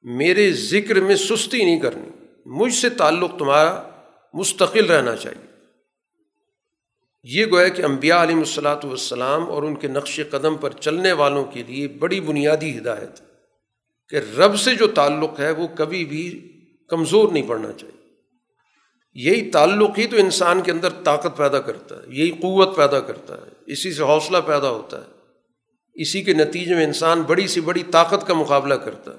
میرے 0.02 0.52
ذکر 0.52 1.00
میں 1.00 1.16
سستی 1.16 1.64
نہیں 1.64 1.80
کرنی۔ 1.80 2.08
مجھ 2.46 2.74
سے 2.74 2.90
تعلق 2.90 3.38
تمہارا 3.38 3.82
مستقل 4.32 4.90
رہنا 4.90 5.16
چاہیے۔ 5.16 5.50
یہ 7.22 7.46
گویا 7.46 7.68
کہ 7.68 7.82
امبیا 7.82 8.22
علیہ 8.22 8.36
الصلاۃ 8.36 8.84
والسلام 8.84 9.50
اور 9.50 9.62
ان 9.62 9.76
کے 9.76 9.88
نقش 9.88 10.20
قدم 10.30 10.56
پر 10.56 10.70
چلنے 10.70 11.12
والوں 11.12 11.44
کے 11.44 11.62
لیے 11.62 11.88
بڑی 11.88 12.20
بنیادی 12.20 12.78
ہدایت 12.78 13.29
کہ 14.10 14.16
رب 14.16 14.56
سے 14.56 14.74
جو 14.74 14.86
تعلق 14.86 15.40
ہے 15.40 15.50
وہ 15.50 15.66
کبھی 15.76 16.04
بھی 16.04 16.52
کمزور 16.88 17.32
نہیں 17.32 17.48
پڑنا 17.48 17.72
چاہیے۔ 17.72 18.00
یہی 19.14 19.50
تعلق 19.50 19.98
ہی 19.98 20.06
تو 20.06 20.16
انسان 20.16 20.60
کے 20.60 20.72
اندر 20.72 20.88
طاقت 21.04 21.36
پیدا 21.36 21.60
کرتا 21.60 21.96
ہے، 21.96 22.02
یہی 22.06 22.30
قوت 22.30 22.76
پیدا 22.76 23.00
کرتا 23.00 23.36
ہے، 23.36 23.50
اسی 23.66 23.92
سے 23.92 24.02
حوصلہ 24.02 24.38
پیدا 24.46 24.70
ہوتا 24.70 24.98
ہے۔ 24.98 25.10
اسی 25.94 26.22
کے 26.22 26.32
نتیجے 26.32 26.74
میں 26.74 26.84
انسان 26.84 27.22
بڑی 27.22 27.48
سی 27.48 27.60
بڑی 27.60 27.82
طاقت 27.82 28.26
کا 28.26 28.34
مقابلہ 28.34 28.74
کرتا 28.74 29.10
ہے۔ 29.10 29.18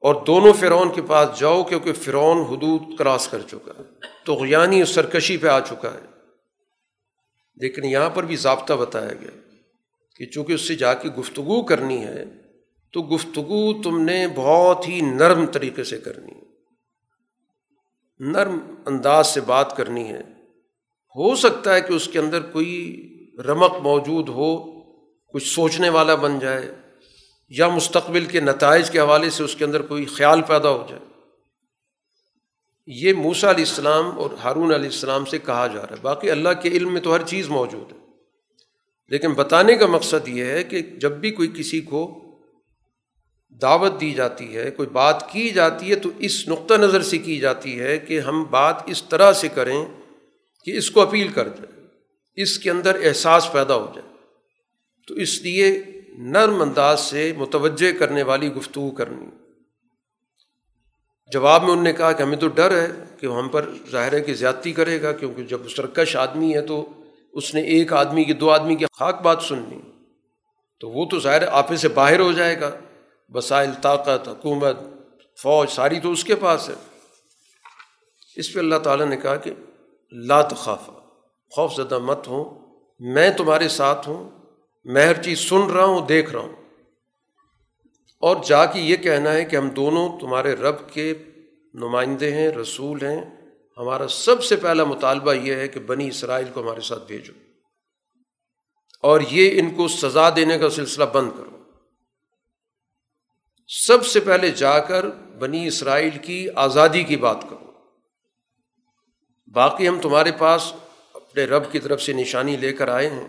اور 0.00 0.24
دونوں 0.24 0.52
فرعون 0.52 0.94
کے 0.94 1.02
پاس 1.02 1.40
جاؤ 1.40 1.64
کیونکہ 1.64 1.92
فرعون 1.92 2.38
حدود 2.38 2.98
کراس 2.98 3.28
کر 3.28 3.40
چکا 3.50 3.72
ہے 3.78 3.82
تو 4.24 4.34
غیانی 4.34 4.84
سرکشی 4.84 5.36
پہ 5.36 5.46
آ 5.46 5.60
چکا 5.60 5.94
ہے۔ 5.94 6.06
لیکن 7.56 7.84
یہاں 7.84 8.10
پر 8.10 8.22
بھی 8.22 8.36
ضابطہ 8.36 8.74
بتایا 8.74 9.12
گیا 9.20 9.38
کہ 10.16 10.26
چونکہ 10.26 10.52
اس 10.52 10.60
سے 10.60 10.74
جا 10.74 10.94
کے 10.94 11.08
گفتگو 11.08 11.62
کرنی 11.62 12.04
ہے 12.04 12.41
تو 12.92 13.02
گفتگو 13.02 13.82
تم 13.82 14.02
نے 14.02 14.26
بہت 14.34 14.88
ہی 14.88 15.00
نرم 15.00 15.46
طریقے 15.46 15.84
سے 15.84 15.98
کرنی 15.98 16.32
ہے۔ 16.32 16.42
نرم 18.18 18.58
انداز 18.86 19.26
سے 19.26 19.40
بات 19.40 19.76
کرنی 19.76 20.04
ہے۔ 20.04 20.20
ہو 21.16 21.36
سکتا 21.36 21.74
ہے 21.74 21.80
کہ 21.80 21.92
اس 21.92 22.08
کے 22.08 22.18
اندر 22.18 22.40
کوئی 22.40 23.08
رمق 23.46 23.76
موجود 23.78 24.28
ہو، 24.28 24.80
کچھ 25.32 25.54
سوچنے 25.54 25.88
والا 25.88 26.14
بن 26.14 26.38
جائے، 26.38 26.74
یا 27.48 27.68
مستقبل 27.68 28.24
کے 28.24 28.40
نتائج 28.40 28.90
کے 28.90 29.00
حوالے 29.00 29.30
سے 29.30 29.44
اس 29.44 29.56
کے 29.56 29.64
اندر 29.64 29.82
کوئی 29.82 30.04
خیال 30.04 30.42
پیدا 30.42 30.70
ہو 30.70 30.86
جائے۔ 30.88 31.02
یہ 32.86 33.12
موسا 33.12 33.50
علیہ 33.50 33.64
السلام 33.68 34.18
اور 34.18 34.30
ہارون 34.30 34.74
علیہ 34.74 34.90
السلام 34.90 35.24
سے 35.24 35.38
کہا 35.38 35.66
جا 35.66 35.82
رہا 35.82 35.90
ہے۔ 35.90 36.02
باقی 36.02 36.30
اللہ 36.30 36.48
کے 36.62 36.68
علم 36.68 36.92
میں 36.92 37.00
تو 37.00 37.14
ہر 37.14 37.22
چیز 37.22 37.48
موجود 37.48 37.92
ہے۔ 37.92 37.98
لیکن 39.08 39.32
بتانے 39.32 39.74
کا 39.74 39.86
مقصد 39.86 40.28
یہ 40.28 40.44
ہے 40.44 40.64
کہ 40.64 40.82
جب 40.82 41.12
بھی 41.12 41.30
کوئی 41.30 41.52
کسی 41.56 41.80
کو 41.80 42.21
دعوت 43.60 44.00
دی 44.00 44.14
جاتی 44.14 44.56
ہے، 44.56 44.70
کوئی 44.70 44.88
بات 44.88 45.32
کی 45.32 45.50
جاتی 45.50 45.90
ہے 45.90 45.94
تو 45.94 46.08
اس 46.18 46.48
نقطہ 46.48 46.74
نظر 46.74 47.02
سے 47.02 47.18
کی 47.18 47.38
جاتی 47.38 47.80
ہے 47.80 47.98
کہ 47.98 48.20
ہم 48.20 48.44
بات 48.50 48.76
اس 48.86 49.02
طرح 49.02 49.32
سے 49.32 49.48
کریں 49.48 49.84
کہ 50.64 50.70
اس 50.76 50.90
کو 50.90 51.00
اپیل 51.00 51.28
کر 51.28 51.48
جائے 51.48 51.80
اس 52.42 52.58
کے 52.58 52.70
اندر 52.70 52.96
احساس 53.04 53.52
پیدا 53.52 53.74
ہو 53.74 53.92
جائے۔ 53.94 54.12
تو 55.08 55.14
اس 55.14 55.42
لیے 55.42 55.82
نرم 56.18 56.62
انداز 56.62 57.00
سے 57.00 57.32
متوجہ 57.36 57.98
کرنے 57.98 58.22
والی 58.22 58.52
گفتگو 58.52 58.90
کرنی۔ 58.90 59.26
جواب 61.32 61.62
میں 61.62 61.70
انہوں 61.70 61.84
نے 61.84 61.92
کہا 61.92 62.12
کہ 62.12 62.22
ہمیں 62.22 62.36
تو 62.36 62.48
ڈر 62.48 62.82
ہے 62.82 62.88
کہ 63.20 63.26
ہم 63.26 63.48
پر 63.48 63.70
ظاہر 63.90 64.12
ہے 64.12 64.20
کہ 64.20 64.34
زیادتی 64.34 64.72
کرے 64.72 65.02
گا، 65.02 65.12
کیونکہ 65.12 65.42
جب 65.42 65.68
سرکش 65.68 66.16
آدمی 66.16 66.54
ہے 66.54 66.60
تو 66.60 66.88
اس 67.32 67.54
نے 67.54 67.60
ایک 67.60 67.92
آدمی 67.92 68.24
کی 68.24 68.32
دو 68.32 68.50
آدمی 68.50 68.74
کی 68.74 68.84
خاک 68.98 69.22
بات 69.22 69.42
سننی۔ 69.42 69.80
تو 70.80 70.88
وہ 70.88 71.06
تو 71.10 71.20
ظاہر 71.20 71.42
آپے 71.48 71.76
سے 71.76 71.88
باہر 71.88 72.20
ہو 72.20 72.32
جائے 72.32 72.60
گا۔ 72.60 72.70
وسائل 73.28 73.70
طاقت، 73.82 74.28
حکومت، 74.28 74.76
فوج، 75.42 75.70
ساری 75.70 76.00
تو 76.00 76.12
اس 76.12 76.24
کے 76.24 76.34
پاس 76.34 76.68
ہے۔ 76.68 76.74
اس 78.36 78.54
پہ 78.54 78.58
اللہ 78.58 78.78
تعالیٰ 78.78 79.06
نے 79.06 79.16
کہا 79.16 79.36
کہ 79.36 79.50
لا 80.10 80.42
تخاف 80.42 80.90
خوف 81.50 81.74
زدہ 81.74 81.98
مت 81.98 82.28
ہوں۔ 82.28 82.74
میں 82.98 83.30
تمہارے 83.30 83.68
ساتھ 83.68 84.08
ہوں، 84.08 84.30
میں 84.84 85.06
ہر 85.06 85.22
چیز 85.22 85.38
سن 85.38 85.70
رہا 85.70 85.84
ہوں، 85.84 86.06
دیکھ 86.06 86.30
رہا 86.30 86.40
ہوں۔ 86.40 86.52
اور 88.20 88.36
جا 88.44 88.66
کے 88.66 88.80
یہ 88.80 88.96
کہنا 88.96 89.32
ہے 89.32 89.44
کہ 89.44 89.56
ہم 89.56 89.68
دونوں 89.68 90.20
تمہارے 90.20 90.54
رب 90.54 90.90
کے 90.92 91.14
نمائندے 91.74 92.32
ہیں، 92.32 92.48
رسول 92.48 93.02
ہیں۔ 93.02 93.24
ہمارا 93.78 94.08
سب 94.08 94.44
سے 94.44 94.56
پہلا 94.56 94.84
مطالبہ 94.84 95.32
یہ 95.32 95.54
ہے 95.54 95.68
کہ 95.68 95.80
بنی 95.80 96.08
اسرائیل 96.08 96.46
کو 96.54 96.60
ہمارے 96.60 96.80
ساتھ 96.80 97.06
بھیجو۔ 97.06 97.32
اور 99.02 99.20
یہ 99.30 99.60
ان 99.60 99.70
کو 99.70 99.88
سزا 99.88 100.30
دینے 100.36 100.58
کا 100.58 100.70
سلسلہ 100.70 101.04
بند 101.04 101.30
کرو۔ 101.36 101.51
سب 103.80 104.06
سے 104.06 104.20
پہلے 104.20 104.50
جا 104.50 104.78
کر 104.78 105.06
بنی 105.38 105.66
اسرائیل 105.66 106.18
کی 106.18 106.48
آزادی 106.54 107.04
کی 107.04 107.16
بات 107.16 107.42
کرو۔ 107.42 107.72
باقی 109.52 109.88
ہم 109.88 110.00
تمہارے 110.00 110.32
پاس 110.32 110.72
اپنے 111.14 111.44
رب 111.44 111.72
کی 111.72 111.78
طرف 111.78 112.02
سے 112.02 112.12
نشانی 112.12 112.56
لے 112.56 112.72
کر 112.72 112.88
آئے 112.88 113.10
ہیں 113.10 113.26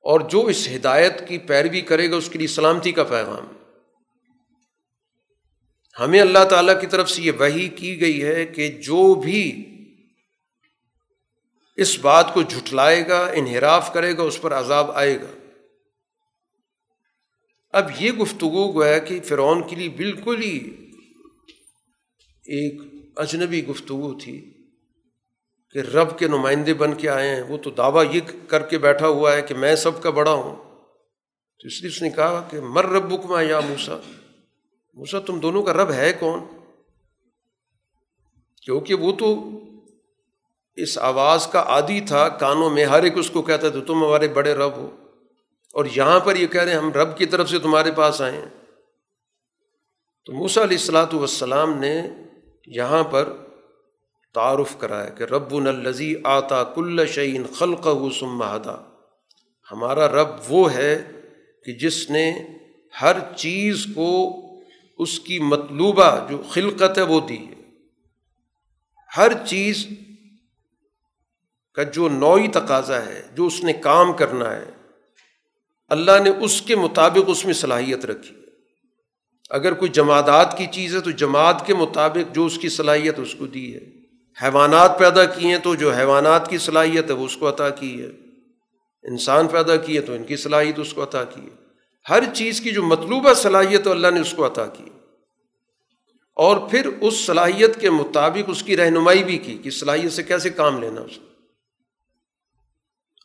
اور 0.00 0.20
جو 0.20 0.46
اس 0.46 0.68
ہدایت 0.76 1.28
کی 1.28 1.38
پیروی 1.38 1.80
کرے 1.80 2.10
گا 2.10 2.16
اس 2.16 2.28
کے 2.30 2.38
لیے 2.38 2.46
سلامتی 2.46 2.92
کا 2.92 3.04
پیغام۔ 3.04 3.46
ہمیں 6.00 6.20
اللہ 6.20 6.44
تعالیٰ 6.50 6.80
کی 6.80 6.86
طرف 6.86 7.10
سے 7.10 7.22
یہ 7.22 7.32
وہی 7.38 7.68
کی 7.68 8.00
گئی 8.00 8.24
ہے 8.24 8.46
کہ 8.46 8.68
جو 8.68 9.14
بھی 9.14 9.66
اس 11.76 11.98
بات 11.98 12.34
کو 12.34 12.42
جھٹلائے 12.42 13.08
گا، 13.08 13.26
انحراف 13.34 13.92
کرے 13.92 14.16
گا، 14.16 14.22
اس 14.22 14.40
پر 14.40 14.52
عذاب 14.52 14.90
آئے 14.90 15.20
گا۔ 15.20 15.35
اب 17.70 17.90
یہ 17.98 18.12
گفتگو 18.12 18.72
گویا 18.72 18.98
کہ 18.98 19.20
فرعون 19.20 19.68
کے 19.68 19.76
لیے 19.76 19.88
بالکل 19.88 20.42
ہی 20.42 20.56
ایک 22.44 22.80
اجنبی 23.16 23.66
گفتگو 23.66 24.18
تھی 24.18 24.54
کہ 25.72 25.78
رب 25.78 26.18
کے 26.18 26.28
نمائندے 26.28 26.74
بن 26.74 26.94
کے 26.94 27.08
آئے 27.08 27.36
ہیں۔ 27.36 27.42
وہ 27.42 27.58
تو 27.58 27.70
دعویٰ 27.70 28.14
یہ 28.14 28.20
کر 28.48 28.62
کے 28.62 28.78
بیٹھا 28.78 29.08
ہوا 29.08 29.36
ہے 29.36 29.42
کہ 29.42 29.54
میں 29.54 29.76
سب 29.76 30.02
کا 30.02 30.10
بڑا 30.10 30.32
ہوں۔ 30.32 30.56
تو 31.58 31.66
اس 31.66 31.82
لیے 31.82 31.90
اس 31.90 32.02
نے 32.02 32.10
کہا 32.10 32.48
کہ 32.50 32.60
مر 32.60 32.84
رب 32.84 33.12
بکما 33.12 33.42
یا 33.42 33.60
موسا 33.60 33.96
موسا 34.94 35.20
تم 35.20 35.40
دونوں 35.40 35.62
کا 35.62 35.72
رب 35.72 35.90
ہے 35.90 36.12
کون؟ 36.20 36.40
کیونکہ 38.62 38.94
وہ 38.94 39.12
تو 39.12 39.60
اس 40.74 40.98
آواز 40.98 41.46
کا 41.46 41.62
عادی 41.62 42.00
تھا۔ 42.00 42.28
کانوں 42.28 42.70
میں 42.70 42.84
ہر 42.84 43.02
ایک 43.02 43.18
اس 43.18 43.30
کو 43.30 43.42
کہتا 43.42 43.68
تھا 43.68 43.80
تم 43.86 44.04
ہمارے 44.04 44.28
بڑے 44.28 44.54
رب 44.54 44.76
ہو۔ 44.76 44.96
اور 45.76 45.84
یہاں 45.96 46.20
پر 46.20 46.36
یہ 46.36 46.46
کہہ 46.46 46.60
رہے 46.60 46.70
ہیں، 46.70 46.78
ہم 46.78 46.92
رب 46.92 47.18
کی 47.18 47.26
طرف 47.26 47.50
سے 47.50 47.58
تمہارے 47.58 47.92
پاس 47.92 48.20
آئے 48.20 48.32
ہیں۔ 48.32 48.64
تو 50.24 50.32
موسا 50.32 50.62
علیہ 50.62 50.76
السلاۃ 50.76 51.12
والسلام 51.12 51.78
نے 51.78 52.08
یہاں 52.66 53.04
پر 53.04 53.32
تعارف 54.34 54.78
کرایا 54.78 55.08
کہ 55.08 55.22
رب 55.22 55.54
الزی 55.54 56.14
آتا 56.24 56.64
کل 56.64 57.06
شعین 57.06 57.44
خلق 57.54 57.88
سمہدا 58.20 58.76
ہمارا 59.72 60.08
رب 60.08 60.28
وہ 60.48 60.74
ہے 60.74 61.10
کہ 61.64 61.72
جس 61.72 62.10
نے 62.10 62.32
ہر 63.02 63.16
چیز 63.36 63.86
کو 63.94 64.36
اس 64.98 65.20
کی 65.20 65.38
مطلوبہ 65.38 66.28
جو 66.28 66.42
خلقت 66.50 66.98
ہے 66.98 67.02
وہ 67.02 67.20
دی 67.20 67.46
ہے۔ 67.46 67.54
ہر 69.16 69.32
چیز 69.46 69.86
کا 71.74 71.82
جو 71.82 72.08
نوعی 72.08 72.48
تقاضا 72.48 73.06
ہے، 73.06 73.22
جو 73.34 73.46
اس 73.46 73.64
نے 73.64 73.72
کام 73.72 74.12
کرنا 74.12 74.56
ہے 74.56 74.75
اللہ 75.88 76.22
نے 76.24 76.30
اس 76.30 76.62
کے 76.62 76.76
مطابق 76.76 77.24
اس 77.26 77.44
میں 77.44 77.54
صلاحیت 77.54 78.04
رکھی۔ 78.04 78.34
ہے 78.36 78.46
اگر 79.50 79.72
کوئی 79.72 79.90
جماعت 79.90 80.58
کی 80.58 80.66
چیز 80.72 80.96
ہے 80.96 81.00
تو 81.00 81.10
جماعت 81.10 81.66
کے 81.66 81.74
مطابق 81.74 82.34
جو 82.34 82.44
اس 82.44 82.58
کی 82.58 82.68
صلاحیت 82.68 83.18
اس 83.18 83.34
کو 83.34 83.46
دی 83.46 83.74
ہے۔ 83.74 83.80
حیوانات 84.42 84.98
پیدا 84.98 85.24
کیے 85.24 85.48
ہیں 85.48 85.58
تو 85.58 85.74
جو 85.74 85.92
حیوانات 85.92 86.50
کی 86.50 86.58
صلاحیت 86.58 87.10
ہے 87.10 87.14
وہ 87.14 87.24
اس 87.24 87.36
کو 87.36 87.48
عطا 87.48 87.68
کی 87.68 88.02
ہے۔ 88.02 88.08
انسان 89.02 89.48
پیدا 89.48 89.76
کیے 89.76 90.00
تو 90.00 90.12
ان 90.12 90.24
کی 90.24 90.36
صلاحیت 90.36 90.78
اس 90.78 90.94
کو 90.94 91.02
عطا 91.02 91.24
کی 91.24 91.40
ہے۔ 91.40 91.66
ہر 92.10 92.34
چیز 92.34 92.60
کی 92.60 92.70
جو 92.70 92.82
مطلوبہ 92.82 93.34
صلاحیت 93.34 93.86
اللہ 93.86 94.08
نے 94.08 94.20
اس 94.20 94.34
کو 94.34 94.46
عطا 94.46 94.66
کی 94.66 94.84
اور 96.36 96.56
پھر 96.68 96.90
اس 97.00 97.26
صلاحیت 97.26 97.80
کے 97.80 97.90
مطابق 97.90 98.50
اس 98.50 98.62
کی 98.62 98.76
رہنمائی 98.76 99.24
بھی 99.24 99.38
کی 99.38 99.58
کہ 99.58 99.70
صلاحیت 99.70 100.12
سے 100.12 100.22
کیسے 100.22 100.50
کام 100.50 100.80
لینا 100.80 101.00
اس 101.00 101.16
کو۔ 101.16 101.35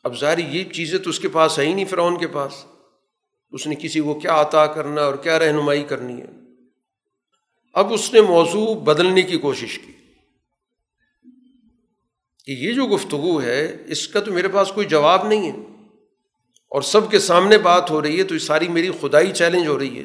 اب 0.03 0.19
ظاہر 0.19 0.37
یہ 0.37 0.63
چیزیں 0.63 0.99
تو 0.99 1.09
اس 1.09 1.19
کے 1.19 1.27
پاس 1.27 1.59
ہے 1.59 1.65
ہی 1.65 1.73
نہیں 1.73 1.85
فرعون 1.85 2.17
کے 2.17 2.27
پاس۔ 2.27 2.65
اس 3.51 3.67
نے 3.67 3.75
کسی 3.75 3.99
کو 3.99 4.19
کیا 4.19 4.41
عطا 4.41 4.65
کرنا 4.65 5.01
اور 5.01 5.15
کیا 5.15 5.39
رہنمائی 5.39 5.83
کرنی 5.83 6.21
ہے۔ 6.21 6.27
اب 7.73 7.93
اس 7.93 8.13
نے 8.13 8.21
موضوع 8.21 8.75
بدلنے 8.75 9.21
کی 9.21 9.37
کوشش 9.37 9.79
کی۔ 9.79 9.91
کہ 12.45 12.51
یہ 12.51 12.73
جو 12.73 12.85
گفتگو 12.85 13.41
ہے، 13.41 13.77
اس 13.87 14.07
کا 14.07 14.19
تو 14.19 14.33
میرے 14.33 14.47
پاس 14.47 14.71
کوئی 14.71 14.87
جواب 14.87 15.27
نہیں 15.27 15.51
ہے۔ 15.51 15.57
اور 16.69 16.81
سب 16.81 17.11
کے 17.11 17.19
سامنے 17.19 17.57
بات 17.57 17.91
ہو 17.91 18.01
رہی 18.01 18.17
ہے 18.17 18.23
تو 18.23 18.33
یہ 18.33 18.39
ساری 18.39 18.67
میری 18.67 18.89
خدائی 19.01 19.31
چیلنج 19.31 19.67
ہو 19.67 19.79
رہی 19.79 19.99
ہے۔ 19.99 20.03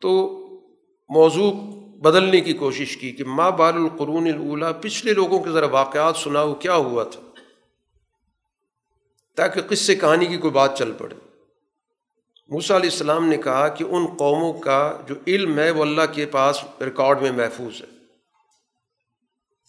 تو 0.00 0.38
موضوع 1.08 1.52
بدلنے 2.00 2.40
کی 2.40 2.52
کوشش 2.52 2.96
کی 2.96 3.12
کہ 3.12 3.24
ماں 3.24 3.50
بال 3.50 3.74
القرون 3.74 4.26
الاولا 4.26 4.72
پچھلے 4.72 5.12
لوگوں 5.12 5.42
کے 5.42 5.50
ذرا 5.50 5.66
واقعات 5.66 6.16
سناؤ، 6.16 6.54
کیا 6.54 6.74
ہوا 6.74 7.04
تھا؟ 7.04 7.20
تاکہ 9.36 9.60
قصے 9.62 9.94
کہانی 9.94 10.26
کی 10.26 10.36
کوئی 10.36 10.50
بات 10.50 10.78
چل 10.78 10.92
پڑے۔ 10.92 11.14
موسیٰ 12.48 12.76
علیہ 12.76 12.90
السلام 12.90 13.28
نے 13.28 13.36
کہا 13.36 13.68
کہ 13.68 13.84
ان 13.84 14.06
قوموں 14.06 14.52
کا 14.52 15.00
جو 15.06 15.14
علم 15.26 15.58
ہے 15.58 15.70
وہ 15.70 15.82
اللہ 15.82 16.02
کے 16.12 16.26
پاس 16.26 16.64
ریکارڈ 16.80 17.22
میں 17.22 17.32
محفوظ 17.32 17.82
ہے۔ 17.82 17.86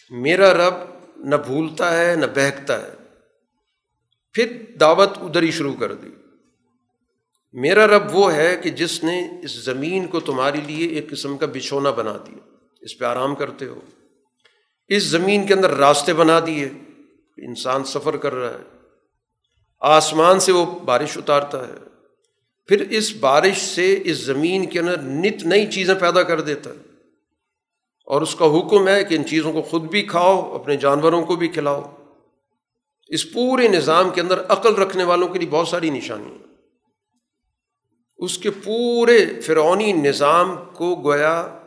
میرا 0.10 0.54
رب 0.54 0.74
نہ 1.18 1.36
بھولتا 1.36 1.98
ہے، 1.98 2.16
نہ 2.16 2.26
بہکتا 2.26 2.82
ہے۔ 2.82 2.92
پھر 4.34 4.58
دعوت 4.80 5.18
ادھر 5.18 5.42
ہی 5.42 5.52
شروع 5.52 5.74
کر 5.80 5.94
دی۔ 5.94 6.10
میرا 7.54 7.88
رب 7.88 8.16
وہ 8.16 8.34
ہے 8.34 8.58
کہ 8.64 8.70
جس 8.70 9.04
نے 9.04 9.40
اس 9.44 9.66
زمین 9.66 10.08
کو 10.08 10.20
تمہارے 10.20 10.62
لیے 10.62 10.88
ایک 10.88 11.10
قسم 11.10 11.38
کا 11.38 11.46
بچھونا 11.46 11.92
بنا 11.92 12.18
دیا۔ 12.28 12.56
اس 12.82 12.98
پہ 12.98 13.06
آرام 13.06 13.36
کرتے 13.36 13.66
ہو۔ 13.66 13.80
اس 14.88 15.04
زمین 15.04 15.48
کے 15.48 15.54
اندر 15.54 15.70
راستے 15.70 16.14
بنا 16.14 16.40
دیے۔ 16.48 16.70
انسان 17.38 17.84
سفر 17.84 18.18
کر 18.18 18.34
رہا 18.34 18.60
ہے۔ 18.60 18.73
آسمان 19.84 20.40
سے 20.40 20.52
وہ 20.52 20.80
بارش 20.80 21.18
اتارتا 21.18 21.68
ہے۔ 21.68 21.74
پھر 22.66 22.88
اس 22.90 23.16
بارش 23.16 23.58
سے 23.58 24.02
اس 24.06 24.18
زمین 24.18 24.66
کے 24.66 24.80
اندر 24.80 25.02
نت 25.02 25.46
نئی 25.46 25.72
چیزیں 25.72 25.96
پیدا 25.96 26.24
کر 26.24 26.42
دیتا 26.42 26.70
ہے۔ 26.70 26.76
اور 28.06 28.22
اس 28.22 28.36
کا 28.36 28.46
حکم 28.46 28.88
ہے 28.88 29.04
کہ 29.04 29.16
ان 29.16 29.26
چیزوں 29.26 29.54
کو 29.54 29.62
خود 29.62 29.82
بھی 29.82 30.04
کھاؤ، 30.04 30.56
اپنے 30.56 30.78
جانوروں 30.78 31.26
کو 31.26 31.36
بھی 31.36 31.48
کھلاؤ۔ 31.48 31.96
اس 33.08 33.34
پورے 33.34 33.68
نظام 33.68 34.10
کے 34.10 34.22
اندر 34.22 34.42
عقل 34.50 34.76
رکھنے 34.76 35.04
والوں 35.04 35.28
کے 35.28 35.40
لیے 35.40 35.50
بہت 35.50 35.68
ساری 35.68 35.90
نشانی 35.90 36.38
اس 38.18 38.38
کے 38.38 38.50
پورے 38.50 39.26
فرعونی 39.42 39.94
نظام 39.94 40.56
کو 40.74 40.96
گویا 40.96 41.60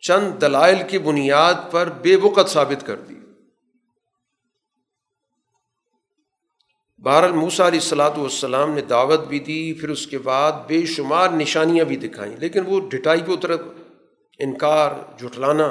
چند 0.00 0.40
دلائل 0.40 0.76
کی 0.88 0.98
بنیاد 0.98 1.54
پر 1.70 1.88
بے 2.02 2.16
وقت 2.16 2.50
ثابت 2.50 2.86
کر 2.86 2.96
دی۔ 2.96 3.14
بہر 7.06 7.22
الموسا 7.22 7.66
علیہ 7.66 7.78
السلاۃ 7.78 8.16
والسلام 8.16 8.74
نے 8.74 8.80
دعوت 8.80 9.28
بھی 9.28 9.38
دی، 9.38 9.72
پھر 9.72 9.88
اس 9.88 10.06
کے 10.06 10.18
بعد 10.18 10.52
بے 10.66 10.86
شمار 10.86 11.28
نشانیاں 11.28 11.84
بھی 11.84 11.96
دکھائیں۔ 11.96 12.36
لیکن 12.36 12.60
وہ 12.66 12.80
ڈٹائی 12.80 13.20
پہ 13.26 13.32
اتر 13.32 13.50
انکار، 14.38 14.90
جھٹلانا 15.18 15.66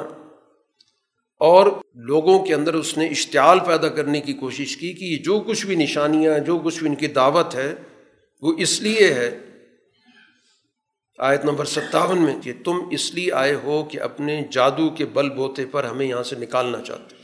اور 1.40 1.66
لوگوں 1.94 2.44
کے 2.44 2.54
اندر 2.54 2.74
اس 2.74 2.98
نے 2.98 3.06
اشتعال 3.06 3.60
پیدا 3.60 3.88
کرنے 3.88 4.20
کی 4.20 4.32
کوشش 4.32 4.76
کی 4.76 4.92
کہ 4.92 5.04
یہ 5.04 5.16
جو 5.16 5.40
کچھ 5.40 5.66
بھی 5.66 5.76
نشانیاں، 5.76 6.38
جو 6.38 6.58
کچھ 6.58 6.78
بھی 6.78 6.88
ان 6.88 6.94
کی 6.94 7.06
دعوت 7.06 7.54
ہے، 7.54 7.74
وہ 8.42 8.52
اس 8.58 8.82
لیے 8.82 9.14
ہے۔ 9.14 9.38
آیت 11.18 11.44
نمبر 11.44 11.64
ستاون 11.64 12.22
میں 12.22 12.40
کہ 12.40 12.52
تم 12.64 12.76
اس 12.90 13.14
لیے 13.14 13.32
آئے 13.32 13.54
ہو 13.54 13.84
کہ 13.84 14.00
اپنے 14.00 14.42
جادو 14.50 14.90
کے 14.90 15.06
بل 15.06 15.30
بوتے 15.30 15.66
پر 15.66 15.84
ہمیں 15.84 16.06
یہاں 16.06 16.22
سے 16.22 16.36
نکالنا 16.36 16.80
چاہتے۔ 16.82 17.14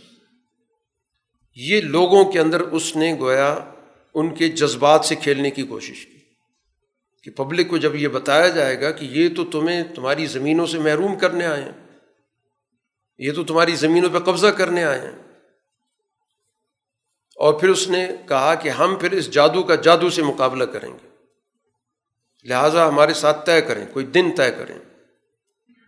یہ 1.56 1.80
لوگوں 1.80 2.32
کے 2.32 2.40
اندر 2.40 2.60
اس 2.60 2.96
نے 2.96 3.16
گویا 3.20 3.58
ان 4.14 4.34
کے 4.34 4.48
جذبات 4.48 5.04
سے 5.04 5.14
کھیلنے 5.14 5.50
کی 5.50 5.62
کوشش 5.62 6.06
کی۔ 6.06 6.18
کہ 7.22 7.30
پبلک 7.30 7.70
کو 7.70 7.76
جب 7.76 7.94
یہ 7.94 8.08
بتایا 8.08 8.48
جائے 8.48 8.80
گا 8.80 8.90
کہ 8.90 9.04
یہ 9.04 9.28
تو 9.36 9.44
تمہیں 9.44 9.82
تمہاری 9.94 10.26
زمینوں 10.26 10.66
سے 10.66 10.78
محروم 10.78 11.18
کرنے 11.18 11.46
آئے 11.46 11.62
ہیں، 11.62 11.98
یہ 13.18 13.32
تو 13.32 13.44
تمہاری 13.44 13.76
زمینوں 13.76 14.10
پہ 14.10 14.18
قبضہ 14.18 14.46
کرنے 14.46 14.84
آئے 14.84 15.00
ہیں۔ 15.00 15.22
اور 17.36 17.54
پھر 17.54 17.68
اس 17.68 17.88
نے 17.88 18.08
کہا 18.28 18.54
کہ 18.54 18.68
ہم 18.68 18.96
پھر 19.00 19.12
اس 19.12 19.30
جادو 19.30 19.62
کا 19.62 19.74
جادو 19.74 20.10
سے 20.10 20.22
مقابلہ 20.22 20.64
کریں 20.64 20.92
گے۔ 20.92 21.08
لہٰذا 22.44 22.88
ہمارے 22.88 23.14
ساتھ 23.14 23.46
طے 23.46 23.60
کریں، 23.60 23.86
کوئی 23.92 24.06
دن 24.06 24.30
طے 24.36 24.50
کریں۔ 24.50 24.78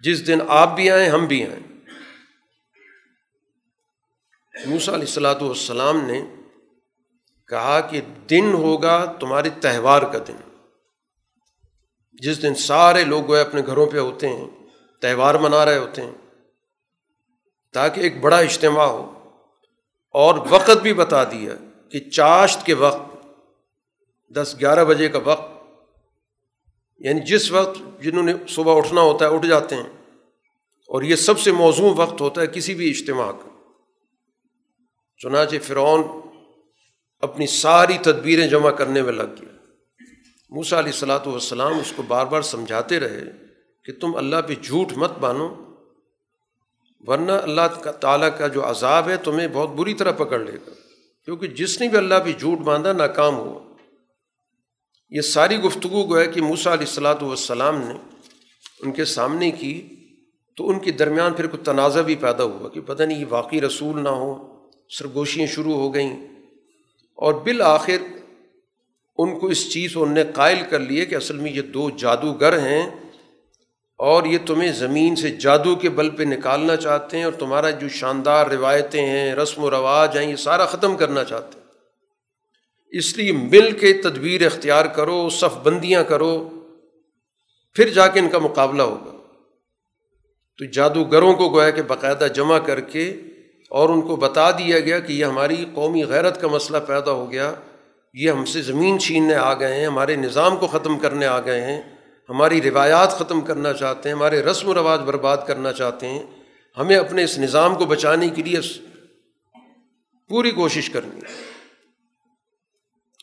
جس 0.01 0.27
دن 0.27 0.39
آپ 0.49 0.77
بھی 0.77 0.91
آئیں، 0.91 1.09
ہم 1.09 1.27
بھی 1.27 1.47
آئیں۔ 1.47 1.75
موسا 4.67 4.93
علیہ 4.93 5.05
السلاۃ 5.05 5.41
والسلام 5.41 6.07
نے 6.07 6.25
کہا 7.49 7.81
کہ 7.81 8.01
دن 8.31 8.53
ہوگا 8.53 9.13
تمہارے 9.21 9.51
تہوار 9.51 10.03
کا 10.03 10.19
دن۔ 10.29 10.37
جس 12.13 12.43
دن 12.43 12.55
سارے 12.55 13.05
لوگ 13.05 13.27
گوئے 13.27 13.41
اپنے 13.41 13.63
گھروں 13.67 13.87
پہ 13.87 13.99
ہوتے 13.99 14.29
ہیں، 14.29 14.49
تہوار 15.01 15.35
منا 15.35 15.65
رہے 15.65 15.79
ہوتے 15.79 16.03
ہیں، 16.03 16.15
تاکہ 17.73 18.01
ایک 18.01 18.21
بڑا 18.21 18.39
اجتماع 18.39 18.87
ہو۔ 18.87 19.29
اور 20.11 20.35
وقت 20.51 20.83
بھی 20.83 20.95
بتا 20.95 21.25
دیا 21.25 21.53
کہ 21.89 22.01
چاشت 22.01 22.67
کے 22.67 22.75
وقت، 22.75 23.27
دس 24.31 24.57
گیارہ 24.61 24.85
بجے 24.85 25.09
کا 25.09 25.19
وقت 25.25 25.55
یعنی 26.99 27.21
جس 27.21 27.53
وقت 27.53 28.03
جنہوں 28.03 28.25
نے 28.25 28.35
صبح 28.49 28.77
اٹھنا 28.77 29.01
ہوتا 29.01 29.29
ہے، 29.29 29.35
اٹھ 29.35 29.47
جاتے 29.47 29.75
ہیں۔ 29.75 30.17
اور 30.89 31.03
یہ 31.03 31.17
سب 31.17 31.39
سے 31.39 31.53
موزوں 31.53 31.95
وقت 31.97 32.21
ہوتا 32.21 32.41
ہے 32.41 32.47
کسی 32.47 32.75
بھی 32.75 32.91
اجتماع 32.91 33.33
کا۔ 33.33 33.49
چنانچہ 35.19 35.57
فرعون 35.63 36.03
اپنی 37.25 37.47
ساری 37.47 37.99
تدبیریں 38.03 38.47
جمع 38.49 38.71
کرنے 38.71 39.03
میں 39.03 39.13
لگ 39.13 39.35
گیا۔ 39.41 39.53
موسا 40.51 40.79
علیہ 40.79 40.93
السلاۃ 40.93 41.27
والسلام 41.27 41.79
اس 41.79 41.93
کو 41.97 42.03
بار 42.03 42.27
بار 42.27 42.43
سمجھاتے 42.43 43.01
رہے 43.01 43.23
کہ 43.85 43.93
تم 44.01 44.17
اللہ 44.17 44.37
پہ 44.47 44.55
جھوٹ 44.63 44.93
مت 44.93 45.19
بانو 45.19 45.49
ورنہ 47.07 47.33
اللہ 47.33 47.91
تعالیٰ 48.01 48.29
کا 48.39 48.49
جو 48.49 48.71
عذاب 48.71 49.09
ہے 49.09 49.17
تمہیں 49.17 49.49
بہت 49.49 49.69
بری 49.69 49.95
طرح 49.95 50.13
پکڑ 50.13 50.39
لے 50.39 50.53
گا۔ 50.53 50.71
کیونکہ 51.25 51.47
جس 51.47 51.81
نے 51.81 51.89
بھی 51.89 51.99
اللہ 51.99 52.15
بھی 52.15 52.33
جھوٹ 52.33 52.59
باندھا، 52.59 52.93
ناکام 52.93 53.37
ہوا۔ 53.37 53.61
یہ 55.11 55.21
ساری 55.21 55.57
گفتگو 55.59 56.05
گو 56.09 56.19
ہے 56.19 56.27
کہ 56.27 56.41
موسا 56.43 56.73
علیہ 56.73 56.87
السلاۃ 56.87 57.23
والسلام 57.23 57.81
نے 57.81 57.95
ان 58.83 58.93
کے 58.93 59.05
سامنے 59.05 59.51
کی 59.51 59.97
تو 60.57 60.69
ان 60.69 60.79
کے 60.79 60.91
درمیان 60.91 61.33
پھر 61.33 61.47
کوئی 61.47 61.65
تنازع 61.65 62.01
بھی 62.01 62.17
پیدا 62.17 62.45
ہوا 62.45 62.69
کہ 62.69 62.81
پتہ 62.81 63.03
نہیں 63.03 63.19
یہ 63.19 63.27
واقعی 63.29 63.61
رسول 63.61 64.03
نہ 64.03 64.09
ہو 64.09 64.33
سرگوشیاں 64.99 65.47
شروع 65.47 65.75
ہو 65.75 65.95
گئیں۔ 65.95 66.34
اور 67.15 67.35
بالآخر 67.35 67.97
ان 69.19 69.39
کو 69.39 69.47
اس 69.47 69.73
چیز 69.73 69.95
کو 69.95 70.03
ان 70.03 70.15
نے 70.15 70.25
قائل 70.35 70.63
کر 70.71 70.79
لیے 70.79 71.07
کہ 71.07 71.15
اصل 71.15 71.37
میں 71.37 71.53
یہ 71.53 71.63
دو 71.63 71.91
جادوگر 71.91 72.59
ہیں 72.59 72.91
اور 73.99 74.25
یہ 74.25 74.39
تمہیں 74.47 74.73
زمین 74.73 75.17
سے 75.17 75.31
جادو 75.31 75.77
کے 75.77 75.91
بل 75.91 76.11
پہ 76.11 76.23
نکالنا 76.23 76.77
چاہتے 76.77 77.17
ہیں 77.17 77.25
اور 77.25 77.33
تمہارا 77.33 77.71
جو 77.71 77.89
شاندار 77.89 78.47
روایتیں 78.47 79.07
ہیں، 79.07 79.35
رسم 79.35 79.65
و 79.65 79.71
رواج 79.71 80.19
ہیں، 80.19 80.31
یہ 80.31 80.37
سارا 80.37 80.67
ختم 80.67 80.97
کرنا 80.97 81.25
چاہتے 81.25 81.59
ہیں۔ 81.59 81.65
اس 82.91 83.17
لیے 83.17 83.33
مل 83.33 83.71
کے 83.71 83.93
تدبیر 83.93 84.47
اختیار 84.47 84.85
کرو، 84.85 85.29
صف 85.29 85.57
بندیاں 85.63 86.05
کرو، 86.05 86.49
پھر 87.73 87.89
جا 87.89 88.07
کے 88.07 88.21
ان 88.21 88.29
کا 88.29 88.39
مقابلہ 88.39 88.83
ہوگا۔ 88.83 89.11
تو 90.59 90.65
جادوگروں 90.65 91.35
کو 91.35 91.51
گویا 91.51 91.71
کہ 91.71 91.83
باقاعدہ 91.83 92.27
جمع 92.35 92.59
کر 92.59 92.81
کے 92.81 93.21
اور 93.75 93.89
ان 93.89 94.03
کو 94.03 94.17
بتا 94.17 94.51
دیا 94.51 94.81
گیا 94.81 95.01
کہ 95.01 95.13
یہ 95.13 95.25
ہماری 95.25 95.65
قومی 95.75 96.05
غیرت 96.05 96.41
کا 96.41 96.49
مسئلہ 96.49 96.79
پیدا 96.79 97.11
ہو 97.11 97.33
گیا، 97.33 97.55
یہ 98.15 98.31
ہم 98.31 98.45
سے 98.45 98.63
زمین 98.63 98.99
چھیننے 98.99 99.35
آ 99.35 99.55
گئے 99.55 99.75
ہیں، 99.75 99.87
ہمارے 99.87 100.17
نظام 100.17 100.57
کو 100.57 100.67
ختم 100.67 100.99
کرنے 100.99 101.27
آ 101.27 101.41
گئے 101.41 101.61
ہیں، 101.61 101.83
ہماری 102.29 102.63
روایات 102.63 103.11
ختم 103.11 103.41
کرنا 103.41 103.73
چاہتے 103.73 104.09
ہیں، 104.09 104.17
ہمارے 104.17 104.43
رسم 104.43 104.69
و 104.69 104.75
رواج 104.75 105.01
برباد 105.01 105.37
کرنا 105.47 105.73
چاہتے 105.73 106.09
ہیں، 106.09 106.23
ہمیں 106.79 106.97
اپنے 106.97 107.25
اس 107.25 107.39
نظام 107.39 107.75
کو 107.75 107.85
بچانے 107.85 108.29
کے 108.29 108.43
لیے 108.43 108.59
پوری 110.29 110.51
کوشش 110.51 110.91
کرنی 110.91 111.17
ہے۔ 111.17 111.33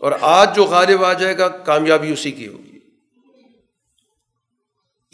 اور 0.01 0.11
آج 0.21 0.55
جو 0.55 0.63
غالب 0.63 1.03
آ 1.03 1.13
جائے 1.13 1.37
گا، 1.37 1.47
کامیابی 1.47 2.13
اسی 2.13 2.31
کی 2.31 2.47
ہوگی۔ 2.47 2.79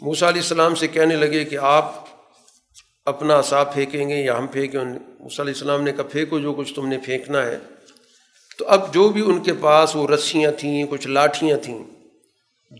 موسا 0.00 0.28
علیہ 0.28 0.40
السلام 0.40 0.74
سے 0.74 0.88
کہنے 0.88 1.16
لگے 1.16 1.44
کہ 1.44 1.58
آپ 1.58 2.07
اپنا 3.08 3.42
صاف 3.42 3.74
پھینکیں 3.74 4.08
گے 4.08 4.16
یا 4.16 4.38
ہم 4.38 4.46
پھینکیں 4.46 4.80
موسیٰ 5.20 5.44
علیہ 5.44 5.54
السلام 5.54 5.82
نے 5.82 5.92
کہا، 5.92 6.04
پھینکو 6.04 6.38
جو 6.38 6.54
کچھ 6.54 6.74
تم 6.74 6.88
نے 6.88 6.98
پھینکنا 7.04 7.46
ہے۔ 7.46 7.58
تو 8.58 8.68
اب 8.68 8.94
جو 8.94 9.08
بھی 9.08 9.22
ان 9.26 9.42
کے 9.42 9.52
پاس 9.60 9.96
وہ 9.96 10.08
رسیاں 10.08 10.52
تھیں، 10.58 10.86
کچھ 10.90 11.08
لاٹھیاں 11.08 11.58
تھیں، 11.58 11.84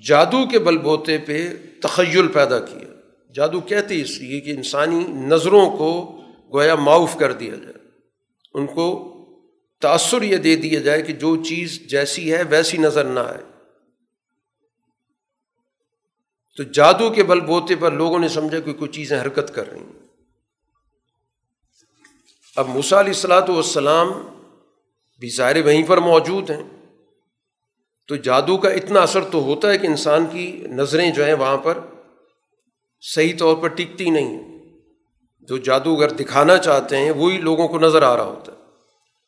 جادو 0.06 0.48
کے 0.48 0.58
بل 0.58 0.78
بوتے 0.78 1.18
پہ 1.18 1.54
تخیل 1.82 2.28
پیدا 2.28 2.58
کیا۔ 2.58 2.94
جادو 3.34 3.60
کہتے 3.60 4.00
اس 4.00 4.18
لیے 4.18 4.40
کہ 4.40 4.50
انسانی 4.50 5.04
نظروں 5.08 5.70
کو 5.70 6.20
گویا 6.52 6.74
معاف 6.74 7.16
کر 7.18 7.32
دیا 7.32 7.54
جائے۔ 7.54 7.72
ان 8.54 8.66
کو 8.66 9.14
تأثر 9.80 10.22
یہ 10.22 10.36
دے 10.36 10.56
دیا 10.56 10.80
جائے 10.80 11.02
کہ 11.02 11.12
جو 11.12 11.44
چیز 11.44 11.80
جیسی 11.86 12.34
ہے، 12.34 12.42
ویسی 12.50 12.78
نظر 12.78 13.04
نہ 13.04 13.20
آئے۔ 13.20 13.44
تو 16.56 16.62
جادو 16.62 17.10
کے 17.10 17.24
بل 17.24 17.40
بوتے 17.40 17.76
پر 17.76 17.92
لوگوں 17.92 18.18
نے 18.18 18.28
سمجھا 18.28 18.60
کہ 18.60 18.72
کوئی 18.72 18.90
چیزیں 18.90 19.22
حرکت 19.22 19.54
کر 19.54 19.70
رہی 19.70 19.80
ہیں۔ 19.80 20.07
اب 22.58 22.68
موسا 22.68 23.00
علیہ 23.00 23.08
السلاۃ 23.08 23.48
والسلام 23.48 24.12
بھی 25.18 25.30
ظاہر 25.36 25.64
وہیں 25.64 25.82
پر 25.86 25.98
موجود 25.98 26.50
ہیں۔ 26.50 26.62
تو 28.08 28.16
جادو 28.16 28.56
کا 28.56 28.68
اتنا 28.68 29.00
اثر 29.00 29.24
تو 29.24 29.42
ہوتا 29.42 29.70
ہے 29.70 29.78
کہ 29.78 29.86
انسان 29.86 30.26
کی 30.32 30.64
نظریں 30.66 31.10
جو 31.10 31.24
ہیں 31.24 31.34
وہاں 31.34 31.56
پر 31.56 31.78
صحیح 33.00 33.36
طور 33.38 33.56
پر 33.56 33.68
ٹکتی 33.68 34.10
نہیں 34.10 34.26
ہیں۔ 34.26 34.58
جو 35.40 35.56
جادوگر 35.56 36.10
دکھانا 36.10 36.58
چاہتے 36.58 36.96
ہیں، 36.96 37.10
وہی 37.10 37.38
لوگوں 37.38 37.68
کو 37.68 37.78
نظر 37.78 38.02
آ 38.02 38.16
رہا 38.16 38.24
ہوتا 38.24 38.52
ہے۔ 38.52 38.56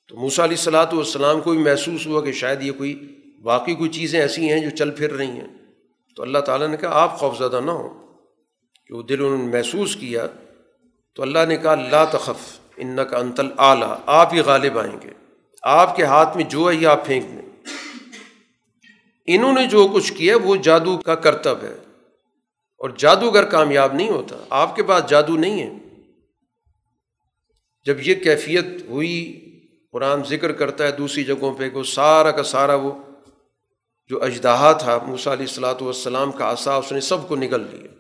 تو 0.09 0.17
موسا 0.17 0.45
علیہ 0.45 0.57
السلاۃ 0.57 0.93
والسلام 0.93 1.41
کو 1.41 1.51
بھی 1.51 1.59
محسوس 1.59 2.07
ہوا 2.07 2.21
کہ 2.21 2.33
شاید 2.33 2.63
یہ 2.63 2.73
کوئی 2.73 3.19
واقعی 3.43 3.75
کوئی 3.75 3.91
چیزیں 3.91 4.21
ایسی 4.21 4.53
ہیں 4.53 4.61
جو 4.61 4.77
چل 4.77 4.91
پھر 4.91 5.13
رہی 5.13 5.31
ہیں۔ 5.31 5.49
تو 6.17 6.23
اللہ 6.23 6.39
تعالیٰ 6.39 6.69
نے 6.69 6.77
کہا، 6.77 6.91
آپ 6.91 7.19
خوفزدہ 7.19 7.61
نہ 7.65 7.71
ہو 7.71 7.89
کہ 8.87 8.95
وہ 8.95 9.03
دل 9.03 9.25
انہوں 9.25 9.39
نے 9.39 9.45
محسوس 9.45 9.97
کیا۔ 9.97 10.27
تو 11.15 11.23
اللہ 11.23 11.39
نے 11.49 11.57
کہا، 11.57 11.75
لا 11.75 12.05
تخف۔ 12.05 12.60
ان 12.81 12.99
کا 13.11 13.17
انتل 13.17 13.49
اعلیٰ 13.59 13.97
آپ 14.07 14.35
ہی 14.35 14.41
غالب 14.41 14.79
آئیں 14.79 15.01
گے۔ 15.05 15.11
آپ 15.63 15.97
کے 15.97 16.05
ہاتھ 16.05 16.37
میں 16.37 16.45
جو 16.45 16.71
ہے 16.71 16.75
یہ 16.75 16.87
آپ 16.87 17.07
پھینک 17.07 17.25
دیں۔ 17.25 17.63
انہوں 19.27 19.53
نے 19.53 19.67
جو 19.67 19.89
کچھ 19.95 20.13
کیا، 20.13 20.37
وہ 20.45 20.57
جادو 20.57 20.99
کا 20.99 21.15
کرتب 21.15 21.59
ہے۔ 21.63 21.77
اور 22.79 22.91
جادوگر 22.91 23.45
کامیاب 23.45 23.93
نہیں 23.93 24.09
ہوتا۔ 24.09 24.37
آپ 24.51 24.77
کے 24.77 24.83
پاس 24.83 25.11
جادو 25.11 25.37
نہیں 25.37 25.63
ہے۔ 25.63 25.79
جب 27.85 28.01
یہ 28.01 28.15
کیفیت 28.15 28.65
ہوئی، 28.89 29.47
قرآن 29.93 30.25
ذکر 30.25 30.53
کرتا 30.53 30.87
ہے 30.87 30.93
دوسری 30.93 31.25
جگہوں 31.25 31.55
پہ 31.55 31.71
کہ 31.71 31.83
سارا 31.83 32.31
کا 32.31 32.43
سارا 32.43 32.75
وہ 32.75 32.93
جو 34.09 34.23
اجدہا 34.23 34.73
تھا 34.73 34.99
موسا 34.99 35.33
علیہ 35.33 35.47
السلاۃ 35.49 35.81
والسلام 35.81 36.33
کا 36.33 36.45
آسا 36.45 36.75
اس 36.75 36.93
نے 36.93 37.01
سب 37.01 37.29
کو 37.29 37.37
نگل 37.37 37.67
لیا۔ 37.71 38.00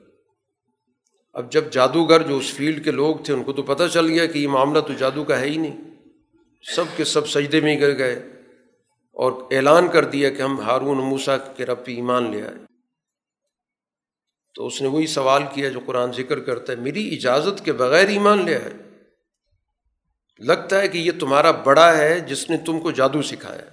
اب 1.32 1.52
جب 1.52 1.65
جادوگر 1.73 2.28
جو 2.28 2.36
اس 2.36 2.55
فیلڈ 2.55 2.85
کے 2.85 2.90
لوگ 2.90 3.16
تھے، 3.16 3.35
ان 3.35 3.43
کو 3.43 3.52
تو 3.52 3.62
پتہ 3.62 3.82
چل 3.93 4.07
گیا 4.07 4.27
کہ 4.27 4.39
یہ 4.39 4.48
معاملہ 4.48 4.81
تو 4.81 4.93
جادو 4.93 5.24
کا 5.24 5.40
ہے 5.40 5.47
ہی 5.47 5.57
نہیں۔ 5.57 5.81
سب 6.62 6.85
کے 6.97 7.05
سب 7.05 7.28
سجدے 7.28 7.61
میں 7.61 7.81
گر 7.81 7.98
گئے 7.98 8.15
اور 9.12 9.32
اعلان 9.32 9.89
کر 9.89 10.05
دیا 10.05 10.31
کہ 10.31 10.43
ہم 10.43 10.61
ہارون 10.61 10.98
موسا 10.98 11.39
کے 11.39 11.66
رب 11.66 11.85
پہ 11.85 11.94
ایمان 11.94 12.31
لے 12.31 12.43
آئے۔ 12.43 12.55
تو 14.55 14.66
اس 14.66 14.82
نے 14.82 14.89
وہی 14.89 15.07
سوال 15.07 15.43
کیا 15.55 15.69
جو 15.69 15.81
قرآن 15.86 16.12
ذکر 16.12 16.40
کرتا 16.40 16.73
ہے، 16.73 16.78
میری 16.78 17.15
اجازت 17.15 17.65
کے 17.65 17.73
بغیر 17.73 18.09
ایمان 18.09 18.44
لے 18.44 18.57
آئے۔ 18.57 18.73
لگتا 20.39 20.81
ہے 20.81 20.89
کہ 20.89 20.98
یہ 20.98 21.11
تمہارا 21.20 21.51
بڑا 21.51 21.97
ہے 21.97 22.20
جس 22.20 22.51
نے 22.51 22.57
تم 22.57 22.81
کو 22.81 22.90
جادو 22.90 23.23
سکھایا۔ 23.23 23.65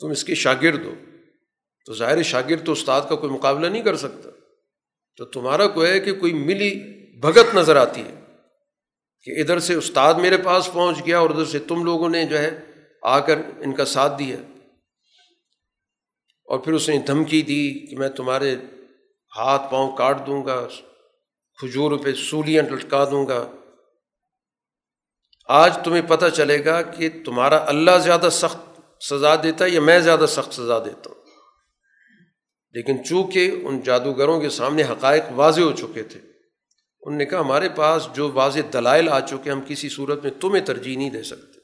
تم 0.00 0.10
اس 0.10 0.24
کے 0.24 0.34
شاگرد 0.34 0.84
ہو۔ 0.84 0.94
تو 1.86 1.94
ظاہر 1.94 2.22
شاگرد 2.22 2.66
تو 2.66 2.72
استاد 2.72 3.02
کا 3.08 3.16
کوئی 3.16 3.32
مقابلہ 3.32 3.66
نہیں 3.66 3.82
کر 3.82 3.96
سکتا۔ 3.96 4.28
تو 5.18 5.24
تمہارا 5.24 5.66
کو 5.66 5.86
ہے 5.86 6.00
کہ 6.00 6.14
کوئی 6.14 6.32
ملی 6.32 6.70
بھگت 7.20 7.54
نظر 7.54 7.76
آتی 7.76 8.00
ہے 8.00 8.14
کہ 9.22 9.40
ادھر 9.40 9.58
سے 9.58 9.74
استاد 9.74 10.14
میرے 10.14 10.36
پاس 10.36 10.70
پہنچ 10.72 11.06
گیا 11.06 11.18
اور 11.18 11.30
ادھر 11.30 11.44
سے 11.44 11.58
تم 11.58 11.84
لوگوں 11.84 12.08
نے 12.08 12.24
جو 12.24 12.38
ہے 12.38 12.60
آ 13.02 13.18
کر 13.18 13.38
ان 13.58 13.72
کا 13.72 13.84
ساتھ 13.84 14.18
دیا 14.18 14.36
اور 16.44 16.58
پھر 16.58 16.72
اس 16.72 16.88
نے 16.88 16.98
دھمکی 16.98 17.42
دی 17.42 17.86
کہ 17.86 17.96
میں 17.96 18.08
تمہارے 18.08 18.56
ہاتھ 19.36 19.62
پاؤں 19.70 19.96
کاٹ 19.96 20.26
دوں 20.26 20.44
گا، 20.44 20.68
کھجور 21.58 21.98
پہ 21.98 22.12
سولیاں 22.12 22.62
لٹکا 22.62 23.04
دوں 23.04 23.26
گا۔ 23.26 23.50
آج 25.46 25.78
تمہیں 25.84 26.02
پتہ 26.08 26.26
چلے 26.34 26.64
گا 26.64 26.82
کہ 26.82 27.08
تمہارا 27.24 27.64
اللہ 27.66 27.98
زیادہ 27.98 28.28
سخت 28.32 28.80
سزا 29.04 29.34
دیتا 29.42 29.64
ہے 29.64 29.70
یا 29.70 29.80
میں 29.80 30.00
زیادہ 30.00 30.26
سخت 30.28 30.54
سزا 30.54 30.78
دیتا 30.78 31.10
ہوں۔ 31.10 31.17
لیکن 32.72 33.04
چونکہ 33.04 33.60
ان 33.62 33.80
جادوگروں 33.80 34.40
کے 34.40 34.48
سامنے 34.48 34.82
حقائق 34.82 35.22
واضح 35.34 35.60
ہو 35.60 35.72
چکے 35.72 36.02
تھے، 36.02 36.20
ان 37.00 37.18
نے 37.18 37.26
کہا 37.26 37.40
ہمارے 37.40 37.68
پاس 37.68 38.08
جو 38.14 38.30
واضح 38.32 38.58
دلائل 38.72 39.08
آ 39.08 39.20
چکے 39.20 39.50
ہم 39.50 39.60
کسی 39.66 39.88
صورت 39.88 40.22
میں 40.22 40.32
تمہیں 40.40 40.66
ترجیح 40.66 40.96
نہیں 40.96 41.10
دے 41.10 41.22
سکتے۔ 41.22 41.60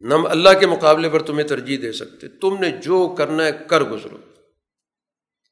نم 0.00 0.26
اللہ 0.26 0.48
کے 0.60 0.66
مقابلے 0.66 1.08
پر 1.08 1.22
تمہیں 1.22 1.48
ترجیح 1.48 1.78
دے 1.82 1.92
سکتے، 1.92 2.28
تم 2.28 2.56
نے 2.60 2.70
جو 2.70 3.14
کرنا 3.18 3.44
ہے 3.44 3.52
کر 3.66 3.80
گزرو۔ 3.80 4.16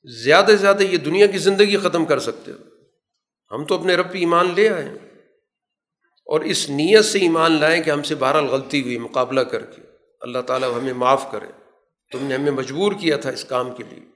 زیادہ 0.05 0.47
سے 0.47 0.57
زیادہ 0.57 0.83
یہ 0.83 0.99
دنیا 0.99 1.27
کی 1.27 1.39
زندگی 1.39 1.77
ختم 1.77 2.05
کر 2.05 2.19
سکتے 2.19 2.53
ہو۔ 2.53 2.57
ہم 3.55 3.65
تو 3.65 3.75
اپنے 3.75 3.95
رب 3.95 4.13
پہ 4.13 4.19
ایمان 4.19 4.53
لے 4.57 4.69
آئے 4.69 4.85
ہیں۔ 4.85 4.99
اور 6.27 6.41
اس 6.41 6.71
نیت 6.71 7.05
سے 7.05 7.19
ایمان 7.19 7.53
لائیں 7.53 7.83
کہ 7.83 7.91
ہم 7.91 8.03
سے 8.03 8.15
بہرحال 8.15 8.45
غلطی 8.45 8.83
ہوئی، 8.83 8.99
مقابلہ 8.99 9.41
کر 9.41 9.65
کے۔ 9.65 9.83
اللہ 10.21 10.39
تعالیٰ 10.39 10.79
ہمیں 10.79 10.93
معاف 10.93 11.33
کرے۔ 11.33 11.47
تم 12.13 12.27
نے 12.27 12.35
ہمیں 12.35 12.53
مجبور 12.53 12.93
کیا 12.93 13.17
تھا 13.17 13.31
اس 13.31 13.45
کام 13.45 13.75
کے 13.75 13.85
لیے۔ 13.91 14.14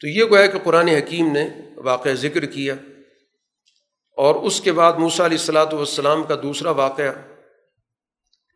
تو 0.00 0.06
یہ 0.06 0.24
گویا 0.24 0.46
کہ 0.46 0.58
قرآن 0.58 0.88
حکیم 0.88 1.32
نے 1.32 1.48
واقعہ 1.76 2.10
ذکر 2.10 2.46
کیا 2.46 2.74
اور 4.16 4.34
اس 4.34 4.60
کے 4.60 4.72
بعد 4.72 4.92
موسا 4.92 5.26
علیہ 5.26 5.38
السلاۃ 5.38 5.72
والسلام 5.72 6.22
کا 6.22 6.34
دوسرا 6.42 6.70
واقعہ، 6.70 7.12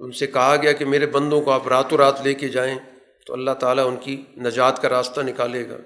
ان 0.00 0.12
سے 0.12 0.26
کہا 0.26 0.56
گیا 0.62 0.72
کہ 0.72 0.84
میرے 0.84 1.06
بندوں 1.06 1.40
کو 1.40 1.50
آپ 1.50 1.68
راتوں 1.68 1.98
رات 1.98 2.22
لے 2.22 2.34
کے 2.34 2.48
جائیں 2.48 2.78
تو 3.26 3.32
اللہ 3.32 3.50
تعالیٰ 3.50 3.86
ان 3.86 3.96
کی 3.96 4.22
نجات 4.36 4.82
کا 4.82 4.88
راستہ 4.88 5.20
نکالے 5.20 5.68
گا۔ 5.68 5.76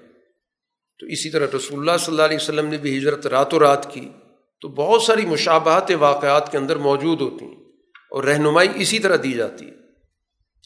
تو 0.99 1.05
اسی 1.05 1.29
طرح 1.29 1.47
رسول 1.55 1.79
اللہ 1.79 1.97
صلی 1.97 2.13
اللہ 2.13 2.21
علیہ 2.21 2.37
وسلم 2.37 2.67
نے 2.67 2.77
بھی 2.77 2.97
ہجرت 2.97 3.27
راتوں 3.27 3.59
رات 3.59 3.93
کی۔ 3.93 4.09
تو 4.61 4.67
بہت 4.67 5.01
ساری 5.01 5.25
مشابہت 5.25 5.91
واقعات 5.99 6.51
کے 6.51 6.57
اندر 6.57 6.75
موجود 6.75 7.21
ہوتی 7.21 7.45
ہیں 7.45 7.55
اور 8.11 8.23
رہنمائی 8.23 8.69
اسی 8.75 8.99
طرح 8.99 9.15
دی 9.23 9.31
جاتی 9.31 9.65
ہے 9.65 9.71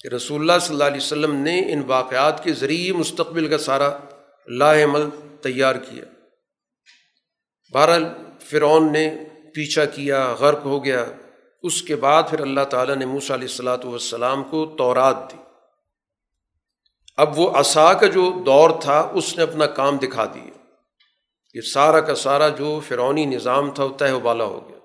کہ 0.02 0.08
رسول 0.08 0.42
اللہ 0.42 0.60
صلی 0.62 0.76
اللہ 0.76 0.84
علیہ 0.84 0.98
وسلم 0.98 1.36
نے 1.36 1.74
ان 1.74 1.84
واقعات 1.88 2.44
کے 2.44 2.54
ذریعے 2.54 2.94
مستقبل 2.94 3.48
کا 3.48 3.58
سارا 3.58 3.90
لاہ 4.48 4.84
عمل 4.84 5.10
تیار 5.42 5.76
کیا۔ 5.76 6.06
بہرحال 7.74 8.06
فرعون 8.40 8.94
نے 8.94 9.18
پیچھا 9.54 9.86
کیا، 9.86 10.32
غرق 10.32 10.66
ہو 10.66 10.86
گیا۔ 10.86 11.06
اس 11.64 11.82
کے 11.82 11.96
بعد 11.96 12.24
پھر 12.30 12.40
اللہ 12.40 12.62
تعالیٰ 12.62 12.96
نے 12.96 13.06
موسیٰ 13.06 13.36
علیہ 13.36 13.48
السلاۃ 13.48 13.78
والسلام 13.84 14.44
کو 14.44 14.76
تورات 14.78 15.32
دی۔ 15.32 15.38
اب 17.18 17.40
وہ 17.40 17.52
عصا 17.52 17.94
کا 17.94 18.08
جو 18.08 18.44
دور 18.46 18.70
تھا، 18.82 19.10
اس 19.14 19.38
نے 19.38 19.44
اپنا 19.44 19.66
کام 19.66 19.98
دکھا 19.98 20.26
دیا۔ 20.26 20.52
یہ 21.54 21.62
سارا 21.62 22.00
کا 22.00 22.16
سارا 22.16 22.50
جو 22.50 22.80
فرونی 22.88 23.26
نظام 23.26 23.72
تھا، 23.72 23.84
وہ 23.84 23.98
طے 23.98 24.12
و 24.12 24.20
بالا 24.20 24.44
ہو 24.44 24.70
گیا۔ 24.70 24.78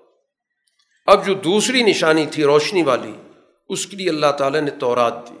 اب 1.05 1.25
جو 1.25 1.33
دوسری 1.33 1.83
نشانی 1.83 2.25
تھی، 2.25 2.43
روشنی 2.43 2.83
والی، 2.83 3.13
اس 3.69 3.85
کے 3.85 3.97
لیے 3.97 4.09
اللہ 4.09 4.31
تعالیٰ 4.37 4.61
نے 4.61 4.71
تورات 4.71 5.29
دی۔ 5.29 5.37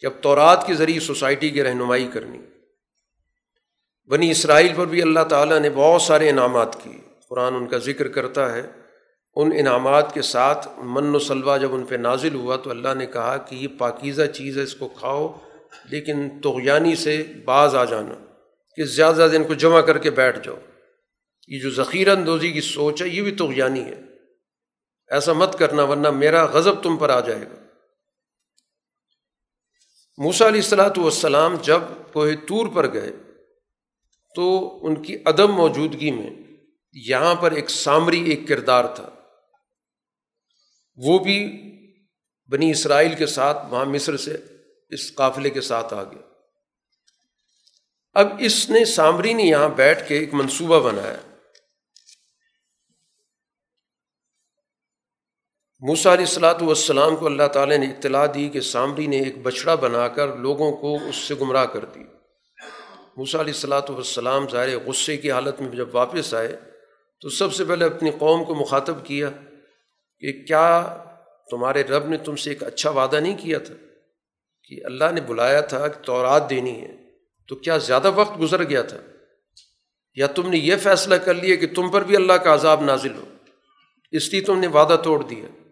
کہ 0.00 0.06
اب 0.06 0.12
تورات 0.20 0.66
کے 0.66 0.74
ذریعے 0.74 1.00
سوسائٹی 1.00 1.50
کی 1.50 1.62
رہنمائی 1.62 2.08
کرنی۔ 2.12 2.38
بنی 4.08 4.30
اسرائیل 4.30 4.72
پر 4.76 4.86
بھی 4.86 5.02
اللہ 5.02 5.20
تعالیٰ 5.20 5.58
نے 5.58 5.70
بہت 5.70 6.02
سارے 6.02 6.30
انعامات 6.30 6.82
کیے۔ 6.82 6.98
قرآن 7.28 7.54
ان 7.54 7.66
کا 7.66 7.78
ذکر 7.78 8.08
کرتا 8.08 8.52
ہے۔ 8.52 8.62
ان 9.34 9.50
انعامات 9.58 10.14
کے 10.14 10.22
ساتھ 10.22 10.68
من 10.78 11.14
و 11.14 11.18
سلوا 11.18 11.56
جب 11.56 11.74
ان 11.74 11.84
پہ 11.84 11.94
نازل 11.94 12.34
ہوا 12.34 12.56
تو 12.56 12.70
اللہ 12.70 12.94
نے 12.94 13.06
کہا 13.06 13.36
کہ 13.36 13.54
یہ 13.54 13.68
پاکیزہ 13.78 14.22
چیز 14.22 14.58
ہے، 14.58 14.62
اس 14.62 14.74
کو 14.74 14.88
کھاؤ، 14.88 15.38
لیکن 15.90 16.40
تغیانی 16.40 16.96
سے 16.96 17.22
باز 17.44 17.74
آ 17.74 17.84
جانا، 17.84 18.14
کہ 18.76 18.84
زیادہ 18.84 19.14
زیادہ 19.14 19.36
ان 19.36 19.44
کو 19.44 19.54
جمع 19.54 19.80
کر 19.80 19.98
کے 19.98 20.10
بیٹھ 20.10 20.38
جاؤ۔ 20.42 20.56
یہ 21.48 21.60
جو 21.60 21.70
ذخیرہ 21.70 22.10
اندوزی 22.10 22.52
کی 22.52 22.60
سوچ 22.60 23.02
ہے، 23.02 23.08
یہ 23.08 23.22
بھی 23.22 23.32
تغیانی 23.32 23.84
ہے۔ 23.84 24.00
ایسا 25.10 25.32
مت 25.32 25.58
کرنا، 25.58 25.82
ورنہ 25.82 26.10
میرا 26.10 26.44
غضب 26.44 26.82
تم 26.82 26.96
پر 26.96 27.10
آ 27.10 27.20
جائے 27.20 27.40
گا۔ 27.40 27.62
موسا 30.18 30.48
علیہ 30.48 30.60
السلاۃ 30.60 30.98
والسلام 30.98 31.56
جب 31.62 31.80
کوہ 32.12 32.26
طور 32.48 32.66
پر 32.74 32.92
گئے 32.92 33.12
تو 34.34 34.78
ان 34.86 35.02
کی 35.02 35.16
عدم 35.24 35.52
موجودگی 35.52 36.10
میں 36.10 36.30
یہاں 36.92 37.34
پر 37.34 37.52
ایک 37.52 37.70
سامری 37.70 38.30
ایک 38.30 38.48
کردار 38.48 38.84
تھا۔ 38.84 39.10
وہ 40.96 41.18
بھی 41.18 41.38
بنی 42.48 42.70
اسرائیل 42.70 43.14
کے 43.14 43.26
ساتھ، 43.26 43.66
وہاں 43.70 43.84
مصر 43.84 44.16
سے 44.16 44.36
اس 44.88 45.14
قافلے 45.14 45.50
کے 45.50 45.60
ساتھ 45.60 45.94
آ 45.94 46.02
گیا 46.02 46.22
اب 48.12 48.26
اس 48.38 48.70
نے 48.70 48.84
سامری 48.84 49.32
نے 49.32 49.42
یہاں 49.42 49.68
بیٹھ 49.68 50.08
کے 50.08 50.18
ایک 50.18 50.34
منصوبہ 50.34 50.80
بنایا۔ 50.80 51.16
موسا 55.80 56.12
علیہ 56.12 56.24
السلاۃ 56.24 56.62
والسلام 56.62 57.16
کو 57.16 57.26
اللہ 57.26 57.48
تعالیٰ 57.48 57.78
نے 57.78 57.86
اطلاع 57.86 58.26
دی 58.34 58.48
کہ 58.48 58.60
سامری 58.60 59.06
نے 59.06 59.16
ایک 59.16 59.38
بچڑا 59.38 59.74
بنا 59.74 60.08
کر 60.08 60.36
لوگوں 60.36 60.76
کو 60.76 60.96
اس 61.08 61.16
سے 61.16 61.34
گمراہ 61.34 61.64
کر 61.64 61.84
دی 61.84 62.00
موسا 63.16 63.40
علیہ 63.40 63.52
السلاۃ 63.52 63.90
والسلام 63.90 64.48
ظاہر 64.48 64.78
غصے 64.86 65.16
کی 65.16 65.30
حالت 65.30 65.60
میں 65.60 65.68
جب 65.68 65.94
واپس 65.94 66.34
آئے 66.34 66.56
تو 67.20 67.28
سب 67.28 67.54
سے 67.54 67.64
پہلے 67.64 67.84
اپنی 67.84 68.10
قوم 68.10 68.44
کو 68.44 68.54
مخاطب 68.54 69.06
کیا 69.06 69.30
کہ 70.20 70.44
کیا 70.44 70.96
تمہارے 71.50 71.82
رب 71.82 72.08
نے 72.08 72.16
تم 72.16 72.36
سے 72.36 72.50
ایک 72.50 72.62
اچھا 72.62 72.90
وعدہ 72.90 73.16
نہیں 73.16 73.38
کیا 73.38 73.58
تھا 73.58 73.74
کہ 74.68 74.80
اللہ 74.84 75.04
نے 75.12 75.20
بلایا 75.20 75.60
تھا 75.60 75.88
کہ 75.88 76.04
تورات 76.04 76.50
دینی 76.50 76.80
ہے؟ 76.80 76.96
تو 77.48 77.56
کیا 77.56 77.78
زیادہ 77.78 78.10
وقت 78.14 78.40
گزر 78.40 78.68
گیا 78.68 78.82
تھا؟ 78.82 78.96
یا 80.14 80.26
تم 80.26 80.48
نے 80.48 80.56
یہ 80.56 80.76
فیصلہ 80.76 81.14
کر 81.14 81.34
لیا 81.34 81.56
کہ 81.56 81.66
تم 81.74 81.90
پر 81.90 82.04
بھی 82.04 82.16
اللہ 82.16 82.32
کا 82.32 82.54
عذاب 82.54 82.82
نازل 82.82 83.14
ہو؟ 83.14 83.24
اس 84.10 84.32
لیے 84.32 84.40
تم 84.40 84.58
نے 84.58 84.66
وعدہ 84.66 84.96
توڑ 85.04 85.22
دیا۔ 85.22 85.70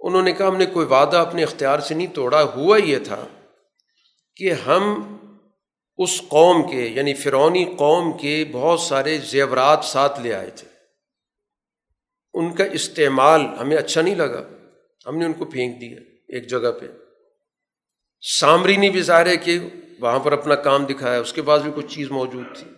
انہوں 0.00 0.22
نے 0.22 0.32
کہا 0.32 0.48
ہم 0.48 0.56
نے 0.56 0.66
کوئی 0.66 0.86
وعدہ 0.86 1.16
اپنے 1.16 1.42
اختیار 1.42 1.78
سے 1.78 1.94
نہیں 1.94 2.06
توڑا، 2.06 2.42
ہوا 2.42 2.76
یہ 2.76 2.98
تھا 2.98 3.26
کہ 4.36 4.52
ہم 4.52 5.16
اس 6.02 6.22
قوم 6.28 6.70
کے 6.70 6.86
یعنی 6.86 7.14
فرونی 7.14 7.64
قوم 7.64 8.16
کے 8.16 8.44
بہت 8.52 8.80
سارے 8.80 9.18
زیورات 9.18 9.84
ساتھ 9.84 10.20
لے 10.20 10.34
آئے 10.34 10.50
تھے۔ 10.50 10.68
ان 12.34 12.54
کا 12.54 12.64
استعمال 12.64 13.46
ہمیں 13.60 13.76
اچھا 13.76 14.02
نہیں 14.02 14.14
لگا۔ 14.14 14.42
ہم 15.06 15.18
نے 15.18 15.24
ان 15.24 15.32
کو 15.32 15.44
پھینک 15.44 15.80
دیا 15.80 15.96
ایک 16.28 16.48
جگہ 16.50 16.72
پہ۔ 16.80 16.86
سامری 18.20 18.76
نے 18.76 18.90
بھی 18.90 19.02
ظاہر 19.02 19.26
ہے 19.26 19.36
کہ 19.36 19.58
وہاں 20.00 20.18
پر 20.18 20.32
اپنا 20.32 20.54
کام 20.54 20.84
دکھایا، 20.84 21.20
اس 21.20 21.32
کے 21.32 21.42
بعد 21.42 21.58
بھی 21.58 21.72
کچھ 21.74 21.94
چیز 21.94 22.10
موجود 22.10 22.56
تھی۔ 22.56 22.70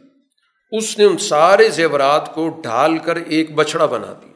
اس 0.79 0.99
نے 0.99 1.05
ان 1.05 1.19
سارے 1.19 1.69
زیورات 1.69 2.35
کو 2.35 2.49
ڈھال 2.49 2.99
کر 2.99 3.17
ایک 3.17 3.55
بچڑا 3.55 3.87
بنا 3.87 4.13
دیا۔ 4.23 4.34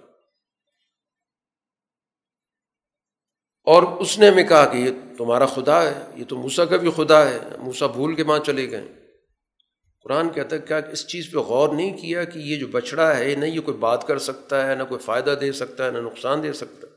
اور 3.69 3.83
اس 3.83 4.19
نے 4.19 4.29
ہمیں 4.29 4.45
کہا 4.45 4.65
کہ 4.65 4.77
یہ 4.77 4.91
تمہارا 5.19 5.47
خدا 5.47 5.83
ہے، 5.83 5.93
یہ 6.15 6.25
تو 6.29 6.37
موسا 6.37 6.65
کا 6.65 6.77
بھی 6.77 6.91
خدا 6.97 7.29
ہے 7.29 7.39
موسا 7.59 7.87
بھول 7.87 8.15
کے 8.15 8.23
وہاں 8.23 8.39
چلے 8.39 8.71
گئے۔ 8.71 8.89
قرآن 10.05 10.29
کہتا 10.29 10.57
ہے، 10.57 10.61
کیا 10.61 10.81
اس 10.93 11.07
چیز 11.07 11.33
پہ 11.33 11.39
غور 11.39 11.69
نہیں 11.69 11.97
کیا 11.97 12.25
کہ 12.25 12.39
یہ 12.39 12.57
جو 12.57 12.67
بچڑا 12.67 13.19
ہے 13.19 13.35
نہ 13.39 13.45
یہ 13.45 13.61
کوئی 13.61 13.77
بات 13.77 14.07
کر 14.07 14.19
سکتا 14.19 14.71
ہے، 14.71 14.75
نہ 14.75 14.83
کوئی 14.83 15.01
فائدہ 15.01 15.35
دے 15.41 15.53
سکتا 15.53 15.87
ہے، 15.87 15.91
نہ 15.91 15.99
نقصان 15.99 16.43
دے 16.43 16.53
سکتا 16.53 16.87
ہے۔ 16.87 16.93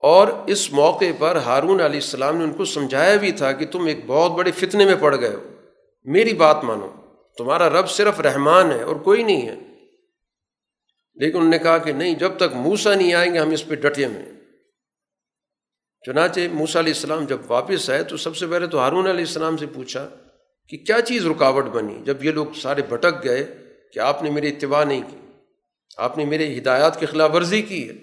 اور 0.00 0.28
اس 0.46 0.72
موقع 0.72 1.04
پر 1.18 1.36
ہارون 1.36 1.80
علیہ 1.80 2.00
السلام 2.00 2.36
نے 2.36 2.44
ان 2.44 2.52
کو 2.52 2.64
سمجھایا 2.64 3.16
بھی 3.16 3.32
تھا 3.32 3.52
کہ 3.52 3.66
تم 3.66 3.86
ایک 3.86 4.06
بہت 4.06 4.32
بڑے 4.32 4.50
فتنے 4.50 4.84
میں 4.84 4.96
پڑ 5.00 5.20
گئے 5.20 5.34
ہو۔ 5.34 5.50
میری 6.04 6.34
بات 6.34 6.64
مانو، 6.64 6.90
تمہارا 7.38 7.70
رب 7.70 7.90
صرف 7.90 8.20
رحمان 8.20 8.72
ہے 8.72 8.82
اور 8.82 8.96
کوئی 8.96 9.22
نہیں 9.22 9.48
ہے۔ 9.48 9.54
لیکن 11.14 11.36
انہوں 11.36 11.50
نے 11.50 11.58
کہا 11.58 11.78
کہ 11.78 11.92
نہیں، 11.92 12.14
جب 12.14 12.32
تک 12.36 12.54
موسا 12.54 12.94
نہیں 12.94 13.14
آئیں 13.14 13.34
گے، 13.34 13.38
ہم 13.38 13.50
اس 13.50 13.66
پہ 13.66 13.74
ڈٹے 13.74 14.08
میں 14.08 14.33
چنانچہ 16.06 16.40
موسا 16.52 16.78
علیہ 16.80 16.92
السلام 16.92 17.24
جب 17.24 17.40
واپس 17.48 17.90
آئے 17.90 18.02
تو 18.02 18.16
سب 18.16 18.36
سے 18.36 18.46
پہلے 18.46 18.66
تو 18.66 18.78
ہارون 18.78 19.06
علیہ 19.06 19.24
السلام 19.24 19.56
سے 19.56 19.66
پوچھا 19.66 20.08
کہ 20.68 20.76
کیا 20.76 21.00
چیز 21.00 21.26
رکاوٹ 21.26 21.64
بنی؟ 21.64 21.98
جب 22.04 22.24
یہ 22.24 22.32
لوگ 22.32 22.46
سارے 22.62 22.82
بھٹک 22.82 23.24
گئے 23.24 23.54
کہ 23.92 23.98
آپ 23.98 24.22
نے 24.22 24.30
میری 24.30 24.48
اتباع 24.48 24.84
نہیں 24.84 25.02
کی، 25.10 25.16
آپ 25.96 26.18
نے 26.18 26.24
میرے 26.24 26.58
ہدایات 26.58 27.00
کی 27.00 27.06
خلاف 27.06 27.30
ورزی 27.34 27.62
کی 27.62 27.88
ہے۔ 27.88 27.94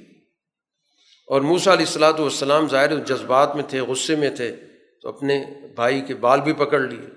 اور 1.27 1.41
موسا 1.41 1.73
علیہ 1.73 1.85
السلاۃ 1.85 2.19
والسلام 2.19 2.69
ظاہر 2.69 2.95
جذبات 2.95 3.55
میں 3.55 3.63
تھے، 3.63 3.79
غصے 3.79 4.15
میں 4.15 4.29
تھے، 4.29 4.55
تو 5.01 5.09
اپنے 5.09 5.45
بھائی 5.75 6.01
کے 6.01 6.15
بال 6.15 6.41
بھی 6.41 6.53
پکڑ 6.53 6.79
لیے۔ 6.79 7.07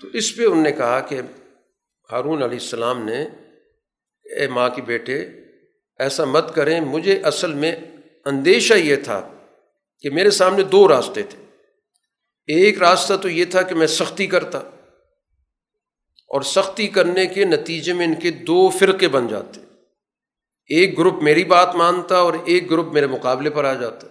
تو 0.00 0.08
اس 0.12 0.36
پہ 0.36 0.44
انہوں 0.44 0.62
نے 0.62 0.72
کہا 0.72 1.00
کہ 1.00 1.20
ہارون 2.12 2.42
علیہ 2.42 2.58
السلام 2.58 3.04
نے 3.04 3.22
اے 4.36 4.48
ماں 4.48 4.68
کے 4.68 4.82
بیٹے، 4.82 5.28
ایسا 5.98 6.24
مت 6.24 6.54
کریں، 6.54 6.80
مجھے 6.80 7.20
اصل 7.22 7.54
میں 7.54 7.76
اندیشہ 8.24 8.74
یہ 8.74 8.96
تھا 8.96 9.33
کہ 10.04 10.10
میرے 10.10 10.30
سامنے 10.30 10.62
دو 10.62 10.88
راستے 10.88 11.22
تھے۔ 11.22 11.44
ایک 12.46 12.78
راستہ 12.78 13.14
تو 13.14 13.28
یہ 13.28 13.44
تھا 13.44 13.62
کہ 13.62 13.74
میں 13.74 13.86
سختی 13.86 14.26
کرتا 14.26 14.58
اور 16.28 16.42
سختی 16.42 16.88
کرنے 16.88 17.26
کے 17.26 17.44
نتیجے 17.44 17.92
میں 17.92 18.06
ان 18.06 18.14
کے 18.14 18.30
دو 18.30 18.70
فرقے 18.70 19.08
بن 19.08 19.28
جاتے۔ 19.28 19.60
ایک 20.66 20.98
گروپ 20.98 21.22
میری 21.22 21.44
بات 21.44 21.74
مانتا 21.74 22.18
اور 22.18 22.34
ایک 22.44 22.70
گروپ 22.70 22.92
میرے 22.92 23.06
مقابلے 23.06 23.50
پر 23.50 23.64
آ 23.64 23.72
جاتا۔ 23.72 24.06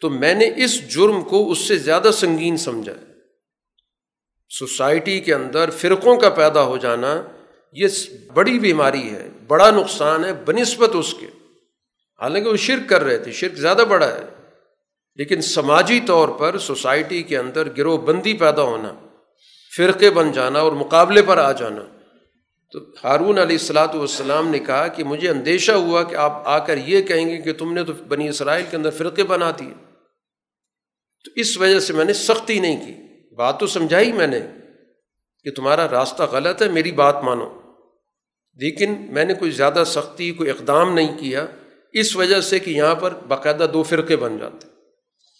تو 0.00 0.10
میں 0.10 0.34
نے 0.34 0.50
اس 0.56 0.94
جرم 0.94 1.22
کو 1.22 1.50
اس 1.50 1.58
سے 1.58 1.76
زیادہ 1.76 2.10
سنگین 2.12 2.56
سمجھا۔ 2.56 2.94
سوسائٹی 4.48 5.20
کے 5.20 5.34
اندر 5.34 5.70
فرقوں 5.70 6.16
کا 6.16 6.30
پیدا 6.30 6.62
ہو 6.62 6.76
جانا 6.76 7.22
یہ 7.72 7.88
بڑی 8.34 8.58
بیماری 8.58 9.10
ہے، 9.10 9.28
بڑا 9.46 9.70
نقصان 9.70 10.24
ہے، 10.24 10.32
بنسبت 10.32 10.90
اس 10.94 11.14
کے۔ 11.20 11.26
حالانکہ 12.22 12.50
وہ 12.50 12.56
شرک 12.56 12.88
کر 12.88 13.02
رہے 13.02 13.18
تھے، 13.18 13.32
شرک 13.32 13.54
زیادہ 13.54 13.82
بڑا 13.88 14.08
ہے۔ 14.08 14.22
لیکن 15.14 15.40
سماجی 15.40 16.00
طور 16.06 16.28
پر 16.28 16.58
سوسائٹی 16.58 17.22
کے 17.22 17.38
اندر 17.38 17.68
گروہ 17.78 17.98
بندی 17.98 18.34
پیدا 18.34 18.62
ہونا، 18.62 18.94
فرقے 19.76 20.10
بن 20.10 20.32
جانا 20.32 20.58
اور 20.58 20.72
مقابلے 20.72 21.22
پر 21.22 21.38
آ 21.38 21.52
جانا۔ 21.52 21.82
تو 22.72 22.78
ہارون 23.04 23.38
علیہ 23.38 23.56
السلاۃ 23.56 23.94
والسلام 23.94 24.48
نے 24.48 24.58
کہا 24.58 24.88
کہ 24.88 25.04
مجھے 25.04 25.28
اندیشہ 25.28 25.72
ہوا 25.72 26.02
کہ 26.02 26.14
آپ 26.14 26.48
آ 26.48 26.58
کر 26.58 26.76
یہ 26.76 27.02
کہیں 27.02 27.28
گے 27.28 27.36
کہ 27.36 27.52
تم 27.52 27.72
نے 27.72 27.84
تو 27.84 27.92
بنی 28.08 28.28
اسرائیل 28.28 28.64
کے 28.70 28.76
اندر 28.76 28.90
فرقے 28.90 29.24
بنا 29.24 29.50
دیے۔ 29.58 29.74
تو 31.24 31.30
اس 31.36 31.58
وجہ 31.58 31.80
سے 31.80 31.92
میں 31.92 32.04
نے 32.04 32.12
سختی 32.12 32.58
نہیں 32.58 32.86
کی۔ 32.86 32.94
بات 33.34 33.60
تو 33.60 33.66
سمجھائی 33.66 34.12
میں 34.12 34.26
نے 34.26 34.40
کہ 35.44 35.50
تمہارا 35.50 35.88
راستہ 35.88 36.22
غلط 36.22 36.62
ہے، 36.62 36.68
میری 36.68 36.92
بات 36.92 37.22
مانو۔ 37.22 37.60
لیکن 38.54 38.94
میں 38.98 39.24
نے 39.24 39.34
کوئی 39.34 39.50
زیادہ 39.50 39.82
سختی، 39.86 40.32
کوئی 40.32 40.50
اقدام 40.50 40.94
نہیں 40.94 41.18
کیا۔ 41.18 41.46
اس 42.00 42.16
وجہ 42.16 42.40
سے 42.40 42.58
کہ 42.58 42.70
یہاں 42.70 42.94
پر 42.94 43.14
باقاعدہ 43.14 43.66
دو 43.72 43.82
فرقے 43.82 44.16
بن 44.16 44.38
جاتے 44.38 44.68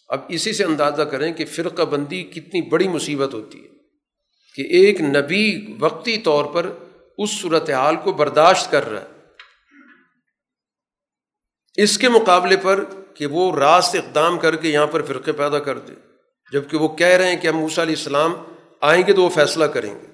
اب 0.08 0.20
اسی 0.28 0.52
سے 0.52 0.64
اندازہ 0.64 1.02
کریں 1.02 1.32
کہ 1.32 1.44
فرقہ 1.44 1.82
بندی 1.82 2.22
کتنی 2.22 2.68
بڑی 2.68 2.88
مصیبت 2.88 3.34
ہوتی 3.34 3.64
ہے 3.64 3.68
کہ 4.54 4.62
ایک 4.62 5.00
نبی 5.00 5.74
وقتی 5.78 6.18
طور 6.18 6.44
پر 6.44 6.66
اس 7.18 7.30
صورت 7.30 7.70
حال 7.70 7.96
کو 7.96 8.12
برداشت 8.12 8.70
کر 8.70 8.88
رہا 8.88 9.00
ہے۔ 9.00 9.06
اس 11.74 11.98
کے 11.98 12.08
مقابلے 12.08 12.56
پر 12.56 12.84
کہ 13.14 13.26
وہ 13.26 13.56
راست 13.56 13.94
اقدام 13.94 14.38
کر 14.38 14.56
کے 14.56 14.68
یہاں 14.68 14.86
پر 14.86 15.02
فرقے 15.02 15.32
پیدا 15.32 15.58
کر 15.58 15.78
دے۔ 15.78 15.92
جبکہ 16.52 16.76
وہ 16.76 16.88
کہہ 16.88 17.06
رہے 17.06 17.34
ہیں 17.34 17.36
کہ 17.36 17.48
ہم 17.48 17.56
موسیٰ 17.56 17.84
علیہ 17.84 17.96
السلام 17.96 18.34
آئیں 18.80 19.06
گے 19.06 19.12
تو 19.12 19.22
وہ 19.22 19.28
فیصلہ 19.28 19.64
کریں 19.64 19.94
گے۔ 19.94 20.06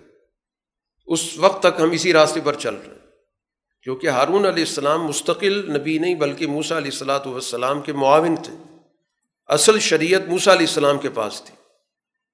اس 1.06 1.38
وقت 1.38 1.62
تک 1.62 1.80
ہم 1.80 1.90
اسی 1.90 2.12
راستے 2.12 2.40
پر 2.44 2.54
چل 2.54 2.74
رہے 2.74 2.94
ہیں۔ 2.94 3.01
کیونکہ 3.82 4.06
ہارون 4.06 4.46
علیہ 4.46 4.64
السلام 4.64 5.04
مستقل 5.04 5.78
نبی 5.78 5.98
نہیں 5.98 6.14
بلکہ 6.14 6.46
موسا 6.46 6.78
علیہ 6.78 6.90
السلاۃ 6.92 7.26
والسلام 7.26 7.80
کے 7.80 7.92
معاون 7.92 8.36
تھے۔ 8.36 8.74
اصل 9.46 9.78
شریعت 9.78 10.20
موسا 10.28 10.52
علیہ 10.52 10.66
السلام 10.66 10.98
کے 10.98 11.08
پاس 11.08 11.42
تھی۔ 11.42 11.54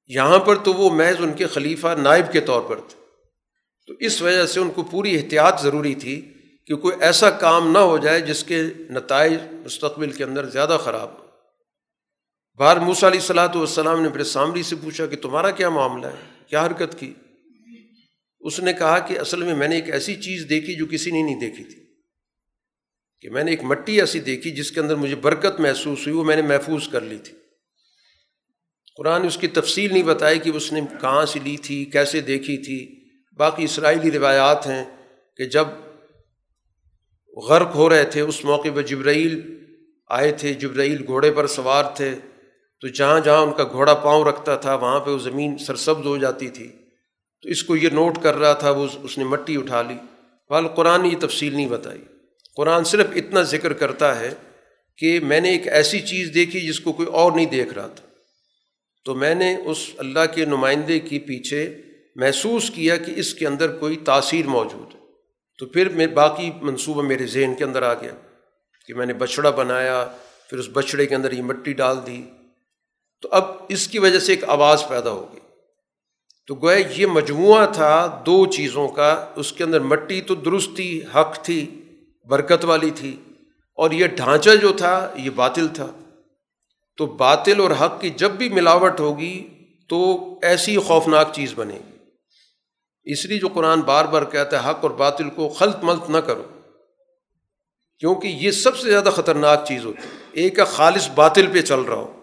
یہاں 0.06 0.38
پر 0.38 0.56
تو 0.56 0.72
وہ 0.72 0.90
محض 0.90 1.16
ان 1.18 1.32
کے 1.32 1.46
خلیفہ 1.46 1.88
نائب 1.98 2.32
کے 2.32 2.40
طور 2.40 2.62
پر 2.62 2.76
تھے۔ 2.76 2.98
تو 3.86 3.94
اس 4.00 4.22
وجہ 4.22 4.46
سے 4.46 4.60
ان 4.60 4.70
کو 4.70 4.82
پوری 4.82 5.16
احتیاط 5.16 5.60
ضروری 5.60 5.94
تھی 5.94 6.32
کہ 6.66 6.74
کوئی 6.74 6.96
ایسا 7.00 7.30
کام 7.30 7.72
نہ 7.72 7.78
ہو 7.78 7.98
جائے 7.98 8.20
جس 8.20 8.44
کے 8.44 8.62
نتائج 8.90 9.32
مستقبل 9.52 10.10
کے 10.10 10.24
اندر 10.24 10.44
زیادہ 10.44 10.78
خراب 10.84 11.08
ہو 11.08 11.24
بار 12.56 12.76
موسا 12.76 13.08
علیہ 13.08 13.20
السلاۃ 13.20 13.54
والسلام 13.54 14.02
نے 14.02 14.08
پھر 14.08 14.24
سامری 14.24 14.62
سے 14.62 14.76
پوچھا 14.76 15.06
کہ 15.06 15.16
تمہارا 15.16 15.50
کیا 15.50 15.68
معاملہ 15.68 16.06
ہے؟ 16.06 16.44
کیا 16.46 16.66
حرکت 16.66 16.98
کی؟ 16.98 17.14
اس 18.40 18.60
نے 18.60 18.72
کہا 18.72 18.98
کہ 18.98 19.18
اصل 19.18 19.42
میں 19.42 19.54
میں 19.54 19.68
نے 19.68 19.74
ایک 19.74 19.90
ایسی 19.90 20.14
چیز 20.14 20.46
دیکھی 20.48 20.74
جو 20.74 20.86
کسی 20.86 21.10
نے 21.10 21.22
نہیں 21.22 21.40
دیکھی 21.40 21.64
تھی۔ 21.64 21.84
کہ 23.20 23.30
میں 23.30 23.44
نے 23.44 23.50
ایک 23.50 23.62
مٹی 23.62 24.00
ایسی 24.00 24.20
دیکھی 24.20 24.50
جس 24.50 24.72
کے 24.72 24.80
اندر 24.80 24.94
مجھے 24.94 25.16
برکت 25.16 25.60
محسوس 25.60 26.06
ہوئی، 26.06 26.18
وہ 26.18 26.24
میں 26.24 26.36
نے 26.36 26.42
محفوظ 26.42 26.88
کر 26.88 27.00
لی 27.00 27.18
تھی۔ 27.18 27.32
قرآن 28.96 29.26
اس 29.26 29.36
کی 29.36 29.46
تفصیل 29.46 29.92
نہیں 29.92 30.02
بتائی 30.02 30.38
کہ 30.38 30.50
اس 30.50 30.72
نے 30.72 30.80
کہاں 31.00 31.26
سے 31.26 31.38
لی 31.44 31.56
تھی، 31.56 31.84
کیسے 31.84 32.20
دیکھی 32.20 32.56
تھی۔ 32.56 33.04
باقی 33.36 33.64
اسرائیلی 33.64 34.10
روایات 34.10 34.66
ہیں 34.66 34.84
کہ 35.36 35.44
جب 35.44 35.64
غرق 37.36 37.74
ہو 37.74 37.88
رہے 37.88 38.04
تھے، 38.04 38.20
اس 38.20 38.44
موقع 38.44 38.68
پہ 38.74 38.82
جبرائیل 38.82 39.64
آئے 40.08 40.32
تھے، 40.32 40.54
جبرائیل 40.54 41.04
گھوڑے 41.06 41.32
پر 41.32 41.46
سوار 41.46 41.84
تھے۔ 41.96 42.14
تو 42.80 42.88
جہاں 42.88 43.20
جہاں 43.20 43.42
ان 43.42 43.52
کا 43.52 43.64
گھوڑا 43.64 43.94
پاؤں 43.94 44.24
رکھتا 44.24 44.56
تھا، 44.56 44.74
وہاں 44.74 45.00
پہ 45.00 45.10
وہ 45.10 45.18
زمین 45.18 45.58
سرسبز 45.58 46.06
ہو 46.06 46.16
جاتی 46.16 46.48
تھی۔ 46.48 46.72
تو 47.42 47.48
اس 47.48 47.62
کو 47.62 47.76
یہ 47.76 47.88
نوٹ 47.88 48.18
کر 48.22 48.34
رہا 48.34 48.52
تھا 48.52 48.70
وہ 48.70 48.86
اس 49.02 49.18
نے 49.18 49.24
مٹی 49.24 49.56
اٹھا 49.56 49.82
لی۔ 49.82 49.94
وال 50.50 50.68
قرآن 50.68 51.02
نے 51.02 51.08
یہ 51.08 51.16
تفصیل 51.20 51.56
نہیں 51.56 51.66
بتائی۔ 51.66 52.00
قرآن 52.56 52.84
صرف 52.84 53.06
اتنا 53.14 53.42
ذکر 53.42 53.72
کرتا 53.72 54.20
ہے 54.20 54.30
کہ 54.96 55.20
میں 55.20 55.40
نے 55.40 55.50
ایک 55.50 55.68
ایسی 55.68 56.00
چیز 56.00 56.30
دیکھی 56.34 56.60
جس 56.60 56.80
کو 56.80 56.92
کوئی 56.92 57.08
اور 57.08 57.32
نہیں 57.32 57.46
دیکھ 57.46 57.74
رہا 57.74 57.86
تھا۔ 57.86 58.06
تو 59.04 59.14
میں 59.14 59.34
نے 59.34 59.56
اس 59.64 59.90
اللہ 59.98 60.34
کے 60.34 60.44
نمائندے 60.44 61.00
کی 61.00 61.18
پیچھے 61.18 61.82
محسوس 62.16 62.70
کیا 62.70 62.96
کہ 62.96 63.12
اس 63.16 63.34
کے 63.34 63.46
اندر 63.46 63.76
کوئی 63.76 63.96
تاثیر 63.96 64.46
موجود 64.46 64.94
ہے۔ 64.94 65.00
تو 65.58 65.66
پھر 65.66 65.88
میں 65.88 66.06
باقی 66.06 66.50
منصوبہ 66.62 67.02
میرے 67.02 67.26
ذہن 67.26 67.54
کے 67.54 67.64
اندر 67.64 67.82
آ 67.82 67.94
گیا 67.94 68.14
کہ 68.86 68.94
میں 68.94 69.06
نے 69.06 69.12
بچھڑا 69.12 69.50
بنایا، 69.50 70.08
پھر 70.50 70.58
اس 70.58 70.68
بچھڑے 70.72 71.06
کے 71.06 71.14
اندر 71.14 71.32
یہ 71.32 71.42
مٹی 71.42 71.72
ڈال 71.72 71.96
دی۔ 72.06 72.22
تو 73.22 73.28
اب 73.32 73.44
اس 73.68 73.88
کی 73.88 73.98
وجہ 73.98 74.18
سے 74.18 74.32
ایک 74.32 74.44
آواز 74.44 74.84
پیدا 74.88 75.10
ہوگی 75.10 75.37
تو 76.48 76.54
گویا 76.54 76.86
یہ 76.96 77.06
مجموعہ 77.06 77.72
تھا 77.72 78.22
دو 78.26 78.46
چیزوں 78.46 78.88
کا۔ 78.88 79.26
اس 79.36 79.52
کے 79.52 79.64
اندر 79.64 79.80
مٹی 79.80 80.20
تو 80.20 80.34
درست 80.34 80.76
تھی، 80.76 81.02
حق 81.14 81.42
تھی، 81.42 81.84
برکت 82.28 82.64
والی 82.64 82.90
تھی۔ 82.90 83.16
اور 83.74 83.90
یہ 83.90 84.06
ڈھانچہ 84.06 84.50
جو 84.62 84.72
تھا، 84.72 85.12
یہ 85.16 85.30
باطل 85.30 85.68
تھا۔ 85.68 85.86
تو 86.96 87.06
باطل 87.06 87.60
اور 87.60 87.70
حق 87.70 88.00
کی 88.00 88.10
جب 88.10 88.30
بھی 88.30 88.48
ملاوٹ 88.48 89.00
ہوگی 89.00 89.48
تو 89.88 90.16
ایسی 90.42 90.76
خوفناک 90.76 91.32
چیز 91.32 91.52
بنے 91.56 91.74
گی۔ 91.74 91.98
اس 93.04 93.26
لیے 93.26 93.38
جو 93.38 93.48
قرآن 93.48 93.80
بار 93.80 94.04
بار 94.04 94.22
کہتا 94.22 94.64
ہے، 94.64 94.70
حق 94.70 94.78
اور 94.80 94.90
باطل 94.90 95.30
کو 95.30 95.48
خلط 95.48 95.76
ملط 95.82 96.10
نہ 96.10 96.18
کرو۔ 96.18 96.42
کیونکہ 97.98 98.28
یہ 98.28 98.50
سب 98.50 98.76
سے 98.76 98.90
زیادہ 98.90 99.08
خطرناک 99.16 99.64
چیز 99.68 99.84
ہوتی 99.84 100.02
ہے۔ 100.02 100.24
ایک 100.32 100.58
خالص 100.66 101.10
باطل 101.14 101.46
پہ 101.52 101.62
چل 101.62 101.80
رہا 101.80 101.94
ہو۔ 101.94 102.17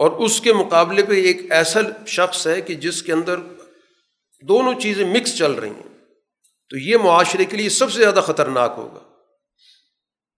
اور 0.00 0.10
اس 0.10 0.40
کے 0.40 0.52
مقابلے 0.52 1.02
پہ 1.02 1.22
ایک 1.22 1.52
ایسا 1.52 1.80
شخص 2.06 2.46
ہے 2.46 2.60
کہ 2.60 2.74
جس 2.74 3.02
کے 3.02 3.12
اندر 3.12 3.36
دونوں 4.42 4.80
چیزیں 4.80 5.04
مکس 5.04 5.38
چل 5.38 5.52
رہی 5.52 5.70
ہیں۔ 5.70 6.04
تو 6.70 6.78
یہ 6.78 6.96
معاشرے 6.96 7.44
کے 7.44 7.56
لیے 7.56 7.68
سب 7.68 7.92
سے 7.92 7.98
زیادہ 7.98 8.20
خطرناک 8.26 8.74
ہوگا۔ 8.76 8.98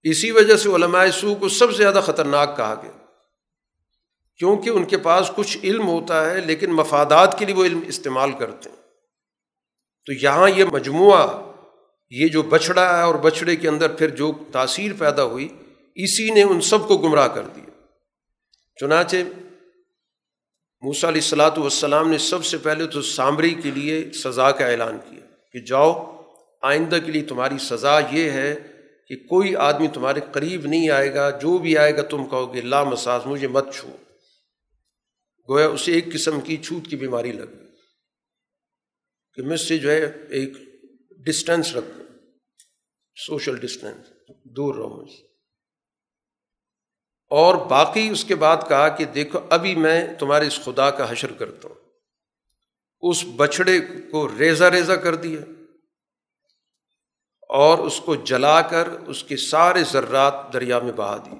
اسی 0.03 0.31
وجہ 0.31 0.57
سے 0.57 0.69
علماء 0.69 1.07
سو 1.11 1.35
کو 1.35 1.49
سب 1.49 1.71
سے 1.71 1.77
زیادہ 1.77 2.01
خطرناک 2.07 2.57
کہا 2.57 2.81
گیا۔ 2.83 2.93
کیونکہ 4.39 4.71
ان 4.71 4.85
کے 4.85 4.99
پاس 4.99 5.31
کچھ 5.37 5.59
علم 5.65 5.89
ہوتا 5.89 6.31
ہے، 6.31 6.41
لیکن 6.41 6.73
مفادات 6.73 7.39
کے 7.39 7.45
لیے 7.45 7.55
وہ 7.55 7.65
علم 7.65 7.81
استعمال 7.87 8.33
کرتے 8.33 8.71
ہیں۔ 8.71 8.77
تو 10.07 10.13
یہاں 10.13 10.51
یہ 10.51 10.65
مجموعہ، 10.65 11.53
یہ 12.11 12.29
جو 12.29 12.43
بچھڑا 12.43 12.99
ہے 12.99 13.03
اور 13.03 13.15
بچھڑے 13.15 13.57
کے 13.57 13.69
اندر 13.69 13.89
پھر 13.89 14.09
جو 14.09 14.33
تاثیر 14.53 14.93
پیدا 14.99 15.25
ہوئی، 15.25 15.49
اسی 15.95 16.31
نے 16.31 16.43
ان 16.43 16.61
سب 16.61 16.89
کو 16.89 16.99
گمراہ 16.99 17.29
کر 17.29 17.43
دیا۔ 17.43 17.71
چنانچہ 18.81 19.17
موسیٰ 20.83 21.09
علیہ 21.11 21.21
السلاۃ 21.23 21.59
والسلام 21.59 22.11
نے 22.11 22.19
سب 22.19 22.45
سے 22.45 22.59
پہلے 22.59 22.87
تو 22.87 23.03
سامری 23.03 23.55
کے 23.55 23.71
لیے 23.71 24.11
سزا 24.13 24.51
کا 24.51 24.67
اعلان 24.67 24.99
کیا 24.99 25.27
کہ 25.55 25.61
جاؤ، 25.61 25.93
آئندہ 26.63 26.99
کے 27.05 27.13
لیے 27.13 27.23
تمہاری 27.23 27.59
سزا 27.59 27.99
یہ 28.13 28.31
ہے 28.31 28.55
کہ 29.09 29.17
کوئی 29.29 29.55
آدمی 29.57 29.89
تمہارے 29.89 30.21
قریب 30.33 30.67
نہیں 30.67 30.91
آئے 30.91 31.15
گا، 31.15 31.29
جو 31.31 31.57
بھی 31.59 31.77
آئے 31.79 31.97
گا 31.97 32.03
تم 32.03 32.25
کہو 32.25 32.53
گے 32.55 32.61
لا 32.61 32.83
مساز 32.85 33.27
مجھے 33.27 33.49
مت 33.49 33.73
چھو 33.75 33.89
گویا 35.49 35.69
اسے 35.69 35.93
ایک 35.93 36.13
قسم 36.13 36.41
کی 36.41 36.57
چھوت 36.57 36.87
کی 36.91 36.97
بیماری 36.97 37.33
لگ 37.33 37.51
گئی 37.59 37.71
کہ 39.35 39.43
مجھ 39.43 39.61
سے 39.61 39.79
جو 39.79 39.91
ہے 39.91 40.05
ایک 40.39 40.57
ڈسٹینس 41.27 41.75
رکھ 41.77 41.91
سوشل 43.17 43.57
ڈسٹینس 43.57 44.11
دور 44.57 44.75
رہو 44.75 45.03
مجھ 45.03 45.11
سے 45.11 45.32
اور 47.33 47.55
باقی 47.55 48.09
اس 48.09 48.25
کے 48.25 48.35
بعد 48.35 48.57
کہا 48.69 48.89
کہ 48.89 49.05
دیکھو، 49.05 49.41
ابھی 49.51 49.75
میں 49.75 50.15
تمہارے 50.19 50.47
اس 50.47 50.61
خدا 50.65 50.91
کا 50.91 51.13
حشر 51.13 51.33
کرتا 51.33 51.69
ہوں۔ 51.69 51.75
اس 53.01 53.25
بچھڑے 53.37 53.81
کو 54.11 54.29
ریزہ 54.39 54.65
ریزہ 54.65 54.93
کر 54.93 55.15
دیا 55.15 55.41
اور 57.49 57.79
اس 57.79 58.01
کو 58.05 58.15
جلا 58.15 58.63
کر 58.63 58.89
اس 59.07 59.25
کے 59.25 59.37
سارے 59.37 59.85
ذرات 59.93 60.53
دریا 60.53 60.79
میں 60.79 60.93
بہا 60.93 61.17
دی 61.17 61.37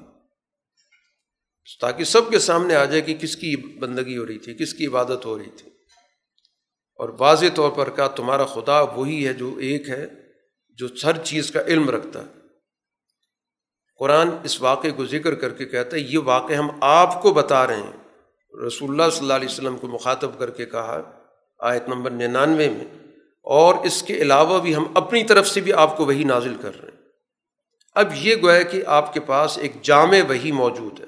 تاکہ 1.81 2.05
سب 2.05 2.31
کے 2.31 2.39
سامنے 2.39 2.75
آ 2.75 2.85
جائے 2.85 3.01
کہ 3.01 3.15
کس 3.15 3.37
کی 3.37 3.57
بندگی 3.57 4.17
ہو 4.17 4.27
رہی 4.27 4.39
تھی، 4.39 4.55
کس 4.55 4.75
کی 4.75 4.87
عبادت 4.87 5.25
ہو 5.25 5.39
رہی 5.39 5.51
تھی۔ 5.57 5.71
اور 6.97 7.09
واضح 7.19 7.47
طور 7.55 7.71
پر 7.71 7.91
کہا، 7.91 8.09
تمہارا 8.09 8.45
خدا 8.45 8.81
وہی 8.81 9.27
ہے 9.27 9.33
جو 9.33 9.57
ایک 9.57 9.89
ہے، 9.89 10.07
جو 10.71 10.87
ہر 11.05 11.25
چیز 11.25 11.51
کا 11.51 11.61
علم 11.63 11.91
رکھتا 11.91 12.23
ہے۔ 12.23 12.42
قرآن 14.03 14.31
اس 14.45 14.63
واقعے 14.63 14.91
کو 14.91 15.07
ذکر 15.07 15.35
کر 15.35 15.49
کے 15.49 15.65
کہتا 15.65 15.97
ہے، 15.97 16.03
یہ 16.03 16.19
واقعہ 16.19 16.57
ہم 16.57 16.69
آپ 16.81 17.23
کو 17.23 17.33
بتا 17.33 17.67
رہے 17.67 17.77
ہیں۔ 17.77 17.93
رسول 18.67 18.91
اللہ 18.91 19.11
صلی 19.11 19.21
اللہ 19.21 19.33
علیہ 19.33 19.49
وسلم 19.49 19.77
کو 19.77 19.87
مخاطب 19.87 20.39
کر 20.39 20.51
کے 20.51 20.67
کہا، 20.67 21.01
آیت 21.59 21.89
نمبر 21.89 22.11
ننانوے 22.11 22.69
میں، 22.69 22.85
اور 23.43 23.75
اس 23.75 24.03
کے 24.03 24.15
علاوہ 24.15 24.59
بھی 24.59 24.77
ہم 24.77 24.85
اپنی 24.95 25.25
طرف 25.25 25.49
سے 25.49 25.61
بھی 25.61 25.73
آپ 25.73 25.97
کو 25.97 26.07
وہی 26.07 26.25
نازل 26.25 26.55
کر 26.61 26.81
رہے 26.81 26.89
ہیں۔ 26.89 27.03
اب 27.95 28.09
یہ 28.15 28.37
گویا 28.43 28.63
کہ 28.63 28.83
آپ 28.87 29.15
کے 29.15 29.21
پاس 29.21 29.59
ایک 29.59 29.83
جامع 29.83 30.17
وہی 30.29 30.53
موجود 30.53 31.01
ہے۔ 31.01 31.07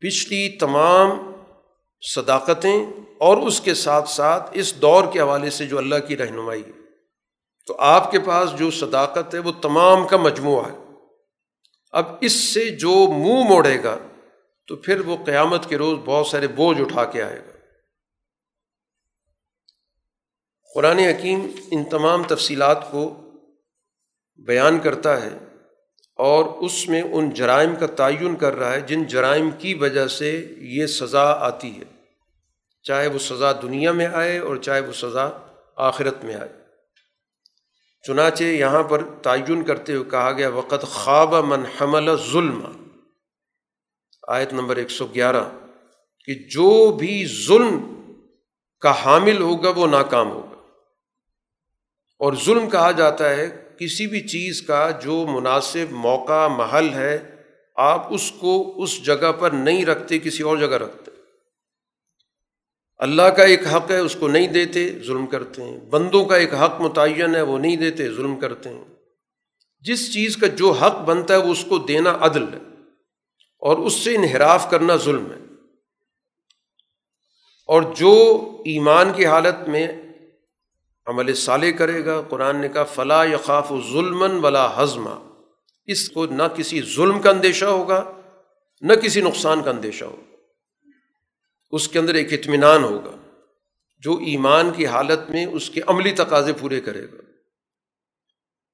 پچھلی 0.00 0.48
تمام 0.48 1.32
صداقتیں 2.00 2.86
اور 3.18 3.36
اس 3.36 3.60
کے 3.60 3.74
ساتھ 3.74 4.08
ساتھ 4.08 4.50
اس 4.52 4.82
دور 4.82 5.04
کے 5.12 5.20
حوالے 5.20 5.50
سے 5.50 5.66
جو 5.66 5.78
اللہ 5.78 6.06
کی 6.08 6.16
رہنمائی 6.16 6.62
ہے۔ 6.66 6.72
تو 7.66 7.76
آپ 7.78 8.10
کے 8.10 8.20
پاس 8.20 8.50
جو 8.58 8.70
صداقت 8.70 9.34
ہے، 9.34 9.38
وہ 9.38 9.52
تمام 9.62 10.06
کا 10.06 10.16
مجموعہ 10.16 10.70
ہے۔ 10.72 10.79
اب 11.90 12.06
اس 12.20 12.32
سے 12.32 12.70
جو 12.70 13.12
منہ 13.12 13.48
موڑے 13.48 13.82
گا، 13.82 13.98
تو 14.66 14.76
پھر 14.76 15.00
وہ 15.00 15.16
قیامت 15.24 15.68
کے 15.68 15.78
روز 15.78 15.98
بہت 16.04 16.26
سارے 16.26 16.46
بوجھ 16.46 16.80
اٹھا 16.80 17.04
کے 17.04 17.22
آئے 17.22 17.38
گا۔ 17.38 17.50
قرآن 20.74 20.98
حکیم 20.98 21.50
ان 21.70 21.84
تمام 21.84 22.22
تفصیلات 22.22 22.90
کو 22.90 23.30
بیان 24.36 24.78
کرتا 24.78 25.22
ہے 25.22 25.38
اور 26.16 26.44
اس 26.44 26.88
میں 26.88 27.02
ان 27.02 27.30
جرائم 27.30 27.76
کا 27.76 27.86
تعین 27.86 28.36
کر 28.36 28.54
رہا 28.54 28.72
ہے، 28.72 28.80
جن 28.80 29.04
جرائم 29.04 29.50
کی 29.50 29.74
وجہ 29.74 30.06
سے 30.06 30.54
یہ 30.58 30.86
سزا 30.86 31.32
آتی 31.32 31.80
ہے۔ 31.80 31.84
چاہے 32.82 33.06
وہ 33.06 33.18
سزا 33.18 33.52
دنیا 33.52 33.92
میں 33.92 34.06
آئے 34.06 34.38
اور 34.38 34.56
چاہے 34.56 34.80
وہ 34.80 34.92
سزا 34.92 35.30
آخرت 35.76 36.24
میں 36.24 36.34
آئے۔ 36.34 36.59
چنانچہ 38.06 38.44
یہاں 38.44 38.82
پر 38.82 39.02
تعین 39.22 39.64
کرتے 39.64 39.92
ہوئے 39.92 40.10
کہا 40.10 40.32
گیا 40.32 40.48
وقت 40.48 40.82
خواب 40.82 41.34
من 41.34 41.62
حمل 41.80 42.16
ظلم۔ 42.16 42.64
آیت 44.28 44.52
نمبر 44.52 44.76
ایک 44.76 44.90
سو 44.90 45.06
گیارہ۔ 45.14 45.44
کہ 46.24 46.34
جو 46.34 46.92
بھی 46.92 47.26
ظلم 47.46 48.02
کا 48.80 49.04
حامل 49.04 49.42
ہوگا، 49.42 49.70
وہ 49.70 49.86
ناکام 49.86 50.30
ہوگا۔ 50.30 50.54
اور 52.18 52.32
ظلم 52.44 52.70
کہا 52.70 52.90
جاتا 52.90 53.30
ہے، 53.30 53.68
کسی 53.80 54.06
بھی 54.06 54.20
چیز 54.20 54.62
کا 54.62 54.90
جو 54.90 55.26
مناسب 55.26 55.92
موقع، 55.92 56.48
محل 56.48 56.94
ہے، 56.94 57.36
آپ 57.76 58.14
اس 58.14 58.32
کو 58.40 58.82
اس 58.82 59.04
جگہ 59.04 59.32
پر 59.32 59.50
نہیں 59.50 59.86
رکھتے، 59.86 60.18
کسی 60.18 60.42
اور 60.42 60.56
جگہ 60.56 60.66
رکھتے۔ 60.66 61.09
اللہ 63.00 63.22
کا 63.22 63.42
ایک 63.42 63.66
حق 63.66 63.90
ہے، 63.90 63.98
اس 63.98 64.16
کو 64.20 64.28
نہیں 64.28 64.46
دیتے، 64.46 64.90
ظلم 65.06 65.26
کرتے 65.26 65.64
ہیں۔ 65.64 65.80
بندوں 65.80 66.24
کا 66.24 66.36
ایک 66.36 66.54
حق 66.54 66.80
متعین 66.80 67.36
ہے، 67.36 67.42
وہ 67.42 67.58
نہیں 67.58 67.76
دیتے، 67.76 68.10
ظلم 68.10 68.36
کرتے 68.36 68.68
ہیں۔ 68.68 68.84
جس 69.80 70.14
چیز 70.14 70.36
کا 70.36 70.46
جو 70.46 70.70
حق 70.70 70.96
بنتا 70.96 71.34
ہے، 71.34 71.38
وہ 71.38 71.52
اس 71.52 71.64
کو 71.68 71.78
دینا 71.78 72.18
عدل 72.20 72.42
ہے۔ 72.42 72.58
اور 73.58 73.78
اس 73.78 73.92
سے 73.92 74.16
انحراف 74.16 74.70
کرنا 74.70 74.96
ظلم 74.96 75.26
ہے۔ 75.26 75.38
اور 77.66 77.82
جو 77.82 78.40
ایمان 78.64 79.12
کی 79.12 79.26
حالت 79.26 79.68
میں 79.68 79.88
عمل 81.06 81.34
صالح 81.34 81.70
کرے 81.70 82.04
گا، 82.04 82.22
قرآن 82.28 82.56
نے 82.56 82.68
کہا 82.68 82.84
فلاں 82.84 83.26
یقاف 83.26 83.72
و 83.72 83.80
ظلم 83.92 84.44
ولا 84.44 84.82
ہضمہ 84.82 85.44
اس 85.86 86.10
کو 86.10 86.26
نہ 86.26 86.42
کسی 86.56 86.82
ظلم 86.82 87.20
کا 87.20 87.30
اندیشہ 87.30 87.64
ہوگا، 87.64 88.12
نہ 88.80 88.92
کسی 88.92 89.20
نقصان 89.20 89.62
کا 89.62 89.70
اندیشہ 89.70 90.04
ہوگا۔ 90.04 90.29
اس 91.70 91.88
کے 91.88 91.98
اندر 91.98 92.14
ایک 92.14 92.32
اطمینان 92.32 92.84
ہوگا، 92.84 93.16
جو 94.02 94.12
ایمان 94.26 94.70
کی 94.70 94.86
حالت 94.86 95.30
میں 95.30 95.46
اس 95.46 95.70
کے 95.70 95.80
عملی 95.86 96.12
تقاضے 96.12 96.52
پورے 96.52 96.80
کرے 96.80 97.04
گا۔ 97.04 97.20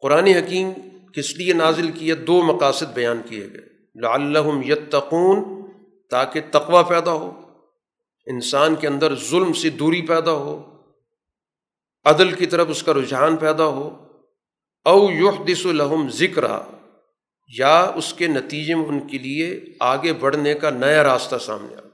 قرآن 0.01 0.27
حکیم 0.27 0.73
کس 1.15 1.35
لیے 1.37 1.53
نازل 1.53 1.91
کیے؟ 1.91 2.15
دو 2.15 2.43
مقاصد 2.43 2.95
بیان 2.95 3.21
کیے 3.29 3.47
گئے۔ 3.53 3.67
لعلہم 4.01 4.63
یتقون، 4.63 5.43
تاکہ 6.11 6.41
تقوی 6.51 6.83
پیدا 6.89 7.13
ہو، 7.13 7.31
انسان 8.27 8.75
کے 8.75 8.87
اندر 8.87 9.15
ظلم 9.15 9.53
سے 9.53 9.71
دوری 9.71 10.03
پیدا 10.03 10.33
ہو، 10.33 10.55
عدل 12.05 12.33
کی 12.33 12.47
طرف 12.47 12.67
اس 12.71 12.83
کا 12.83 12.95
رجحان 12.95 13.37
پیدا 13.37 13.67
ہو، 13.67 13.87
او 14.87 15.11
یحدث 15.11 15.67
الحم 15.67 16.09
ذکر 16.09 16.45
یا 17.59 17.79
اس 17.97 18.13
کے 18.15 18.27
نتیجے 18.27 18.75
میں 18.75 18.87
ان 18.87 19.07
کے 19.07 19.19
لیے 19.19 19.61
آگے 19.81 20.13
بڑھنے 20.13 20.55
کا 20.55 20.71
نیا 20.71 21.03
راستہ 21.03 21.37
سامنے 21.37 21.75
آ 21.75 21.86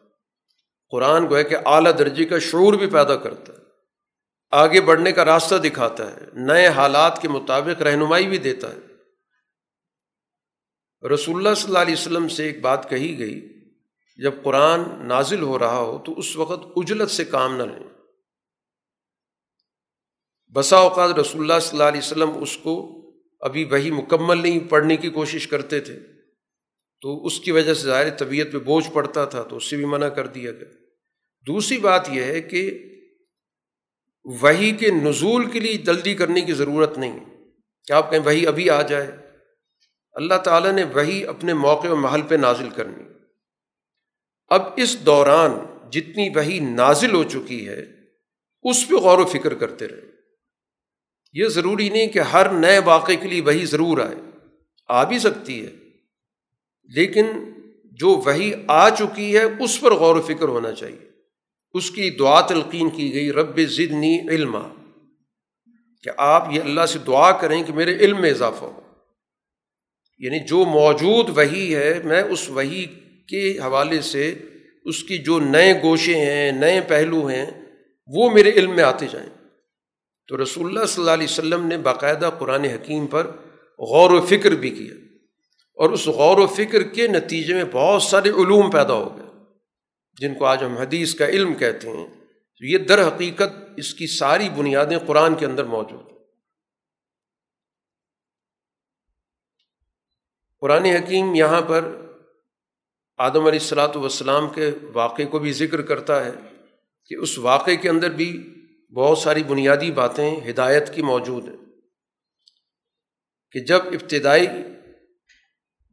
قرآن 0.93 1.27
کو 1.27 1.37
ہے 1.37 1.45
کہ 1.45 1.57
اعلیٰ 1.67 1.93
درجے 1.99 2.25
کا 2.25 2.39
شعور 2.43 2.73
بھی 2.75 2.87
پیدا 2.91 3.17
کرتا 3.17 3.53
ہے، 3.53 3.61
آگے 4.53 4.81
بڑھنے 4.81 5.13
کا 5.13 5.25
راستہ 5.25 5.55
دکھاتا 5.55 6.11
ہے، 6.11 6.25
نئے 6.47 6.67
حالات 6.69 7.21
کے 7.23 7.29
مطابق 7.29 7.83
رہنمائی 7.83 8.27
بھی 8.27 8.39
دیتا 8.41 8.73
ہے۔ 8.73 8.81
رسول 11.03 11.37
اللہ 11.37 11.55
صلی 11.55 11.69
اللہ 11.69 11.79
علیہ 11.79 11.95
وسلم 11.95 12.29
سے 12.29 12.47
ایک 12.47 12.61
بات 12.61 12.89
کہی 12.91 13.19
گئی، 13.19 13.41
جب 14.19 14.35
قرآن 14.43 14.83
نازل 15.09 15.43
ہو 15.43 15.59
رہا 15.59 15.79
ہو 15.79 15.99
تو 15.99 16.19
اس 16.19 16.37
وقت 16.37 16.67
اجلت 16.77 17.11
سے 17.11 17.25
کام 17.25 17.57
نہ 17.57 17.63
لیں۔ 17.63 17.89
بسا 20.55 20.77
اوقات 20.79 21.15
رسول 21.19 21.41
اللہ 21.41 21.61
صلی 21.61 21.79
اللہ 21.79 21.89
علیہ 21.89 22.01
وسلم 22.01 22.31
اس 22.41 22.57
کو 22.57 22.75
ابھی 23.43 23.65
وہی 23.65 23.91
مکمل 23.91 24.43
نہیں 24.43 24.61
پڑھنے 24.71 24.97
کی 24.97 25.11
کوشش 25.11 25.47
کرتے 25.49 25.81
تھے، 25.81 25.99
تو 27.03 27.25
اس 27.27 27.41
کی 27.41 27.51
وجہ 27.51 27.75
سے 27.75 27.83
ظاہر 27.83 28.11
طبیعت 28.17 28.53
پہ 28.53 28.59
بوجھ 28.59 28.91
پڑتا 28.91 29.25
تھا، 29.25 29.43
تو 29.43 29.57
اس 29.57 29.71
سے 29.71 29.77
بھی 29.77 29.85
منع 29.85 30.09
کر 30.09 30.27
دیا 30.27 30.53
گیا۔ 30.53 30.82
دوسری 31.47 31.79
بات 31.79 32.09
یہ 32.09 32.23
ہے 32.23 32.41
کہ 32.41 32.85
وہی 34.25 34.71
کے 34.71 34.91
نزول 34.91 35.51
کے 35.51 35.61
لیے 35.61 35.75
جلدی 35.75 36.15
کرنے 36.15 36.41
کی 36.41 36.53
ضرورت 36.53 36.99
نہیں 36.99 37.21
کہ 37.85 37.93
آپ 37.93 38.11
کہیں 38.11 38.21
وہی 38.21 38.47
ابھی 38.47 38.71
آ 38.71 38.83
جائے؟ 38.83 39.11
اللہ 40.13 40.35
تعالیٰ 40.35 40.73
نے 40.73 40.85
وہی 40.85 41.27
اپنے 41.27 41.55
موقع 41.55 41.89
و 41.89 41.97
محل 41.97 42.23
پہ 42.23 42.35
نازل 42.35 42.71
کرنی۔ 42.71 43.05
اب 44.49 44.63
اس 44.77 45.07
دوران 45.07 45.51
جتنی 45.91 46.29
وہی 46.29 46.59
نازل 46.61 47.15
ہو 47.15 47.25
چکی 47.25 47.69
ہے، 47.69 47.87
اس 48.63 48.89
پہ 48.89 48.95
غور 48.95 49.19
و 49.19 49.27
فکر 49.27 49.55
کرتے 49.55 49.89
رہے۔ 49.89 50.01
یہ 51.33 51.47
ضروری 51.47 51.89
نہیں 51.89 52.07
کہ 52.07 52.19
ہر 52.19 52.53
نئے 52.53 52.79
واقعے 52.85 53.17
کے 53.17 53.29
لیے 53.29 53.41
وہی 53.41 53.67
ضرور 53.67 53.99
آئے۔ 53.99 54.15
آ 54.89 55.05
بھی 55.05 55.19
سکتی 55.19 55.67
ہے۔ 55.67 55.71
لیکن 56.85 57.27
جو 57.85 58.09
وہی 58.09 58.53
آ 58.69 58.91
چکی 58.91 59.37
ہے، 59.37 59.43
اس 59.43 59.81
پر 59.81 59.93
غور 59.93 60.17
و 60.17 60.23
فکر 60.23 60.49
ہونا 60.49 60.73
چاہیے۔ 60.73 61.12
اس 61.75 61.91
کی 61.91 62.11
دعا 62.11 62.41
تلقین 62.41 62.91
کی 62.91 63.15
گئی، 63.15 63.33
رب 63.33 63.61
ضدنی 63.61 64.21
علم 64.21 64.57
کہ 66.03 66.11
آپ 66.17 66.49
یہ 66.53 66.61
اللہ 66.61 66.87
سے 66.87 66.99
دعا 66.99 67.33
کریں 67.33 67.63
کہ 67.63 67.73
میرے 67.73 67.97
علم 67.97 68.21
میں 68.21 68.31
اضافہ 68.31 68.65
ہو۔ 68.65 68.81
یعنی 70.19 70.39
جو 70.39 70.65
موجود 70.65 71.39
وہی 71.39 71.75
ہے، 71.75 72.01
میں 72.05 72.23
اس 72.23 72.51
وہی 72.51 72.87
کے 73.29 73.59
حوالے 73.59 74.01
سے 74.01 74.35
اس 74.85 75.05
کی 75.05 75.19
جو 75.19 75.41
نئے 75.41 75.83
گوشے 75.83 76.15
ہیں، 76.15 76.53
نئے 76.53 76.81
پہلو 76.81 77.27
ہیں، 77.27 77.47
وہ 78.07 78.31
میرے 78.31 78.51
علم 78.51 78.77
میں 78.77 78.85
آتے 78.85 79.07
جائیں۔ 79.13 79.31
تو 80.29 80.43
رسول 80.43 80.67
اللہ 80.67 80.87
صلی 80.87 81.03
اللہ 81.03 81.11
علیہ 81.11 81.25
وسلم 81.25 81.67
نے 81.67 81.79
باقاعدہ 81.79 82.31
قرآن 82.39 82.65
حکیم 82.65 83.07
پر 83.07 83.27
غور 83.79 84.11
و 84.11 84.27
فکر 84.27 84.51
بھی 84.51 84.71
کیا۔ 84.71 84.95
اور 85.75 85.91
اس 85.91 86.07
غور 86.07 86.39
و 86.39 86.47
فکر 86.47 86.83
کے 86.83 87.07
نتیجے 87.09 87.55
میں 87.55 87.65
بہت 87.73 88.03
سارے 88.03 88.29
علوم 88.29 88.71
پیدا 88.71 88.93
ہو 88.93 89.17
گئے۔ 89.17 89.22
جن 90.19 90.35
کو 90.35 90.45
آج 90.45 90.65
ہم 90.65 90.79
حدیث 90.79 91.15
کا 91.15 91.27
علم 91.27 91.55
کہتے 91.55 91.89
ہیں، 91.89 92.07
تو 92.59 92.65
یہ 92.65 92.79
در 92.79 93.09
حقیقت 93.09 93.53
اس 93.77 93.95
کی 93.95 94.07
ساری 94.07 94.49
بنیادیں 94.49 94.99
قرآن 94.99 95.35
کے 95.35 95.47
اندر 95.47 95.65
موجود 95.65 96.13
ہیں۔ 96.13 96.19
قرآن 100.61 100.85
حکیم 100.85 101.35
یہاں 101.35 101.63
پر 101.63 102.07
آدم 103.17 103.47
علیہ 103.47 103.59
السلاۃ 103.59 103.97
والسلام 103.97 104.51
کے 104.51 104.71
واقعے 104.95 105.25
کو 105.25 105.39
بھی 105.39 105.53
ذکر 105.53 105.83
کرتا 105.83 106.25
ہے 106.25 106.33
کہ 107.07 107.15
اس 107.15 107.39
واقعے 107.39 107.77
کے 107.77 107.89
اندر 107.89 108.11
بھی 108.11 108.55
بہت 108.95 109.19
ساری 109.19 109.43
بنیادی 109.43 109.91
باتیں، 109.91 110.51
ہدایت 110.51 110.95
کی 110.95 111.03
موجود 111.03 111.49
ہیں۔ 111.49 111.57
کہ 113.51 113.61
جب 113.61 113.81
ابتدائی 113.87 114.47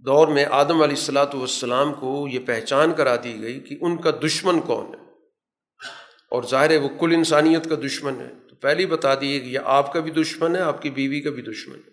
دور 0.06 0.28
میں 0.28 0.46
آدم 0.46 0.82
علیہ 0.82 0.96
السلاۃ 0.96 1.34
والسلام 1.34 1.94
کو 1.94 2.28
یہ 2.32 2.40
پہچان 2.46 2.94
کرا 2.94 3.16
دی 3.16 3.42
گئی 3.42 3.60
کہ 3.60 3.78
ان 3.82 3.98
کا 3.98 4.12
دشمن 4.12 4.62
کون 4.62 4.94
ہے۔ 4.94 5.00
اور 6.32 6.44
ظاہر 6.44 6.70
ہے 6.70 6.78
وہ 6.78 6.90
کل 7.00 7.14
انسانیت 7.16 7.70
کا 7.70 7.76
دشمن 7.76 8.22
ہے۔ 8.22 8.48
تو 8.50 8.56
پہلے 8.56 8.82
ہی 8.82 8.86
بتا 8.86 9.16
دیے 9.22 9.40
کہ 9.40 9.46
یہ 9.46 9.60
آپ 9.64 9.94
کا 9.94 10.00
بھی 10.00 10.12
دشمن 10.12 10.56
ہے، 10.56 10.62
آپ 10.62 10.82
کی 10.82 10.90
بیوی 10.90 11.22
کا 11.22 11.30
بھی 11.30 11.42
دشمن 11.42 11.76
ہے۔ 11.76 11.90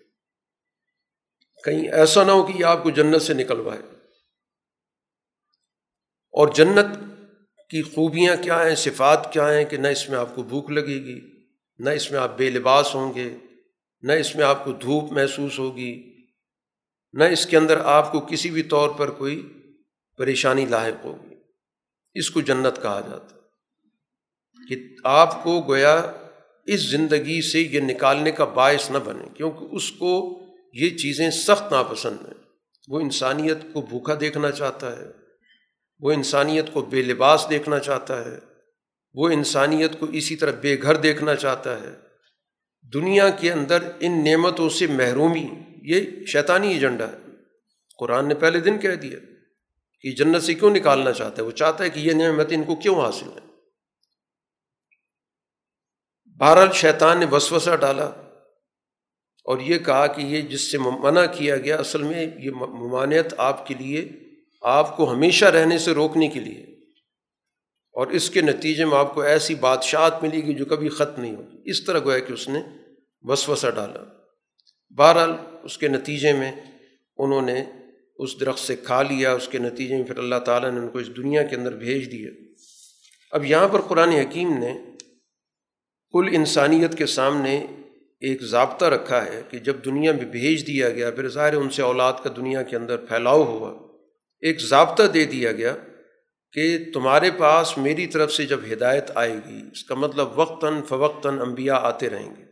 کہیں 1.63 1.91
ایسا 1.91 2.23
نہ 2.23 2.31
ہو 2.31 2.47
کہ 2.47 2.53
یہ 2.59 2.65
آپ 2.65 2.83
کو 2.83 2.89
جنت 2.89 3.21
سے 3.21 3.33
نکلوائے۔ 3.33 3.79
اور 6.31 6.47
جنت 6.47 6.85
کی 7.69 7.81
خوبیاں 7.81 8.35
کیا 8.43 8.67
ہیں، 8.67 8.75
صفات 8.75 9.33
کیا 9.33 9.53
ہیں 9.53 9.65
کہ 9.65 9.77
نہ 9.77 9.87
اس 9.87 10.09
میں 10.09 10.17
آپ 10.17 10.35
کو 10.35 10.43
بھوک 10.43 10.71
لگے 10.71 11.03
گی، 11.03 11.21
نہ 11.79 11.89
اس 11.89 12.11
میں 12.11 12.19
آپ 12.19 12.37
بے 12.37 12.49
لباس 12.49 12.95
ہوں 12.95 13.13
گے، 13.13 13.35
نہ 14.01 14.11
اس 14.11 14.35
میں 14.35 14.45
آپ 14.45 14.65
کو 14.65 14.71
دھوپ 14.71 15.11
محسوس 15.11 15.59
ہوگی۔ 15.59 16.16
نہ 17.17 17.23
اس 17.23 17.45
کے 17.45 17.57
اندر 17.57 17.77
آپ 17.77 18.11
کو 18.11 18.19
کسی 18.19 18.49
بھی 18.49 18.63
طور 18.63 18.89
پر 18.89 19.09
کوئی 19.09 19.53
پریشانی 20.17 20.65
لاحق 20.65 21.05
ہوگی۔ 21.05 21.35
اس 22.13 22.29
کو 22.29 22.41
جنت 22.41 22.81
کہا 22.81 22.99
جاتا 22.99 23.35
کہ 24.69 24.75
آپ 25.03 25.43
کو 25.43 25.61
گویا 25.61 26.11
اس 26.65 26.89
زندگی 26.89 27.41
سے 27.41 27.61
یہ 27.61 27.79
نکالنے 27.79 28.31
کا 28.31 28.45
باعث 28.45 28.91
نہ 28.91 28.97
بنے، 28.97 29.23
کیونکہ 29.33 29.75
اس 29.75 29.91
کو 29.91 30.41
یہ 30.73 30.89
چیزیں 30.89 31.29
سخت 31.29 31.71
ناپسند 31.71 32.17
ہیں۔ 32.27 32.33
وہ 32.87 32.99
انسانیت 32.99 33.57
کو 33.73 33.81
بھوکا 33.81 34.13
دیکھنا 34.19 34.51
چاہتا 34.51 34.97
ہے، 34.97 35.05
وہ 35.99 36.11
انسانیت 36.11 36.73
کو 36.73 36.81
بے 36.81 37.01
لباس 37.01 37.45
دیکھنا 37.49 37.79
چاہتا 37.79 38.25
ہے، 38.25 38.39
وہ 39.13 39.29
انسانیت 39.29 39.99
کو 39.99 40.05
اسی 40.05 40.35
طرح 40.35 40.51
بے 40.61 40.81
گھر 40.81 40.95
دیکھنا 40.95 41.35
چاہتا 41.35 41.81
ہے۔ 41.81 41.91
دنیا 42.93 43.29
کے 43.29 43.51
اندر 43.51 43.91
ان 43.99 44.23
نعمتوں 44.23 44.69
سے 44.69 44.87
محرومی 44.87 45.47
یہ 45.87 46.25
شیطانی 46.25 46.73
ایجنڈا 46.73 47.07
ہے۔ 47.07 47.17
قرآن 47.97 48.27
نے 48.27 48.35
پہلے 48.35 48.59
دن 48.59 48.79
کہہ 48.79 48.95
دیا 48.95 49.19
کہ 50.01 50.11
جنت 50.11 50.43
سے 50.43 50.53
کیوں 50.53 50.71
نکالنا 50.71 51.11
چاہتا 51.11 51.35
ہے؟ 51.37 51.47
وہ 51.47 51.51
چاہتا 51.51 51.83
ہے 51.83 51.89
کہ 51.89 51.99
یہ 51.99 52.13
نعمت 52.13 52.47
ان 52.49 52.63
کو 52.63 52.75
کیوں 52.75 53.01
حاصل 53.01 53.25
ہے 53.25 53.47
بہرحال 56.37 56.71
شیطان 56.73 57.19
نے 57.19 57.25
وسوسہ 57.25 57.75
ڈالا 57.75 58.05
اور 59.43 59.59
یہ 59.59 59.77
کہا 59.77 60.07
کہ 60.07 60.21
یہ 60.21 60.41
جس 60.41 60.71
سے 60.71 60.77
منع 60.77 61.25
کیا 61.25 61.57
گیا، 61.57 61.77
اصل 61.77 62.03
میں 62.03 62.27
یہ 62.39 62.51
ممانعت 62.51 63.33
آپ 63.37 63.67
کے 63.67 63.73
لیے، 63.73 64.09
آپ 64.61 64.97
کو 64.97 65.13
ہمیشہ 65.13 65.45
رہنے 65.45 65.77
سے 65.77 65.91
روکنے 65.91 66.27
کے 66.27 66.39
لیے۔ 66.39 66.63
اور 67.91 68.07
اس 68.07 68.29
کے 68.29 68.41
نتیجے 68.41 68.85
میں 68.85 68.97
آپ 68.97 69.13
کو 69.13 69.21
ایسی 69.21 69.55
بادشاہت 69.55 70.13
ملے 70.23 70.37
گی 70.37 70.53
جو 70.53 70.65
کبھی 70.65 70.89
ختم 70.89 71.21
نہیں 71.21 71.35
ہوگی۔ 71.35 71.57
اس 71.65 71.83
طرح 71.83 71.99
گویا 71.99 72.19
کہ 72.19 72.33
اس 72.33 72.49
نے 72.49 72.59
وسوسہ 73.21 73.67
ڈالا۔ 73.67 74.03
بہرحال 74.89 75.31
اس 75.67 75.77
کے 75.77 75.87
نتیجے 75.87 76.33
میں 76.33 76.51
انہوں 77.17 77.41
نے 77.41 77.63
اس 78.19 78.39
درخت 78.39 78.59
سے 78.59 78.75
کھا 78.75 79.01
لیا، 79.01 79.33
اس 79.33 79.47
کے 79.47 79.57
نتیجے 79.57 79.95
میں 79.95 80.03
پھر 80.03 80.17
اللہ 80.17 80.39
تعالیٰ 80.45 80.71
نے 80.71 80.79
ان 80.79 80.87
کو 80.87 80.97
اس 80.97 81.07
دنیا 81.17 81.43
کے 81.43 81.55
اندر 81.55 81.75
بھیج 81.75 82.11
دیا۔ 82.11 82.29
اب 83.31 83.45
یہاں 83.45 83.67
پر 83.67 83.81
قرآن 83.81 84.09
حکیم 84.09 84.57
نے 84.57 84.73
کل 86.13 86.29
انسانیت 86.31 86.97
کے 86.97 87.05
سامنے 87.05 87.65
ایک 88.19 88.41
ضابطہ 88.41 88.85
رکھا 88.85 89.25
ہے 89.25 89.41
کہ 89.49 89.57
جب 89.59 89.85
دنیا 89.85 90.11
میں 90.11 90.25
بھیج 90.25 90.67
دیا 90.67 90.89
گیا، 90.89 91.11
پھر 91.11 91.27
ظاہر 91.29 91.53
ان 91.53 91.69
سے 91.69 91.81
اولاد 91.81 92.13
کا 92.23 92.29
دنیا 92.37 92.63
کے 92.63 92.75
اندر 92.75 92.97
پھیلاؤ 92.97 93.43
ہوا۔ 93.43 93.71
ایک 94.41 94.61
ضابطہ 94.61 95.03
دے 95.03 95.25
دیا 95.25 95.51
گیا 95.51 95.75
کہ 96.53 96.77
تمہارے 96.93 97.31
پاس 97.37 97.77
میری 97.77 98.07
طرف 98.07 98.33
سے 98.33 98.45
جب 98.45 98.59
ہدایت 98.73 99.11
آئے 99.15 99.35
گی، 99.47 99.59
اس 99.71 99.83
کا 99.83 99.95
مطلب 99.95 100.39
وقتاً 100.39 100.81
فوقتاً 100.81 101.39
انبیاء 101.39 101.79
آتے 101.91 102.09
رہیں 102.09 102.31
گے۔ 102.37 102.46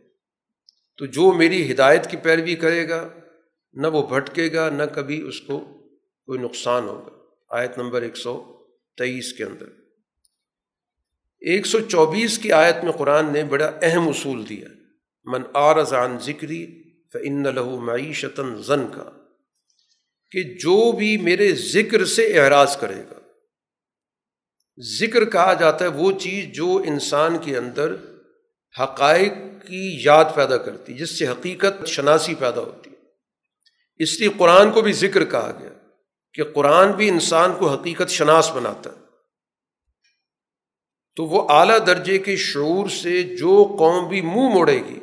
تو 0.96 1.06
جو 1.06 1.32
میری 1.32 1.72
ہدایت 1.72 2.10
کی 2.10 2.16
پیروی 2.16 2.54
کرے 2.54 2.88
گا، 2.88 3.08
نہ 3.72 3.86
وہ 3.86 4.06
بھٹکے 4.06 4.52
گا، 4.52 4.70
نہ 4.70 4.82
کبھی 4.94 5.22
اس 5.22 5.40
کو 5.40 5.58
کوئی 6.26 6.38
نقصان 6.38 6.84
ہوگا۔ 6.88 7.10
آیت 7.50 7.78
نمبر 7.78 8.02
ایک 8.02 8.16
سو 8.16 8.58
تیئیس 8.96 9.32
کے 9.32 9.44
اندر۔ 9.44 9.66
ایک 11.40 11.66
سو 11.66 11.80
چوبیس 11.80 12.38
کی 12.38 12.52
آیت 12.52 12.84
میں 12.84 12.92
قرآن 12.92 13.32
نے 13.32 13.44
بڑا 13.44 13.78
اہم 13.82 14.08
اصول 14.08 14.48
دیا۔ 14.48 14.68
من 15.24 15.42
آرزان 15.54 16.18
ذکری 16.18 16.82
فن 17.12 17.54
لہو 17.54 17.80
معیشتاً 17.80 18.62
زن 18.62 18.86
کا 18.86 19.10
کہ 20.30 20.42
جو 20.42 20.92
بھی 20.92 21.16
میرے 21.16 21.52
ذکر 21.52 22.04
سے 22.04 22.40
اعراض 22.40 22.76
کرے 22.76 23.02
گا۔ 23.10 23.20
ذکر 24.80 25.24
کہا 25.24 25.54
جاتا 25.54 25.84
ہے 25.84 25.90
وہ 25.90 26.12
چیز 26.12 26.44
جو 26.44 26.82
انسان 26.86 27.38
کے 27.38 27.56
اندر 27.56 27.96
حقائق 28.80 29.32
کی 29.66 29.98
یاد 30.04 30.24
پیدا 30.34 30.56
کرتی، 30.56 30.94
جس 30.94 31.18
سے 31.18 31.26
حقیقت 31.26 31.86
شناسی 31.86 32.34
پیدا 32.34 32.60
ہوتی 32.60 32.90
ہے۔ 32.90 32.96
اس 33.96 34.20
لیے 34.20 34.28
قرآن 34.38 34.72
کو 34.72 34.80
بھی 34.80 34.92
ذکر 34.92 35.24
کہا 35.24 35.52
گیا 35.60 35.68
کہ 36.34 36.42
قرآن 36.44 36.92
بھی 36.92 37.08
انسان 37.08 37.52
کو 37.58 37.70
حقیقت 37.70 38.08
شناس 38.08 38.50
بناتا 38.50 38.90
ہے۔ 38.90 38.96
تو 41.16 41.24
وہ 41.24 41.48
اعلیٰ 41.50 41.86
درجے 41.86 42.18
کے 42.18 42.36
شعور 42.36 42.88
سے 42.88 43.22
جو 43.22 43.76
قوم 43.78 44.08
بھی 44.08 44.20
منہ 44.20 44.54
موڑے 44.54 44.76
گی، 44.76 45.00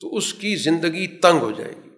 تو 0.00 0.16
اس 0.16 0.34
کی 0.34 0.56
زندگی 0.56 1.06
تنگ 1.06 1.38
ہو 1.38 1.50
جائے 1.50 1.74
گی۔ 1.84 1.90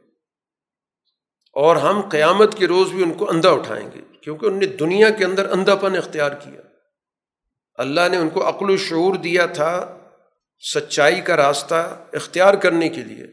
اور 1.52 1.76
ہم 1.76 2.08
قیامت 2.08 2.54
کے 2.58 2.66
روز 2.66 2.92
بھی 2.92 3.02
ان 3.02 3.12
کو 3.12 3.30
اندھا 3.30 3.50
اٹھائیں 3.50 3.90
گے، 3.94 4.00
کیونکہ 4.20 4.46
ان 4.46 4.58
نے 4.58 4.66
دنیا 4.66 5.10
کے 5.10 5.24
اندر 5.24 5.52
اندھا 5.52 5.74
پن 5.74 5.96
اختیار 5.96 6.30
کیا۔ 6.30 6.60
اللہ 7.74 8.00
نے 8.10 8.16
ان 8.16 8.28
کو 8.28 8.48
عقل 8.48 8.70
و 8.70 8.76
شعور 8.76 9.14
دیا 9.14 9.46
تھا 9.46 9.96
سچائی 10.60 11.20
کا 11.20 11.36
راستہ 11.36 12.04
اختیار 12.12 12.54
کرنے 12.54 12.88
کے 12.88 13.04
لیے 13.04 13.24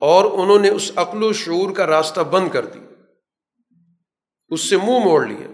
اور 0.00 0.24
انہوں 0.24 0.58
نے 0.58 0.68
اس 0.68 0.92
عقل 0.96 1.22
و 1.22 1.32
شعور 1.32 1.76
کا 1.76 1.86
راستہ 1.86 2.20
بند 2.20 2.48
کر 2.50 2.66
دیا، 2.66 3.02
اس 4.48 4.70
سے 4.70 4.76
منہ 4.76 4.98
موڑ 5.04 5.26
لیا۔ 5.26 5.46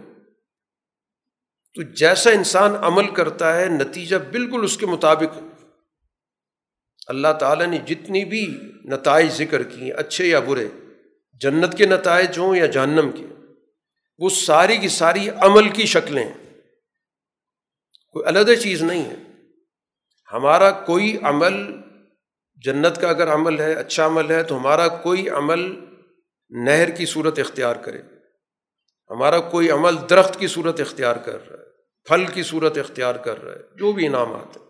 تو 1.75 1.83
جیسا 1.83 2.31
انسان 2.31 2.75
عمل 2.77 3.15
کرتا 3.15 3.61
ہے، 3.61 3.67
نتیجہ 3.67 4.17
بالکل 4.17 4.65
اس 4.65 4.77
کے 4.77 4.87
مطابق 4.87 5.39
اللہ 7.07 7.33
تعالیٰ 7.41 7.67
نے 7.67 7.79
جتنی 7.79 8.25
بھی 8.25 8.61
نتائج 8.85 9.33
ذکر 9.33 9.63
کی 9.63 9.93
اچھے 9.93 10.27
یا 10.27 10.41
برے، 10.41 10.69
جنت 11.33 11.79
کے 11.79 11.87
نتائج 11.87 12.39
ہوں 12.39 12.57
یا 12.57 12.67
جہنم 12.67 13.11
کے، 13.11 13.27
وہ 14.19 14.29
ساری 14.29 14.77
کی 14.77 14.89
ساری 14.89 15.29
عمل 15.31 15.69
کی 15.69 15.87
شکلیں 15.87 16.25
ہیں۔ 16.25 16.61
کوئی 18.13 18.29
علیحدہ 18.29 18.55
چیز 18.55 18.83
نہیں 18.83 19.05
ہے۔ 19.05 19.28
ہمارا 20.33 20.71
کوئی 20.71 21.19
عمل 21.23 21.81
جنت 22.65 23.01
کا 23.01 23.09
اگر 23.09 23.35
عمل 23.35 23.61
ہے 23.61 23.73
اچھا 23.73 24.07
عمل 24.07 24.31
ہے، 24.31 24.43
تو 24.43 24.57
ہمارا 24.57 24.89
کوئی 24.89 25.29
عمل 25.29 25.85
نہر 26.51 26.91
کی 26.91 27.07
صورت 27.07 27.39
اختیار 27.39 27.77
کرے۔ 27.77 28.03
ہمارا 29.11 29.41
کوئی 29.41 29.71
عمل 29.71 29.97
درخت 30.11 30.41
کی 30.41 30.47
صورت 30.47 30.81
اختیار 30.81 31.17
کر 31.17 31.51
رہا 31.51 31.59
ہے، 31.59 31.65
پھل 32.05 32.27
کی 32.27 32.43
صورت 32.43 32.79
اختیار 32.79 33.15
کر 33.15 33.43
رہا 33.43 33.53
ہے، 33.53 33.61
جو 33.77 33.93
بھی 33.93 34.07
انعامات 34.07 34.57
ہیں۔ 34.57 34.69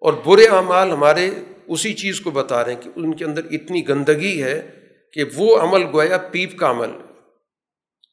اور 0.00 0.12
برے 0.12 0.46
اعمال 0.46 0.90
ہمارے 0.90 1.30
اسی 1.66 1.94
چیز 1.94 2.20
کو 2.20 2.30
بتا 2.30 2.64
رہے 2.64 2.74
ہیں 2.74 2.82
کہ 2.82 2.90
ان 2.96 3.16
کے 3.16 3.24
اندر 3.24 3.44
اتنی 3.50 3.88
گندگی 3.88 4.42
ہے 4.42 4.70
کہ 5.12 5.24
وہ 5.34 5.60
عمل 5.60 5.82
گویا 5.92 6.18
پیپ 6.18 6.58
کا 6.58 6.70
عمل 6.70 6.90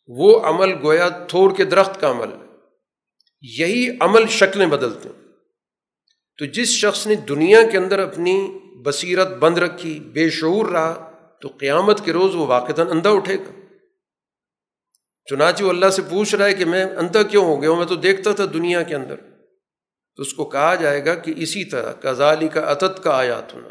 وہ 0.07 0.39
عمل 0.39 0.73
گویا 0.83 1.09
تھوڑ 1.09 1.55
کے 1.55 1.63
درخت 1.63 2.01
کا 2.01 2.11
عمل 2.11 2.29
یہی 3.41 3.97
عمل 3.99 4.27
شکلیں 4.27 4.67
بدلتے 4.67 5.09
ہیں۔ 5.09 5.22
تو 6.43 6.47
جس 6.47 6.69
شخص 6.69 7.07
نے 7.07 7.15
دنیا 7.15 7.59
کے 7.71 7.77
اندر 7.77 7.99
اپنی 7.99 8.59
بصیرت 8.83 9.27
بند 9.27 9.57
رکھی، 9.57 9.99
بے 9.99 10.29
شعور 10.29 10.65
رہا، 10.65 11.11
تو 11.41 11.47
قیامت 11.47 12.05
کے 12.05 12.13
روز 12.13 12.35
وہ 12.35 12.47
واقع 12.47 12.81
اندھا 12.89 13.09
اٹھے 13.09 13.35
گا۔ 13.35 13.51
چنانچہ 15.29 15.63
وہ 15.63 15.69
اللہ 15.69 15.89
سے 15.89 16.01
پوچھ 16.09 16.35
رہا 16.35 16.45
ہے 16.45 16.53
کہ 16.53 16.65
میں 16.65 16.85
اندھا 16.85 17.23
کیوں 17.23 17.45
ہو 17.45 17.61
گیا 17.61 17.69
ہوں؟ 17.69 17.77
میں 17.77 17.85
تو 17.85 17.95
دیکھتا 17.95 18.31
تھا 18.31 18.43
دنیا 18.53 18.83
کے 18.83 18.95
اندر۔ 18.95 19.15
تو 20.15 20.21
اس 20.21 20.33
کو 20.33 20.45
کہا 20.45 20.75
جائے 20.75 21.05
گا 21.05 21.15
کہ 21.15 21.33
اسی 21.37 21.65
طرح 21.65 21.93
کزالی 21.93 22.47
کا 22.47 22.71
عطت 22.71 23.03
کا 23.03 23.17
آیات 23.17 23.53
ہونا 23.53 23.69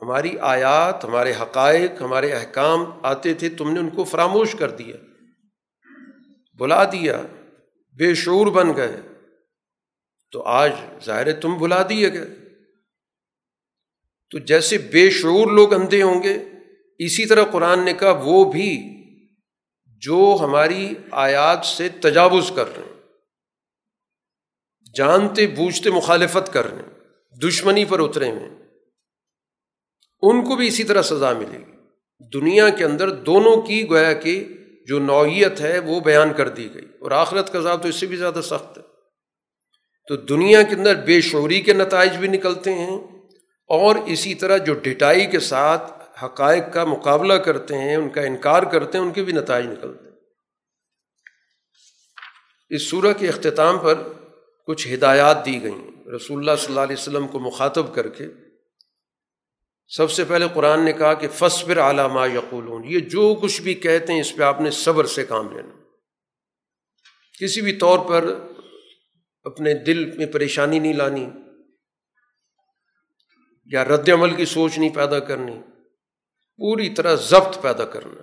ہماری 0.00 0.38
آیات، 0.38 1.04
ہمارے 1.04 1.32
حقائق، 1.42 2.02
ہمارے 2.02 2.32
احکام 2.32 2.84
آتے 3.02 3.34
تھے، 3.34 3.48
تم 3.48 3.70
نے 3.70 3.80
ان 3.80 3.90
کو 3.90 4.04
فراموش 4.04 4.54
کر 4.58 4.70
دیا، 4.70 4.96
بلا 6.58 6.84
دیا، 6.84 7.22
بے 7.98 8.14
شعور 8.14 8.46
بن 8.46 8.76
گئے۔ 8.76 9.07
تو 10.32 10.42
آج 10.42 10.72
ظاہر 11.04 11.40
تم 11.40 11.58
بلا 11.58 11.82
دیے 11.88 12.12
گئے۔ 12.12 12.26
تو 14.30 14.38
جیسے 14.38 14.78
بے 14.78 15.10
شعور 15.10 15.46
لوگ 15.46 15.74
اندھے 15.74 16.02
ہوں 16.02 16.22
گے، 16.22 16.38
اسی 16.98 17.26
طرح 17.26 17.44
قرآن 17.44 17.84
نے 17.84 17.92
کہا 17.92 18.10
وہ 18.10 18.52
بھی 18.52 18.94
جو 19.86 20.36
ہماری 20.40 20.94
آیات 21.10 21.66
سے 21.66 21.88
تجاوز 21.88 22.52
کر 22.54 22.76
رہے 22.76 22.82
ہیں، 22.82 23.00
جانتے 24.94 25.46
بوجھتے 25.46 25.90
مخالفت 25.90 26.52
کر 26.52 26.66
رہے 26.66 26.82
ہیں، 26.82 26.98
دشمنی 27.42 27.84
پر 27.84 28.00
اترے 28.00 28.30
ہوئے 28.30 28.48
ان 30.22 30.44
کو 30.44 30.56
بھی 30.56 30.68
اسی 30.68 30.84
طرح 30.84 31.02
سزا 31.02 31.32
ملے 31.32 31.58
گی۔ 31.58 31.72
دنیا 32.32 32.68
کے 32.68 32.84
اندر 32.84 33.10
دونوں 33.10 33.62
کی 33.62 33.88
گویا 33.88 34.12
کہ 34.12 34.48
جو 34.86 34.98
نوعیت 34.98 35.60
ہے 35.60 35.78
وہ 35.78 36.00
بیان 36.00 36.32
کر 36.36 36.48
دی 36.48 36.74
گئی۔ 36.74 36.86
اور 37.00 37.10
آخرت 37.10 37.52
کا 37.52 37.60
ذات 37.60 37.82
تو 37.82 37.88
اس 37.88 37.96
سے 37.96 38.06
بھی 38.06 38.16
زیادہ 38.16 38.40
سخت 38.42 38.78
ہے۔ 38.78 38.87
تو 40.08 40.16
دنیا 40.16 40.62
کے 40.62 40.74
اندر 40.74 40.94
بے 40.94 41.20
شعوری 41.20 41.60
کے 41.60 41.72
نتائج 41.72 42.16
بھی 42.16 42.28
نکلتے 42.28 42.74
ہیں 42.74 42.98
اور 43.66 43.96
اسی 43.96 44.34
طرح 44.34 44.56
جو 44.56 44.74
ڈٹائی 44.74 45.26
کے 45.26 45.40
ساتھ 45.40 45.92
حقائق 46.24 46.62
کا 46.72 46.84
مقابلہ 46.84 47.34
کرتے 47.34 47.78
ہیں، 47.78 47.96
ان 47.96 48.08
کا 48.08 48.20
انکار 48.20 48.62
کرتے 48.62 48.98
ہیں، 48.98 49.04
ان 49.04 49.12
کے 49.12 49.22
بھی 49.22 49.32
نتائج 49.32 49.66
نکلتے 49.66 50.08
ہیں۔ 50.08 50.16
اس 52.68 52.90
صورح 52.90 53.12
کے 53.12 53.28
اختتام 53.28 53.78
پر 53.78 53.94
کچھ 54.66 54.94
ہدایات 54.94 55.46
دی 55.46 55.62
گئیں۔ 55.62 56.08
رسول 56.16 56.38
اللہ 56.38 56.50
صلی 56.58 56.66
اللہ 56.68 56.80
علیہ 56.80 56.96
وسلم 56.98 57.28
کو 57.28 57.38
مخاطب 57.38 57.94
کر 57.94 58.08
کے 58.08 58.26
سب 59.88 60.10
سے 60.10 60.24
پہلے 60.24 60.46
قرآن 60.54 60.84
نے 60.84 60.92
کہا 60.92 61.14
کہ 61.14 61.28
فصبر 61.34 61.78
علامہ 61.78 62.28
یقولون، 62.34 62.82
یہ 62.84 62.98
جو 62.98 63.34
کچھ 63.42 63.62
بھی 63.62 63.74
کہتے 63.74 64.12
ہیں، 64.12 64.20
اس 64.20 64.36
پہ 64.36 64.42
آپ 64.42 64.60
نے 64.60 64.70
صبر 64.70 65.04
سے 65.04 65.26
کام 65.26 65.56
لینا۔ 65.56 65.82
کسی 67.40 67.60
بھی 67.60 67.72
طور 67.72 67.98
پر 67.98 68.34
اپنے 69.48 69.74
دل 69.74 70.16
میں 70.16 70.26
پریشانی 70.26 70.78
نہیں 70.78 70.92
لانی، 70.92 71.28
یا 73.66 73.84
رد 73.84 74.08
عمل 74.08 74.34
کی 74.34 74.44
سوچ 74.44 74.78
نہیں 74.78 74.94
پیدا 74.94 75.18
کرنی، 75.18 75.60
پوری 76.56 76.88
طرح 76.88 77.14
ضبط 77.14 77.62
پیدا 77.62 77.84
کرنا۔ 77.84 78.22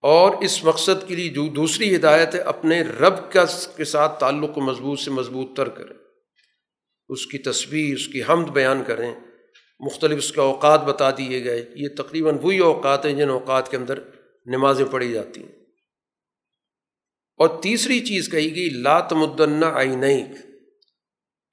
اور 0.00 0.42
اس 0.42 0.64
مقصد 0.64 1.08
کے 1.08 1.14
لیے 1.14 1.28
جو 1.28 1.46
دوسری 1.46 1.96
ہدایت 1.96 2.34
ہے، 2.34 2.40
اپنے 2.40 2.82
رب 2.82 3.32
کا 3.32 3.44
کے 3.76 3.84
ساتھ 3.84 4.20
تعلق 4.20 4.54
کو 4.54 4.60
مضبوط 4.60 5.00
سے 5.00 5.10
مضبوط 5.10 5.56
تر 5.56 5.68
کریں۔ 5.68 5.94
اس 7.08 7.26
کی 7.26 7.38
تصویر، 7.38 7.94
اس 7.94 8.08
کی 8.08 8.22
حمد 8.28 8.48
بیان 8.48 8.84
کریں۔ 8.86 9.14
مختلف 9.80 10.18
اس 10.18 10.32
کے 10.32 10.40
اوقات 10.40 10.80
بتا 10.80 11.10
دیے 11.10 11.44
گئے۔ 11.44 11.66
یہ 11.76 11.88
تقریباً 11.96 12.38
وہی 12.42 12.58
اوقات 12.58 13.06
ہیں 13.06 13.12
جن 13.12 13.30
اوقات 13.30 13.70
کے 13.70 13.76
اندر 13.76 13.98
نمازیں 14.46 14.84
پڑھی 14.90 15.12
جاتی 15.12 15.42
ہیں۔ 15.42 15.63
اور 17.36 17.62
تیسری 17.62 18.00
چیز 18.00 18.28
کہی 18.28 18.54
گئی 18.54 18.70
لات 18.70 19.12
مدنہ 19.12 19.64
آئی 19.64 19.88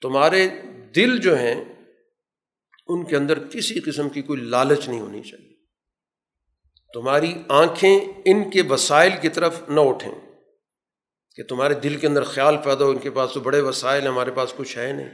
تمہارے 0.01 0.47
دل 0.95 1.17
جو 1.17 1.37
ہیں، 1.37 1.63
ان 2.87 3.05
کے 3.05 3.15
اندر 3.15 3.47
کسی 3.47 3.79
قسم 3.79 4.09
کی 4.09 4.21
کوئی 4.21 4.41
لالچ 4.41 4.89
نہیں 4.89 4.99
ہونی 4.99 5.21
چاہیے۔ 5.21 5.53
تمہاری 6.93 7.33
آنکھیں 7.49 7.99
ان 8.25 8.49
کے 8.49 8.61
وسائل 8.61 9.11
کی 9.21 9.29
طرف 9.29 9.69
نہ 9.69 9.79
اٹھیں 9.79 10.11
کہ 11.35 11.43
تمہارے 11.43 11.73
دل 11.73 11.95
کے 11.95 12.07
اندر 12.07 12.23
خیال 12.23 12.57
پیدا 12.57 12.85
ہو، 12.85 12.89
ان 12.89 12.97
کے 12.97 13.11
پاس 13.11 13.31
تو 13.33 13.39
بڑے 13.39 13.61
وسائل 13.61 14.01
ہیں، 14.01 14.09
ہمارے 14.09 14.31
پاس 14.31 14.53
کچھ 14.57 14.77
ہے 14.77 14.93
نہیں۔ 14.93 15.09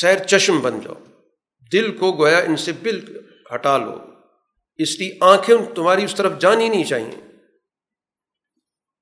سیر 0.00 0.18
چشم 0.18 0.60
بن 0.60 0.80
جاؤ۔ 0.80 0.94
دل 1.72 1.96
کو 1.96 2.12
گویا 2.12 2.38
ان 2.38 2.56
سے 2.56 2.72
بل 2.72 3.20
ہٹا 3.54 3.78
لو۔ 3.78 3.98
اس 4.76 4.98
لیے 4.98 5.18
آنکھیں 5.20 5.56
تمہاری 5.74 6.04
اس 6.04 6.14
طرف 6.14 6.40
جانی 6.40 6.68
نہیں 6.68 6.84
چاہیے۔ 6.84 7.33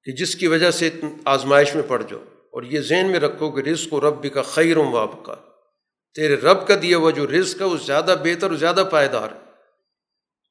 کہ 0.04 0.12
جس 0.12 0.36
کی 0.36 0.46
وجہ 0.46 0.70
سے 0.70 0.90
آزمائش 1.24 1.74
میں 1.74 1.82
پڑ 1.88 2.02
جاؤ 2.02 2.20
اور 2.50 2.62
یہ 2.62 2.80
ذہن 2.80 3.10
میں 3.10 3.20
رکھو 3.20 3.50
کہ 3.50 3.60
رزق 3.60 3.92
و 3.92 4.00
رب 4.00 4.34
کا 4.34 4.42
خیر 4.42 4.76
و 4.76 4.90
واب 4.90 5.24
کا 5.24 5.34
تیرے 6.14 6.36
رب 6.36 6.66
کا 6.66 6.74
دیا 6.82 6.96
ہوا 6.96 7.10
جو 7.10 7.26
رزق 7.26 7.60
ہے، 7.60 7.66
وہ 7.66 7.76
زیادہ 7.76 8.14
بہتر 8.24 8.50
اور 8.50 8.56
زیادہ 8.56 8.84
پائیدار 8.90 9.28
ہے۔ 9.32 9.38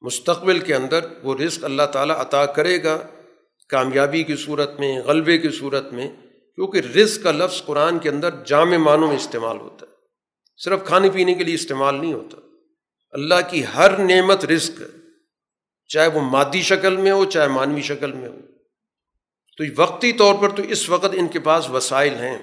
مستقبل 0.02 0.58
کے 0.58 0.74
اندر 0.74 1.00
وہ 1.22 1.34
رزق 1.34 1.64
اللہ 1.64 1.82
تعالیٰ 1.92 2.16
عطا 2.18 2.46
کرے 2.46 2.82
گا 2.82 2.98
کامیابی 3.68 4.22
کی 4.22 4.36
صورت 4.36 4.80
میں، 4.80 5.00
غلبے 5.00 5.38
کی 5.38 5.48
صورت 5.48 5.92
میں، 5.92 6.10
کیونکہ 6.54 6.78
رزق 6.78 7.22
کا 7.22 7.32
لفظ 7.32 7.64
قرآن 7.64 7.98
کے 7.98 8.08
اندر 8.08 8.30
جامع 8.46 8.76
معنوں 8.76 9.08
میں 9.08 9.16
استعمال 9.16 9.58
ہوتا 9.58 9.86
ہے۔ 9.86 9.92
صرف 10.56 10.80
کھانے 10.86 11.10
پینے 11.10 11.34
کے 11.34 11.44
لیے 11.44 11.54
استعمال 11.54 11.94
نہیں 11.94 12.12
ہوتا۔ 12.12 12.36
اللہ 13.12 13.34
کی 13.50 13.62
ہر 13.76 13.98
نعمت 13.98 14.44
رزق 14.44 14.82
چاہے 15.88 16.08
وہ 16.08 16.20
مادی 16.20 16.62
شکل 16.62 16.96
میں 16.96 17.10
ہو، 17.10 17.24
چاہے 17.24 17.48
مانوی 17.48 17.82
شکل 17.82 18.12
میں 18.12 18.28
ہو۔ 18.28 18.38
تو 19.56 19.64
وقتی 19.76 20.12
طور 20.12 20.34
پر 20.34 20.48
تو 20.56 20.62
اس 20.62 20.88
وقت 20.88 21.06
ان 21.12 21.28
کے 21.28 21.40
پاس 21.40 21.70
وسائل 21.70 22.14
ہیں، 22.14 22.38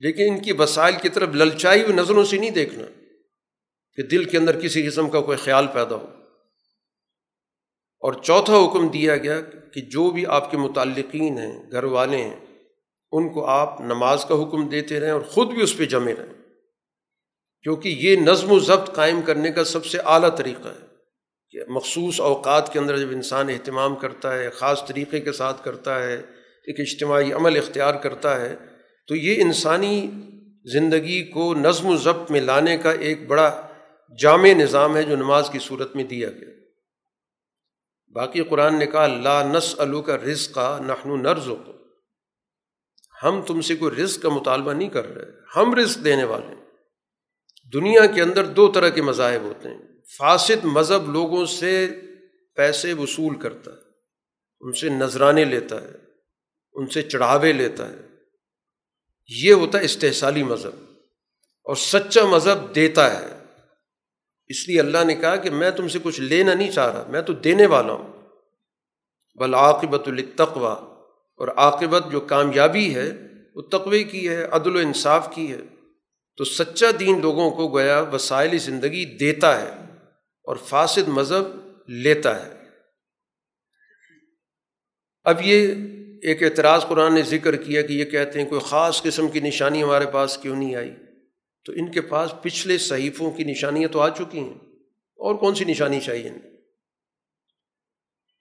لیکن 0.00 0.22
ان 0.28 0.42
کی 0.42 0.52
وسائل 0.52 0.94
کی 1.02 1.08
طرف 1.08 1.28
للچائی 1.28 1.82
ہوئی 1.82 1.92
نظروں 1.92 2.24
سے 2.24 2.36
نہیں 2.36 2.50
دیکھنا 2.50 2.86
کہ 3.94 4.02
دل 4.02 4.24
کے 4.24 4.38
اندر 4.38 4.60
کسی 4.60 4.86
قسم 4.86 5.10
کا 5.10 5.20
کوئی 5.20 5.38
خیال 5.38 5.66
پیدا 5.66 5.96
ہو۔ 5.96 6.06
اور 8.00 8.12
چوتھا 8.12 8.56
حکم 8.56 8.88
دیا 8.88 9.16
گیا 9.16 9.40
کہ 9.40 9.80
جو 9.80 10.10
بھی 10.10 10.26
آپ 10.26 10.50
کے 10.50 10.56
متعلقین 10.56 11.38
ہیں، 11.38 11.70
گھر 11.70 11.84
والے 11.84 12.16
ہیں، 12.16 12.40
ان 13.12 13.28
کو 13.28 13.46
آپ 13.46 13.80
نماز 13.80 14.24
کا 14.24 14.34
حکم 14.34 14.68
دیتے 14.68 15.00
رہیں 15.00 15.10
اور 15.10 15.20
خود 15.20 15.48
بھی 15.48 15.62
اس 15.62 15.76
پہ 15.76 15.84
جمے 15.84 16.14
رہیں۔ 16.14 16.34
کیونکہ 17.62 17.88
یہ 17.88 18.16
نظم 18.16 18.52
و 18.52 18.58
ضبط 18.58 18.94
قائم 18.94 19.22
کرنے 19.22 19.52
کا 19.52 19.64
سب 19.64 19.86
سے 19.86 19.98
اعلیٰ 19.98 20.36
طریقہ 20.36 20.68
ہے۔ 20.68 20.86
کہ 21.50 21.58
مخصوص 21.68 22.20
اوقات 22.20 22.72
کے 22.72 22.78
اندر 22.78 22.98
جب 22.98 23.08
انسان 23.10 23.48
اہتمام 23.48 23.96
کرتا 23.96 24.38
ہے، 24.38 24.50
خاص 24.50 24.86
طریقے 24.86 25.20
کے 25.20 25.32
ساتھ 25.32 25.64
کرتا 25.64 26.02
ہے 26.02 26.22
ایک 26.70 26.80
اجتماعی 26.80 27.32
عمل 27.32 27.56
اختیار 27.56 27.94
کرتا 27.94 28.40
ہے، 28.40 28.56
تو 29.06 29.16
یہ 29.16 29.42
انسانی 29.42 30.10
زندگی 30.72 31.22
کو 31.24 31.54
نظم 31.54 31.86
و 31.86 31.96
ضبط 31.96 32.30
میں 32.30 32.40
لانے 32.40 32.76
کا 32.76 32.90
ایک 32.90 33.26
بڑا 33.26 33.66
جامع 34.20 34.48
نظام 34.48 34.96
ہے 34.96 35.02
جو 35.02 35.16
نماز 35.16 35.50
کی 35.52 35.58
صورت 35.62 35.96
میں 35.96 36.04
دیا 36.04 36.30
گیا۔ 36.30 36.48
باقی 38.14 38.42
قرآن 38.42 38.78
نے 38.78 38.86
کہا، 38.86 39.06
لا 39.06 39.42
نس 39.42 39.74
الو 39.78 40.02
کا 40.02 40.16
رزق 40.16 40.54
کا 40.54 40.78
نخن 40.86 41.22
نرز 41.22 41.48
ہم 43.22 43.42
تم 43.46 43.60
سے 43.60 43.76
کوئی 43.76 44.02
رزق 44.02 44.22
کا 44.22 44.28
مطالبہ 44.28 44.72
نہیں 44.72 44.88
کر 44.88 45.14
رہے۔ 45.14 45.32
ہم 45.56 45.74
رزق 45.74 46.04
دینے 46.04 46.24
والے۔ 46.24 46.46
ہیں 46.46 46.60
دنیا 47.74 48.06
کے 48.06 48.22
اندر 48.22 48.44
دو 48.46 48.72
طرح 48.72 48.88
کے 48.88 49.02
مذاہب 49.02 49.42
ہوتے 49.42 49.68
ہیں۔ 49.68 49.78
فاسد 50.18 50.64
مذہب 50.64 51.12
لوگوں 51.12 51.46
سے 51.46 52.00
پیسے 52.56 52.92
وصول 52.92 53.40
کرتا 53.40 53.70
ہے، 53.70 53.76
ان 54.60 54.72
سے 54.72 54.88
نذرانے 54.88 55.44
لیتا 55.44 55.82
ہے۔ 55.82 56.09
ان 56.72 56.86
سے 56.86 57.02
چڑھاوے 57.02 57.52
لیتا 57.52 57.88
ہے۔ 57.88 57.96
یہ 59.28 59.52
ہوتا 59.52 59.78
ہے 59.78 59.84
استحصالی 59.84 60.42
مذہب 60.42 60.92
اور 61.62 61.76
سچا 61.76 62.24
مذہب 62.24 62.74
دیتا 62.74 63.20
ہے۔ 63.20 63.38
اس 64.48 64.68
لیے 64.68 64.80
اللہ 64.80 65.04
نے 65.04 65.14
کہا 65.14 65.36
کہ 65.36 65.50
میں 65.50 65.70
تم 65.70 65.88
سے 65.88 65.98
کچھ 66.02 66.20
لینا 66.20 66.54
نہیں 66.54 66.70
چاہ 66.70 66.92
رہا، 66.92 67.04
میں 67.08 67.22
تو 67.22 67.32
دینے 67.32 67.66
والا 67.66 67.92
ہوں۔ 67.92 68.12
بل 69.34 69.54
عاقبت 69.54 70.08
التقوا 70.08 70.72
اور 71.36 71.48
عاقبت 71.48 72.04
جو 72.12 72.20
کامیابی 72.20 72.94
ہے، 72.94 73.12
وہ 73.54 73.62
تقوی 73.62 74.04
کی 74.04 74.28
ہے، 74.28 74.44
عدل 74.44 74.76
و 74.76 74.78
انصاف 74.78 75.34
کی 75.34 75.52
ہے۔ 75.52 75.58
تو 76.36 76.44
سچا 76.44 76.86
دین 77.00 77.20
لوگوں 77.20 77.50
کو 77.50 77.68
گویا 77.68 78.00
وسائل 78.00 78.58
زندگی 78.58 79.04
دیتا 79.04 79.60
ہے 79.60 79.68
اور 80.42 80.56
فاسد 80.56 81.08
مذہب 81.08 81.60
لیتا 81.88 82.46
ہے۔ 82.46 82.60
اب 85.24 85.36
یہ 85.42 85.74
ایک 86.22 86.42
اعتراض 86.42 86.82
قرآن 86.82 87.14
نے 87.14 87.22
ذکر 87.22 87.56
کیا 87.56 87.82
کہ 87.82 87.92
یہ 87.92 88.04
کہتے 88.04 88.42
ہیں 88.42 88.48
کوئی 88.48 88.60
خاص 88.64 89.02
قسم 89.02 89.28
کی 89.28 89.40
نشانی 89.40 89.82
ہمارے 89.82 90.06
پاس 90.06 90.38
کیوں 90.38 90.56
نہیں 90.56 90.74
آئی؟ 90.74 90.90
تو 91.64 91.72
ان 91.72 91.90
کے 91.90 92.00
پاس 92.00 92.34
پچھلے 92.42 92.78
صحیفوں 92.78 93.30
کی 93.30 93.44
نشانیاں 93.44 93.88
تو 93.88 94.00
آ 94.00 94.08
چکی 94.08 94.38
ہیں۔ 94.38 94.54
اور 95.16 95.34
کون 95.34 95.54
سی 95.54 95.64
نشانی 95.64 96.00
چاہیے؟ 96.00 96.30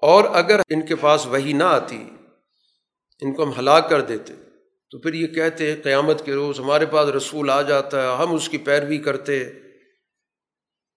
اور 0.02 0.24
اگر 0.24 0.60
ان 0.70 0.86
کے 0.86 0.96
پاس 0.96 1.26
وہی 1.26 1.54
نہ 1.54 1.64
آتی، 1.64 2.10
ان 3.22 3.34
کو 3.34 3.44
ہم 3.44 3.52
ہلاک 3.60 3.90
کر 3.90 4.02
دیتے، 4.02 4.34
تو 4.90 5.00
پھر 5.00 5.14
یہ 5.14 5.28
کہتے 5.28 5.72
ہیں 5.72 5.84
قیامت 5.84 6.26
کے 6.26 6.34
روز 6.34 6.60
ہمارے 6.60 6.86
پاس 6.86 7.10
رسول 7.10 7.50
آ 7.50 7.62
جاتا 7.62 8.02
ہے، 8.02 8.18
ہم 8.18 8.36
اس 8.36 8.50
کی 8.50 8.58
پیروی 8.58 8.98
کرتے 8.98 9.50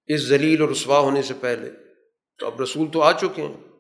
اس 0.07 0.21
ذلیل 0.21 0.61
اور 0.61 0.69
رسوا 0.69 0.99
ہونے 0.99 1.23
سے 1.23 1.35
پہلے۔ 1.41 1.71
تو 2.39 2.47
اب 2.47 2.61
رسول 2.61 2.89
تو 2.93 3.03
آ 3.03 3.13
چکے 3.13 3.43
ہیں۔ 3.43 3.72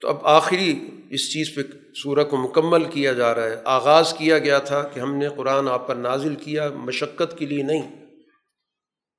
تو 0.00 0.08
اب 0.08 0.26
آخری 0.26 0.90
اس 1.10 1.32
چیز 1.32 1.54
پہ 1.54 1.60
سورہ 1.94 2.24
کو 2.24 2.36
مکمل 2.36 2.84
کیا 2.84 3.12
جا 3.12 3.34
رہا 3.34 3.42
ہے۔ 3.42 3.62
آغاز 3.64 4.14
کیا 4.18 4.38
گیا 4.38 4.58
تھا 4.58 4.82
کہ 4.82 5.00
ہم 5.00 5.14
نے 5.14 5.28
قرآن 5.36 5.68
آپ 5.68 5.88
پر 5.88 5.94
نازل 5.94 6.34
کیا 6.34 6.70
مشقت 6.70 7.38
کے 7.38 7.46
لیے 7.46 7.62
نہیں۔ 7.62 8.06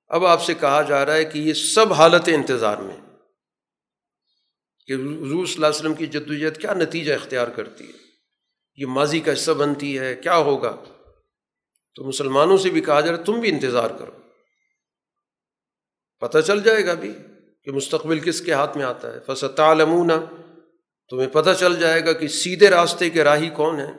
اب 0.08 0.26
آپ 0.26 0.44
سے 0.44 0.54
کہا 0.54 0.82
جا 0.82 1.06
رہا 1.06 1.14
ہے 1.14 1.26
کہ 1.26 1.40
یہ 1.40 1.54
سب 1.54 1.94
حالت 1.94 2.22
انتظار 2.28 2.78
میں 2.78 2.98
کہ 4.86 4.94
حضور 4.94 5.46
صلی 5.46 5.56
اللہ 5.56 5.66
علیہ 5.66 5.80
وسلم 5.80 5.94
کی 5.94 6.08
جدوجہد 6.08 6.58
کیا 6.58 6.74
نتیجہ 6.74 7.14
اختیار 7.14 7.48
کرتی 7.48 7.84
ہے۔ 7.84 8.08
یہ 8.76 8.86
ماضی 8.86 9.20
کا 9.20 9.34
حصہ 9.34 9.52
بنتی 9.52 10.00
ہے، 10.00 10.16
کیا 10.16 10.38
ہوگا؟ 10.38 10.76
تو 11.96 12.04
مسلمانوں 12.04 12.58
سے 12.58 12.70
بھی 12.70 12.82
کہا 12.82 13.02
جا 13.02 13.12
رہا 13.12 13.20
ہے، 13.20 13.24
تم 13.24 13.40
بھی 13.40 13.50
انتظار 13.50 13.90
کرو۔ 13.90 14.12
پتہ 16.20 16.38
چل 16.40 16.64
جائے 16.64 16.86
گا 16.86 16.94
بھی 16.94 17.14
کہ 17.64 17.72
مستقبل 17.72 18.20
کس 18.20 18.42
کے 18.42 18.54
ہاتھ 18.54 18.78
میں 18.78 18.86
آتا 18.86 19.14
ہے۔ 19.14 19.20
فصط 19.28 19.60
علمونہ 19.60 20.14
تمہیں 21.10 21.28
پتہ 21.28 21.50
چل 21.60 21.80
جائے 21.80 22.06
گا 22.06 22.14
کہ 22.14 22.28
سیدھے 22.28 22.70
راستے 22.70 23.10
کے 23.10 23.24
راہی 23.24 23.50
کون 23.50 23.80
ہیں، 23.80 23.94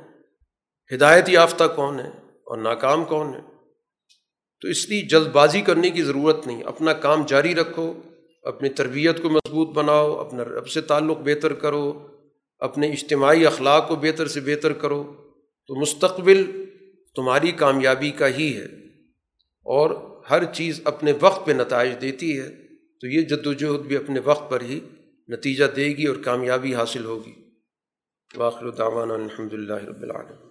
ہدایت 0.94 1.28
یافتہ 1.28 1.64
کون 1.76 2.00
ہے 2.00 2.08
اور 2.28 2.58
ناکام 2.58 3.04
کون 3.04 3.34
ہے 3.34 3.40
تو 4.60 4.68
اس 4.68 4.88
لیے 4.88 5.02
جلد 5.02 5.26
بازی 5.26 5.60
کرنے 5.60 5.90
کی 5.90 6.02
ضرورت 6.02 6.46
نہیں، 6.46 6.62
اپنا 6.62 6.92
کام 6.92 7.24
جاری 7.26 7.54
رکھو، 7.54 7.94
اپنی 8.42 8.68
تربیت 8.68 9.22
کو 9.22 9.30
مضبوط 9.30 9.68
بناؤ، 9.68 10.16
اپنا 10.16 10.44
رب 10.44 10.68
سے 10.68 10.80
تعلق 10.80 11.18
بہتر 11.18 11.52
کرو، 11.52 12.06
اپنے 12.58 12.88
اجتماعی 12.88 13.46
اخلاق 13.46 13.88
کو 13.88 13.96
بہتر 13.96 14.26
سے 14.26 14.40
بہتر 14.40 14.72
کرو۔ 14.72 15.14
تو 15.66 15.80
مستقبل 15.80 16.64
تمہاری 17.14 17.50
کامیابی 17.50 18.10
کا 18.10 18.28
ہی 18.28 18.56
ہے۔ 18.56 18.64
اور 19.64 19.90
ہر 20.30 20.44
چیز 20.44 20.80
اپنے 20.84 21.12
وقت 21.20 21.46
پہ 21.46 21.52
نتائج 21.52 22.00
دیتی 22.00 22.40
ہے۔ 22.40 22.48
تو 23.00 23.06
یہ 23.06 23.22
جد 23.22 23.46
وجہد 23.46 23.80
بھی 23.80 23.96
اپنے 23.96 24.20
وقت 24.20 24.50
پر 24.50 24.60
ہی 24.60 24.80
نتیجہ 25.28 25.64
دے 25.64 25.86
گی 25.86 26.06
اور 26.06 26.16
کامیابی 26.24 26.74
حاصل 26.74 27.04
ہوگی۔ 27.04 27.50
واخر 28.34 28.70
دعوانا 28.70 29.14
الحمد 29.14 29.52
للہ 29.52 29.84
رب 29.84 30.02
العالمین۔ 30.02 30.48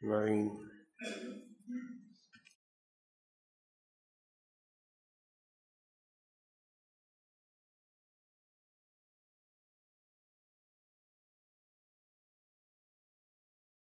معین۔ 0.00 0.63